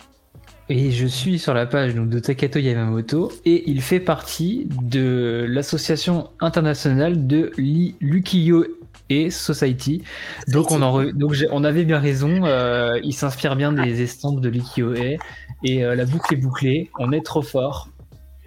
Et 0.71 0.91
je 0.93 1.07
suis 1.07 1.39
sur 1.39 1.53
la 1.53 1.67
page 1.67 1.95
de 1.95 2.19
Takato 2.19 2.59
Yamamoto 2.59 3.31
et 3.45 3.69
il 3.71 3.83
fait 3.83 4.01
partie 4.01 4.67
de 4.83 5.45
l'association 5.47 6.31
internationale 6.41 7.27
de 7.27 7.53
Lukiyo 7.59 8.65
et 9.11 9.29
Society. 9.29 10.03
Donc 10.49 10.71
on, 10.71 10.81
en 10.81 11.05
on 11.51 11.65
avait 11.65 11.85
bien 11.85 11.99
raison, 11.99 12.45
euh, 12.45 12.99
il 13.03 13.13
s'inspire 13.13 13.57
bien 13.57 13.73
des 13.73 14.01
estampes 14.01 14.41
de 14.41 14.49
Lukiyo 14.49 14.95
et 14.95 15.85
euh, 15.85 15.95
la 15.95 16.07
boucle 16.07 16.33
est 16.33 16.39
bouclée, 16.39 16.91
on 16.99 17.13
est 17.13 17.25
trop 17.25 17.43
fort. 17.43 17.91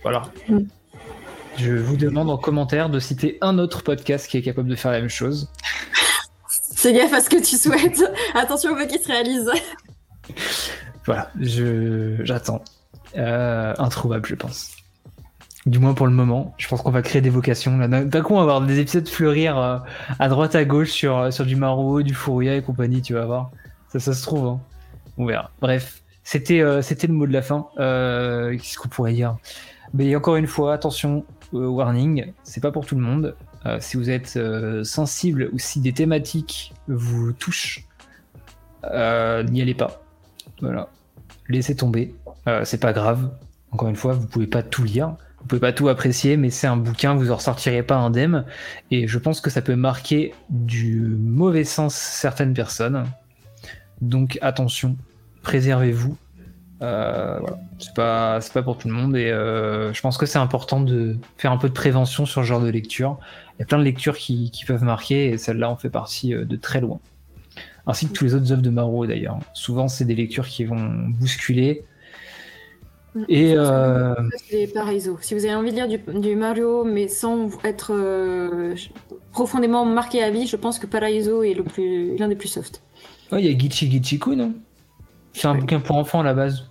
Voilà. 0.02 0.24
Je 1.58 1.74
vous 1.74 1.98
demande 1.98 2.32
en 2.32 2.38
commentaire 2.38 2.90
de 2.90 3.00
citer 3.00 3.38
un 3.42 3.60
autre 3.60 3.84
podcast 3.84 4.28
qui 4.28 4.38
est 4.38 4.42
capable 4.42 4.70
de 4.70 4.76
faire 4.76 4.92
la 4.92 5.02
même 5.02 5.10
chose. 5.10 5.52
Fais 6.76 6.94
gaffe 6.94 7.14
à 7.14 7.22
ce 7.22 7.30
que 7.30 7.44
tu 7.44 7.58
souhaites. 7.58 8.04
Attention 8.36 8.72
au 8.72 8.76
peu 8.76 8.86
qui 8.86 9.00
se 9.00 9.08
réalise. 9.08 9.50
Voilà, 11.08 11.32
je 11.40 12.18
j'attends. 12.24 12.64
Euh, 13.18 13.74
introuvable, 13.80 14.26
je 14.28 14.36
pense. 14.36 14.72
Du 15.66 15.80
moins 15.80 15.94
pour 15.94 16.06
le 16.08 16.14
moment. 16.14 16.54
Je 16.58 16.68
pense 16.68 16.82
qu'on 16.82 16.92
va 16.92 17.02
créer 17.02 17.22
des 17.22 17.30
vocations. 17.30 17.78
D'un 17.78 18.22
coup, 18.22 18.34
on 18.34 18.38
va 18.38 18.42
avoir 18.44 18.62
des 18.62 18.80
épisodes 18.80 19.08
fleurir 19.08 19.58
euh, 19.58 19.78
à 20.20 20.30
droite, 20.30 20.56
à 20.56 20.64
gauche 20.66 20.92
sur, 20.92 21.34
sur 21.34 21.46
du 21.46 21.56
Maro, 21.56 22.02
du 22.04 22.14
Furia 22.14 22.56
et 22.56 22.62
compagnie, 22.62 23.02
tu 23.02 23.14
vas 23.16 23.26
voir. 23.26 23.52
Ça, 23.90 24.00
ça 24.00 24.14
se 24.14 24.22
trouve. 24.24 24.46
hein. 24.48 24.60
On 25.18 25.26
verra. 25.26 25.50
Bref, 25.62 26.04
c'était 26.24 26.62
euh, 26.62 26.82
c'était 26.82 27.08
le 27.08 27.14
mot 27.14 27.26
de 27.26 27.34
la 27.34 27.42
fin. 27.42 27.68
Euh, 27.80 28.52
Qu'est-ce 28.58 28.78
qu'on 28.78 28.88
pourrait 28.90 29.14
dire? 29.14 29.38
Mais 29.94 30.16
encore 30.16 30.36
une 30.36 30.48
fois, 30.48 30.74
attention, 30.74 31.26
euh, 31.54 31.66
warning, 31.68 32.34
c'est 32.44 32.62
pas 32.62 32.72
pour 32.72 32.86
tout 32.86 32.96
le 32.96 33.02
monde. 33.02 33.36
Euh, 33.66 33.78
si 33.82 33.98
vous 33.98 34.10
êtes 34.10 34.36
euh, 34.38 34.84
sensible 34.84 35.50
ou 35.54 35.60
si 35.60 35.80
des 35.82 35.92
thématiques 35.94 36.74
vous 36.88 37.34
touchent, 37.34 37.86
euh, 38.86 39.44
n'y 39.44 39.62
allez 39.62 39.74
pas. 39.74 40.02
Voilà. 40.62 40.90
Laissez 41.50 41.76
tomber. 41.76 42.14
Euh, 42.48 42.64
c'est 42.66 42.80
pas 42.80 42.94
grave. 42.94 43.30
Encore 43.72 43.90
une 43.90 43.96
fois, 43.96 44.14
vous 44.14 44.28
pouvez 44.28 44.48
pas 44.48 44.64
tout 44.64 44.84
lire. 44.84 45.16
Vous 45.40 45.46
pouvez 45.46 45.62
pas 45.62 45.74
tout 45.74 45.88
apprécier, 45.88 46.36
mais 46.36 46.50
c'est 46.50 46.68
un 46.68 46.78
bouquin, 46.78 47.16
vous 47.16 47.32
en 47.32 47.36
ressortirez 47.36 47.84
pas 47.84 47.96
indemne. 47.96 48.46
Et 48.92 49.08
je 49.08 49.18
pense 49.20 49.40
que 49.40 49.50
ça 49.50 49.62
peut 49.62 49.76
marquer 49.76 50.34
du 50.50 51.00
mauvais 51.00 51.64
sens 51.64 51.96
certaines 51.96 52.54
personnes. 52.54 53.06
Donc 54.02 54.38
attention, 54.42 54.98
préservez-vous. 55.44 56.18
Euh. 56.82 57.40
C'est 57.80 57.94
pas, 57.94 58.40
pour 58.64 58.78
tout 58.78 58.88
le 58.88 58.94
monde. 58.94 59.16
Et 59.16 59.32
euh, 59.32 59.94
je 59.94 60.02
pense 60.02 60.18
que 60.18 60.26
c'est 60.26 60.40
important 60.40 60.82
de 60.82 61.18
faire 61.38 61.52
un 61.52 61.58
peu 61.58 61.70
de 61.70 61.74
prévention 61.74 62.26
sur 62.26 62.44
ce 62.44 62.48
genre 62.48 62.62
de 62.62 62.70
lecture. 62.70 63.18
Il 63.56 63.62
y 63.62 63.64
a 63.64 63.66
plein 63.66 63.80
de 63.80 63.84
lectures 63.84 64.18
qui, 64.18 64.52
qui 64.52 64.66
peuvent 64.66 64.84
marquer, 64.84 65.30
et 65.30 65.38
celle-là 65.38 65.70
en 65.70 65.76
fait 65.76 65.90
partie 65.90 66.34
euh, 66.34 66.46
de 66.46 66.56
très 66.56 66.82
loin 66.82 67.00
ainsi 67.88 68.08
que 68.08 68.14
tous 68.14 68.26
les 68.26 68.36
autres 68.36 68.52
œuvres 68.52 68.62
de 68.62 68.70
Maro 68.70 69.08
d'ailleurs. 69.08 69.40
Souvent, 69.54 69.88
c'est 69.88 70.06
des 70.06 70.16
lectures 70.16 70.48
qui 70.48 70.66
vont 70.66 71.08
bousculer. 71.20 71.86
Et 73.30 73.54
euh. 73.56 74.14
Si 75.22 75.34
vous 75.34 75.46
avez 75.46 75.56
envie 75.56 75.72
de 75.72 75.76
lire 75.76 75.88
du, 75.88 75.98
du 76.20 76.36
Mario, 76.36 76.84
mais 76.84 77.08
sans 77.08 77.50
être 77.64 77.92
euh, 77.94 78.76
profondément 79.32 79.86
marqué 79.86 80.22
à 80.22 80.30
vie, 80.30 80.46
je 80.46 80.56
pense 80.56 80.78
que 80.78 80.86
Paraiso 80.86 81.42
est 81.42 81.56
l'un 82.20 82.28
des 82.28 82.36
plus 82.36 82.50
soft. 82.50 82.84
ouais, 83.32 83.42
il 83.44 83.52
y 83.52 83.56
a 83.56 83.58
Gichi 83.58 83.90
Gichiku, 83.90 84.36
non? 84.36 84.54
C'est 85.34 85.48
un 85.48 85.56
bouquin 85.56 85.80
pour 85.80 85.96
enfants 85.96 86.20
à 86.20 86.24
la 86.24 86.34
base. 86.34 86.70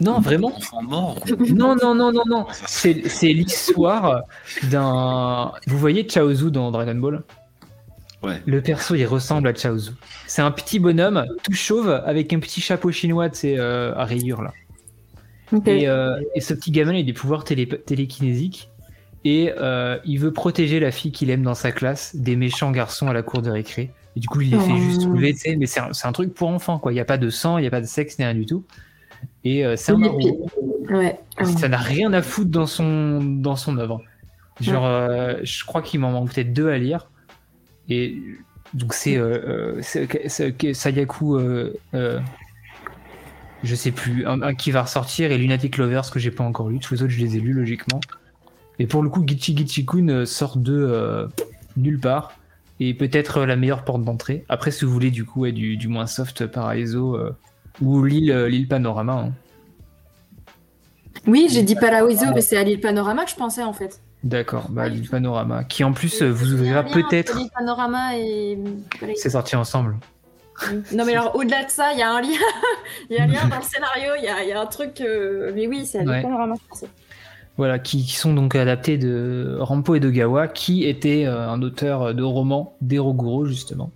Non, 0.00 0.20
vraiment 0.20 0.52
Enfant 0.56 0.82
mort. 0.82 1.24
Non, 1.50 1.74
non, 1.76 1.94
non, 1.94 2.12
non, 2.12 2.22
non. 2.26 2.46
C'est 2.66 3.08
c'est 3.08 3.32
l'histoire 3.32 4.22
d'un. 4.70 5.52
Vous 5.66 5.78
voyez 5.78 6.06
Chaozu 6.06 6.50
dans 6.50 6.70
Dragon 6.70 6.94
Ball? 6.94 7.24
Ouais. 8.22 8.42
Le 8.46 8.60
perso, 8.60 8.94
il 8.96 9.04
ressemble 9.06 9.48
à 9.48 9.54
Chaozu. 9.54 9.92
C'est 10.26 10.42
un 10.42 10.50
petit 10.50 10.78
bonhomme, 10.80 11.24
tout 11.44 11.52
chauve, 11.52 11.88
avec 12.04 12.32
un 12.32 12.40
petit 12.40 12.60
chapeau 12.60 12.90
chinois, 12.90 13.30
tu 13.30 13.38
sais, 13.38 13.58
euh, 13.58 13.94
à 13.94 14.04
rayures 14.04 14.42
là. 14.42 14.52
Et, 15.66 15.88
euh, 15.88 16.20
et 16.34 16.40
ce 16.40 16.52
petit 16.52 16.70
gamin, 16.70 16.94
il 16.94 17.00
a 17.00 17.02
des 17.04 17.12
pouvoirs 17.12 17.44
télé- 17.44 17.68
télékinésiques. 17.68 18.70
Et 19.24 19.52
euh, 19.58 19.98
il 20.04 20.18
veut 20.18 20.32
protéger 20.32 20.78
la 20.80 20.90
fille 20.90 21.10
qu'il 21.12 21.30
aime 21.30 21.42
dans 21.42 21.54
sa 21.54 21.72
classe 21.72 22.14
des 22.16 22.36
méchants 22.36 22.70
garçons 22.70 23.08
à 23.08 23.12
la 23.12 23.22
cour 23.22 23.42
de 23.42 23.50
récré. 23.50 23.90
Et 24.16 24.20
du 24.20 24.28
coup, 24.28 24.40
il 24.40 24.50
les 24.50 24.58
fait 24.58 24.72
Oh. 24.72 24.76
juste 24.78 25.02
soulever, 25.02 25.32
tu 25.32 25.40
sais. 25.40 25.56
Mais 25.56 25.66
c'est 25.66 25.80
un, 25.80 26.12
truc 26.12 26.34
pour 26.34 26.48
enfants, 26.48 26.78
quoi. 26.78 26.92
Il 26.92 26.96
n'y 26.96 27.00
a 27.00 27.04
pas 27.04 27.18
de 27.18 27.30
sang, 27.30 27.58
il 27.58 27.62
n'y 27.62 27.66
a 27.66 27.70
pas 27.70 27.80
de 27.80 27.86
sexe, 27.86 28.18
ni 28.18 28.24
rien 28.24 28.34
du 28.34 28.46
tout. 28.46 28.64
Et 29.44 29.64
euh, 29.64 29.76
c'est 29.76 29.92
un 29.92 30.00
Ouais. 30.90 31.18
Ça 31.58 31.68
n'a 31.68 31.76
rien 31.76 32.12
à 32.12 32.22
foutre 32.22 32.50
dans 32.50 32.66
son, 32.66 33.20
dans 33.22 33.56
son 33.56 33.76
œuvre. 33.78 34.00
Genre, 34.60 34.86
euh, 34.86 35.34
je 35.42 35.64
crois 35.64 35.82
qu'il 35.82 36.00
m'en 36.00 36.10
manque 36.10 36.32
peut-être 36.32 36.52
deux 36.52 36.68
à 36.68 36.78
lire. 36.78 37.10
Et 37.88 38.20
donc, 38.74 38.94
c'est 38.94 39.16
euh, 39.16 39.80
euh, 39.96 40.72
Sayaku, 40.74 41.36
euh, 41.36 41.72
euh, 41.94 42.20
je 43.62 43.74
sais 43.74 43.90
plus, 43.90 44.26
un, 44.26 44.42
un 44.42 44.54
qui 44.54 44.70
va 44.70 44.82
ressortir 44.82 45.32
et 45.32 45.38
Lunatic 45.38 45.76
Lovers 45.78 46.10
que 46.10 46.18
j'ai 46.18 46.30
pas 46.30 46.44
encore 46.44 46.68
lu. 46.68 46.78
Tous 46.78 46.94
les 46.94 47.02
autres, 47.02 47.12
je 47.12 47.20
les 47.20 47.36
ai 47.36 47.40
lus 47.40 47.52
logiquement. 47.54 48.00
Et 48.78 48.86
pour 48.86 49.02
le 49.02 49.08
coup, 49.08 49.24
Gichi 49.26 49.56
Gichi-kun 49.56 50.08
euh, 50.08 50.26
sort 50.26 50.56
de 50.58 51.28
nulle 51.76 51.98
part. 51.98 52.32
Et 52.80 52.94
peut-être 52.94 53.44
la 53.44 53.56
meilleure 53.56 53.84
porte 53.84 54.04
d'entrée. 54.04 54.44
Après, 54.48 54.70
si 54.70 54.84
vous 54.84 54.92
voulez, 54.92 55.10
du 55.10 55.24
coup, 55.24 55.40
ouais, 55.40 55.52
du, 55.52 55.76
du 55.76 55.88
moins 55.88 56.06
soft 56.06 56.46
Paraiso 56.46 57.18
ou 57.80 58.04
l'île 58.04 58.32
l'île 58.44 58.68
Panorama. 58.68 59.14
hein. 59.14 59.32
Oui, 61.26 61.48
j'ai 61.50 61.64
dit 61.64 61.74
Paraiso, 61.74 62.26
mais 62.32 62.40
c'est 62.40 62.56
à 62.56 62.62
l'île 62.62 62.80
Panorama 62.80 63.24
que 63.24 63.30
je 63.30 63.34
pensais 63.34 63.64
en 63.64 63.72
fait. 63.72 64.00
D'accord, 64.24 64.66
bah, 64.70 64.88
l'île 64.88 65.08
Panorama, 65.08 65.62
qui 65.64 65.84
en 65.84 65.92
plus 65.92 66.22
vous 66.22 66.52
ouvrira 66.54 66.82
peut-être. 66.82 67.38
Panorama 67.56 68.16
et. 68.18 68.58
C'est 69.16 69.30
sorti 69.30 69.56
ensemble. 69.56 69.96
Non, 70.92 71.04
mais 71.04 71.12
alors 71.14 71.36
au-delà 71.36 71.64
de 71.64 71.70
ça, 71.70 71.92
il 71.92 72.00
y 72.00 72.02
a 72.02 72.10
un 72.12 72.20
lien. 72.20 72.30
Il 73.10 73.16
y 73.16 73.18
a 73.20 73.22
un 73.22 73.26
lien 73.28 73.46
dans 73.48 73.58
le 73.58 73.62
scénario, 73.62 74.12
il 74.18 74.24
y 74.24 74.28
a, 74.28 74.42
il 74.42 74.48
y 74.48 74.52
a 74.52 74.60
un 74.60 74.66
truc. 74.66 75.00
euh, 75.00 75.52
Mais 75.54 75.68
oui, 75.68 75.86
c'est 75.86 76.04
Ouais. 76.04 76.20
Panorama, 76.20 76.54
pensais. 76.68 76.88
Voilà, 77.56 77.78
qui, 77.78 78.04
qui 78.04 78.16
sont 78.16 78.34
donc 78.34 78.56
adaptés 78.56 78.98
de 78.98 79.56
Rampo 79.60 79.94
et 79.94 80.00
de 80.00 80.10
Gawa, 80.10 80.48
qui 80.48 80.84
était 80.84 81.26
euh, 81.26 81.48
un 81.48 81.62
auteur 81.62 82.12
de 82.12 82.22
romans 82.24 82.76
d'Eroguro, 82.80 83.46
justement, 83.46 83.92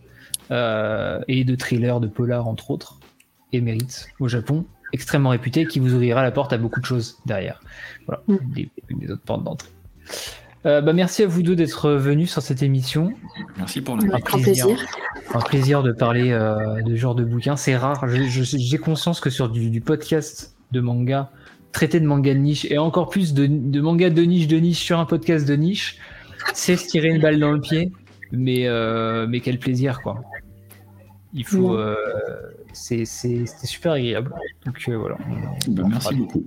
euh, 0.53 1.19
et 1.27 1.43
de 1.43 1.55
thrillers, 1.57 1.99
de 1.99 2.07
polar, 2.07 2.47
entre 2.47 2.71
autres, 2.71 3.01
émérite 3.53 4.07
au 4.21 4.29
Japon, 4.29 4.65
extrêmement 4.93 5.31
réputé, 5.31 5.67
qui 5.67 5.81
vous 5.81 5.93
ouvrira 5.95 6.23
la 6.23 6.31
porte 6.31 6.53
à 6.53 6.59
beaucoup 6.59 6.79
de 6.81 6.87
choses 6.87 7.19
derrière. 7.27 7.61
Voilà, 8.07 8.23
Mm. 8.29 8.37
des 8.55 9.11
autres 9.11 9.23
portes 9.23 9.43
d'entrée. 9.43 9.71
Euh, 10.65 10.81
bah, 10.81 10.93
merci 10.93 11.25
à 11.25 11.27
vous 11.27 11.43
deux 11.43 11.57
d'être 11.57 11.91
venus 11.91 12.31
sur 12.31 12.41
cette 12.41 12.63
émission. 12.63 13.13
Merci 13.57 13.81
pour 13.81 13.97
le. 13.97 14.03
Plaisir. 14.09 14.67
plaisir. 14.67 14.87
un 15.35 15.41
plaisir 15.41 15.83
de 15.83 15.91
parler 15.93 16.31
euh, 16.31 16.81
de 16.83 16.91
ce 16.91 16.97
genre 17.01 17.15
de 17.17 17.25
bouquin. 17.25 17.57
C'est 17.57 17.77
rare. 17.77 18.05
J'ai 18.09 18.79
conscience 18.79 19.19
que 19.21 19.29
sur 19.31 19.49
du, 19.49 19.71
du 19.71 19.81
podcast 19.81 20.55
de 20.71 20.81
manga, 20.81 21.31
traiter 21.73 21.99
de 21.99 22.07
manga 22.07 22.33
de 22.33 22.39
niche, 22.39 22.65
et 22.71 22.79
encore 22.79 23.09
plus 23.11 23.35
de, 23.35 23.47
de 23.47 23.81
manga 23.81 24.09
de 24.09 24.23
niche 24.23 24.47
de 24.47 24.57
niche 24.59 24.79
sur 24.79 25.01
un 25.01 25.05
podcast 25.05 25.49
de 25.49 25.55
niche, 25.55 25.99
c'est 26.55 26.77
se 26.77 26.87
tirer 26.87 27.09
une 27.09 27.21
balle 27.21 27.41
dans 27.41 27.51
le 27.53 27.61
pied. 27.61 27.91
Mais, 28.31 28.67
euh, 28.67 29.27
mais 29.29 29.41
quel 29.41 29.59
plaisir, 29.59 30.01
quoi. 30.01 30.23
Il 31.35 31.45
faut. 31.45 31.73
Ouais. 31.73 31.81
euh, 31.81 31.95
c'est 32.73 33.05
c'est- 33.05 33.47
c'était 33.47 33.67
super 33.67 33.93
agréable. 33.93 34.33
Donc 34.65 34.77
euh, 34.89 34.97
voilà. 34.97 35.17
Bah, 35.69 35.83
merci 35.89 36.15
beaucoup. 36.15 36.45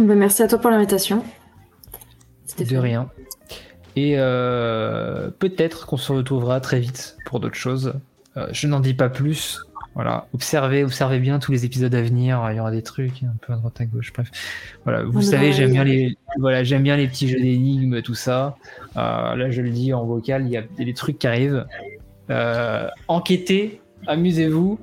Bah, 0.00 0.14
merci 0.16 0.42
à 0.42 0.48
toi 0.48 0.58
pour 0.58 0.70
l'invitation. 0.70 1.22
C'était 2.56 2.74
De 2.74 2.78
rien. 2.78 3.08
Et 3.96 4.14
euh, 4.16 5.30
peut-être 5.38 5.86
qu'on 5.86 5.96
se 5.96 6.12
retrouvera 6.12 6.60
très 6.60 6.80
vite 6.80 7.16
pour 7.24 7.40
d'autres 7.40 7.56
choses. 7.56 7.94
Euh, 8.36 8.46
je 8.52 8.66
n'en 8.66 8.80
dis 8.80 8.92
pas 8.92 9.08
plus. 9.08 9.60
Voilà, 9.94 10.26
observez, 10.34 10.84
observez 10.84 11.18
bien 11.18 11.38
tous 11.38 11.52
les 11.52 11.64
épisodes 11.64 11.94
à 11.94 12.02
venir. 12.02 12.46
Il 12.50 12.56
y 12.56 12.60
aura 12.60 12.70
des 12.70 12.82
trucs 12.82 13.22
un 13.22 13.34
peu 13.40 13.54
à 13.54 13.56
droite 13.56 13.80
à 13.80 13.86
gauche. 13.86 14.12
Bref, 14.12 14.30
voilà. 14.84 15.02
Vous 15.02 15.22
savez, 15.22 15.52
j'aime 15.52 15.72
bien 15.72 15.84
les, 15.84 16.16
voilà, 16.38 16.62
j'aime 16.62 16.82
bien 16.82 16.96
les 16.96 17.08
petits 17.08 17.28
jeux 17.28 17.40
d'énigmes, 17.40 18.02
tout 18.02 18.14
ça. 18.14 18.56
Euh, 18.96 19.34
là, 19.34 19.50
je 19.50 19.62
le 19.62 19.70
dis 19.70 19.94
en 19.94 20.04
vocal, 20.04 20.44
il 20.46 20.50
y 20.50 20.56
a 20.58 20.62
des 20.62 20.94
trucs 20.94 21.18
qui 21.18 21.26
arrivent. 21.26 21.66
Enquêtez, 23.08 23.81
amusez-vous. 24.06 24.78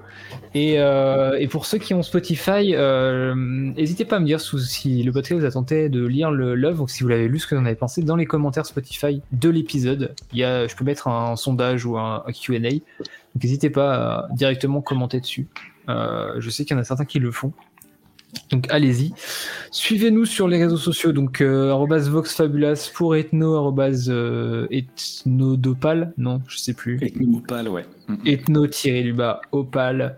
Et, 0.54 0.76
euh, 0.80 1.38
et 1.40 1.48
pour 1.48 1.66
ceux 1.66 1.78
qui 1.78 1.94
ont 1.94 2.02
Spotify, 2.04 2.74
euh, 2.74 3.34
n'hésitez 3.36 4.06
pas 4.06 4.18
à 4.18 4.20
me 4.20 4.26
dire 4.26 4.40
si, 4.42 5.04
le 5.04 5.12
podcast 5.12 5.40
vous 5.40 5.46
a 5.46 5.52
tenté 5.52 5.90
de 5.90 6.06
lire 6.06 6.32
le- 6.32 6.72
ou 6.80 6.88
si 6.88 7.04
vous 7.04 7.10
l'avez 7.10 7.28
lu, 7.28 7.40
ce 7.40 7.48
que 7.48 7.56
vous 7.56 7.62
en 7.62 7.66
avez 7.66 7.76
pensé 7.76 8.02
dans 8.02 8.16
les 8.16 8.26
commentaires 8.26 8.66
Spotify 8.66 9.22
de 9.32 9.50
l'épisode. 9.50 10.16
Y 10.34 10.44
a, 10.44 10.68
je 10.68 10.76
peux 10.76 10.86
mettre 10.86 11.08
un, 11.08 11.36
sondage 11.36 11.86
ou 11.86 11.98
un, 11.98 12.24
un 12.26 12.32
Q&A. 12.32 12.60
Donc 12.60 13.44
n'hésitez 13.44 13.70
pas 13.70 13.94
à 13.94 14.28
directement 14.34 14.82
commenter 14.82 15.20
dessus. 15.20 15.48
Euh, 15.88 16.36
je 16.40 16.50
sais 16.50 16.66
qu'il 16.66 16.76
y 16.76 16.80
en 16.80 16.82
a 16.82 16.84
certains 16.86 17.06
qui 17.06 17.20
le 17.20 17.32
font. 17.32 17.52
Donc 18.52 18.66
allez-y. 18.70 19.14
Suivez-nous 19.72 20.26
sur 20.26 20.48
les 20.48 20.62
réseaux 20.62 20.78
sociaux, 20.78 21.12
donc 21.12 21.42
euh, 21.42 21.74
voxfabulas 22.10 22.92
pour 22.94 23.16
ethno, 23.16 23.74
euh, 24.10 24.68
ethnodopal, 24.72 26.14
non, 26.18 26.42
je 26.48 26.58
sais 26.58 26.74
plus. 26.74 26.98
Ethnopal, 27.02 27.68
ouais. 27.70 27.86
Mm. 28.08 28.16
Ethno-du-bas 28.26 29.42
opal. 29.52 30.18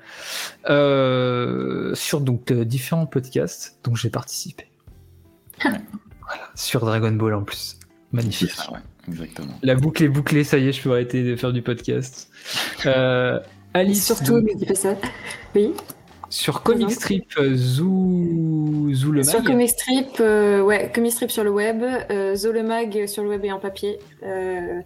euh, 0.69 1.93
sur 1.95 2.21
donc 2.21 2.51
euh, 2.51 2.63
différents 2.63 3.05
podcasts 3.05 3.77
dont 3.83 3.95
j'ai 3.95 4.09
participé. 4.09 4.67
voilà, 5.61 5.81
sur 6.55 6.81
Dragon 6.81 7.11
Ball 7.11 7.33
en 7.33 7.43
plus. 7.43 7.77
Magnifique. 8.13 8.51
ça, 8.51 8.71
ouais, 8.71 8.79
exactement. 9.07 9.53
La 9.63 9.75
boucle 9.75 10.03
est 10.03 10.09
bouclée, 10.09 10.43
ça 10.43 10.57
y 10.57 10.67
est, 10.67 10.73
je 10.73 10.81
peux 10.81 10.91
arrêter 10.91 11.23
de 11.23 11.35
faire 11.35 11.53
du 11.53 11.61
podcast. 11.61 12.29
Euh, 12.85 13.39
Alice, 13.73 14.05
Surtout, 14.05 14.41
mais 14.41 14.53
dis 14.55 14.65
pas 14.65 14.75
ça. 14.75 14.95
Oui. 15.55 15.73
Sur 16.31 16.63
Comic 16.63 16.89
Strip, 16.91 17.25
euh, 17.37 17.55
Zou, 17.55 18.89
Zou 18.93 19.11
le 19.11 19.23
Sur 19.23 19.39
Mag. 19.39 19.47
Comic 19.47 19.69
Strip, 19.69 20.07
euh, 20.19 20.61
ouais, 20.61 20.91
Comic 20.93 21.11
Strip 21.11 21.29
sur 21.29 21.43
le 21.43 21.51
web, 21.51 21.83
euh, 21.83 22.35
le 22.51 22.63
Mag 22.63 23.05
sur 23.07 23.23
le 23.23 23.29
web 23.29 23.43
et 23.45 23.51
en 23.51 23.59
papier, 23.59 23.99
euh, 24.23 24.79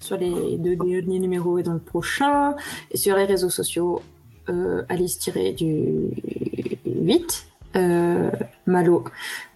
sur 0.00 0.16
les 0.16 0.56
deux 0.58 0.76
derniers 0.76 1.18
numéros 1.18 1.58
et 1.58 1.62
dans 1.62 1.74
le 1.74 1.80
prochain, 1.80 2.54
et 2.90 2.96
sur 2.96 3.16
les 3.16 3.24
réseaux 3.24 3.50
sociaux, 3.50 4.00
euh, 4.48 4.82
Alice 4.88 5.18
tiré 5.18 5.52
du 5.52 5.84
8, 6.86 7.46
euh, 7.76 8.30
Malo, 8.66 9.04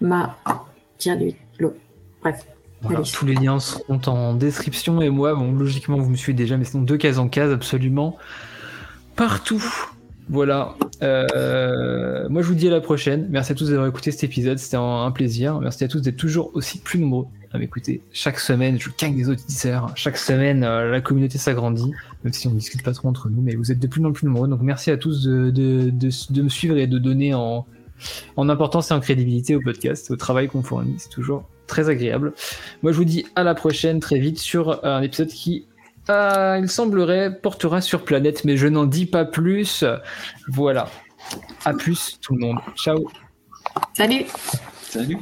Ma 0.00 0.36
tiré 0.98 1.16
du 1.16 1.24
8, 1.26 1.36
Lo. 1.60 1.74
Bref, 2.22 2.44
Voilà, 2.82 2.98
Alice. 2.98 3.12
tous 3.12 3.24
les 3.24 3.34
liens 3.34 3.60
seront 3.60 4.00
en 4.06 4.34
description 4.34 5.00
et 5.00 5.10
moi, 5.10 5.34
bon, 5.34 5.52
logiquement, 5.52 5.96
vous 5.98 6.10
me 6.10 6.16
suivez 6.16 6.36
déjà, 6.36 6.56
mais 6.56 6.64
sinon, 6.64 6.82
deux 6.82 6.96
cases 6.96 7.18
en 7.18 7.28
case, 7.28 7.52
absolument 7.52 8.16
partout. 9.14 9.62
Voilà. 10.28 10.74
Euh, 11.02 12.28
moi, 12.28 12.42
je 12.42 12.48
vous 12.48 12.54
dis 12.54 12.68
à 12.68 12.70
la 12.70 12.80
prochaine. 12.80 13.26
Merci 13.30 13.52
à 13.52 13.54
tous 13.54 13.70
d'avoir 13.70 13.86
écouté 13.86 14.10
cet 14.10 14.24
épisode. 14.24 14.58
C'était 14.58 14.76
un, 14.76 15.10
plaisir. 15.10 15.60
Merci 15.60 15.84
à 15.84 15.88
tous 15.88 16.00
d'être 16.00 16.16
toujours 16.16 16.50
aussi 16.54 16.78
plus 16.78 16.98
nombreux 16.98 17.26
à 17.52 17.58
m'écouter. 17.58 18.02
Chaque 18.12 18.40
semaine, 18.40 18.78
je 18.80 18.88
gagne 18.98 19.16
des 19.16 19.28
auditeurs. 19.28 19.92
Chaque 19.94 20.16
semaine, 20.16 20.64
euh, 20.64 20.90
la 20.90 21.00
communauté 21.00 21.38
s'agrandit. 21.38 21.92
Même 22.24 22.32
si 22.32 22.48
on 22.48 22.50
ne 22.50 22.58
discute 22.58 22.82
pas 22.82 22.92
trop 22.92 23.08
entre 23.08 23.30
nous, 23.30 23.40
mais 23.40 23.54
vous 23.54 23.70
êtes 23.70 23.78
de 23.78 23.86
plus 23.86 24.04
en 24.04 24.12
plus 24.12 24.26
nombreux. 24.26 24.48
Donc, 24.48 24.62
merci 24.62 24.90
à 24.90 24.96
tous 24.96 25.24
de 25.24 26.42
me 26.42 26.48
suivre 26.48 26.76
et 26.76 26.86
de 26.86 26.98
donner 26.98 27.34
en, 27.34 27.64
en 28.36 28.48
importance 28.48 28.90
et 28.90 28.94
en 28.94 29.00
crédibilité 29.00 29.54
au 29.54 29.60
podcast, 29.60 30.10
au 30.10 30.16
travail 30.16 30.48
qu'on 30.48 30.62
fournit. 30.62 30.94
C'est 30.98 31.10
toujours 31.10 31.48
très 31.66 31.88
agréable. 31.88 32.32
Moi, 32.82 32.92
je 32.92 32.96
vous 32.96 33.04
dis 33.04 33.26
à 33.34 33.42
la 33.42 33.54
prochaine, 33.54 34.00
très 34.00 34.18
vite, 34.18 34.38
sur 34.38 34.84
un 34.84 35.02
épisode 35.02 35.28
qui, 35.28 35.66
euh, 36.10 36.58
il 36.60 36.68
semblerait, 36.68 37.38
portera 37.40 37.80
sur 37.80 38.04
Planète, 38.04 38.44
mais 38.44 38.56
je 38.56 38.66
n'en 38.66 38.84
dis 38.84 39.06
pas 39.06 39.24
plus. 39.24 39.84
Voilà. 40.48 40.88
À 41.64 41.72
plus, 41.74 42.18
tout 42.20 42.34
le 42.34 42.40
monde. 42.40 42.58
Ciao. 42.76 43.04
Salut 43.94 44.26
Salut 44.82 45.18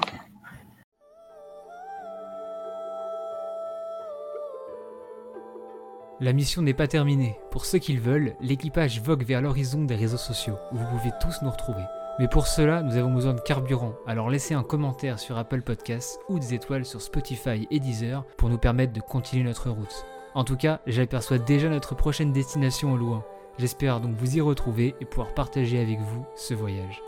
La 6.20 6.32
mission 6.32 6.62
n'est 6.62 6.74
pas 6.74 6.86
terminée. 6.86 7.36
Pour 7.50 7.66
ceux 7.66 7.78
qui 7.78 7.92
le 7.92 8.00
veulent, 8.00 8.34
l'équipage 8.40 9.00
vogue 9.00 9.24
vers 9.24 9.42
l'horizon 9.42 9.84
des 9.84 9.96
réseaux 9.96 10.16
sociaux, 10.16 10.56
où 10.72 10.76
vous 10.76 10.86
pouvez 10.86 11.10
tous 11.20 11.42
nous 11.42 11.50
retrouver. 11.50 11.82
Mais 12.20 12.28
pour 12.28 12.46
cela, 12.46 12.82
nous 12.82 12.96
avons 12.96 13.12
besoin 13.12 13.34
de 13.34 13.40
carburant, 13.40 13.94
alors 14.06 14.30
laissez 14.30 14.54
un 14.54 14.62
commentaire 14.62 15.18
sur 15.18 15.36
Apple 15.36 15.62
Podcasts 15.62 16.20
ou 16.28 16.38
des 16.38 16.54
étoiles 16.54 16.84
sur 16.84 17.02
Spotify 17.02 17.66
et 17.70 17.80
Deezer 17.80 18.24
pour 18.36 18.48
nous 18.48 18.58
permettre 18.58 18.92
de 18.92 19.00
continuer 19.00 19.42
notre 19.42 19.70
route. 19.70 20.06
En 20.34 20.44
tout 20.44 20.56
cas, 20.56 20.80
j'aperçois 20.86 21.38
déjà 21.38 21.68
notre 21.68 21.94
prochaine 21.94 22.32
destination 22.32 22.92
au 22.92 22.96
loin. 22.96 23.24
J'espère 23.58 24.00
donc 24.00 24.16
vous 24.16 24.36
y 24.36 24.40
retrouver 24.40 24.94
et 25.00 25.04
pouvoir 25.04 25.32
partager 25.34 25.80
avec 25.80 26.00
vous 26.00 26.26
ce 26.34 26.54
voyage. 26.54 27.00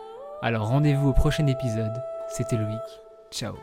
Alors 0.42 0.68
rendez-vous 0.68 1.08
au 1.08 1.12
prochain 1.12 1.46
épisode. 1.46 1.92
C'était 2.28 2.56
Loïc. 2.56 2.80
Ciao 3.30 3.54